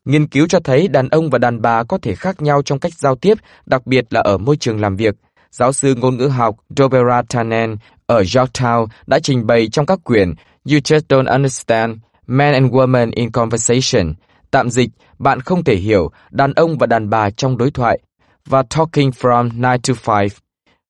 Nghiên 0.06 0.28
cứu 0.28 0.48
cho 0.48 0.60
thấy 0.60 0.88
đàn 0.88 1.10
ông 1.10 1.30
và 1.30 1.38
đàn 1.38 1.62
bà 1.62 1.84
có 1.84 1.98
thể 1.98 2.16
khác 2.16 2.42
nhau 2.42 2.62
trong 2.62 2.80
cách 2.80 2.94
giao 2.94 3.16
tiếp, 3.16 3.38
đặc 3.66 3.88
biệt 3.88 4.06
là 4.10 4.22
ở 4.22 4.38
môi 4.38 4.58
trường 4.58 4.82
làm 4.82 4.96
việc. 4.96 5.16
Giáo 5.52 5.74
sư 5.74 5.96
ngôn 5.96 6.18
ngữ 6.18 6.28
học 6.28 6.56
Dobera 6.70 7.22
Tannen 7.30 7.76
ở 8.06 8.22
Georgetown 8.22 8.88
đã 9.08 9.20
trình 9.20 9.48
bày 9.48 9.68
trong 9.68 9.86
các 9.86 10.00
quyển 10.04 10.34
You 10.66 10.78
Just 10.78 11.02
Don't 11.10 11.32
Understand, 11.32 11.98
Men 12.28 12.54
and 12.54 12.72
Women 12.72 13.12
in 13.16 13.32
Conversation, 13.32 14.14
Tạm 14.52 14.70
dịch, 14.70 14.90
bạn 15.22 15.42
không 15.42 15.64
thể 15.64 15.76
hiểu 15.76 16.12
đàn 16.32 16.54
ông 16.54 16.78
và 16.78 16.88
đàn 16.88 17.10
bà 17.10 17.30
trong 17.30 17.58
đối 17.58 17.72
thoại. 17.72 18.00
Và 18.46 18.64
Talking 18.64 19.10
from 19.10 19.50
9 19.84 19.96
to 20.06 20.18
5. 20.22 20.28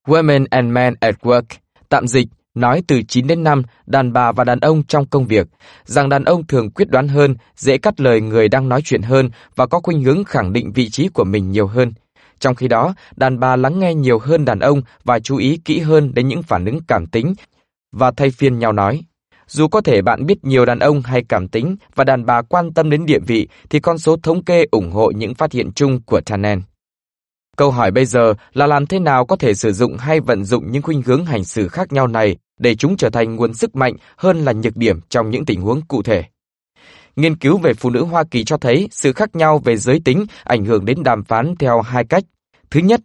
Women 0.08 0.46
and 0.50 0.72
Men 0.72 0.94
at 1.00 1.16
Work. 1.22 1.44
Tạm 1.90 2.08
dịch, 2.08 2.28
nói 2.56 2.84
từ 2.88 3.02
9 3.08 3.28
đến 3.28 3.44
5, 3.44 3.64
đàn 3.86 4.14
bà 4.14 4.32
và 4.32 4.44
đàn 4.44 4.60
ông 4.60 4.84
trong 4.84 5.06
công 5.06 5.28
việc, 5.28 5.48
rằng 5.86 6.10
đàn 6.10 6.24
ông 6.24 6.48
thường 6.48 6.72
quyết 6.72 6.90
đoán 6.90 7.08
hơn, 7.08 7.36
dễ 7.56 7.78
cắt 7.78 8.02
lời 8.02 8.22
người 8.22 8.48
đang 8.48 8.70
nói 8.70 8.82
chuyện 8.82 9.02
hơn 9.02 9.30
và 9.56 9.66
có 9.66 9.80
khuynh 9.80 10.04
hướng 10.04 10.24
khẳng 10.24 10.54
định 10.54 10.72
vị 10.72 10.90
trí 10.90 11.08
của 11.08 11.24
mình 11.24 11.52
nhiều 11.52 11.68
hơn. 11.68 11.94
Trong 12.40 12.56
khi 12.56 12.68
đó, 12.68 12.94
đàn 13.16 13.40
bà 13.40 13.56
lắng 13.56 13.80
nghe 13.80 13.96
nhiều 13.96 14.20
hơn 14.20 14.46
đàn 14.46 14.60
ông 14.60 14.82
và 15.04 15.20
chú 15.20 15.38
ý 15.38 15.60
kỹ 15.66 15.80
hơn 15.80 16.14
đến 16.14 16.28
những 16.28 16.44
phản 16.44 16.66
ứng 16.66 16.80
cảm 16.88 17.08
tính 17.08 17.34
và 17.92 18.12
thay 18.12 18.30
phiên 18.32 18.60
nhau 18.60 18.72
nói. 18.72 19.02
Dù 19.54 19.68
có 19.68 19.82
thể 19.82 20.02
bạn 20.02 20.26
biết 20.26 20.44
nhiều 20.44 20.66
đàn 20.66 20.80
ông 20.80 21.02
hay 21.02 21.24
cảm 21.30 21.48
tính 21.48 21.76
và 21.96 22.04
đàn 22.04 22.26
bà 22.26 22.42
quan 22.42 22.74
tâm 22.74 22.90
đến 22.90 23.06
địa 23.06 23.20
vị, 23.20 23.48
thì 23.70 23.80
con 23.80 23.98
số 23.98 24.18
thống 24.24 24.44
kê 24.44 24.66
ủng 24.72 24.92
hộ 24.92 25.12
những 25.12 25.34
phát 25.34 25.52
hiện 25.52 25.72
chung 25.72 26.02
của 26.06 26.22
Tannen. 26.22 26.62
Câu 27.58 27.72
hỏi 27.72 27.92
bây 27.92 28.06
giờ 28.06 28.34
là 28.54 28.68
làm 28.68 28.86
thế 28.86 29.00
nào 29.00 29.26
có 29.26 29.36
thể 29.36 29.54
sử 29.54 29.74
dụng 29.74 29.98
hay 29.98 30.20
vận 30.20 30.44
dụng 30.44 30.72
những 30.72 30.82
khuynh 30.82 31.02
hướng 31.02 31.26
hành 31.26 31.44
xử 31.44 31.68
khác 31.68 31.92
nhau 31.92 32.08
này 32.08 32.38
để 32.60 32.76
chúng 32.76 32.98
trở 32.98 33.10
thành 33.10 33.36
nguồn 33.36 33.54
sức 33.54 33.76
mạnh 33.76 33.94
hơn 34.18 34.46
là 34.46 34.52
nhược 34.52 34.78
điểm 34.78 35.00
trong 35.10 35.30
những 35.30 35.46
tình 35.46 35.62
huống 35.62 35.82
cụ 35.82 36.04
thể. 36.04 36.24
Nghiên 37.16 37.36
cứu 37.36 37.58
về 37.58 37.74
phụ 37.74 37.90
nữ 37.90 38.04
Hoa 38.04 38.24
Kỳ 38.32 38.44
cho 38.44 38.58
thấy 38.58 38.88
sự 38.92 39.14
khác 39.14 39.36
nhau 39.36 39.62
về 39.64 39.78
giới 39.78 40.02
tính 40.06 40.26
ảnh 40.44 40.66
hưởng 40.66 40.86
đến 40.86 41.04
đàm 41.04 41.24
phán 41.24 41.56
theo 41.56 41.82
hai 41.82 42.06
cách. 42.06 42.24
Thứ 42.70 42.80
nhất, 42.80 43.02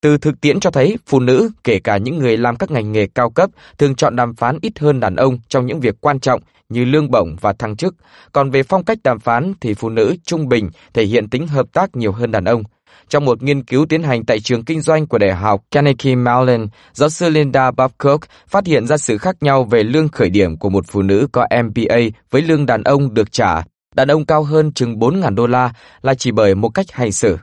từ 0.00 0.18
thực 0.18 0.40
tiễn 0.40 0.60
cho 0.60 0.70
thấy, 0.70 0.96
phụ 1.06 1.20
nữ, 1.20 1.50
kể 1.64 1.78
cả 1.78 1.96
những 1.96 2.18
người 2.18 2.36
làm 2.36 2.56
các 2.56 2.70
ngành 2.70 2.92
nghề 2.92 3.06
cao 3.06 3.30
cấp, 3.30 3.50
thường 3.78 3.94
chọn 3.94 4.16
đàm 4.16 4.34
phán 4.34 4.58
ít 4.62 4.78
hơn 4.78 5.00
đàn 5.00 5.16
ông 5.16 5.38
trong 5.48 5.66
những 5.66 5.80
việc 5.80 5.94
quan 6.00 6.20
trọng 6.20 6.40
như 6.68 6.84
lương 6.84 7.10
bổng 7.10 7.36
và 7.40 7.52
thăng 7.52 7.76
chức. 7.76 7.94
Còn 8.32 8.50
về 8.50 8.62
phong 8.62 8.84
cách 8.84 8.98
đàm 9.04 9.18
phán 9.20 9.52
thì 9.60 9.74
phụ 9.74 9.88
nữ 9.88 10.16
trung 10.24 10.48
bình 10.48 10.70
thể 10.94 11.04
hiện 11.04 11.28
tính 11.28 11.46
hợp 11.48 11.66
tác 11.72 11.96
nhiều 11.96 12.12
hơn 12.12 12.30
đàn 12.30 12.44
ông. 12.44 12.62
Trong 13.08 13.24
một 13.24 13.42
nghiên 13.42 13.62
cứu 13.62 13.86
tiến 13.86 14.02
hành 14.02 14.24
tại 14.24 14.40
trường 14.40 14.64
kinh 14.64 14.80
doanh 14.80 15.06
của 15.06 15.18
Đại 15.18 15.34
học 15.34 15.62
Carnegie 15.70 16.14
Mellon, 16.14 16.66
giáo 16.92 17.08
sư 17.08 17.28
Linda 17.28 17.70
Babcock 17.70 18.28
phát 18.48 18.66
hiện 18.66 18.86
ra 18.86 18.96
sự 18.96 19.18
khác 19.18 19.36
nhau 19.40 19.64
về 19.64 19.82
lương 19.82 20.08
khởi 20.08 20.30
điểm 20.30 20.56
của 20.56 20.70
một 20.70 20.84
phụ 20.88 21.02
nữ 21.02 21.28
có 21.32 21.46
MBA 21.64 21.98
với 22.30 22.42
lương 22.42 22.66
đàn 22.66 22.82
ông 22.82 23.14
được 23.14 23.32
trả. 23.32 23.62
Đàn 23.94 24.08
ông 24.08 24.26
cao 24.26 24.42
hơn 24.42 24.72
chừng 24.72 24.98
4.000 24.98 25.34
đô 25.34 25.46
la 25.46 25.72
là 26.02 26.14
chỉ 26.14 26.30
bởi 26.30 26.54
một 26.54 26.68
cách 26.68 26.86
hành 26.92 27.12
xử. 27.12 27.36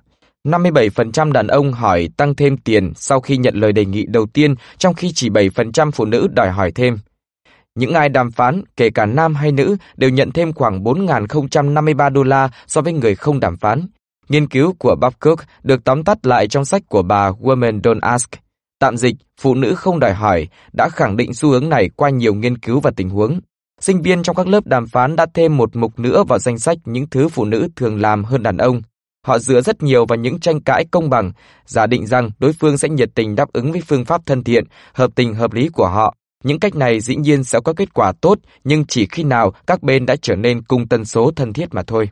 57% 0.47 1.31
đàn 1.31 1.47
ông 1.47 1.73
hỏi 1.73 2.09
tăng 2.17 2.35
thêm 2.35 2.57
tiền 2.57 2.93
sau 2.95 3.21
khi 3.21 3.37
nhận 3.37 3.55
lời 3.55 3.71
đề 3.71 3.85
nghị 3.85 4.05
đầu 4.05 4.25
tiên, 4.25 4.55
trong 4.77 4.93
khi 4.93 5.11
chỉ 5.15 5.29
7% 5.29 5.91
phụ 5.91 6.05
nữ 6.05 6.27
đòi 6.33 6.51
hỏi 6.51 6.71
thêm. 6.71 6.97
Những 7.75 7.93
ai 7.93 8.09
đàm 8.09 8.31
phán, 8.31 8.61
kể 8.77 8.89
cả 8.89 9.05
nam 9.05 9.35
hay 9.35 9.51
nữ, 9.51 9.77
đều 9.97 10.09
nhận 10.09 10.31
thêm 10.31 10.53
khoảng 10.53 10.83
4.053 10.83 12.09
đô 12.09 12.23
la 12.23 12.49
so 12.67 12.81
với 12.81 12.93
người 12.93 13.15
không 13.15 13.39
đàm 13.39 13.57
phán. 13.57 13.87
Nghiên 14.29 14.47
cứu 14.47 14.75
của 14.79 14.95
Babcock 15.01 15.43
được 15.63 15.83
tóm 15.83 16.03
tắt 16.03 16.25
lại 16.25 16.47
trong 16.47 16.65
sách 16.65 16.81
của 16.89 17.01
bà 17.01 17.31
Women 17.31 17.81
Don't 17.81 17.99
Ask. 18.01 18.29
Tạm 18.79 18.97
dịch, 18.97 19.15
phụ 19.41 19.55
nữ 19.55 19.75
không 19.75 19.99
đòi 19.99 20.13
hỏi, 20.13 20.47
đã 20.77 20.89
khẳng 20.89 21.17
định 21.17 21.33
xu 21.33 21.49
hướng 21.49 21.69
này 21.69 21.89
qua 21.95 22.09
nhiều 22.09 22.33
nghiên 22.33 22.57
cứu 22.57 22.79
và 22.79 22.91
tình 22.95 23.09
huống. 23.09 23.39
Sinh 23.81 24.01
viên 24.01 24.23
trong 24.23 24.35
các 24.35 24.47
lớp 24.47 24.67
đàm 24.67 24.87
phán 24.87 25.15
đã 25.15 25.25
thêm 25.33 25.57
một 25.57 25.75
mục 25.75 25.99
nữa 25.99 26.23
vào 26.27 26.39
danh 26.39 26.59
sách 26.59 26.77
những 26.85 27.09
thứ 27.11 27.29
phụ 27.29 27.45
nữ 27.45 27.67
thường 27.75 28.01
làm 28.01 28.23
hơn 28.23 28.43
đàn 28.43 28.57
ông. 28.57 28.81
Họ 29.27 29.39
dựa 29.39 29.61
rất 29.61 29.83
nhiều 29.83 30.05
vào 30.05 30.17
những 30.17 30.39
tranh 30.39 30.61
cãi 30.61 30.85
công 30.91 31.09
bằng, 31.09 31.31
giả 31.65 31.87
định 31.87 32.07
rằng 32.07 32.29
đối 32.39 32.53
phương 32.53 32.77
sẽ 32.77 32.89
nhiệt 32.89 33.09
tình 33.15 33.35
đáp 33.35 33.53
ứng 33.53 33.71
với 33.71 33.81
phương 33.87 34.05
pháp 34.05 34.25
thân 34.25 34.43
thiện, 34.43 34.63
hợp 34.93 35.11
tình 35.15 35.35
hợp 35.35 35.53
lý 35.53 35.69
của 35.69 35.87
họ. 35.87 36.15
Những 36.43 36.59
cách 36.59 36.75
này 36.75 36.99
dĩ 36.99 37.15
nhiên 37.15 37.43
sẽ 37.43 37.59
có 37.63 37.73
kết 37.73 37.93
quả 37.93 38.11
tốt, 38.21 38.39
nhưng 38.63 38.85
chỉ 38.85 39.07
khi 39.11 39.23
nào 39.23 39.53
các 39.67 39.83
bên 39.83 40.05
đã 40.05 40.15
trở 40.21 40.35
nên 40.35 40.61
cùng 40.61 40.87
tần 40.87 41.05
số 41.05 41.31
thân 41.35 41.53
thiết 41.53 41.73
mà 41.73 41.83
thôi. 41.87 42.09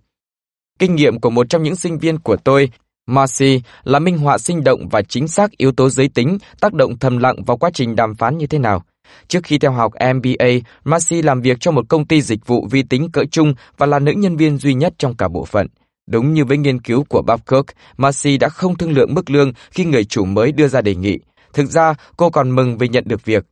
Kinh 0.79 0.95
nghiệm 0.95 1.19
của 1.19 1.29
một 1.29 1.49
trong 1.49 1.63
những 1.63 1.75
sinh 1.75 1.97
viên 1.97 2.19
của 2.19 2.35
tôi, 2.35 2.69
Marcy, 3.07 3.61
là 3.83 3.99
minh 3.99 4.17
họa 4.17 4.37
sinh 4.37 4.63
động 4.63 4.89
và 4.89 5.01
chính 5.01 5.27
xác 5.27 5.51
yếu 5.57 5.71
tố 5.71 5.89
giới 5.89 6.09
tính 6.09 6.37
tác 6.59 6.73
động 6.73 6.99
thầm 6.99 7.17
lặng 7.17 7.43
vào 7.43 7.57
quá 7.57 7.69
trình 7.73 7.95
đàm 7.95 8.15
phán 8.15 8.37
như 8.37 8.47
thế 8.47 8.59
nào. 8.59 8.83
Trước 9.27 9.39
khi 9.43 9.57
theo 9.57 9.71
học 9.71 9.93
MBA, 10.15 10.47
Marcy 10.83 11.21
làm 11.21 11.41
việc 11.41 11.57
cho 11.59 11.71
một 11.71 11.85
công 11.89 12.07
ty 12.07 12.21
dịch 12.21 12.47
vụ 12.47 12.67
vi 12.71 12.83
tính 12.83 13.11
cỡ 13.13 13.21
trung 13.31 13.53
và 13.77 13.85
là 13.85 13.99
nữ 13.99 14.11
nhân 14.11 14.37
viên 14.37 14.57
duy 14.57 14.73
nhất 14.73 14.93
trong 14.97 15.17
cả 15.17 15.27
bộ 15.27 15.45
phận. 15.45 15.67
Đúng 16.07 16.33
như 16.33 16.45
với 16.45 16.57
nghiên 16.57 16.81
cứu 16.81 17.03
của 17.09 17.21
Babcock, 17.21 17.69
Marcy 17.97 18.37
đã 18.37 18.49
không 18.49 18.77
thương 18.77 18.91
lượng 18.91 19.13
mức 19.13 19.29
lương 19.29 19.53
khi 19.71 19.85
người 19.85 20.05
chủ 20.05 20.25
mới 20.25 20.51
đưa 20.51 20.67
ra 20.67 20.81
đề 20.81 20.95
nghị. 20.95 21.19
Thực 21.53 21.65
ra, 21.69 21.93
cô 22.17 22.29
còn 22.29 22.55
mừng 22.55 22.77
vì 22.77 22.87
nhận 22.87 23.03
được 23.07 23.25
việc. 23.25 23.45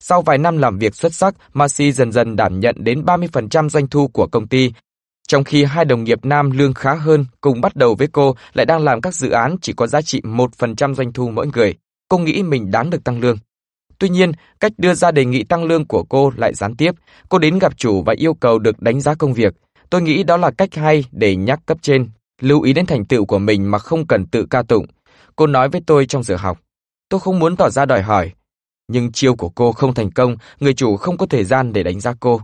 Sau 0.00 0.22
vài 0.22 0.38
năm 0.38 0.58
làm 0.58 0.78
việc 0.78 0.94
xuất 0.94 1.14
sắc, 1.14 1.34
Marcy 1.52 1.92
dần 1.92 2.12
dần 2.12 2.36
đảm 2.36 2.60
nhận 2.60 2.76
đến 2.78 3.04
30% 3.04 3.68
doanh 3.68 3.86
thu 3.86 4.08
của 4.08 4.26
công 4.26 4.48
ty. 4.48 4.72
Trong 5.28 5.44
khi 5.44 5.64
hai 5.64 5.84
đồng 5.84 6.04
nghiệp 6.04 6.24
nam 6.24 6.50
lương 6.50 6.74
khá 6.74 6.94
hơn, 6.94 7.26
cùng 7.40 7.60
bắt 7.60 7.76
đầu 7.76 7.94
với 7.94 8.08
cô 8.12 8.36
lại 8.52 8.66
đang 8.66 8.84
làm 8.84 9.00
các 9.00 9.14
dự 9.14 9.30
án 9.30 9.56
chỉ 9.62 9.72
có 9.72 9.86
giá 9.86 10.02
trị 10.02 10.20
1% 10.24 10.94
doanh 10.94 11.12
thu 11.12 11.30
mỗi 11.30 11.46
người. 11.46 11.74
Cô 12.08 12.18
nghĩ 12.18 12.42
mình 12.42 12.70
đáng 12.70 12.90
được 12.90 13.04
tăng 13.04 13.20
lương. 13.20 13.36
Tuy 13.98 14.08
nhiên, 14.08 14.32
cách 14.60 14.72
đưa 14.78 14.94
ra 14.94 15.10
đề 15.10 15.24
nghị 15.24 15.44
tăng 15.44 15.64
lương 15.64 15.86
của 15.86 16.04
cô 16.08 16.32
lại 16.36 16.54
gián 16.54 16.76
tiếp. 16.76 16.94
Cô 17.28 17.38
đến 17.38 17.58
gặp 17.58 17.76
chủ 17.76 18.02
và 18.02 18.14
yêu 18.16 18.34
cầu 18.34 18.58
được 18.58 18.82
đánh 18.82 19.00
giá 19.00 19.14
công 19.14 19.34
việc. 19.34 19.54
Tôi 19.92 20.02
nghĩ 20.02 20.22
đó 20.22 20.36
là 20.36 20.50
cách 20.50 20.74
hay 20.74 21.04
để 21.12 21.36
nhắc 21.36 21.60
cấp 21.66 21.78
trên, 21.82 22.10
lưu 22.40 22.62
ý 22.62 22.72
đến 22.72 22.86
thành 22.86 23.04
tựu 23.04 23.24
của 23.24 23.38
mình 23.38 23.70
mà 23.70 23.78
không 23.78 24.06
cần 24.06 24.26
tự 24.26 24.46
ca 24.50 24.62
tụng. 24.62 24.86
Cô 25.36 25.46
nói 25.46 25.68
với 25.68 25.80
tôi 25.86 26.06
trong 26.06 26.22
giờ 26.22 26.36
học. 26.36 26.60
Tôi 27.08 27.20
không 27.20 27.38
muốn 27.38 27.56
tỏ 27.56 27.70
ra 27.70 27.84
đòi 27.84 28.02
hỏi, 28.02 28.32
nhưng 28.88 29.12
chiêu 29.12 29.34
của 29.34 29.48
cô 29.48 29.72
không 29.72 29.94
thành 29.94 30.10
công, 30.10 30.36
người 30.60 30.74
chủ 30.74 30.96
không 30.96 31.16
có 31.16 31.26
thời 31.26 31.44
gian 31.44 31.72
để 31.72 31.82
đánh 31.82 32.00
giá 32.00 32.14
cô. 32.20 32.40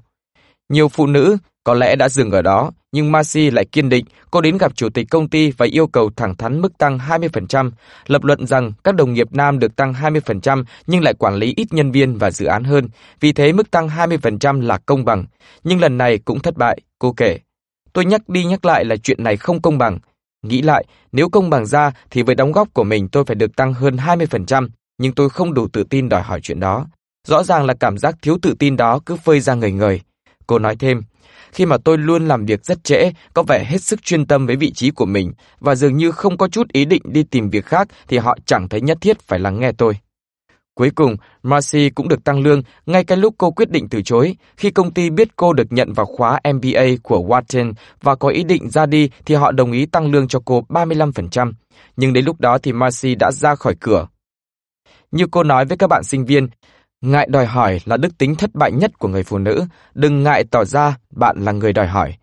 Nhiều 0.69 0.89
phụ 0.89 1.07
nữ 1.07 1.37
có 1.65 1.75
lẽ 1.75 1.97
đã 1.97 2.09
dừng 2.09 2.31
ở 2.31 2.43
đó, 2.43 2.71
nhưng 2.93 3.13
Masi 3.13 3.51
lại 3.51 3.65
kiên 3.65 3.89
định, 3.89 4.05
cô 4.31 4.41
đến 4.41 4.59
gặp 4.59 4.73
chủ 4.75 4.89
tịch 4.89 5.07
công 5.11 5.29
ty 5.29 5.51
và 5.51 5.67
yêu 5.67 5.87
cầu 5.87 6.11
thẳng 6.17 6.37
thắn 6.37 6.61
mức 6.61 6.79
tăng 6.79 6.99
20%, 6.99 7.71
lập 8.07 8.25
luận 8.25 8.47
rằng 8.47 8.73
các 8.85 8.95
đồng 8.95 9.13
nghiệp 9.13 9.27
nam 9.33 9.59
được 9.59 9.77
tăng 9.77 9.93
20% 9.93 10.65
nhưng 10.87 11.03
lại 11.03 11.15
quản 11.15 11.35
lý 11.35 11.55
ít 11.57 11.73
nhân 11.73 11.91
viên 11.91 12.19
và 12.19 12.31
dự 12.31 12.47
án 12.47 12.65
hơn, 12.65 12.89
vì 13.21 13.33
thế 13.33 13.53
mức 13.53 13.71
tăng 13.71 13.89
20% 13.89 14.61
là 14.61 14.79
công 14.79 15.05
bằng. 15.05 15.25
Nhưng 15.65 15.81
lần 15.81 15.99
này 15.99 16.19
cũng 16.19 16.41
thất 16.41 16.57
bại, 16.57 16.79
cô 16.99 17.13
kể. 17.13 17.39
Tôi 17.93 18.05
nhắc 18.05 18.29
đi 18.29 18.45
nhắc 18.45 18.65
lại 18.65 18.85
là 18.85 18.97
chuyện 18.97 19.25
này 19.25 19.37
không 19.37 19.63
công 19.63 19.79
bằng. 19.79 19.99
Nghĩ 20.43 20.63
lại, 20.63 20.85
nếu 21.13 21.29
công 21.29 21.51
bằng 21.51 21.67
ra 21.67 21.93
thì 22.11 22.23
với 22.23 22.35
đóng 22.35 22.53
góp 22.53 22.75
của 22.75 22.85
mình 22.85 23.09
tôi 23.09 23.25
phải 23.25 23.37
được 23.37 23.57
tăng 23.57 23.75
hơn 23.75 23.97
20%, 23.97 24.69
nhưng 24.99 25.13
tôi 25.13 25.31
không 25.31 25.55
đủ 25.55 25.69
tự 25.69 25.85
tin 25.85 26.09
đòi 26.09 26.23
hỏi 26.23 26.41
chuyện 26.43 26.61
đó. 26.61 26.87
Rõ 27.29 27.43
ràng 27.43 27.65
là 27.65 27.75
cảm 27.75 27.99
giác 27.99 28.15
thiếu 28.23 28.39
tự 28.43 28.55
tin 28.59 28.77
đó 28.77 29.01
cứ 29.07 29.17
phơi 29.17 29.41
ra 29.41 29.55
người 29.55 29.73
người. 29.73 30.01
Cô 30.47 30.59
nói 30.59 30.77
thêm, 30.77 31.03
khi 31.53 31.67
mà 31.67 31.77
tôi 31.85 31.99
luôn 31.99 32.29
làm 32.29 32.47
việc 32.47 32.65
rất 32.65 32.85
trễ, 32.85 33.13
có 33.35 33.43
vẻ 33.43 33.65
hết 33.65 33.83
sức 33.83 34.03
chuyên 34.03 34.27
tâm 34.27 34.47
với 34.47 34.57
vị 34.57 34.73
trí 34.73 34.91
của 34.91 35.07
mình 35.07 35.33
và 35.61 35.75
dường 35.75 35.97
như 35.97 36.11
không 36.11 36.39
có 36.39 36.49
chút 36.49 36.73
ý 36.73 36.85
định 36.85 37.03
đi 37.05 37.23
tìm 37.23 37.51
việc 37.51 37.67
khác 37.67 37.89
thì 38.09 38.19
họ 38.19 38.39
chẳng 38.47 38.69
thấy 38.69 38.81
nhất 38.81 38.99
thiết 39.01 39.21
phải 39.21 39.39
lắng 39.39 39.61
nghe 39.61 39.73
tôi. 39.73 39.95
Cuối 40.75 40.91
cùng, 40.95 41.17
Marcy 41.43 41.91
cũng 41.91 42.09
được 42.09 42.25
tăng 42.25 42.41
lương 42.41 42.63
ngay 42.87 43.05
cái 43.05 43.19
lúc 43.19 43.35
cô 43.39 43.51
quyết 43.51 43.71
định 43.71 43.89
từ 43.89 44.03
chối. 44.03 44.37
Khi 44.57 44.71
công 44.71 44.95
ty 44.95 45.11
biết 45.11 45.37
cô 45.37 45.53
được 45.53 45.73
nhận 45.73 45.93
vào 45.93 46.07
khóa 46.07 46.41
MBA 46.55 46.85
của 47.03 47.19
Wharton 47.19 47.73
và 48.03 48.15
có 48.15 48.29
ý 48.29 48.45
định 48.45 48.71
ra 48.71 48.87
đi 48.87 49.11
thì 49.27 49.35
họ 49.35 49.53
đồng 49.53 49.73
ý 49.73 49.87
tăng 49.87 50.11
lương 50.11 50.29
cho 50.29 50.41
cô 50.45 50.65
35%. 50.69 51.53
Nhưng 51.97 52.13
đến 52.13 52.25
lúc 52.25 52.41
đó 52.41 52.59
thì 52.59 52.73
Marcy 52.73 53.15
đã 53.15 53.31
ra 53.33 53.55
khỏi 53.55 53.75
cửa 53.81 54.07
như 55.11 55.27
cô 55.31 55.43
nói 55.43 55.65
với 55.65 55.77
các 55.77 55.87
bạn 55.87 56.05
sinh 56.05 56.25
viên, 56.25 56.49
ngại 57.01 57.29
đòi 57.31 57.47
hỏi 57.47 57.81
là 57.85 57.97
đức 57.97 58.19
tính 58.19 58.35
thất 58.35 58.55
bại 58.55 58.73
nhất 58.73 58.99
của 58.99 59.09
người 59.09 59.23
phụ 59.23 59.39
nữ, 59.39 59.65
đừng 59.95 60.23
ngại 60.23 60.45
tỏ 60.51 60.65
ra 60.65 60.97
bạn 61.11 61.37
là 61.41 61.53
người 61.53 61.73
đòi 61.73 61.87
hỏi. 61.87 62.15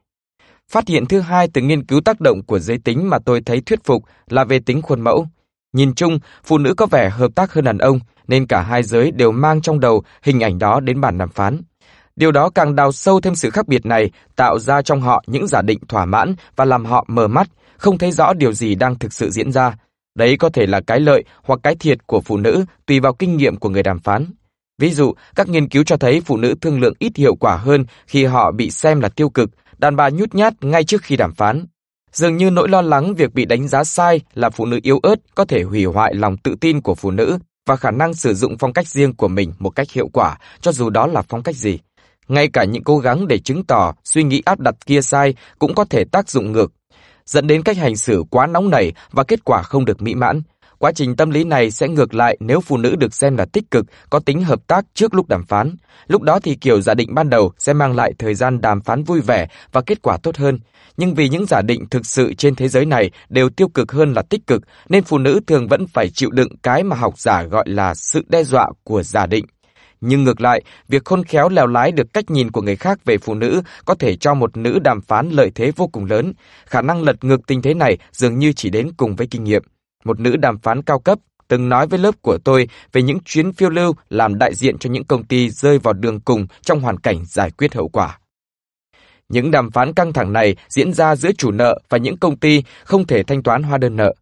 Phát 0.71 0.87
hiện 0.87 1.05
thứ 1.05 1.19
hai 1.19 1.47
từ 1.53 1.61
nghiên 1.61 1.85
cứu 1.85 2.01
tác 2.01 2.21
động 2.21 2.43
của 2.43 2.59
giới 2.59 2.77
tính 2.77 3.09
mà 3.09 3.19
tôi 3.19 3.41
thấy 3.45 3.61
thuyết 3.61 3.83
phục 3.83 4.03
là 4.29 4.43
về 4.43 4.59
tính 4.59 4.81
khuôn 4.81 5.01
mẫu. 5.01 5.27
Nhìn 5.73 5.95
chung, 5.95 6.19
phụ 6.43 6.57
nữ 6.57 6.73
có 6.73 6.85
vẻ 6.85 7.09
hợp 7.09 7.31
tác 7.35 7.53
hơn 7.53 7.65
đàn 7.65 7.77
ông, 7.77 7.99
nên 8.27 8.47
cả 8.47 8.61
hai 8.61 8.83
giới 8.83 9.11
đều 9.11 9.31
mang 9.31 9.61
trong 9.61 9.79
đầu 9.79 10.03
hình 10.23 10.39
ảnh 10.39 10.59
đó 10.59 10.79
đến 10.79 11.01
bàn 11.01 11.17
đàm 11.17 11.29
phán. 11.29 11.61
Điều 12.15 12.31
đó 12.31 12.49
càng 12.49 12.75
đào 12.75 12.91
sâu 12.91 13.21
thêm 13.21 13.35
sự 13.35 13.49
khác 13.49 13.67
biệt 13.67 13.85
này, 13.85 14.11
tạo 14.35 14.59
ra 14.59 14.81
trong 14.81 15.01
họ 15.01 15.23
những 15.27 15.47
giả 15.47 15.61
định 15.61 15.79
thỏa 15.87 16.05
mãn 16.05 16.35
và 16.55 16.65
làm 16.65 16.85
họ 16.85 17.05
mờ 17.07 17.27
mắt, 17.27 17.47
không 17.77 17.97
thấy 17.97 18.11
rõ 18.11 18.33
điều 18.33 18.53
gì 18.53 18.75
đang 18.75 18.99
thực 18.99 19.13
sự 19.13 19.29
diễn 19.29 19.51
ra, 19.51 19.75
Đấy 20.15 20.37
có 20.37 20.49
thể 20.49 20.67
là 20.67 20.81
cái 20.81 20.99
lợi 20.99 21.23
hoặc 21.43 21.59
cái 21.63 21.75
thiệt 21.75 22.07
của 22.07 22.21
phụ 22.21 22.37
nữ 22.37 22.65
tùy 22.85 22.99
vào 22.99 23.13
kinh 23.13 23.37
nghiệm 23.37 23.55
của 23.55 23.69
người 23.69 23.83
đàm 23.83 23.99
phán. 23.99 24.25
Ví 24.77 24.91
dụ, 24.91 25.13
các 25.35 25.49
nghiên 25.49 25.69
cứu 25.69 25.83
cho 25.83 25.97
thấy 25.97 26.21
phụ 26.21 26.37
nữ 26.37 26.55
thương 26.61 26.79
lượng 26.79 26.93
ít 26.99 27.15
hiệu 27.15 27.35
quả 27.35 27.57
hơn 27.57 27.85
khi 28.07 28.25
họ 28.25 28.51
bị 28.51 28.71
xem 28.71 28.99
là 28.99 29.09
tiêu 29.09 29.29
cực, 29.29 29.49
đàn 29.77 29.95
bà 29.95 30.09
nhút 30.09 30.35
nhát 30.35 30.53
ngay 30.61 30.83
trước 30.83 31.01
khi 31.03 31.17
đàm 31.17 31.33
phán. 31.33 31.65
Dường 32.11 32.37
như 32.37 32.49
nỗi 32.49 32.69
lo 32.69 32.81
lắng 32.81 33.15
việc 33.15 33.33
bị 33.33 33.45
đánh 33.45 33.67
giá 33.67 33.83
sai 33.83 34.21
là 34.33 34.49
phụ 34.49 34.65
nữ 34.65 34.79
yếu 34.83 34.99
ớt 35.03 35.15
có 35.35 35.45
thể 35.45 35.63
hủy 35.63 35.85
hoại 35.85 36.13
lòng 36.13 36.37
tự 36.37 36.55
tin 36.61 36.81
của 36.81 36.95
phụ 36.95 37.11
nữ 37.11 37.37
và 37.65 37.75
khả 37.75 37.91
năng 37.91 38.13
sử 38.13 38.33
dụng 38.33 38.57
phong 38.59 38.73
cách 38.73 38.87
riêng 38.87 39.15
của 39.15 39.27
mình 39.27 39.53
một 39.59 39.69
cách 39.69 39.91
hiệu 39.91 40.09
quả, 40.13 40.37
cho 40.61 40.71
dù 40.71 40.89
đó 40.89 41.07
là 41.07 41.21
phong 41.21 41.43
cách 41.43 41.55
gì. 41.55 41.79
Ngay 42.27 42.47
cả 42.47 42.63
những 42.63 42.83
cố 42.83 42.97
gắng 42.97 43.27
để 43.27 43.37
chứng 43.37 43.63
tỏ 43.63 43.93
suy 44.03 44.23
nghĩ 44.23 44.41
áp 44.45 44.59
đặt 44.59 44.75
kia 44.85 45.01
sai 45.01 45.35
cũng 45.59 45.75
có 45.75 45.85
thể 45.85 46.03
tác 46.03 46.29
dụng 46.29 46.51
ngược 46.51 46.71
dẫn 47.25 47.47
đến 47.47 47.63
cách 47.63 47.77
hành 47.77 47.95
xử 47.95 48.23
quá 48.29 48.47
nóng 48.47 48.69
nảy 48.69 48.93
và 49.11 49.23
kết 49.23 49.43
quả 49.43 49.61
không 49.61 49.85
được 49.85 50.01
mỹ 50.01 50.15
mãn. 50.15 50.41
Quá 50.79 50.91
trình 50.91 51.15
tâm 51.15 51.29
lý 51.29 51.43
này 51.43 51.71
sẽ 51.71 51.87
ngược 51.87 52.13
lại 52.13 52.37
nếu 52.39 52.61
phụ 52.61 52.77
nữ 52.77 52.95
được 52.95 53.13
xem 53.13 53.37
là 53.37 53.45
tích 53.45 53.71
cực, 53.71 53.85
có 54.09 54.19
tính 54.19 54.43
hợp 54.43 54.67
tác 54.67 54.85
trước 54.93 55.13
lúc 55.13 55.27
đàm 55.27 55.45
phán. 55.45 55.75
Lúc 56.07 56.21
đó 56.21 56.39
thì 56.39 56.55
kiểu 56.55 56.81
giả 56.81 56.93
định 56.93 57.15
ban 57.15 57.29
đầu 57.29 57.51
sẽ 57.57 57.73
mang 57.73 57.95
lại 57.95 58.13
thời 58.19 58.35
gian 58.35 58.61
đàm 58.61 58.81
phán 58.81 59.03
vui 59.03 59.21
vẻ 59.21 59.47
và 59.71 59.81
kết 59.81 60.01
quả 60.01 60.17
tốt 60.23 60.37
hơn. 60.37 60.59
Nhưng 60.97 61.15
vì 61.15 61.29
những 61.29 61.45
giả 61.45 61.61
định 61.61 61.85
thực 61.91 62.05
sự 62.05 62.33
trên 62.33 62.55
thế 62.55 62.67
giới 62.67 62.85
này 62.85 63.11
đều 63.29 63.49
tiêu 63.49 63.67
cực 63.67 63.91
hơn 63.91 64.13
là 64.13 64.21
tích 64.21 64.47
cực, 64.47 64.61
nên 64.89 65.03
phụ 65.03 65.17
nữ 65.17 65.39
thường 65.47 65.67
vẫn 65.67 65.87
phải 65.87 66.09
chịu 66.09 66.29
đựng 66.31 66.49
cái 66.63 66.83
mà 66.83 66.95
học 66.95 67.19
giả 67.19 67.43
gọi 67.43 67.65
là 67.67 67.93
sự 67.95 68.23
đe 68.29 68.43
dọa 68.43 68.69
của 68.83 69.03
giả 69.03 69.25
định. 69.25 69.45
Nhưng 70.01 70.23
ngược 70.23 70.41
lại, 70.41 70.61
việc 70.87 71.05
khôn 71.05 71.23
khéo 71.23 71.49
lèo 71.49 71.67
lái 71.67 71.91
được 71.91 72.13
cách 72.13 72.29
nhìn 72.29 72.51
của 72.51 72.61
người 72.61 72.75
khác 72.75 73.05
về 73.05 73.17
phụ 73.17 73.33
nữ 73.33 73.61
có 73.85 73.95
thể 73.95 74.15
cho 74.15 74.33
một 74.33 74.57
nữ 74.57 74.79
đàm 74.79 75.01
phán 75.01 75.29
lợi 75.29 75.51
thế 75.55 75.71
vô 75.75 75.87
cùng 75.87 76.05
lớn. 76.05 76.33
Khả 76.65 76.81
năng 76.81 77.03
lật 77.03 77.23
ngược 77.23 77.47
tình 77.47 77.61
thế 77.61 77.73
này 77.73 77.97
dường 78.11 78.39
như 78.39 78.53
chỉ 78.53 78.69
đến 78.69 78.91
cùng 78.97 79.15
với 79.15 79.27
kinh 79.27 79.43
nghiệm. 79.43 79.63
Một 80.05 80.19
nữ 80.19 80.35
đàm 80.35 80.59
phán 80.59 80.81
cao 80.81 80.99
cấp 80.99 81.19
từng 81.47 81.69
nói 81.69 81.87
với 81.87 81.99
lớp 81.99 82.21
của 82.21 82.37
tôi 82.43 82.67
về 82.91 83.01
những 83.01 83.19
chuyến 83.25 83.53
phiêu 83.53 83.69
lưu 83.69 83.93
làm 84.09 84.37
đại 84.37 84.55
diện 84.55 84.77
cho 84.77 84.89
những 84.89 85.03
công 85.03 85.23
ty 85.23 85.49
rơi 85.49 85.79
vào 85.79 85.93
đường 85.93 86.19
cùng 86.19 86.47
trong 86.61 86.79
hoàn 86.79 86.99
cảnh 86.99 87.25
giải 87.25 87.51
quyết 87.51 87.75
hậu 87.75 87.89
quả. 87.89 88.19
Những 89.29 89.51
đàm 89.51 89.71
phán 89.71 89.93
căng 89.93 90.13
thẳng 90.13 90.33
này 90.33 90.55
diễn 90.69 90.93
ra 90.93 91.15
giữa 91.15 91.31
chủ 91.31 91.51
nợ 91.51 91.79
và 91.89 91.97
những 91.97 92.17
công 92.17 92.37
ty 92.37 92.63
không 92.83 93.07
thể 93.07 93.23
thanh 93.23 93.43
toán 93.43 93.63
hóa 93.63 93.77
đơn 93.77 93.95
nợ. 93.95 94.13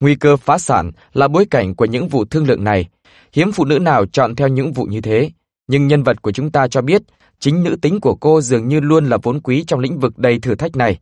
Nguy 0.00 0.14
cơ 0.14 0.36
phá 0.36 0.58
sản 0.58 0.90
là 1.12 1.28
bối 1.28 1.46
cảnh 1.50 1.74
của 1.74 1.84
những 1.84 2.08
vụ 2.08 2.24
thương 2.24 2.46
lượng 2.46 2.64
này, 2.64 2.88
Hiếm 3.32 3.52
phụ 3.52 3.64
nữ 3.64 3.78
nào 3.78 4.06
chọn 4.06 4.36
theo 4.36 4.48
những 4.48 4.72
vụ 4.72 4.84
như 4.84 5.00
thế, 5.00 5.30
nhưng 5.68 5.88
nhân 5.88 6.02
vật 6.02 6.22
của 6.22 6.32
chúng 6.32 6.50
ta 6.50 6.68
cho 6.68 6.82
biết 6.82 7.02
chính 7.38 7.64
nữ 7.64 7.76
tính 7.82 8.00
của 8.00 8.16
cô 8.20 8.40
dường 8.40 8.68
như 8.68 8.80
luôn 8.80 9.06
là 9.06 9.18
vốn 9.22 9.40
quý 9.40 9.64
trong 9.66 9.80
lĩnh 9.80 9.98
vực 9.98 10.18
đầy 10.18 10.38
thử 10.38 10.54
thách 10.54 10.76
này. 10.76 10.98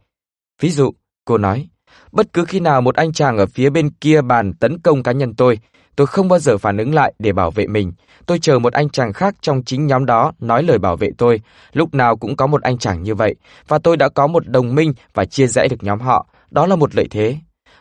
Ví 0.61 0.71
dụ, 0.71 0.93
cô 1.25 1.39
nói, 1.39 1.69
bất 2.13 2.33
cứ 2.33 2.45
khi 2.45 2.61
nào 2.61 2.81
một 2.81 2.95
anh 2.95 3.13
chàng 3.13 3.39
ở 3.39 3.47
phía 3.47 3.71
bên 3.71 3.91
kia 3.91 4.21
bàn 4.21 4.53
tấn 4.53 4.79
công 4.79 5.03
cá 5.03 5.13
nhân 5.13 5.35
tôi, 5.35 5.59
tôi 5.97 6.07
không 6.07 6.29
bao 6.29 6.39
giờ 6.39 6.59
phản 6.59 6.77
ứng 6.77 6.95
lại 6.95 7.15
để 7.19 7.33
bảo 7.33 7.51
vệ 7.51 7.67
mình. 7.67 7.93
Tôi 8.27 8.39
chờ 8.39 8.59
một 8.59 8.73
anh 8.73 8.89
chàng 8.89 9.13
khác 9.13 9.35
trong 9.41 9.63
chính 9.65 9.87
nhóm 9.87 10.07
đó 10.07 10.33
nói 10.41 10.63
lời 10.63 10.79
bảo 10.79 10.97
vệ 10.97 11.11
tôi. 11.19 11.41
Lúc 11.73 11.95
nào 11.95 12.17
cũng 12.17 12.37
có 12.37 12.47
một 12.47 12.63
anh 12.63 12.79
chàng 12.79 13.03
như 13.03 13.15
vậy, 13.15 13.35
và 13.69 13.79
tôi 13.79 13.97
đã 13.97 14.09
có 14.09 14.27
một 14.27 14.49
đồng 14.49 14.75
minh 14.75 14.95
và 15.15 15.25
chia 15.25 15.47
rẽ 15.47 15.69
được 15.69 15.83
nhóm 15.83 16.01
họ. 16.01 16.27
Đó 16.51 16.67
là 16.67 16.77
một 16.77 16.95
lợi 16.95 17.07
thế. 17.11 17.37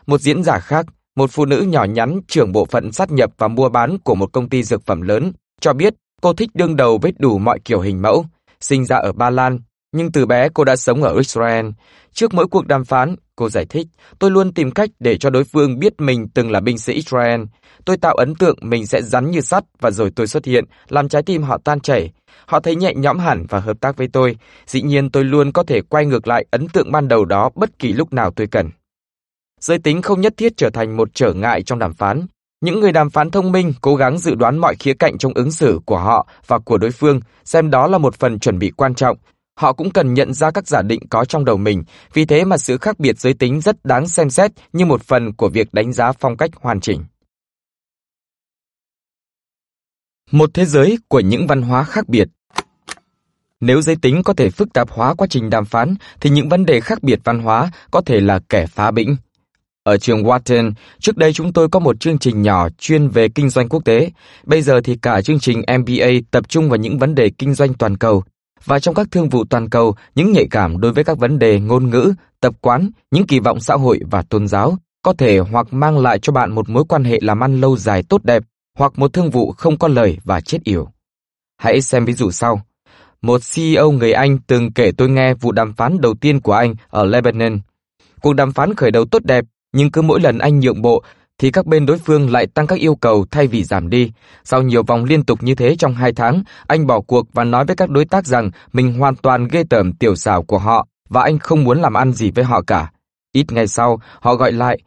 Một 0.06 0.20
diễn 0.20 0.42
giả 0.42 0.58
khác, 0.58 0.86
một 1.16 1.30
phụ 1.30 1.44
nữ 1.44 1.60
nhỏ 1.60 1.84
nhắn 1.84 2.20
trưởng 2.28 2.52
bộ 2.52 2.64
phận 2.64 2.92
sát 2.92 3.10
nhập 3.10 3.30
và 3.38 3.48
mua 3.48 3.68
bán 3.68 3.98
của 3.98 4.14
một 4.14 4.32
công 4.32 4.48
ty 4.48 4.62
dược 4.62 4.86
phẩm 4.86 5.02
lớn, 5.02 5.32
cho 5.60 5.72
biết 5.72 5.94
cô 6.22 6.32
thích 6.32 6.50
đương 6.54 6.76
đầu 6.76 6.98
với 6.98 7.12
đủ 7.18 7.38
mọi 7.38 7.58
kiểu 7.64 7.80
hình 7.80 8.02
mẫu. 8.02 8.24
Sinh 8.60 8.84
ra 8.84 8.96
ở 8.96 9.12
Ba 9.12 9.30
Lan, 9.30 9.58
nhưng 9.92 10.12
từ 10.12 10.26
bé 10.26 10.48
cô 10.54 10.64
đã 10.64 10.76
sống 10.76 11.02
ở 11.02 11.16
Israel. 11.16 11.66
Trước 12.12 12.34
mỗi 12.34 12.46
cuộc 12.48 12.66
đàm 12.66 12.84
phán, 12.84 13.16
cô 13.36 13.48
giải 13.48 13.66
thích, 13.66 13.86
tôi 14.18 14.30
luôn 14.30 14.54
tìm 14.54 14.70
cách 14.70 14.90
để 15.00 15.18
cho 15.18 15.30
đối 15.30 15.44
phương 15.44 15.78
biết 15.78 16.00
mình 16.00 16.28
từng 16.34 16.50
là 16.50 16.60
binh 16.60 16.78
sĩ 16.78 16.92
Israel. 16.92 17.42
Tôi 17.84 17.96
tạo 17.96 18.14
ấn 18.14 18.34
tượng 18.34 18.58
mình 18.60 18.86
sẽ 18.86 19.02
rắn 19.02 19.30
như 19.30 19.40
sắt 19.40 19.64
và 19.80 19.90
rồi 19.90 20.10
tôi 20.16 20.26
xuất 20.26 20.44
hiện, 20.44 20.64
làm 20.88 21.08
trái 21.08 21.22
tim 21.22 21.42
họ 21.42 21.58
tan 21.64 21.80
chảy. 21.80 22.12
Họ 22.46 22.60
thấy 22.60 22.76
nhẹ 22.76 22.94
nhõm 22.96 23.18
hẳn 23.18 23.46
và 23.48 23.60
hợp 23.60 23.80
tác 23.80 23.96
với 23.96 24.08
tôi. 24.12 24.36
Dĩ 24.66 24.82
nhiên 24.82 25.10
tôi 25.10 25.24
luôn 25.24 25.52
có 25.52 25.62
thể 25.62 25.80
quay 25.88 26.06
ngược 26.06 26.28
lại 26.28 26.46
ấn 26.50 26.68
tượng 26.68 26.92
ban 26.92 27.08
đầu 27.08 27.24
đó 27.24 27.50
bất 27.54 27.78
kỳ 27.78 27.92
lúc 27.92 28.12
nào 28.12 28.30
tôi 28.30 28.46
cần. 28.46 28.70
Giới 29.60 29.78
tính 29.78 30.02
không 30.02 30.20
nhất 30.20 30.34
thiết 30.36 30.52
trở 30.56 30.70
thành 30.70 30.96
một 30.96 31.08
trở 31.14 31.32
ngại 31.32 31.62
trong 31.62 31.78
đàm 31.78 31.94
phán. 31.94 32.26
Những 32.60 32.80
người 32.80 32.92
đàm 32.92 33.10
phán 33.10 33.30
thông 33.30 33.52
minh 33.52 33.72
cố 33.80 33.96
gắng 33.96 34.18
dự 34.18 34.34
đoán 34.34 34.58
mọi 34.58 34.74
khía 34.78 34.94
cạnh 34.94 35.18
trong 35.18 35.32
ứng 35.34 35.50
xử 35.50 35.80
của 35.84 35.98
họ 35.98 36.26
và 36.46 36.58
của 36.58 36.78
đối 36.78 36.90
phương, 36.90 37.20
xem 37.44 37.70
đó 37.70 37.86
là 37.86 37.98
một 37.98 38.14
phần 38.14 38.38
chuẩn 38.38 38.58
bị 38.58 38.70
quan 38.70 38.94
trọng. 38.94 39.16
Họ 39.56 39.72
cũng 39.72 39.90
cần 39.90 40.14
nhận 40.14 40.34
ra 40.34 40.50
các 40.50 40.68
giả 40.68 40.82
định 40.82 41.00
có 41.10 41.24
trong 41.24 41.44
đầu 41.44 41.56
mình, 41.56 41.84
vì 42.12 42.24
thế 42.24 42.44
mà 42.44 42.58
sự 42.58 42.78
khác 42.78 42.98
biệt 42.98 43.18
giới 43.18 43.34
tính 43.34 43.60
rất 43.60 43.84
đáng 43.84 44.08
xem 44.08 44.30
xét 44.30 44.50
như 44.72 44.86
một 44.86 45.02
phần 45.02 45.32
của 45.32 45.48
việc 45.48 45.74
đánh 45.74 45.92
giá 45.92 46.12
phong 46.12 46.36
cách 46.36 46.50
hoàn 46.54 46.80
chỉnh. 46.80 47.04
Một 50.30 50.50
thế 50.54 50.64
giới 50.64 50.98
của 51.08 51.20
những 51.20 51.46
văn 51.46 51.62
hóa 51.62 51.84
khác 51.84 52.08
biệt 52.08 52.28
Nếu 53.60 53.82
giới 53.82 53.96
tính 53.96 54.22
có 54.24 54.32
thể 54.32 54.50
phức 54.50 54.72
tạp 54.72 54.90
hóa 54.90 55.14
quá 55.14 55.26
trình 55.30 55.50
đàm 55.50 55.64
phán, 55.64 55.94
thì 56.20 56.30
những 56.30 56.48
vấn 56.48 56.66
đề 56.66 56.80
khác 56.80 57.02
biệt 57.02 57.18
văn 57.24 57.38
hóa 57.38 57.70
có 57.90 58.00
thể 58.00 58.20
là 58.20 58.40
kẻ 58.48 58.66
phá 58.66 58.90
bĩnh. 58.90 59.16
Ở 59.82 59.98
trường 59.98 60.24
Wharton, 60.24 60.72
trước 60.98 61.16
đây 61.16 61.32
chúng 61.32 61.52
tôi 61.52 61.68
có 61.68 61.78
một 61.78 62.00
chương 62.00 62.18
trình 62.18 62.42
nhỏ 62.42 62.68
chuyên 62.78 63.08
về 63.08 63.28
kinh 63.28 63.50
doanh 63.50 63.68
quốc 63.68 63.84
tế. 63.84 64.10
Bây 64.44 64.62
giờ 64.62 64.80
thì 64.84 64.96
cả 65.02 65.22
chương 65.22 65.38
trình 65.38 65.62
MBA 65.78 66.08
tập 66.30 66.48
trung 66.48 66.68
vào 66.68 66.76
những 66.76 66.98
vấn 66.98 67.14
đề 67.14 67.30
kinh 67.38 67.54
doanh 67.54 67.74
toàn 67.74 67.96
cầu. 67.96 68.24
Và 68.64 68.78
trong 68.78 68.94
các 68.94 69.06
thương 69.10 69.28
vụ 69.28 69.44
toàn 69.44 69.68
cầu, 69.68 69.94
những 70.14 70.32
nhạy 70.32 70.46
cảm 70.50 70.80
đối 70.80 70.92
với 70.92 71.04
các 71.04 71.18
vấn 71.18 71.38
đề 71.38 71.60
ngôn 71.60 71.90
ngữ, 71.90 72.14
tập 72.40 72.54
quán, 72.60 72.90
những 73.10 73.26
kỳ 73.26 73.40
vọng 73.40 73.60
xã 73.60 73.74
hội 73.74 74.00
và 74.10 74.22
tôn 74.22 74.48
giáo 74.48 74.78
có 75.02 75.12
thể 75.12 75.38
hoặc 75.38 75.66
mang 75.70 75.98
lại 75.98 76.18
cho 76.18 76.32
bạn 76.32 76.52
một 76.52 76.68
mối 76.68 76.84
quan 76.88 77.04
hệ 77.04 77.18
làm 77.22 77.40
ăn 77.40 77.60
lâu 77.60 77.76
dài 77.76 78.02
tốt 78.02 78.24
đẹp, 78.24 78.42
hoặc 78.78 78.92
một 78.96 79.12
thương 79.12 79.30
vụ 79.30 79.52
không 79.52 79.78
có 79.78 79.88
lời 79.88 80.18
và 80.24 80.40
chết 80.40 80.64
yểu. 80.64 80.88
Hãy 81.58 81.80
xem 81.80 82.04
ví 82.04 82.12
dụ 82.12 82.30
sau. 82.30 82.60
Một 83.22 83.40
CEO 83.54 83.90
người 83.90 84.12
Anh 84.12 84.38
từng 84.46 84.72
kể 84.72 84.92
tôi 84.96 85.08
nghe 85.08 85.34
vụ 85.34 85.52
đàm 85.52 85.72
phán 85.72 86.00
đầu 86.00 86.14
tiên 86.14 86.40
của 86.40 86.52
anh 86.52 86.74
ở 86.88 87.04
Lebanon. 87.04 87.58
Cuộc 88.22 88.32
đàm 88.32 88.52
phán 88.52 88.74
khởi 88.74 88.90
đầu 88.90 89.04
tốt 89.04 89.22
đẹp, 89.24 89.44
nhưng 89.72 89.90
cứ 89.90 90.02
mỗi 90.02 90.20
lần 90.20 90.38
anh 90.38 90.60
nhượng 90.60 90.82
bộ 90.82 91.02
thì 91.38 91.50
các 91.50 91.66
bên 91.66 91.86
đối 91.86 91.98
phương 91.98 92.30
lại 92.30 92.46
tăng 92.46 92.66
các 92.66 92.78
yêu 92.78 92.94
cầu 92.94 93.26
thay 93.30 93.46
vì 93.46 93.64
giảm 93.64 93.90
đi. 93.90 94.12
Sau 94.44 94.62
nhiều 94.62 94.82
vòng 94.82 95.04
liên 95.04 95.24
tục 95.24 95.42
như 95.42 95.54
thế 95.54 95.76
trong 95.76 95.94
hai 95.94 96.12
tháng, 96.12 96.42
anh 96.66 96.86
bỏ 96.86 97.00
cuộc 97.00 97.26
và 97.32 97.44
nói 97.44 97.64
với 97.64 97.76
các 97.76 97.90
đối 97.90 98.04
tác 98.04 98.26
rằng 98.26 98.50
mình 98.72 98.98
hoàn 98.98 99.16
toàn 99.16 99.48
ghê 99.48 99.64
tởm 99.70 99.92
tiểu 99.92 100.16
xảo 100.16 100.42
của 100.42 100.58
họ 100.58 100.86
và 101.08 101.22
anh 101.22 101.38
không 101.38 101.64
muốn 101.64 101.80
làm 101.80 101.94
ăn 101.94 102.12
gì 102.12 102.30
với 102.30 102.44
họ 102.44 102.62
cả. 102.66 102.90
Ít 103.32 103.52
ngày 103.52 103.66
sau, 103.66 104.00
họ 104.20 104.34
gọi 104.34 104.52
lại. 104.52 104.78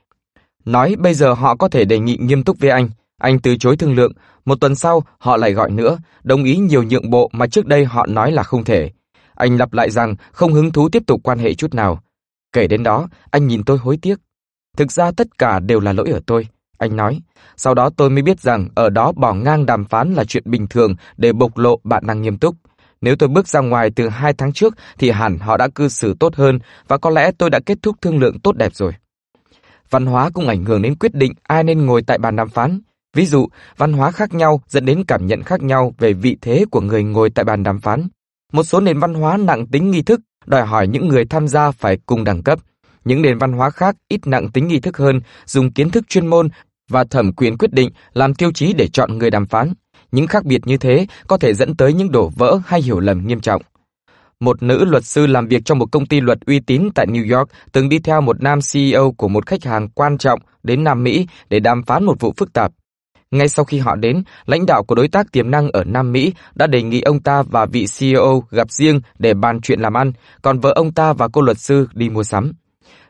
Nói 0.65 0.95
bây 0.99 1.13
giờ 1.13 1.33
họ 1.33 1.55
có 1.55 1.67
thể 1.69 1.85
đề 1.85 1.99
nghị 1.99 2.17
nghiêm 2.19 2.43
túc 2.43 2.59
với 2.59 2.69
anh. 2.69 2.89
Anh 3.21 3.39
từ 3.39 3.57
chối 3.57 3.77
thương 3.77 3.95
lượng. 3.95 4.11
Một 4.45 4.55
tuần 4.61 4.75
sau, 4.75 5.03
họ 5.17 5.37
lại 5.37 5.53
gọi 5.53 5.71
nữa, 5.71 5.97
đồng 6.23 6.43
ý 6.43 6.57
nhiều 6.57 6.83
nhượng 6.83 7.09
bộ 7.09 7.29
mà 7.33 7.47
trước 7.47 7.65
đây 7.65 7.85
họ 7.85 8.05
nói 8.05 8.31
là 8.31 8.43
không 8.43 8.63
thể. 8.63 8.91
Anh 9.35 9.57
lặp 9.57 9.73
lại 9.73 9.89
rằng 9.89 10.15
không 10.31 10.53
hứng 10.53 10.71
thú 10.71 10.89
tiếp 10.89 11.03
tục 11.07 11.19
quan 11.23 11.39
hệ 11.39 11.53
chút 11.53 11.73
nào. 11.73 12.03
Kể 12.53 12.67
đến 12.67 12.83
đó, 12.83 13.07
anh 13.31 13.47
nhìn 13.47 13.63
tôi 13.63 13.77
hối 13.77 13.97
tiếc. 14.01 14.19
Thực 14.77 14.91
ra 14.91 15.11
tất 15.11 15.37
cả 15.37 15.59
đều 15.59 15.79
là 15.79 15.93
lỗi 15.93 16.09
ở 16.09 16.19
tôi, 16.27 16.47
anh 16.77 16.95
nói. 16.95 17.19
Sau 17.57 17.73
đó 17.73 17.89
tôi 17.97 18.09
mới 18.09 18.21
biết 18.21 18.39
rằng 18.39 18.67
ở 18.75 18.89
đó 18.89 19.11
bỏ 19.11 19.33
ngang 19.33 19.65
đàm 19.65 19.85
phán 19.85 20.13
là 20.13 20.23
chuyện 20.23 20.43
bình 20.45 20.67
thường 20.67 20.95
để 21.17 21.33
bộc 21.33 21.57
lộ 21.57 21.79
bạn 21.83 22.03
đang 22.07 22.21
nghiêm 22.21 22.37
túc. 22.37 22.55
Nếu 23.01 23.15
tôi 23.15 23.29
bước 23.29 23.47
ra 23.47 23.59
ngoài 23.59 23.89
từ 23.95 24.09
hai 24.09 24.33
tháng 24.33 24.53
trước 24.53 24.75
thì 24.97 25.11
hẳn 25.11 25.37
họ 25.39 25.57
đã 25.57 25.67
cư 25.75 25.89
xử 25.89 26.15
tốt 26.19 26.35
hơn 26.35 26.59
và 26.87 26.97
có 26.97 27.09
lẽ 27.09 27.31
tôi 27.37 27.49
đã 27.49 27.59
kết 27.65 27.77
thúc 27.81 27.95
thương 28.01 28.19
lượng 28.19 28.39
tốt 28.39 28.55
đẹp 28.55 28.75
rồi. 28.75 28.93
Văn 29.89 30.05
hóa 30.05 30.29
cũng 30.33 30.47
ảnh 30.47 30.65
hưởng 30.65 30.81
đến 30.81 30.95
quyết 30.95 31.15
định 31.15 31.33
ai 31.43 31.63
nên 31.63 31.85
ngồi 31.85 32.01
tại 32.01 32.17
bàn 32.17 32.35
đàm 32.35 32.49
phán. 32.49 32.79
Ví 33.13 33.25
dụ, 33.25 33.47
văn 33.77 33.93
hóa 33.93 34.11
khác 34.11 34.33
nhau 34.33 34.61
dẫn 34.67 34.85
đến 34.85 35.03
cảm 35.07 35.27
nhận 35.27 35.43
khác 35.43 35.61
nhau 35.61 35.93
về 35.97 36.13
vị 36.13 36.37
thế 36.41 36.65
của 36.71 36.81
người 36.81 37.03
ngồi 37.03 37.29
tại 37.29 37.45
bàn 37.45 37.63
đàm 37.63 37.79
phán. 37.79 38.07
Một 38.53 38.63
số 38.63 38.79
nền 38.79 38.99
văn 38.99 39.13
hóa 39.13 39.37
nặng 39.37 39.67
tính 39.67 39.91
nghi 39.91 40.01
thức 40.01 40.19
đòi 40.45 40.65
hỏi 40.65 40.87
những 40.87 41.07
người 41.07 41.25
tham 41.25 41.47
gia 41.47 41.71
phải 41.71 41.97
cùng 42.05 42.23
đẳng 42.23 42.43
cấp. 42.43 42.59
Những 43.09 43.21
nền 43.21 43.37
văn 43.37 43.51
hóa 43.51 43.69
khác 43.69 43.95
ít 44.07 44.27
nặng 44.27 44.49
tính 44.51 44.67
nghi 44.67 44.79
thức 44.79 44.97
hơn, 44.97 45.21
dùng 45.45 45.71
kiến 45.71 45.89
thức 45.89 46.03
chuyên 46.09 46.27
môn 46.27 46.49
và 46.89 47.03
thẩm 47.03 47.33
quyền 47.33 47.57
quyết 47.57 47.73
định 47.73 47.89
làm 48.13 48.33
tiêu 48.33 48.51
chí 48.51 48.73
để 48.73 48.87
chọn 48.87 49.17
người 49.17 49.29
đàm 49.29 49.45
phán. 49.45 49.73
Những 50.11 50.27
khác 50.27 50.45
biệt 50.45 50.61
như 50.65 50.77
thế 50.77 51.07
có 51.27 51.37
thể 51.37 51.53
dẫn 51.53 51.75
tới 51.75 51.93
những 51.93 52.11
đổ 52.11 52.31
vỡ 52.35 52.59
hay 52.65 52.81
hiểu 52.81 52.99
lầm 52.99 53.27
nghiêm 53.27 53.39
trọng. 53.39 53.61
Một 54.39 54.63
nữ 54.63 54.85
luật 54.85 55.05
sư 55.05 55.27
làm 55.27 55.47
việc 55.47 55.65
trong 55.65 55.79
một 55.79 55.91
công 55.91 56.05
ty 56.05 56.21
luật 56.21 56.39
uy 56.45 56.59
tín 56.59 56.89
tại 56.95 57.07
New 57.07 57.37
York 57.37 57.49
từng 57.71 57.89
đi 57.89 57.99
theo 57.99 58.21
một 58.21 58.41
nam 58.41 58.59
CEO 58.73 59.11
của 59.11 59.27
một 59.27 59.45
khách 59.45 59.63
hàng 59.63 59.89
quan 59.89 60.17
trọng 60.17 60.39
đến 60.63 60.83
Nam 60.83 61.03
Mỹ 61.03 61.27
để 61.49 61.59
đàm 61.59 61.83
phán 61.83 62.03
một 62.03 62.19
vụ 62.19 62.33
phức 62.37 62.53
tạp. 62.53 62.71
Ngay 63.31 63.49
sau 63.49 63.65
khi 63.65 63.77
họ 63.77 63.95
đến, 63.95 64.23
lãnh 64.45 64.65
đạo 64.65 64.83
của 64.83 64.95
đối 64.95 65.07
tác 65.07 65.31
tiềm 65.31 65.51
năng 65.51 65.71
ở 65.71 65.83
Nam 65.83 66.11
Mỹ 66.11 66.33
đã 66.55 66.67
đề 66.67 66.83
nghị 66.83 67.01
ông 67.01 67.19
ta 67.19 67.41
và 67.41 67.65
vị 67.65 67.85
CEO 67.99 68.43
gặp 68.51 68.71
riêng 68.71 69.01
để 69.19 69.33
bàn 69.33 69.61
chuyện 69.61 69.79
làm 69.79 69.93
ăn, 69.93 70.11
còn 70.41 70.59
vợ 70.59 70.71
ông 70.75 70.91
ta 70.91 71.13
và 71.13 71.27
cô 71.27 71.41
luật 71.41 71.57
sư 71.57 71.87
đi 71.93 72.09
mua 72.09 72.23
sắm. 72.23 72.51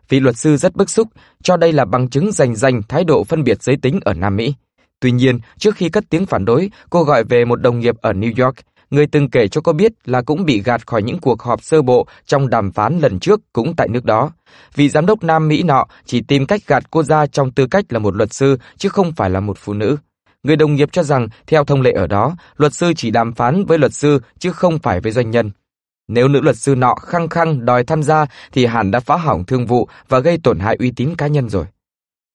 Vị 0.10 0.20
luật 0.20 0.38
sư 0.38 0.58
rất 0.58 0.76
bức 0.76 0.90
xúc, 0.90 1.08
cho 1.44 1.58
đây 1.58 1.74
là 1.74 1.86
bằng 1.86 2.10
chứng 2.10 2.32
rành 2.32 2.56
rành 2.56 2.82
thái 2.90 3.04
độ 3.04 3.24
phân 3.24 3.44
biệt 3.44 3.64
giới 3.64 3.78
tính 3.82 4.00
ở 4.06 4.14
Nam 4.14 4.36
Mỹ. 4.36 4.54
Tuy 5.00 5.12
nhiên, 5.12 5.40
trước 5.58 5.76
khi 5.76 5.90
cất 5.90 6.04
tiếng 6.10 6.26
phản 6.26 6.46
đối, 6.46 6.70
cô 6.90 7.04
gọi 7.04 7.24
về 7.24 7.46
một 7.46 7.62
đồng 7.62 7.80
nghiệp 7.80 7.96
ở 8.02 8.12
New 8.12 8.46
York, 8.46 8.56
người 8.90 9.08
từng 9.08 9.30
kể 9.30 9.48
cho 9.48 9.62
cô 9.62 9.74
biết 9.74 9.92
là 10.06 10.22
cũng 10.22 10.46
bị 10.46 10.62
gạt 10.62 10.88
khỏi 10.88 11.04
những 11.04 11.20
cuộc 11.20 11.42
họp 11.42 11.64
sơ 11.64 11.82
bộ 11.82 12.08
trong 12.26 12.50
đàm 12.50 12.72
phán 12.72 13.00
lần 13.00 13.20
trước 13.20 13.40
cũng 13.54 13.76
tại 13.76 13.88
nước 13.88 14.06
đó. 14.06 14.32
Vị 14.76 14.90
giám 14.90 15.06
đốc 15.06 15.24
Nam 15.24 15.48
Mỹ 15.48 15.64
nọ 15.64 15.86
chỉ 16.06 16.22
tìm 16.22 16.46
cách 16.46 16.62
gạt 16.68 16.84
cô 16.92 17.04
ra 17.04 17.26
trong 17.26 17.52
tư 17.52 17.68
cách 17.68 17.86
là 17.90 18.00
một 18.00 18.16
luật 18.16 18.34
sư 18.34 18.58
chứ 18.78 18.90
không 18.90 19.12
phải 19.16 19.30
là 19.30 19.40
một 19.40 19.58
phụ 19.58 19.74
nữ. 19.74 19.98
Người 20.44 20.56
đồng 20.56 20.76
nghiệp 20.76 20.90
cho 20.92 21.04
rằng, 21.04 21.28
theo 21.48 21.64
thông 21.64 21.82
lệ 21.82 21.92
ở 21.92 22.08
đó, 22.08 22.36
luật 22.58 22.74
sư 22.74 22.94
chỉ 22.96 23.12
đàm 23.12 23.34
phán 23.34 23.66
với 23.66 23.78
luật 23.78 23.94
sư 23.94 24.22
chứ 24.40 24.52
không 24.52 24.80
phải 24.80 25.00
với 25.02 25.12
doanh 25.12 25.32
nhân. 25.32 25.52
Nếu 26.10 26.28
nữ 26.28 26.42
luật 26.42 26.58
sư 26.58 26.76
nọ 26.76 26.96
khăng 26.96 27.30
khăng 27.30 27.66
đòi 27.66 27.84
tham 27.84 28.04
gia 28.04 28.26
thì 28.52 28.66
hẳn 28.66 28.92
đã 28.92 29.00
phá 29.00 29.18
hỏng 29.18 29.46
thương 29.46 29.66
vụ 29.66 29.88
và 30.08 30.20
gây 30.20 30.38
tổn 30.44 30.60
hại 30.60 30.76
uy 30.80 30.92
tín 30.92 31.16
cá 31.16 31.28
nhân 31.28 31.50
rồi. 31.50 31.66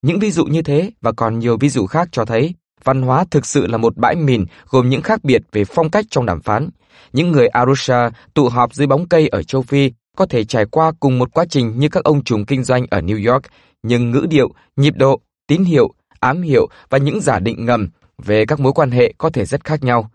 Những 0.02 0.18
ví 0.18 0.30
dụ 0.30 0.44
như 0.44 0.62
thế 0.62 0.90
và 1.00 1.12
còn 1.12 1.38
nhiều 1.38 1.56
ví 1.56 1.68
dụ 1.68 1.86
khác 1.86 2.08
cho 2.12 2.24
thấy 2.24 2.54
văn 2.84 3.02
hóa 3.02 3.24
thực 3.30 3.46
sự 3.46 3.66
là 3.66 3.78
một 3.78 3.96
bãi 3.96 4.16
mìn 4.16 4.44
gồm 4.68 4.88
những 4.88 5.02
khác 5.02 5.24
biệt 5.24 5.42
về 5.52 5.64
phong 5.64 5.90
cách 5.90 6.04
trong 6.10 6.26
đàm 6.26 6.40
phán. 6.40 6.68
Những 7.12 7.32
người 7.32 7.46
Arusha 7.46 8.10
tụ 8.34 8.48
họp 8.48 8.74
dưới 8.74 8.86
bóng 8.86 9.08
cây 9.08 9.28
ở 9.28 9.42
châu 9.42 9.62
Phi 9.62 9.92
có 10.16 10.26
thể 10.26 10.44
trải 10.44 10.64
qua 10.66 10.92
cùng 11.00 11.18
một 11.18 11.28
quá 11.32 11.44
trình 11.50 11.78
như 11.78 11.88
các 11.88 12.04
ông 12.04 12.24
trùm 12.24 12.44
kinh 12.44 12.64
doanh 12.64 12.86
ở 12.90 13.00
New 13.00 13.32
York, 13.32 13.42
nhưng 13.82 14.10
ngữ 14.10 14.26
điệu, 14.30 14.48
nhịp 14.76 14.94
độ, 14.96 15.20
tín 15.46 15.64
hiệu, 15.64 15.94
ám 16.20 16.42
hiệu 16.42 16.68
và 16.90 16.98
những 16.98 17.20
giả 17.20 17.38
định 17.38 17.64
ngầm 17.64 17.88
về 18.24 18.46
các 18.46 18.60
mối 18.60 18.72
quan 18.72 18.90
hệ 18.90 19.14
có 19.18 19.30
thể 19.30 19.44
rất 19.44 19.64
khác 19.64 19.84
nhau 19.84 20.10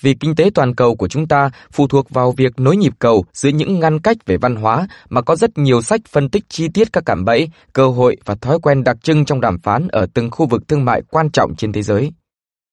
vì 0.00 0.14
kinh 0.14 0.34
tế 0.34 0.50
toàn 0.54 0.74
cầu 0.74 0.96
của 0.96 1.08
chúng 1.08 1.28
ta 1.28 1.50
phụ 1.72 1.86
thuộc 1.86 2.10
vào 2.10 2.32
việc 2.32 2.60
nối 2.60 2.76
nhịp 2.76 2.92
cầu 2.98 3.24
giữa 3.32 3.48
những 3.48 3.80
ngăn 3.80 4.00
cách 4.00 4.16
về 4.26 4.36
văn 4.36 4.56
hóa 4.56 4.88
mà 5.08 5.22
có 5.22 5.36
rất 5.36 5.58
nhiều 5.58 5.82
sách 5.82 6.00
phân 6.08 6.28
tích 6.28 6.44
chi 6.48 6.68
tiết 6.68 6.92
các 6.92 7.02
cạm 7.06 7.24
bẫy, 7.24 7.50
cơ 7.72 7.88
hội 7.88 8.16
và 8.24 8.34
thói 8.34 8.58
quen 8.58 8.84
đặc 8.84 8.96
trưng 9.02 9.24
trong 9.24 9.40
đàm 9.40 9.58
phán 9.58 9.88
ở 9.88 10.06
từng 10.14 10.30
khu 10.30 10.46
vực 10.46 10.68
thương 10.68 10.84
mại 10.84 11.02
quan 11.10 11.30
trọng 11.30 11.56
trên 11.56 11.72
thế 11.72 11.82
giới. 11.82 12.12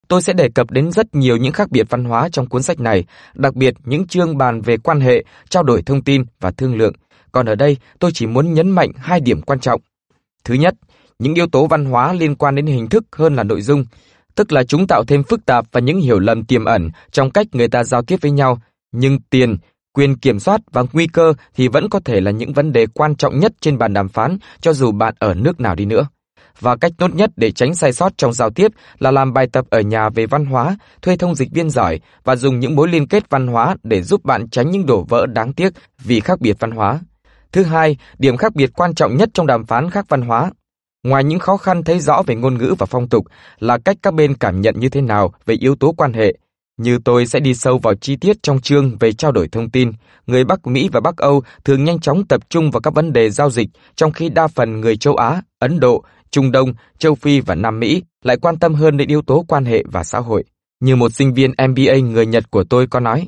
Tôi 0.08 0.22
sẽ 0.22 0.34
đề 0.34 0.50
cập 0.50 0.72
đến 0.72 0.92
rất 0.92 1.16
nhiều 1.16 1.38
những 1.38 1.54
khác 1.54 1.72
biệt 1.72 1.86
văn 1.90 2.06
hóa 2.06 2.30
trong 2.30 2.50
cuốn 2.50 2.64
sách 2.64 2.80
này, 2.80 3.06
đặc 3.34 3.56
biệt 3.56 3.74
những 3.86 4.08
chương 4.08 4.38
bàn 4.38 4.62
về 4.62 4.78
quan 4.78 5.00
hệ, 5.00 5.24
trao 5.50 5.64
đổi 5.64 5.82
thông 5.82 6.04
tin 6.04 6.24
và 6.40 6.52
thương 6.52 6.76
lượng. 6.76 6.94
Còn 7.32 7.46
ở 7.46 7.56
đây, 7.56 7.78
tôi 8.00 8.12
chỉ 8.14 8.28
muốn 8.28 8.54
nhấn 8.54 8.72
mạnh 8.72 8.92
hai 8.98 9.20
điểm 9.20 9.42
quan 9.42 9.60
trọng. 9.60 9.82
Thứ 10.44 10.54
nhất, 10.54 10.74
những 11.20 11.34
yếu 11.34 11.48
tố 11.48 11.68
văn 11.68 11.86
hóa 11.86 12.14
liên 12.14 12.36
quan 12.36 12.56
đến 12.56 12.66
hình 12.66 12.88
thức 12.88 13.04
hơn 13.12 13.36
là 13.36 13.44
nội 13.44 13.62
dung 13.62 13.86
tức 14.36 14.52
là 14.52 14.64
chúng 14.64 14.88
tạo 14.88 15.04
thêm 15.08 15.24
phức 15.24 15.46
tạp 15.46 15.66
và 15.72 15.80
những 15.80 16.02
hiểu 16.02 16.20
lầm 16.20 16.46
tiềm 16.46 16.66
ẩn 16.66 16.90
trong 17.12 17.32
cách 17.32 17.48
người 17.52 17.68
ta 17.68 17.84
giao 17.84 18.02
tiếp 18.02 18.18
với 18.22 18.32
nhau, 18.32 18.60
nhưng 18.92 19.20
tiền, 19.30 19.58
quyền 19.94 20.18
kiểm 20.18 20.40
soát 20.40 20.62
và 20.72 20.84
nguy 20.94 21.08
cơ 21.08 21.34
thì 21.56 21.68
vẫn 21.68 21.90
có 21.90 22.00
thể 22.06 22.22
là 22.22 22.32
những 22.32 22.54
vấn 22.54 22.72
đề 22.72 22.88
quan 22.88 23.16
trọng 23.16 23.40
nhất 23.40 23.54
trên 23.62 23.78
bàn 23.78 23.94
đàm 23.94 24.10
phán 24.10 24.38
cho 24.62 24.74
dù 24.74 24.92
bạn 24.92 25.14
ở 25.20 25.34
nước 25.34 25.60
nào 25.60 25.76
đi 25.76 25.86
nữa. 25.86 26.08
Và 26.60 26.76
cách 26.76 26.92
tốt 26.98 27.16
nhất 27.16 27.32
để 27.36 27.52
tránh 27.52 27.76
sai 27.76 27.94
sót 27.94 28.18
trong 28.18 28.34
giao 28.34 28.50
tiếp 28.50 28.72
là 29.00 29.12
làm 29.12 29.34
bài 29.34 29.48
tập 29.52 29.66
ở 29.70 29.82
nhà 29.82 30.10
về 30.10 30.26
văn 30.26 30.46
hóa, 30.46 30.78
thuê 31.02 31.18
thông 31.18 31.36
dịch 31.36 31.52
viên 31.52 31.70
giỏi 31.70 32.00
và 32.24 32.36
dùng 32.36 32.60
những 32.60 32.76
mối 32.76 32.88
liên 32.88 33.08
kết 33.08 33.30
văn 33.30 33.48
hóa 33.48 33.76
để 33.84 34.02
giúp 34.02 34.26
bạn 34.26 34.50
tránh 34.50 34.72
những 34.72 34.86
đổ 34.86 35.06
vỡ 35.10 35.26
đáng 35.26 35.54
tiếc 35.54 35.74
vì 36.04 36.20
khác 36.20 36.42
biệt 36.42 36.56
văn 36.60 36.72
hóa. 36.72 37.00
Thứ 37.52 37.64
hai, 37.64 37.98
điểm 38.18 38.38
khác 38.38 38.56
biệt 38.56 38.70
quan 38.74 38.96
trọng 38.96 39.18
nhất 39.18 39.30
trong 39.34 39.48
đàm 39.48 39.66
phán 39.66 39.90
khác 39.90 40.06
văn 40.10 40.22
hóa 40.22 40.52
Ngoài 41.06 41.24
những 41.24 41.40
khó 41.40 41.58
khăn 41.58 41.84
thấy 41.84 42.00
rõ 42.00 42.24
về 42.28 42.36
ngôn 42.36 42.58
ngữ 42.58 42.76
và 42.80 42.86
phong 42.86 43.10
tục 43.10 43.26
là 43.60 43.78
cách 43.78 43.98
các 44.02 44.14
bên 44.14 44.34
cảm 44.34 44.62
nhận 44.62 44.80
như 44.80 44.90
thế 44.90 45.02
nào 45.02 45.34
về 45.46 45.56
yếu 45.56 45.76
tố 45.76 45.92
quan 45.98 46.14
hệ. 46.14 46.34
Như 46.78 47.00
tôi 47.06 47.28
sẽ 47.28 47.40
đi 47.40 47.54
sâu 47.54 47.78
vào 47.78 47.96
chi 47.96 48.16
tiết 48.16 48.44
trong 48.44 48.62
chương 48.62 48.98
về 48.98 49.14
trao 49.14 49.32
đổi 49.32 49.48
thông 49.48 49.70
tin, 49.70 49.92
người 50.28 50.44
Bắc 50.44 50.68
Mỹ 50.68 50.90
và 50.92 51.00
Bắc 51.00 51.18
Âu 51.18 51.44
thường 51.66 51.84
nhanh 51.84 52.00
chóng 52.00 52.26
tập 52.26 52.50
trung 52.50 52.72
vào 52.72 52.82
các 52.82 52.94
vấn 52.94 53.14
đề 53.14 53.30
giao 53.30 53.50
dịch, 53.50 53.70
trong 53.96 54.12
khi 54.12 54.30
đa 54.30 54.48
phần 54.48 54.82
người 54.82 54.98
châu 54.98 55.16
Á, 55.16 55.42
Ấn 55.60 55.80
Độ, 55.80 56.04
Trung 56.32 56.52
Đông, 56.52 56.74
châu 56.98 57.16
Phi 57.16 57.40
và 57.40 57.56
Nam 57.56 57.80
Mỹ 57.80 58.04
lại 58.24 58.38
quan 58.38 58.60
tâm 58.60 58.74
hơn 58.74 58.98
đến 58.98 59.08
yếu 59.08 59.22
tố 59.22 59.46
quan 59.48 59.66
hệ 59.66 59.84
và 59.92 60.04
xã 60.04 60.20
hội. 60.20 60.44
Như 60.80 60.96
một 60.96 61.14
sinh 61.14 61.34
viên 61.34 61.52
MBA 61.52 61.96
người 61.96 62.26
Nhật 62.26 62.52
của 62.52 62.64
tôi 62.64 62.88
có 62.88 63.00
nói, 63.00 63.28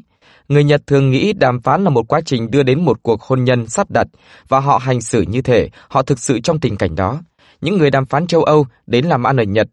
người 0.49 0.63
Nhật 0.63 0.81
thường 0.87 1.11
nghĩ 1.11 1.33
đàm 1.33 1.61
phán 1.61 1.83
là 1.83 1.89
một 1.89 2.07
quá 2.07 2.21
trình 2.25 2.51
đưa 2.51 2.63
đến 2.63 2.85
một 2.85 3.03
cuộc 3.03 3.21
hôn 3.21 3.43
nhân 3.43 3.67
sắp 3.67 3.91
đặt 3.91 4.07
và 4.47 4.59
họ 4.59 4.77
hành 4.77 5.01
xử 5.01 5.21
như 5.21 5.41
thể 5.41 5.69
họ 5.89 6.01
thực 6.01 6.19
sự 6.19 6.39
trong 6.39 6.59
tình 6.59 6.77
cảnh 6.77 6.95
đó 6.95 7.21
những 7.61 7.77
người 7.77 7.91
đàm 7.91 8.05
phán 8.05 8.27
châu 8.27 8.43
Âu 8.43 8.65
đến 8.87 9.05
làm 9.05 9.23
ăn 9.23 9.37
ở 9.37 9.43
Nhật, 9.43 9.67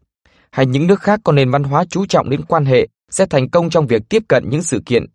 hay 0.51 0.65
những 0.65 0.87
nước 0.87 1.01
khác 1.01 1.19
có 1.23 1.31
nền 1.31 1.51
văn 1.51 1.63
hóa 1.63 1.85
chú 1.89 2.05
trọng 2.05 2.29
đến 2.29 2.41
quan 2.47 2.65
hệ 2.65 2.87
sẽ 3.09 3.25
thành 3.25 3.49
công 3.49 3.69
trong 3.69 3.87
việc 3.87 4.01
tiếp 4.09 4.23
cận 4.27 4.43
những 4.49 4.61
sự 4.63 4.81
kiện 4.85 5.05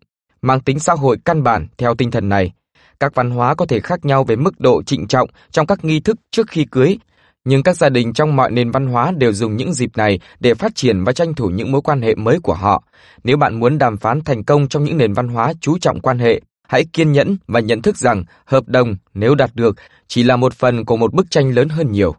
mang 0.41 0.59
tính 0.59 0.79
xã 0.79 0.93
hội 0.93 1.17
căn 1.25 1.43
bản 1.43 1.67
theo 1.77 1.95
tinh 1.95 2.11
thần 2.11 2.29
này. 2.29 2.51
Các 2.99 3.15
văn 3.15 3.31
hóa 3.31 3.55
có 3.55 3.65
thể 3.65 3.79
khác 3.79 4.05
nhau 4.05 4.23
về 4.23 4.35
mức 4.35 4.59
độ 4.59 4.83
trịnh 4.83 5.07
trọng 5.07 5.29
trong 5.51 5.67
các 5.67 5.85
nghi 5.85 5.99
thức 5.99 6.17
trước 6.31 6.47
khi 6.49 6.65
cưới, 6.71 6.97
nhưng 7.45 7.63
các 7.63 7.77
gia 7.77 7.89
đình 7.89 8.13
trong 8.13 8.35
mọi 8.35 8.51
nền 8.51 8.71
văn 8.71 8.87
hóa 8.87 9.11
đều 9.17 9.33
dùng 9.33 9.57
những 9.57 9.73
dịp 9.73 9.97
này 9.97 10.19
để 10.39 10.53
phát 10.53 10.75
triển 10.75 11.03
và 11.03 11.11
tranh 11.11 11.33
thủ 11.33 11.47
những 11.49 11.71
mối 11.71 11.81
quan 11.81 12.01
hệ 12.01 12.15
mới 12.15 12.39
của 12.39 12.53
họ. 12.53 12.83
Nếu 13.23 13.37
bạn 13.37 13.59
muốn 13.59 13.77
đàm 13.77 13.97
phán 13.97 14.21
thành 14.21 14.43
công 14.43 14.67
trong 14.67 14.83
những 14.83 14.97
nền 14.97 15.13
văn 15.13 15.27
hóa 15.27 15.53
chú 15.61 15.77
trọng 15.77 16.01
quan 16.01 16.19
hệ, 16.19 16.41
hãy 16.67 16.85
kiên 16.93 17.11
nhẫn 17.11 17.37
và 17.47 17.59
nhận 17.59 17.81
thức 17.81 17.97
rằng 17.97 18.23
hợp 18.45 18.67
đồng 18.67 18.95
nếu 19.13 19.35
đạt 19.35 19.51
được 19.53 19.75
chỉ 20.07 20.23
là 20.23 20.35
một 20.35 20.53
phần 20.53 20.85
của 20.85 20.97
một 20.97 21.13
bức 21.13 21.31
tranh 21.31 21.51
lớn 21.51 21.69
hơn 21.69 21.91
nhiều. 21.91 22.15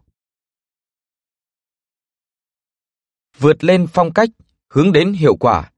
Vượt 3.39 3.63
lên 3.63 3.87
phong 3.87 4.13
cách, 4.13 4.29
hướng 4.73 4.91
đến 4.91 5.13
hiệu 5.13 5.35
quả. 5.35 5.69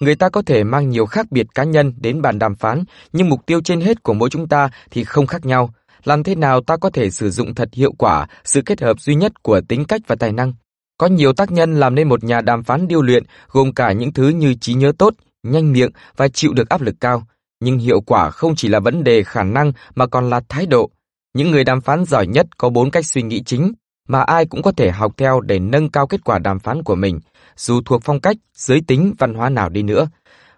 Người 0.00 0.14
ta 0.14 0.28
có 0.28 0.42
thể 0.42 0.64
mang 0.64 0.90
nhiều 0.90 1.06
khác 1.06 1.26
biệt 1.30 1.46
cá 1.54 1.64
nhân 1.64 1.94
đến 1.96 2.22
bàn 2.22 2.38
đàm 2.38 2.54
phán, 2.54 2.84
nhưng 3.12 3.28
mục 3.28 3.46
tiêu 3.46 3.60
trên 3.64 3.80
hết 3.80 4.02
của 4.02 4.14
mỗi 4.14 4.30
chúng 4.30 4.48
ta 4.48 4.68
thì 4.90 5.04
không 5.04 5.26
khác 5.26 5.46
nhau. 5.46 5.74
Làm 6.04 6.22
thế 6.22 6.34
nào 6.34 6.60
ta 6.60 6.76
có 6.76 6.90
thể 6.90 7.10
sử 7.10 7.30
dụng 7.30 7.54
thật 7.54 7.68
hiệu 7.72 7.92
quả 7.98 8.26
sự 8.44 8.62
kết 8.66 8.80
hợp 8.80 9.00
duy 9.00 9.14
nhất 9.14 9.42
của 9.42 9.60
tính 9.60 9.84
cách 9.84 10.00
và 10.06 10.16
tài 10.16 10.32
năng? 10.32 10.52
Có 10.98 11.06
nhiều 11.06 11.32
tác 11.32 11.52
nhân 11.52 11.80
làm 11.80 11.94
nên 11.94 12.08
một 12.08 12.24
nhà 12.24 12.40
đàm 12.40 12.62
phán 12.62 12.88
điêu 12.88 13.02
luyện, 13.02 13.24
gồm 13.48 13.72
cả 13.72 13.92
những 13.92 14.12
thứ 14.12 14.28
như 14.28 14.54
trí 14.54 14.74
nhớ 14.74 14.92
tốt, 14.98 15.14
nhanh 15.42 15.72
miệng 15.72 15.90
và 16.16 16.28
chịu 16.28 16.52
được 16.52 16.68
áp 16.68 16.80
lực 16.80 16.94
cao. 17.00 17.26
Nhưng 17.60 17.78
hiệu 17.78 18.00
quả 18.00 18.30
không 18.30 18.56
chỉ 18.56 18.68
là 18.68 18.80
vấn 18.80 19.04
đề 19.04 19.22
khả 19.22 19.42
năng 19.42 19.72
mà 19.94 20.06
còn 20.06 20.30
là 20.30 20.40
thái 20.48 20.66
độ. 20.66 20.90
Những 21.34 21.50
người 21.50 21.64
đàm 21.64 21.80
phán 21.80 22.04
giỏi 22.04 22.26
nhất 22.26 22.46
có 22.58 22.68
bốn 22.68 22.90
cách 22.90 23.06
suy 23.06 23.22
nghĩ 23.22 23.42
chính 23.42 23.72
mà 24.08 24.20
ai 24.22 24.46
cũng 24.46 24.62
có 24.62 24.72
thể 24.72 24.90
học 24.90 25.12
theo 25.16 25.40
để 25.40 25.58
nâng 25.58 25.90
cao 25.90 26.06
kết 26.06 26.24
quả 26.24 26.38
đàm 26.38 26.58
phán 26.58 26.82
của 26.82 26.94
mình, 26.94 27.20
dù 27.56 27.80
thuộc 27.84 28.00
phong 28.04 28.20
cách, 28.20 28.36
giới 28.54 28.80
tính, 28.86 29.14
văn 29.18 29.34
hóa 29.34 29.48
nào 29.48 29.68
đi 29.68 29.82
nữa. 29.82 30.08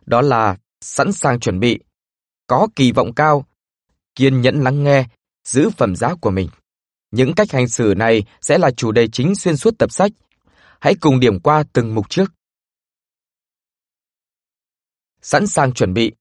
Đó 0.07 0.23
là 0.23 0.57
sẵn 0.81 1.13
sàng 1.13 1.41
chuẩn 1.41 1.61
bị, 1.61 1.81
có 2.47 2.69
kỳ 2.77 2.93
vọng 2.93 3.15
cao, 3.15 3.47
kiên 4.15 4.41
nhẫn 4.41 4.61
lắng 4.61 4.85
nghe, 4.85 5.07
giữ 5.45 5.71
phẩm 5.71 5.97
giá 5.97 6.15
của 6.21 6.31
mình. 6.31 6.49
Những 7.11 7.35
cách 7.35 7.53
hành 7.53 7.69
xử 7.69 7.95
này 7.97 8.25
sẽ 8.41 8.59
là 8.59 8.71
chủ 8.71 8.93
đề 8.93 9.09
chính 9.09 9.35
xuyên 9.35 9.57
suốt 9.57 9.75
tập 9.79 9.93
sách. 9.93 10.13
Hãy 10.81 10.95
cùng 10.95 11.21
điểm 11.21 11.41
qua 11.41 11.65
từng 11.73 11.95
mục 11.95 12.11
trước. 12.11 12.33
Sẵn 15.23 15.47
sàng 15.47 15.73
chuẩn 15.73 15.95
bị. 15.95 16.13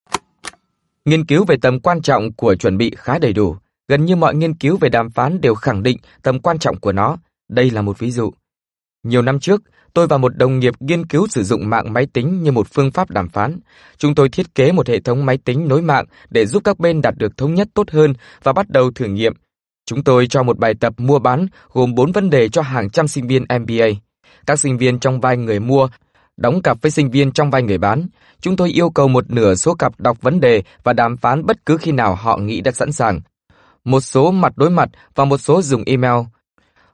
Nghiên 1.05 1.26
cứu 1.26 1.45
về 1.45 1.55
tầm 1.61 1.80
quan 1.80 2.01
trọng 2.01 2.34
của 2.34 2.55
chuẩn 2.55 2.78
bị 2.78 2.91
khá 2.97 3.19
đầy 3.19 3.34
đủ. 3.34 3.57
Gần 3.88 4.05
như 4.05 4.15
mọi 4.15 4.36
nghiên 4.36 4.53
cứu 4.53 4.77
về 4.77 4.89
đàm 4.89 5.09
phán 5.09 5.41
đều 5.41 5.55
khẳng 5.55 5.83
định 5.83 5.97
tầm 6.21 6.39
quan 6.39 6.59
trọng 6.59 6.79
của 6.79 6.91
nó. 6.91 7.17
Đây 7.49 7.71
là 7.71 7.81
một 7.81 7.99
ví 7.99 8.11
dụ. 8.11 8.31
Nhiều 9.03 9.21
năm 9.21 9.39
trước, 9.39 9.61
tôi 9.93 10.07
và 10.07 10.17
một 10.17 10.38
đồng 10.38 10.59
nghiệp 10.59 10.73
nghiên 10.79 11.05
cứu 11.05 11.27
sử 11.27 11.43
dụng 11.43 11.69
mạng 11.69 11.93
máy 11.93 12.07
tính 12.13 12.43
như 12.43 12.51
một 12.51 12.67
phương 12.73 12.91
pháp 12.91 13.09
đàm 13.09 13.29
phán. 13.29 13.59
Chúng 13.97 14.15
tôi 14.15 14.29
thiết 14.29 14.55
kế 14.55 14.71
một 14.71 14.88
hệ 14.88 14.99
thống 14.99 15.25
máy 15.25 15.38
tính 15.38 15.67
nối 15.67 15.81
mạng 15.81 16.05
để 16.29 16.45
giúp 16.45 16.63
các 16.63 16.79
bên 16.79 17.01
đạt 17.01 17.13
được 17.17 17.38
thống 17.38 17.53
nhất 17.53 17.67
tốt 17.73 17.91
hơn 17.91 18.13
và 18.43 18.53
bắt 18.53 18.69
đầu 18.69 18.91
thử 18.91 19.05
nghiệm. 19.05 19.33
Chúng 19.86 20.03
tôi 20.03 20.27
cho 20.27 20.43
một 20.43 20.59
bài 20.59 20.73
tập 20.79 20.93
mua 20.97 21.19
bán 21.19 21.47
gồm 21.73 21.95
4 21.95 22.11
vấn 22.11 22.29
đề 22.29 22.49
cho 22.49 22.61
hàng 22.61 22.89
trăm 22.89 23.07
sinh 23.07 23.27
viên 23.27 23.43
MBA. 23.43 23.88
Các 24.45 24.59
sinh 24.59 24.77
viên 24.77 24.99
trong 24.99 25.19
vai 25.19 25.38
người 25.38 25.59
mua 25.59 25.88
đóng 26.38 26.61
cặp 26.61 26.81
với 26.81 26.91
sinh 26.91 27.11
viên 27.11 27.31
trong 27.31 27.51
vai 27.51 27.61
người 27.61 27.77
bán. 27.77 28.07
Chúng 28.41 28.55
tôi 28.55 28.69
yêu 28.69 28.89
cầu 28.89 29.07
một 29.07 29.31
nửa 29.31 29.55
số 29.55 29.73
cặp 29.73 29.99
đọc 29.99 30.21
vấn 30.21 30.39
đề 30.39 30.63
và 30.83 30.93
đàm 30.93 31.17
phán 31.17 31.45
bất 31.45 31.65
cứ 31.65 31.77
khi 31.77 31.91
nào 31.91 32.15
họ 32.15 32.38
nghĩ 32.38 32.61
đã 32.61 32.71
sẵn 32.71 32.91
sàng. 32.91 33.21
Một 33.86 33.99
số 33.99 34.31
mặt 34.31 34.53
đối 34.55 34.69
mặt 34.69 34.89
và 35.15 35.25
một 35.25 35.38
số 35.38 35.61
dùng 35.61 35.83
email. 35.86 36.25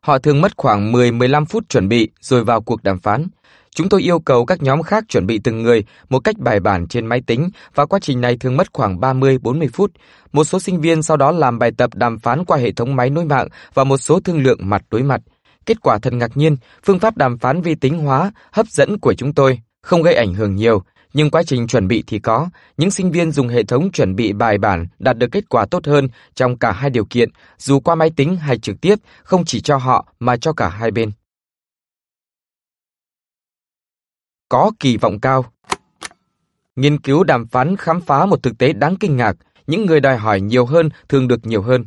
Họ 0.02 0.18
thường 0.18 0.42
mất 0.42 0.52
khoảng 0.58 0.94
10-15 0.94 1.46
phút 1.46 1.70
chuẩn 1.70 1.88
bị 1.88 2.10
rồi 2.22 2.44
vào 2.44 2.62
cuộc 2.62 2.84
đàm 2.84 3.00
phán. 3.00 3.28
Chúng 3.76 3.90
tôi 3.90 4.02
yêu 4.02 4.20
cầu 4.20 4.46
các 4.46 4.62
nhóm 4.62 4.84
khác 4.84 5.04
chuẩn 5.08 5.28
bị 5.28 5.40
từng 5.44 5.64
người 5.64 5.84
một 6.10 6.20
cách 6.20 6.38
bài 6.38 6.60
bản 6.60 6.88
trên 6.88 7.06
máy 7.06 7.22
tính 7.28 7.50
và 7.76 7.86
quá 7.86 8.00
trình 8.00 8.22
này 8.22 8.38
thường 8.38 8.58
mất 8.58 8.68
khoảng 8.74 9.00
30-40 9.00 9.68
phút. 9.74 9.92
Một 10.32 10.44
số 10.44 10.60
sinh 10.60 10.82
viên 10.82 11.04
sau 11.04 11.18
đó 11.18 11.32
làm 11.32 11.60
bài 11.60 11.72
tập 11.78 11.90
đàm 11.94 12.20
phán 12.20 12.46
qua 12.46 12.58
hệ 12.58 12.72
thống 12.72 12.96
máy 12.96 13.10
nối 13.10 13.26
mạng 13.26 13.48
và 13.74 13.84
một 13.84 13.98
số 13.98 14.20
thương 14.20 14.44
lượng 14.44 14.60
mặt 14.62 14.84
đối 14.92 15.04
mặt. 15.04 15.22
Kết 15.66 15.82
quả 15.82 15.98
thật 16.02 16.14
ngạc 16.14 16.38
nhiên, 16.38 16.58
phương 16.84 17.00
pháp 17.00 17.18
đàm 17.18 17.38
phán 17.38 17.62
vi 17.62 17.76
tính 17.76 17.98
hóa, 17.98 18.32
hấp 18.52 18.68
dẫn 18.68 19.00
của 19.00 19.14
chúng 19.14 19.34
tôi 19.34 19.60
không 19.82 20.02
gây 20.02 20.16
ảnh 20.16 20.34
hưởng 20.34 20.56
nhiều, 20.56 20.84
nhưng 21.14 21.30
quá 21.30 21.44
trình 21.44 21.68
chuẩn 21.68 21.88
bị 21.88 22.04
thì 22.08 22.20
có. 22.20 22.50
Những 22.78 22.92
sinh 22.92 23.12
viên 23.12 23.32
dùng 23.32 23.48
hệ 23.48 23.64
thống 23.64 23.92
chuẩn 23.92 24.16
bị 24.16 24.34
bài 24.34 24.58
bản 24.58 24.88
đạt 25.00 25.18
được 25.18 25.28
kết 25.32 25.50
quả 25.50 25.66
tốt 25.66 25.86
hơn 25.86 26.08
trong 26.36 26.58
cả 26.58 26.72
hai 26.72 26.90
điều 26.90 27.06
kiện, 27.06 27.30
dù 27.58 27.80
qua 27.80 27.96
máy 27.96 28.12
tính 28.16 28.36
hay 28.38 28.58
trực 28.58 28.82
tiếp, 28.82 29.00
không 29.24 29.46
chỉ 29.46 29.62
cho 29.62 29.78
họ 29.78 30.14
mà 30.20 30.38
cho 30.38 30.54
cả 30.54 30.70
hai 30.70 30.92
bên. 30.92 31.12
Có 34.50 34.72
kỳ 34.80 34.98
vọng 34.98 35.20
cao 35.20 35.46
Nghiên 36.76 37.00
cứu 37.00 37.24
đàm 37.24 37.48
phán 37.48 37.78
khám 37.78 38.02
phá 38.02 38.26
một 38.26 38.44
thực 38.44 38.58
tế 38.58 38.74
đáng 38.74 38.96
kinh 38.96 39.18
ngạc, 39.18 39.38
những 39.68 39.86
người 39.86 40.00
đòi 40.00 40.18
hỏi 40.18 40.42
nhiều 40.42 40.66
hơn 40.66 40.90
thường 41.10 41.28
được 41.28 41.46
nhiều 41.46 41.62
hơn. 41.62 41.86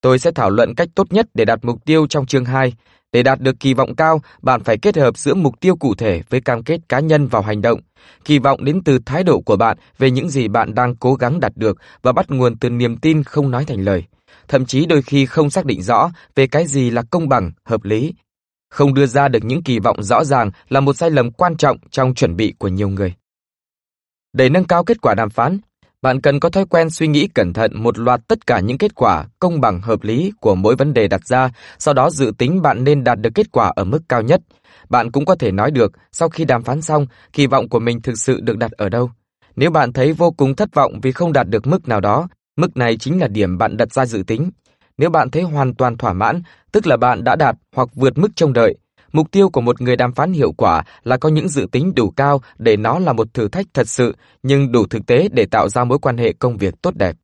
Tôi 0.00 0.18
sẽ 0.18 0.30
thảo 0.30 0.50
luận 0.50 0.74
cách 0.74 0.88
tốt 0.94 1.12
nhất 1.12 1.26
để 1.34 1.44
đạt 1.44 1.58
mục 1.62 1.84
tiêu 1.84 2.06
trong 2.06 2.26
chương 2.26 2.44
2, 2.44 2.74
để 3.12 3.22
đạt 3.22 3.40
được 3.40 3.60
kỳ 3.60 3.74
vọng 3.74 3.94
cao, 3.94 4.20
bạn 4.42 4.64
phải 4.64 4.78
kết 4.78 4.96
hợp 4.96 5.18
giữa 5.18 5.34
mục 5.34 5.60
tiêu 5.60 5.76
cụ 5.76 5.94
thể 5.94 6.22
với 6.28 6.40
cam 6.40 6.62
kết 6.62 6.80
cá 6.88 7.00
nhân 7.00 7.26
vào 7.26 7.42
hành 7.42 7.62
động. 7.62 7.80
Kỳ 8.24 8.38
vọng 8.38 8.64
đến 8.64 8.80
từ 8.84 8.98
thái 9.06 9.24
độ 9.24 9.40
của 9.40 9.56
bạn 9.56 9.78
về 9.98 10.10
những 10.10 10.28
gì 10.28 10.48
bạn 10.48 10.74
đang 10.74 10.96
cố 10.96 11.14
gắng 11.14 11.40
đạt 11.40 11.52
được 11.56 11.78
và 12.02 12.12
bắt 12.12 12.30
nguồn 12.30 12.56
từ 12.56 12.70
niềm 12.70 12.96
tin 12.96 13.22
không 13.22 13.50
nói 13.50 13.64
thành 13.64 13.84
lời. 13.84 14.04
Thậm 14.48 14.66
chí 14.66 14.86
đôi 14.86 15.02
khi 15.02 15.26
không 15.26 15.50
xác 15.50 15.64
định 15.64 15.82
rõ 15.82 16.10
về 16.34 16.46
cái 16.46 16.66
gì 16.66 16.90
là 16.90 17.02
công 17.10 17.28
bằng, 17.28 17.52
hợp 17.64 17.84
lý. 17.84 18.14
Không 18.70 18.94
đưa 18.94 19.06
ra 19.06 19.28
được 19.28 19.44
những 19.44 19.62
kỳ 19.62 19.78
vọng 19.78 20.02
rõ 20.02 20.24
ràng 20.24 20.50
là 20.68 20.80
một 20.80 20.96
sai 20.96 21.10
lầm 21.10 21.30
quan 21.30 21.56
trọng 21.56 21.78
trong 21.90 22.14
chuẩn 22.14 22.36
bị 22.36 22.54
của 22.58 22.68
nhiều 22.68 22.88
người. 22.88 23.14
Để 24.32 24.48
nâng 24.48 24.64
cao 24.64 24.84
kết 24.84 25.00
quả 25.02 25.14
đàm 25.14 25.30
phán, 25.30 25.58
bạn 26.02 26.20
cần 26.20 26.40
có 26.40 26.48
thói 26.48 26.64
quen 26.66 26.90
suy 26.90 27.06
nghĩ 27.06 27.28
cẩn 27.34 27.52
thận 27.52 27.82
một 27.82 27.98
loạt 27.98 28.20
tất 28.28 28.46
cả 28.46 28.60
những 28.60 28.78
kết 28.78 28.94
quả 28.94 29.24
công 29.38 29.60
bằng 29.60 29.80
hợp 29.80 30.02
lý 30.02 30.32
của 30.40 30.54
mỗi 30.54 30.76
vấn 30.76 30.94
đề 30.94 31.08
đặt 31.08 31.26
ra, 31.26 31.50
sau 31.78 31.94
đó 31.94 32.10
dự 32.10 32.32
tính 32.38 32.62
bạn 32.62 32.84
nên 32.84 33.04
đạt 33.04 33.20
được 33.20 33.30
kết 33.34 33.52
quả 33.52 33.72
ở 33.76 33.84
mức 33.84 34.02
cao 34.08 34.22
nhất. 34.22 34.40
Bạn 34.88 35.10
cũng 35.10 35.24
có 35.24 35.34
thể 35.34 35.52
nói 35.52 35.70
được, 35.70 35.92
sau 36.12 36.28
khi 36.28 36.44
đàm 36.44 36.62
phán 36.62 36.82
xong, 36.82 37.06
kỳ 37.32 37.46
vọng 37.46 37.68
của 37.68 37.78
mình 37.78 38.02
thực 38.02 38.18
sự 38.18 38.40
được 38.40 38.58
đặt 38.58 38.70
ở 38.72 38.88
đâu. 38.88 39.10
Nếu 39.56 39.70
bạn 39.70 39.92
thấy 39.92 40.12
vô 40.12 40.30
cùng 40.30 40.56
thất 40.56 40.74
vọng 40.74 41.00
vì 41.02 41.12
không 41.12 41.32
đạt 41.32 41.48
được 41.48 41.66
mức 41.66 41.88
nào 41.88 42.00
đó, 42.00 42.28
mức 42.56 42.76
này 42.76 42.96
chính 42.96 43.20
là 43.20 43.28
điểm 43.28 43.58
bạn 43.58 43.76
đặt 43.76 43.92
ra 43.92 44.06
dự 44.06 44.22
tính. 44.26 44.50
Nếu 44.98 45.10
bạn 45.10 45.30
thấy 45.30 45.42
hoàn 45.42 45.74
toàn 45.74 45.96
thỏa 45.96 46.12
mãn, 46.12 46.42
tức 46.72 46.86
là 46.86 46.96
bạn 46.96 47.24
đã 47.24 47.36
đạt 47.36 47.56
hoặc 47.76 47.88
vượt 47.94 48.18
mức 48.18 48.28
trông 48.34 48.52
đợi, 48.52 48.74
Mục 49.12 49.30
tiêu 49.30 49.50
của 49.50 49.60
một 49.60 49.80
người 49.80 49.96
đàm 49.96 50.12
phán 50.12 50.32
hiệu 50.32 50.52
quả 50.52 50.82
là 51.04 51.16
có 51.16 51.28
những 51.28 51.48
dự 51.48 51.66
tính 51.72 51.92
đủ 51.96 52.10
cao 52.10 52.40
để 52.58 52.76
nó 52.76 52.98
là 52.98 53.12
một 53.12 53.34
thử 53.34 53.48
thách 53.48 53.66
thật 53.74 53.88
sự, 53.88 54.16
nhưng 54.42 54.72
đủ 54.72 54.86
thực 54.86 55.06
tế 55.06 55.28
để 55.32 55.46
tạo 55.50 55.68
ra 55.68 55.84
mối 55.84 55.98
quan 55.98 56.16
hệ 56.16 56.32
công 56.32 56.56
việc 56.56 56.74
tốt 56.82 56.94
đẹp. 56.94 57.16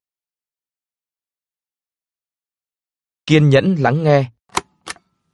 Kiên 3.27 3.49
nhẫn 3.49 3.75
lắng 3.75 4.03
nghe 4.03 4.25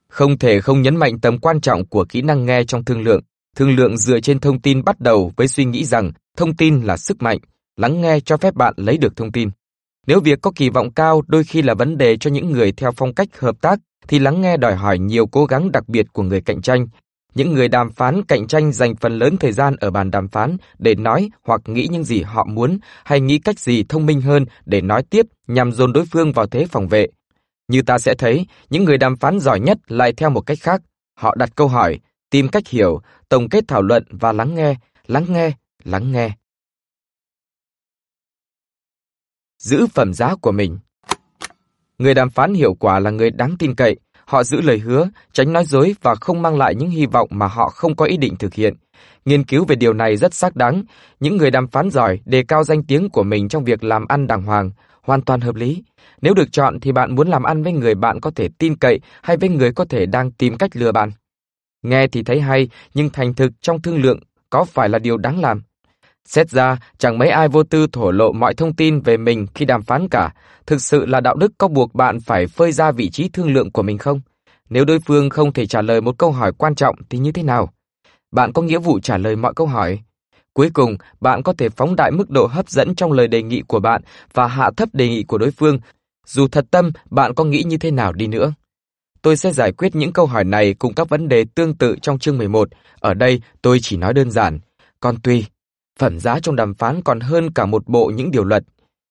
Không 0.09 0.39
thể 0.39 0.61
không 0.61 0.83
nhấn 0.83 0.97
mạnh 0.97 1.21
tầm 1.21 1.39
quan 1.39 1.61
trọng 1.61 1.87
của 1.87 2.05
kỹ 2.09 2.23
năng 2.23 2.47
nghe 2.47 2.65
trong 2.65 2.85
thương 2.85 3.03
lượng. 3.03 3.23
Thương 3.57 3.77
lượng 3.77 3.97
dựa 3.97 4.21
trên 4.21 4.41
thông 4.41 4.61
tin 4.61 4.85
bắt 4.85 5.01
đầu 5.01 5.33
với 5.37 5.49
suy 5.49 5.65
nghĩ 5.65 5.85
rằng 5.85 6.13
thông 6.37 6.57
tin 6.57 6.81
là 6.81 6.97
sức 6.97 7.23
mạnh, 7.23 7.39
lắng 7.77 8.01
nghe 8.01 8.21
cho 8.21 8.37
phép 8.37 8.55
bạn 8.55 8.75
lấy 8.77 8.99
được 8.99 9.17
thông 9.17 9.33
tin. 9.33 9.51
Nếu 10.07 10.21
việc 10.21 10.39
có 10.43 10.53
kỳ 10.57 10.69
vọng 10.69 10.93
cao 10.93 11.23
đôi 11.27 11.45
khi 11.45 11.63
là 11.63 11.75
vấn 11.75 11.99
đề 11.99 12.17
cho 12.17 12.31
những 12.31 12.51
người 12.51 12.73
theo 12.73 12.93
phong 12.97 13.15
cách 13.15 13.39
hợp 13.39 13.61
tác 13.61 13.79
thì 14.09 14.19
lắng 14.19 14.41
nghe 14.41 14.57
đòi 14.57 14.77
hỏi 14.77 14.99
nhiều 14.99 15.27
cố 15.27 15.45
gắng 15.45 15.73
đặc 15.73 15.89
biệt 15.89 16.07
của 16.13 16.23
người 16.23 16.41
cạnh 16.41 16.63
tranh. 16.63 16.87
Những 17.35 17.53
người 17.53 17.69
đàm 17.69 17.93
phán 17.93 18.23
cạnh 18.23 18.47
tranh 18.47 18.73
dành 18.73 18.97
phần 18.97 19.19
lớn 19.19 19.37
thời 19.37 19.53
gian 19.53 19.77
ở 19.77 19.91
bàn 19.91 20.11
đàm 20.11 20.29
phán 20.29 20.57
để 20.79 20.95
nói 20.95 21.31
hoặc 21.43 21.61
nghĩ 21.67 21.89
những 21.91 22.05
gì 22.05 22.23
họ 22.23 22.45
muốn 22.45 22.79
hay 23.05 23.21
nghĩ 23.21 23.39
cách 23.39 23.59
gì 23.59 23.85
thông 23.89 24.07
minh 24.07 24.21
hơn 24.21 24.47
để 24.67 24.81
nói 24.81 25.03
tiếp 25.11 25.27
nhằm 25.47 25.73
dồn 25.73 25.93
đối 25.93 26.05
phương 26.07 26.33
vào 26.33 26.47
thế 26.47 26.67
phòng 26.71 26.89
vệ. 26.89 27.07
Như 27.69 27.83
ta 27.83 27.99
sẽ 27.99 28.15
thấy, 28.15 28.47
những 28.71 28.85
người 28.85 28.99
đàm 28.99 29.17
phán 29.17 29.41
giỏi 29.41 29.61
nhất 29.61 29.79
lại 29.89 30.13
theo 30.13 30.31
một 30.31 30.41
cách 30.41 30.59
khác. 30.61 30.83
Họ 31.15 31.35
đặt 31.35 31.51
câu 31.55 31.69
hỏi, 31.69 32.01
tìm 32.31 32.49
cách 32.49 32.69
hiểu, 32.69 33.01
tổng 33.29 33.49
kết 33.49 33.65
thảo 33.69 33.83
luận 33.83 34.05
và 34.11 34.33
lắng 34.33 34.55
nghe, 34.55 34.75
lắng 35.07 35.25
nghe, 35.29 35.53
lắng 35.85 36.13
nghe. 36.13 36.31
Giữ 39.59 39.87
phẩm 39.87 40.15
giá 40.15 40.35
của 40.35 40.53
mình 40.53 40.79
Người 42.03 42.15
đàm 42.15 42.31
phán 42.31 42.55
hiệu 42.55 42.75
quả 42.75 42.99
là 42.99 43.11
người 43.11 43.31
đáng 43.31 43.57
tin 43.59 43.75
cậy, 43.75 43.97
họ 44.25 44.45
giữ 44.45 44.61
lời 44.61 44.79
hứa, 44.79 45.09
tránh 45.33 45.53
nói 45.53 45.65
dối 45.65 45.95
và 46.03 46.15
không 46.15 46.43
mang 46.43 46.59
lại 46.59 46.75
những 46.75 46.91
hy 46.91 47.07
vọng 47.07 47.29
mà 47.31 47.47
họ 47.47 47.69
không 47.69 47.97
có 47.97 48.05
ý 48.05 48.17
định 48.17 48.37
thực 48.37 48.55
hiện. 48.55 48.75
Nghiên 49.25 49.45
cứu 49.45 49.65
về 49.65 49.77
điều 49.77 49.93
này 49.93 50.17
rất 50.17 50.35
xác 50.35 50.57
đáng, 50.57 50.83
những 51.21 51.37
người 51.37 51.51
đàm 51.51 51.69
phán 51.69 51.91
giỏi 51.91 52.21
đề 52.25 52.43
cao 52.49 52.65
danh 52.65 52.83
tiếng 52.85 53.11
của 53.11 53.23
mình 53.23 53.49
trong 53.49 53.65
việc 53.65 53.85
làm 53.85 54.07
ăn 54.09 54.27
đàng 54.27 54.43
hoàng, 54.43 54.71
hoàn 55.03 55.23
toàn 55.23 55.41
hợp 55.41 55.55
lý. 55.55 55.83
Nếu 56.23 56.35
được 56.35 56.53
chọn 56.53 56.81
thì 56.81 56.93
bạn 56.93 57.15
muốn 57.15 57.29
làm 57.29 57.43
ăn 57.43 57.63
với 57.63 57.73
người 57.73 57.95
bạn 57.95 58.21
có 58.21 58.31
thể 58.31 58.49
tin 58.59 58.77
cậy 58.77 59.01
hay 59.23 59.37
với 59.37 59.49
người 59.49 59.73
có 59.73 59.85
thể 59.85 60.07
đang 60.07 60.31
tìm 60.31 60.57
cách 60.57 60.77
lừa 60.77 60.93
bạn. 60.93 61.11
Nghe 61.83 62.07
thì 62.07 62.23
thấy 62.23 62.41
hay, 62.41 62.69
nhưng 62.95 63.11
thành 63.11 63.35
thực 63.35 63.53
trong 63.61 63.83
thương 63.83 64.03
lượng 64.03 64.21
có 64.51 64.65
phải 64.65 64.89
là 64.89 64.99
điều 64.99 65.17
đáng 65.17 65.41
làm? 65.41 65.63
Xét 66.29 66.51
ra, 66.51 66.79
chẳng 66.99 67.19
mấy 67.19 67.29
ai 67.29 67.49
vô 67.49 67.63
tư 67.63 67.87
thổ 67.93 68.11
lộ 68.11 68.33
mọi 68.33 68.55
thông 68.55 68.75
tin 68.75 69.01
về 69.01 69.17
mình 69.17 69.47
khi 69.55 69.65
đàm 69.65 69.83
phán 69.83 70.09
cả. 70.09 70.35
Thực 70.67 70.83
sự 70.83 71.07
là 71.07 71.21
đạo 71.21 71.35
đức 71.35 71.53
có 71.59 71.69
buộc 71.69 71.95
bạn 71.95 72.21
phải 72.21 72.47
phơi 72.47 72.73
ra 72.73 72.93
vị 72.93 73.11
trí 73.11 73.29
thương 73.29 73.53
lượng 73.53 73.73
của 73.73 73.83
mình 73.83 73.99
không? 73.99 74.21
Nếu 74.71 74.85
đối 74.85 74.99
phương 75.01 75.31
không 75.31 75.53
thể 75.53 75.67
trả 75.67 75.83
lời 75.83 76.01
một 76.01 76.19
câu 76.19 76.33
hỏi 76.33 76.53
quan 76.59 76.75
trọng 76.75 76.97
thì 77.11 77.19
như 77.19 77.33
thế 77.33 77.43
nào? 77.43 77.73
Bạn 78.33 78.53
có 78.53 78.63
nghĩa 78.63 78.79
vụ 78.79 79.01
trả 79.01 79.19
lời 79.19 79.37
mọi 79.37 79.53
câu 79.57 79.67
hỏi. 79.67 80.01
Cuối 80.53 80.71
cùng, 80.75 80.97
bạn 81.21 81.43
có 81.43 81.53
thể 81.59 81.69
phóng 81.69 81.97
đại 81.97 82.11
mức 82.11 82.31
độ 82.31 82.47
hấp 82.47 82.71
dẫn 82.71 82.95
trong 82.95 83.13
lời 83.13 83.29
đề 83.29 83.43
nghị 83.43 83.63
của 83.69 83.81
bạn 83.81 84.03
và 84.33 84.47
hạ 84.47 84.71
thấp 84.77 84.89
đề 84.93 85.09
nghị 85.09 85.23
của 85.23 85.39
đối 85.39 85.51
phương, 85.51 85.79
dù 86.27 86.49
thật 86.49 86.67
tâm 86.71 86.93
bạn 87.11 87.35
có 87.35 87.45
nghĩ 87.45 87.63
như 87.67 87.77
thế 87.77 87.91
nào 87.91 88.13
đi 88.13 88.27
nữa. 88.27 88.55
Tôi 89.23 89.37
sẽ 89.37 89.53
giải 89.53 89.73
quyết 89.73 89.95
những 89.95 90.13
câu 90.13 90.27
hỏi 90.27 90.45
này 90.45 90.75
cùng 90.75 90.95
các 90.95 91.09
vấn 91.09 91.29
đề 91.29 91.45
tương 91.55 91.75
tự 91.75 91.97
trong 92.03 92.19
chương 92.19 92.39
11. 92.39 92.69
Ở 93.01 93.15
đây, 93.15 93.41
tôi 93.63 93.79
chỉ 93.83 93.97
nói 93.97 94.15
đơn 94.15 94.31
giản. 94.31 94.59
Còn 95.01 95.21
tùy, 95.21 95.47
Phẩm 96.03 96.21
giá 96.21 96.39
trong 96.41 96.57
đàm 96.57 96.75
phán 96.75 97.03
còn 97.03 97.21
hơn 97.21 97.53
cả 97.53 97.67
một 97.67 97.89
bộ 97.89 98.13
những 98.15 98.31
điều 98.31 98.45
luật. 98.45 98.65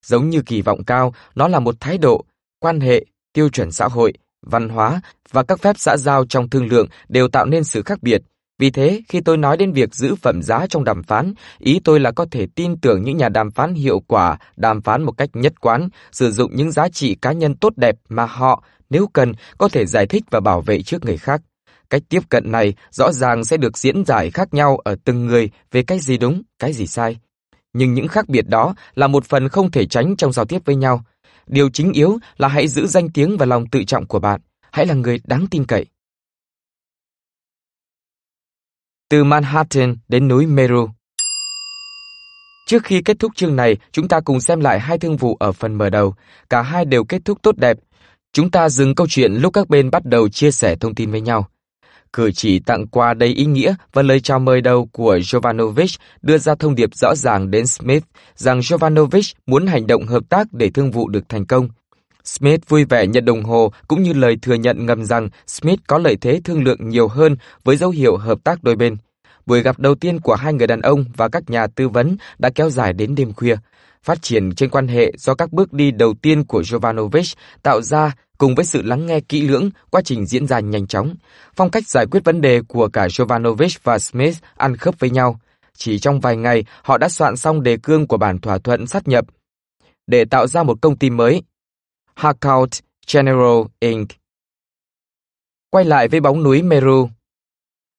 Giống 0.05 0.29
như 0.29 0.41
kỳ 0.41 0.61
vọng 0.61 0.83
cao, 0.83 1.13
nó 1.35 1.47
là 1.47 1.59
một 1.59 1.75
thái 1.79 1.97
độ, 1.97 2.25
quan 2.59 2.79
hệ, 2.79 3.05
tiêu 3.33 3.49
chuẩn 3.49 3.71
xã 3.71 3.87
hội, 3.87 4.13
văn 4.41 4.69
hóa 4.69 5.01
và 5.31 5.43
các 5.43 5.59
phép 5.59 5.75
xã 5.79 5.97
giao 5.97 6.25
trong 6.25 6.49
thương 6.49 6.67
lượng 6.67 6.87
đều 7.09 7.27
tạo 7.27 7.45
nên 7.45 7.63
sự 7.63 7.81
khác 7.83 8.03
biệt. 8.03 8.21
Vì 8.59 8.71
thế, 8.71 9.01
khi 9.07 9.21
tôi 9.21 9.37
nói 9.37 9.57
đến 9.57 9.71
việc 9.71 9.95
giữ 9.95 10.15
phẩm 10.15 10.41
giá 10.43 10.67
trong 10.67 10.83
đàm 10.83 11.03
phán, 11.03 11.33
ý 11.59 11.79
tôi 11.83 11.99
là 11.99 12.11
có 12.11 12.25
thể 12.31 12.47
tin 12.55 12.79
tưởng 12.79 13.03
những 13.03 13.17
nhà 13.17 13.29
đàm 13.29 13.51
phán 13.51 13.73
hiệu 13.73 13.99
quả, 14.07 14.37
đàm 14.57 14.81
phán 14.81 15.03
một 15.03 15.11
cách 15.11 15.29
nhất 15.33 15.61
quán, 15.61 15.89
sử 16.11 16.31
dụng 16.31 16.55
những 16.55 16.71
giá 16.71 16.89
trị 16.89 17.15
cá 17.21 17.31
nhân 17.31 17.55
tốt 17.55 17.73
đẹp 17.77 17.95
mà 18.09 18.25
họ, 18.25 18.63
nếu 18.89 19.07
cần, 19.13 19.33
có 19.57 19.69
thể 19.69 19.85
giải 19.85 20.07
thích 20.07 20.23
và 20.31 20.39
bảo 20.39 20.61
vệ 20.61 20.81
trước 20.81 21.05
người 21.05 21.17
khác. 21.17 21.41
Cách 21.91 22.03
tiếp 22.09 22.29
cận 22.29 22.51
này 22.51 22.73
rõ 22.91 23.11
ràng 23.11 23.45
sẽ 23.45 23.57
được 23.57 23.77
diễn 23.77 24.05
giải 24.05 24.31
khác 24.31 24.53
nhau 24.53 24.77
ở 24.77 24.95
từng 25.05 25.25
người 25.25 25.49
về 25.71 25.83
cái 25.83 25.99
gì 25.99 26.17
đúng, 26.17 26.41
cái 26.59 26.73
gì 26.73 26.87
sai. 26.87 27.19
Nhưng 27.73 27.93
những 27.93 28.07
khác 28.07 28.29
biệt 28.29 28.45
đó 28.47 28.75
là 28.95 29.07
một 29.07 29.25
phần 29.25 29.49
không 29.49 29.71
thể 29.71 29.85
tránh 29.85 30.15
trong 30.15 30.33
giao 30.33 30.45
tiếp 30.45 30.61
với 30.65 30.75
nhau. 30.75 31.03
Điều 31.47 31.69
chính 31.69 31.93
yếu 31.93 32.17
là 32.37 32.47
hãy 32.47 32.67
giữ 32.67 32.87
danh 32.87 33.09
tiếng 33.09 33.37
và 33.37 33.45
lòng 33.45 33.67
tự 33.67 33.83
trọng 33.83 34.05
của 34.05 34.19
bạn. 34.19 34.41
Hãy 34.71 34.85
là 34.85 34.93
người 34.93 35.19
đáng 35.23 35.47
tin 35.51 35.65
cậy. 35.65 35.85
Từ 39.09 39.23
Manhattan 39.23 39.95
đến 40.07 40.27
núi 40.27 40.45
Meru 40.45 40.89
Trước 42.67 42.83
khi 42.83 43.01
kết 43.01 43.19
thúc 43.19 43.31
chương 43.35 43.55
này, 43.55 43.77
chúng 43.91 44.07
ta 44.07 44.19
cùng 44.19 44.41
xem 44.41 44.59
lại 44.59 44.79
hai 44.79 44.97
thương 44.97 45.17
vụ 45.17 45.37
ở 45.39 45.51
phần 45.51 45.75
mở 45.75 45.89
đầu. 45.89 46.15
Cả 46.49 46.61
hai 46.61 46.85
đều 46.85 47.03
kết 47.03 47.21
thúc 47.25 47.41
tốt 47.41 47.57
đẹp. 47.57 47.77
Chúng 48.33 48.51
ta 48.51 48.69
dừng 48.69 48.95
câu 48.95 49.07
chuyện 49.09 49.33
lúc 49.33 49.53
các 49.53 49.69
bên 49.69 49.91
bắt 49.91 50.05
đầu 50.05 50.29
chia 50.29 50.51
sẻ 50.51 50.75
thông 50.75 50.95
tin 50.95 51.11
với 51.11 51.21
nhau. 51.21 51.47
Cử 52.13 52.31
chỉ 52.31 52.59
tặng 52.59 52.87
quà 52.87 53.13
đầy 53.13 53.29
ý 53.29 53.45
nghĩa 53.45 53.75
và 53.93 54.01
lời 54.01 54.19
chào 54.19 54.39
mời 54.39 54.61
đầu 54.61 54.89
của 54.91 55.17
Jovanovic 55.17 55.97
đưa 56.21 56.37
ra 56.37 56.55
thông 56.55 56.75
điệp 56.75 56.89
rõ 56.95 57.15
ràng 57.15 57.51
đến 57.51 57.67
Smith 57.67 58.03
rằng 58.35 58.59
Jovanovic 58.59 59.33
muốn 59.47 59.67
hành 59.67 59.87
động 59.87 60.05
hợp 60.05 60.29
tác 60.29 60.47
để 60.53 60.69
thương 60.73 60.91
vụ 60.91 61.07
được 61.07 61.29
thành 61.29 61.45
công. 61.45 61.69
Smith 62.23 62.69
vui 62.69 62.85
vẻ 62.85 63.07
nhận 63.07 63.25
đồng 63.25 63.43
hồ 63.43 63.71
cũng 63.87 64.03
như 64.03 64.13
lời 64.13 64.37
thừa 64.41 64.53
nhận 64.53 64.85
ngầm 64.85 65.05
rằng 65.05 65.29
Smith 65.47 65.79
có 65.87 65.97
lợi 65.97 66.17
thế 66.21 66.41
thương 66.43 66.63
lượng 66.63 66.89
nhiều 66.89 67.07
hơn 67.07 67.37
với 67.63 67.75
dấu 67.77 67.89
hiệu 67.89 68.17
hợp 68.17 68.43
tác 68.43 68.63
đôi 68.63 68.75
bên. 68.75 68.97
Buổi 69.45 69.61
gặp 69.61 69.79
đầu 69.79 69.95
tiên 69.95 70.19
của 70.19 70.35
hai 70.35 70.53
người 70.53 70.67
đàn 70.67 70.81
ông 70.81 71.05
và 71.17 71.27
các 71.27 71.49
nhà 71.49 71.67
tư 71.67 71.89
vấn 71.89 72.17
đã 72.39 72.49
kéo 72.55 72.69
dài 72.69 72.93
đến 72.93 73.15
đêm 73.15 73.33
khuya. 73.33 73.55
Phát 74.05 74.21
triển 74.21 74.55
trên 74.55 74.69
quan 74.69 74.87
hệ 74.87 75.11
do 75.17 75.35
các 75.35 75.51
bước 75.51 75.73
đi 75.73 75.91
đầu 75.91 76.13
tiên 76.21 76.43
của 76.43 76.61
Jovanovic 76.61 77.35
tạo 77.63 77.81
ra 77.81 78.15
cùng 78.37 78.55
với 78.55 78.65
sự 78.65 78.81
lắng 78.81 79.05
nghe 79.05 79.19
kỹ 79.19 79.41
lưỡng, 79.41 79.69
quá 79.89 80.01
trình 80.05 80.25
diễn 80.25 80.47
ra 80.47 80.59
nhanh 80.59 80.87
chóng. 80.87 81.15
Phong 81.55 81.69
cách 81.69 81.87
giải 81.87 82.05
quyết 82.11 82.23
vấn 82.23 82.41
đề 82.41 82.61
của 82.67 82.87
cả 82.87 83.07
Jovanovic 83.07 83.77
và 83.83 83.99
Smith 83.99 84.37
ăn 84.55 84.77
khớp 84.77 84.99
với 84.99 85.09
nhau. 85.09 85.39
Chỉ 85.77 85.99
trong 85.99 86.19
vài 86.19 86.37
ngày, 86.37 86.63
họ 86.83 86.97
đã 86.97 87.09
soạn 87.09 87.37
xong 87.37 87.63
đề 87.63 87.77
cương 87.83 88.07
của 88.07 88.17
bản 88.17 88.39
thỏa 88.39 88.57
thuận 88.57 88.87
sát 88.87 89.07
nhập 89.07 89.25
để 90.07 90.25
tạo 90.25 90.47
ra 90.47 90.63
một 90.63 90.81
công 90.81 90.97
ty 90.97 91.09
mới, 91.09 91.43
Harcourt 92.15 92.79
General 93.13 93.61
Inc. 93.79 94.09
Quay 95.69 95.85
lại 95.85 96.07
với 96.07 96.19
bóng 96.19 96.43
núi 96.43 96.61
Meru. 96.61 97.09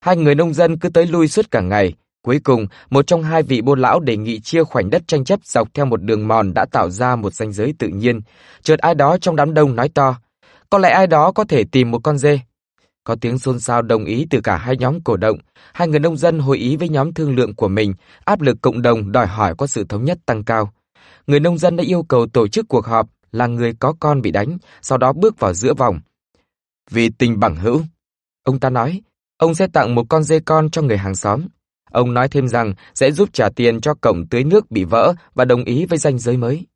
Hai 0.01 0.17
người 0.17 0.35
nông 0.35 0.55
dân 0.55 0.79
cứ 0.79 0.89
tới 0.89 1.07
lui 1.07 1.29
suốt 1.29 1.51
cả 1.51 1.61
ngày. 1.61 1.95
Cuối 2.23 2.41
cùng, 2.45 2.67
một 2.91 3.07
trong 3.07 3.23
hai 3.23 3.43
vị 3.43 3.61
bô 3.61 3.75
lão 3.75 4.01
đề 4.01 4.17
nghị 4.17 4.41
chia 4.41 4.65
khoảnh 4.65 4.91
đất 4.91 5.03
tranh 5.07 5.25
chấp 5.25 5.41
dọc 5.45 5.75
theo 5.75 5.87
một 5.87 6.03
đường 6.03 6.29
mòn 6.29 6.55
đã 6.55 6.67
tạo 6.73 6.91
ra 6.91 7.17
một 7.17 7.35
ranh 7.35 7.53
giới 7.53 7.75
tự 7.79 7.89
nhiên. 7.89 8.21
Chợt 8.63 8.79
ai 8.79 8.95
đó 8.95 9.19
trong 9.21 9.37
đám 9.37 9.55
đông 9.55 9.77
nói 9.77 9.89
to, 9.89 10.17
có 10.71 10.79
lẽ 10.79 10.91
ai 10.91 11.07
đó 11.07 11.33
có 11.33 11.45
thể 11.45 11.65
tìm 11.65 11.91
một 11.91 11.99
con 12.05 12.19
dê. 12.19 12.41
Có 13.05 13.17
tiếng 13.21 13.39
xôn 13.39 13.61
xao 13.61 13.83
đồng 13.83 14.05
ý 14.05 14.27
từ 14.31 14.41
cả 14.41 14.57
hai 14.57 14.77
nhóm 14.77 15.01
cổ 15.01 15.17
động. 15.17 15.39
Hai 15.73 15.89
người 15.89 16.01
nông 16.01 16.17
dân 16.17 16.39
hội 16.39 16.59
ý 16.59 16.77
với 16.77 16.89
nhóm 16.89 17.15
thương 17.15 17.35
lượng 17.37 17.55
của 17.55 17.69
mình, 17.69 17.95
áp 18.25 18.41
lực 18.41 18.59
cộng 18.63 18.83
đồng 18.83 19.13
đòi 19.13 19.27
hỏi 19.27 19.55
có 19.59 19.67
sự 19.67 19.85
thống 19.89 20.05
nhất 20.05 20.19
tăng 20.27 20.45
cao. 20.45 20.73
Người 21.27 21.41
nông 21.41 21.59
dân 21.59 21.77
đã 21.77 21.85
yêu 21.85 22.03
cầu 22.03 22.27
tổ 22.27 22.49
chức 22.49 22.69
cuộc 22.69 22.87
họp 22.87 23.09
là 23.33 23.47
người 23.47 23.75
có 23.81 23.95
con 24.01 24.23
bị 24.23 24.31
đánh, 24.31 24.59
sau 24.83 24.99
đó 24.99 25.13
bước 25.13 25.39
vào 25.39 25.55
giữa 25.55 25.75
vòng. 25.75 26.01
Vì 26.91 27.09
tình 27.09 27.41
bằng 27.41 27.57
hữu, 27.57 27.83
ông 28.43 28.61
ta 28.61 28.71
nói, 28.71 29.01
ông 29.37 29.55
sẽ 29.55 29.67
tặng 29.67 29.95
một 29.95 30.07
con 30.09 30.23
dê 30.23 30.41
con 30.41 30.71
cho 30.71 30.83
người 30.83 30.99
hàng 30.99 31.15
xóm. 31.15 31.43
Ông 31.93 32.15
nói 32.15 32.29
thêm 32.29 32.49
rằng 32.49 32.75
sẽ 32.95 33.11
giúp 33.11 33.29
trả 33.33 33.49
tiền 33.49 33.81
cho 33.81 33.95
cổng 33.95 34.27
tưới 34.27 34.45
nước 34.45 34.71
bị 34.71 34.85
vỡ 34.85 35.13
và 35.35 35.45
đồng 35.45 35.65
ý 35.65 35.87
với 35.87 35.99
danh 35.99 36.19
giới 36.19 36.37
mới. 36.37 36.67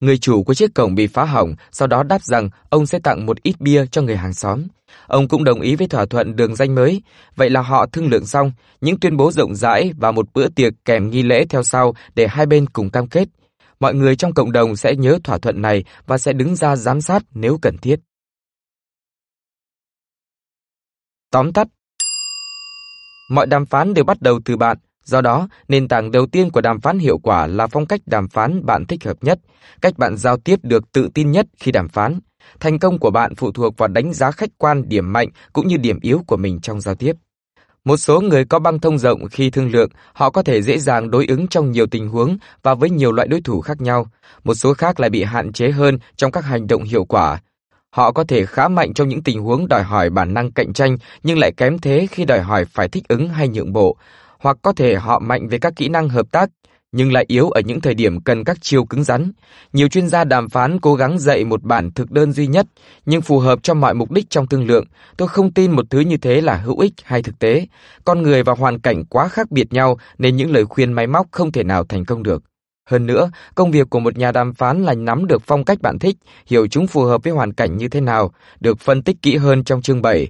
Người 0.00 0.18
chủ 0.18 0.42
của 0.42 0.54
chiếc 0.54 0.74
cổng 0.74 0.94
bị 0.94 1.06
phá 1.06 1.24
hỏng, 1.24 1.54
sau 1.72 1.88
đó 1.88 2.02
đáp 2.02 2.22
rằng 2.22 2.50
ông 2.70 2.86
sẽ 2.86 2.98
tặng 2.98 3.26
một 3.26 3.42
ít 3.42 3.60
bia 3.60 3.86
cho 3.86 4.02
người 4.02 4.16
hàng 4.16 4.34
xóm. 4.34 4.62
Ông 5.06 5.28
cũng 5.28 5.44
đồng 5.44 5.60
ý 5.60 5.76
với 5.76 5.88
thỏa 5.88 6.06
thuận 6.06 6.36
đường 6.36 6.56
danh 6.56 6.74
mới. 6.74 7.02
Vậy 7.36 7.50
là 7.50 7.60
họ 7.60 7.86
thương 7.86 8.08
lượng 8.08 8.26
xong, 8.26 8.52
những 8.80 9.00
tuyên 9.00 9.16
bố 9.16 9.32
rộng 9.32 9.54
rãi 9.54 9.92
và 9.98 10.10
một 10.10 10.32
bữa 10.34 10.48
tiệc 10.48 10.72
kèm 10.84 11.10
nghi 11.10 11.22
lễ 11.22 11.44
theo 11.48 11.62
sau 11.62 11.94
để 12.14 12.26
hai 12.26 12.46
bên 12.46 12.66
cùng 12.66 12.90
cam 12.90 13.08
kết. 13.08 13.28
Mọi 13.80 13.94
người 13.94 14.16
trong 14.16 14.34
cộng 14.34 14.52
đồng 14.52 14.76
sẽ 14.76 14.94
nhớ 14.94 15.18
thỏa 15.24 15.38
thuận 15.38 15.62
này 15.62 15.84
và 16.06 16.18
sẽ 16.18 16.32
đứng 16.32 16.56
ra 16.56 16.76
giám 16.76 17.00
sát 17.00 17.22
nếu 17.34 17.58
cần 17.62 17.78
thiết. 17.78 18.00
Tóm 21.30 21.52
tắt 21.52 21.68
Mọi 23.28 23.46
đàm 23.46 23.66
phán 23.66 23.94
đều 23.94 24.04
bắt 24.04 24.22
đầu 24.22 24.40
từ 24.44 24.56
bạn, 24.56 24.76
do 25.04 25.20
đó 25.20 25.48
nền 25.68 25.88
tảng 25.88 26.10
đầu 26.10 26.26
tiên 26.26 26.50
của 26.50 26.60
đàm 26.60 26.80
phán 26.80 26.98
hiệu 26.98 27.18
quả 27.18 27.46
là 27.46 27.66
phong 27.66 27.86
cách 27.86 28.00
đàm 28.06 28.28
phán 28.28 28.66
bạn 28.66 28.86
thích 28.86 29.04
hợp 29.04 29.16
nhất, 29.20 29.38
cách 29.80 29.98
bạn 29.98 30.16
giao 30.16 30.36
tiếp 30.36 30.58
được 30.62 30.92
tự 30.92 31.08
tin 31.14 31.30
nhất 31.30 31.46
khi 31.60 31.72
đàm 31.72 31.88
phán. 31.88 32.20
Thành 32.60 32.78
công 32.78 32.98
của 32.98 33.10
bạn 33.10 33.34
phụ 33.34 33.52
thuộc 33.52 33.78
vào 33.78 33.88
đánh 33.88 34.12
giá 34.12 34.30
khách 34.30 34.50
quan 34.58 34.88
điểm 34.88 35.12
mạnh 35.12 35.28
cũng 35.52 35.68
như 35.68 35.76
điểm 35.76 35.98
yếu 36.02 36.22
của 36.26 36.36
mình 36.36 36.60
trong 36.60 36.80
giao 36.80 36.94
tiếp. 36.94 37.12
Một 37.84 37.96
số 37.96 38.20
người 38.20 38.44
có 38.44 38.58
băng 38.58 38.78
thông 38.78 38.98
rộng 38.98 39.28
khi 39.28 39.50
thương 39.50 39.70
lượng, 39.70 39.90
họ 40.12 40.30
có 40.30 40.42
thể 40.42 40.62
dễ 40.62 40.78
dàng 40.78 41.10
đối 41.10 41.26
ứng 41.26 41.48
trong 41.48 41.70
nhiều 41.70 41.86
tình 41.86 42.08
huống 42.08 42.36
và 42.62 42.74
với 42.74 42.90
nhiều 42.90 43.12
loại 43.12 43.28
đối 43.28 43.40
thủ 43.40 43.60
khác 43.60 43.80
nhau. 43.80 44.06
Một 44.44 44.54
số 44.54 44.74
khác 44.74 45.00
lại 45.00 45.10
bị 45.10 45.22
hạn 45.22 45.52
chế 45.52 45.70
hơn 45.70 45.98
trong 46.16 46.32
các 46.32 46.44
hành 46.44 46.66
động 46.66 46.82
hiệu 46.82 47.04
quả. 47.04 47.40
Họ 47.94 48.12
có 48.12 48.24
thể 48.24 48.46
khá 48.46 48.68
mạnh 48.68 48.94
trong 48.94 49.08
những 49.08 49.22
tình 49.22 49.40
huống 49.42 49.68
đòi 49.68 49.82
hỏi 49.82 50.10
bản 50.10 50.34
năng 50.34 50.52
cạnh 50.52 50.72
tranh 50.72 50.96
nhưng 51.22 51.38
lại 51.38 51.52
kém 51.56 51.78
thế 51.78 52.06
khi 52.10 52.24
đòi 52.24 52.40
hỏi 52.40 52.64
phải 52.64 52.88
thích 52.88 53.04
ứng 53.08 53.28
hay 53.28 53.48
nhượng 53.48 53.72
bộ. 53.72 53.96
Hoặc 54.38 54.56
có 54.62 54.72
thể 54.72 54.94
họ 54.94 55.18
mạnh 55.18 55.48
về 55.48 55.58
các 55.58 55.72
kỹ 55.76 55.88
năng 55.88 56.08
hợp 56.08 56.26
tác 56.32 56.50
nhưng 56.92 57.12
lại 57.12 57.24
yếu 57.28 57.50
ở 57.50 57.60
những 57.60 57.80
thời 57.80 57.94
điểm 57.94 58.20
cần 58.20 58.44
các 58.44 58.58
chiêu 58.60 58.84
cứng 58.84 59.04
rắn. 59.04 59.32
Nhiều 59.72 59.88
chuyên 59.88 60.08
gia 60.08 60.24
đàm 60.24 60.48
phán 60.48 60.80
cố 60.80 60.94
gắng 60.94 61.18
dạy 61.18 61.44
một 61.44 61.62
bản 61.62 61.90
thực 61.90 62.10
đơn 62.10 62.32
duy 62.32 62.46
nhất, 62.46 62.66
nhưng 63.06 63.22
phù 63.22 63.38
hợp 63.38 63.58
cho 63.62 63.74
mọi 63.74 63.94
mục 63.94 64.10
đích 64.10 64.30
trong 64.30 64.46
thương 64.46 64.66
lượng. 64.66 64.84
Tôi 65.16 65.28
không 65.28 65.52
tin 65.52 65.70
một 65.70 65.86
thứ 65.90 66.00
như 66.00 66.16
thế 66.16 66.40
là 66.40 66.56
hữu 66.56 66.78
ích 66.78 66.92
hay 67.04 67.22
thực 67.22 67.38
tế. 67.38 67.66
Con 68.04 68.22
người 68.22 68.42
và 68.42 68.52
hoàn 68.52 68.80
cảnh 68.80 69.04
quá 69.04 69.28
khác 69.28 69.50
biệt 69.50 69.72
nhau 69.72 69.98
nên 70.18 70.36
những 70.36 70.52
lời 70.52 70.64
khuyên 70.64 70.92
máy 70.92 71.06
móc 71.06 71.26
không 71.30 71.52
thể 71.52 71.64
nào 71.64 71.84
thành 71.84 72.04
công 72.04 72.22
được. 72.22 72.42
Hơn 72.90 73.06
nữa, 73.06 73.30
công 73.54 73.70
việc 73.70 73.90
của 73.90 74.00
một 74.00 74.18
nhà 74.18 74.32
đàm 74.32 74.54
phán 74.54 74.84
là 74.84 74.94
nắm 74.94 75.26
được 75.26 75.42
phong 75.46 75.64
cách 75.64 75.82
bạn 75.82 75.98
thích, 75.98 76.16
hiểu 76.46 76.66
chúng 76.66 76.86
phù 76.86 77.04
hợp 77.04 77.22
với 77.24 77.32
hoàn 77.32 77.52
cảnh 77.52 77.76
như 77.76 77.88
thế 77.88 78.00
nào, 78.00 78.32
được 78.60 78.80
phân 78.80 79.02
tích 79.02 79.16
kỹ 79.22 79.36
hơn 79.36 79.64
trong 79.64 79.82
chương 79.82 80.02
7, 80.02 80.28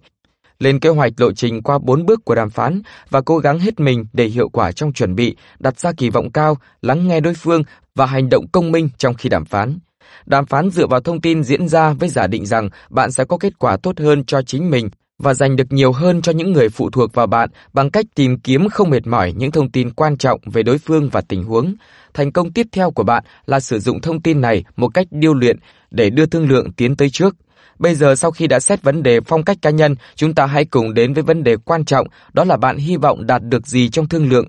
lên 0.59 0.81
kế 0.81 0.89
hoạch 0.89 1.12
lộ 1.16 1.32
trình 1.32 1.62
qua 1.62 1.78
4 1.78 2.06
bước 2.06 2.24
của 2.24 2.35
đàm 2.35 2.51
phán 2.51 2.82
và 3.10 3.20
cố 3.20 3.39
gắng 3.39 3.59
hết 3.59 3.81
mình 3.81 4.05
để 4.12 4.26
hiệu 4.26 4.48
quả 4.48 4.72
trong 4.72 4.93
chuẩn 4.93 5.14
bị, 5.14 5.36
đặt 5.59 5.81
ra 5.81 5.93
kỳ 5.97 6.10
vọng 6.10 6.32
cao, 6.32 6.59
lắng 6.82 7.09
nghe 7.09 7.20
đối 7.20 7.35
phương 7.35 7.62
và 7.94 8.06
hành 8.06 8.28
động 8.28 8.47
công 8.52 8.72
minh 8.72 8.89
trong 8.98 9.14
khi 9.14 9.28
đàm 9.28 9.44
phán. 9.44 9.78
Đàm 10.26 10.47
phán 10.47 10.70
dựa 10.70 10.86
vào 10.86 11.01
thông 11.01 11.20
tin 11.20 11.44
diễn 11.44 11.68
ra 11.68 11.93
với 11.93 12.09
giả 12.09 12.26
định 12.26 12.47
rằng 12.47 12.68
bạn 12.90 13.12
sẽ 13.12 13.24
có 13.24 13.39
kết 13.39 13.59
quả 13.59 13.76
tốt 13.76 13.98
hơn 13.98 14.24
cho 14.24 14.43
chính 14.43 14.70
mình 14.70 14.90
và 15.18 15.35
giành 15.35 15.56
được 15.56 15.72
nhiều 15.72 15.93
hơn 15.93 16.22
cho 16.22 16.32
những 16.32 16.52
người 16.52 16.68
phụ 16.68 16.90
thuộc 16.90 17.14
vào 17.14 17.26
bạn 17.26 17.51
bằng 17.72 17.90
cách 17.90 18.06
tìm 18.14 18.40
kiếm 18.40 18.68
không 18.68 18.90
mệt 18.90 19.06
mỏi 19.06 19.32
những 19.36 19.51
thông 19.51 19.70
tin 19.70 19.90
quan 19.90 20.16
trọng 20.16 20.40
về 20.44 20.62
đối 20.62 20.78
phương 20.78 21.09
và 21.09 21.20
tình 21.20 21.44
huống. 21.44 21.74
Thành 22.15 22.32
công 22.32 22.53
tiếp 22.53 22.66
theo 22.73 22.91
của 22.91 23.03
bạn 23.03 23.24
là 23.47 23.61
sử 23.61 23.78
dụng 23.78 24.01
thông 24.01 24.23
tin 24.23 24.41
này 24.41 24.65
một 24.77 24.89
cách 24.89 25.07
điêu 25.11 25.35
luyện 25.35 25.59
để 25.91 26.11
đưa 26.11 26.27
thương 26.27 26.49
lượng 26.49 26.73
tiến 26.73 26.97
tới 26.97 27.11
trước. 27.11 27.36
Bây 27.78 27.95
giờ 27.95 28.15
sau 28.15 28.31
khi 28.31 28.47
đã 28.47 28.61
xét 28.61 28.82
vấn 28.82 29.03
đề 29.03 29.20
phong 29.20 29.45
cách 29.45 29.57
cá 29.62 29.70
nhân, 29.70 29.95
chúng 30.15 30.35
ta 30.35 30.47
hãy 30.47 30.65
cùng 30.65 30.95
đến 30.95 31.15
với 31.15 31.23
vấn 31.23 31.45
đề 31.45 31.57
quan 31.57 31.85
trọng, 31.85 32.07
đó 32.32 32.45
là 32.45 32.57
bạn 32.57 32.77
hy 32.77 32.97
vọng 32.97 33.27
đạt 33.27 33.43
được 33.43 33.66
gì 33.66 33.89
trong 33.89 34.09
thương 34.09 34.28
lượng. 34.28 34.47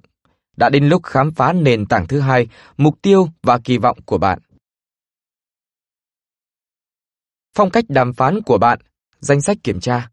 Đã 0.57 0.69
đến 0.69 0.89
lúc 0.89 1.03
khám 1.03 1.31
phá 1.31 1.53
nền 1.53 1.85
tảng 1.85 2.07
thứ 2.07 2.19
hai, 2.19 2.47
mục 2.77 3.01
tiêu 3.01 3.27
và 3.43 3.59
kỳ 3.63 3.77
vọng 3.77 3.97
của 4.05 4.17
bạn. 4.17 4.39
Phong 7.55 7.69
cách 7.69 7.85
đàm 7.89 8.13
phán 8.13 8.41
của 8.41 8.57
bạn, 8.57 8.79
danh 9.19 9.41
sách 9.41 9.57
kiểm 9.63 9.79
tra. 9.79 10.09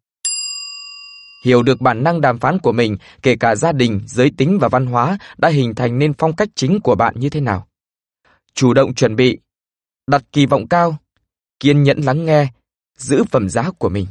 Hiểu 1.43 1.63
được 1.63 1.81
bản 1.81 2.05
năng 2.05 2.21
đàm 2.21 2.39
phán 2.39 2.59
của 2.59 2.73
mình, 2.73 2.97
kể 3.23 3.37
cả 3.37 3.55
gia 3.55 3.73
đình, 3.73 4.01
giới 4.07 4.31
tính 4.37 4.59
và 4.61 4.69
văn 4.69 4.87
hóa 4.87 5.19
đã 5.39 5.49
hình 5.49 5.75
thành 5.75 5.99
nên 5.99 6.13
phong 6.19 6.37
cách 6.37 6.49
chính 6.55 6.81
của 6.81 6.95
bạn 6.95 7.15
như 7.17 7.29
thế 7.29 7.41
nào. 7.41 7.67
Chủ 8.55 8.75
động 8.75 8.95
chuẩn 8.95 9.17
bị, 9.17 9.39
đặt 10.07 10.23
kỳ 10.33 10.47
vọng 10.47 10.69
cao, 10.69 10.97
kiên 11.61 11.83
nhẫn 11.83 12.01
lắng 12.01 12.25
nghe, 12.25 12.47
giữ 12.99 13.25
phẩm 13.25 13.49
giá 13.49 13.71
của 13.79 13.89
mình. 13.89 14.07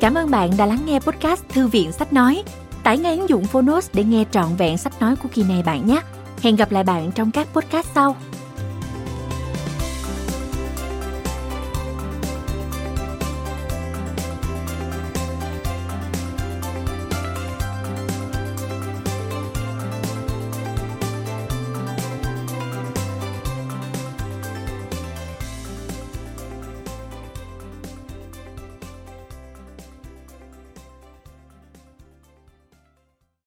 Cảm 0.00 0.14
ơn 0.14 0.30
bạn 0.30 0.50
đã 0.58 0.66
lắng 0.66 0.86
nghe 0.86 1.00
podcast 1.00 1.44
Thư 1.48 1.68
viện 1.68 1.92
Sách 1.92 2.12
Nói. 2.12 2.42
Tải 2.82 2.98
ngay 2.98 3.18
ứng 3.18 3.28
dụng 3.28 3.44
Phonos 3.44 3.90
để 3.92 4.04
nghe 4.04 4.24
trọn 4.30 4.56
vẹn 4.56 4.78
sách 4.78 5.00
nói 5.00 5.16
của 5.16 5.28
kỳ 5.34 5.42
này 5.42 5.62
bạn 5.62 5.86
nhé. 5.86 6.00
Hẹn 6.42 6.56
gặp 6.56 6.72
lại 6.72 6.84
bạn 6.84 7.10
trong 7.14 7.30
các 7.30 7.48
podcast 7.52 7.86
sau. 7.94 8.16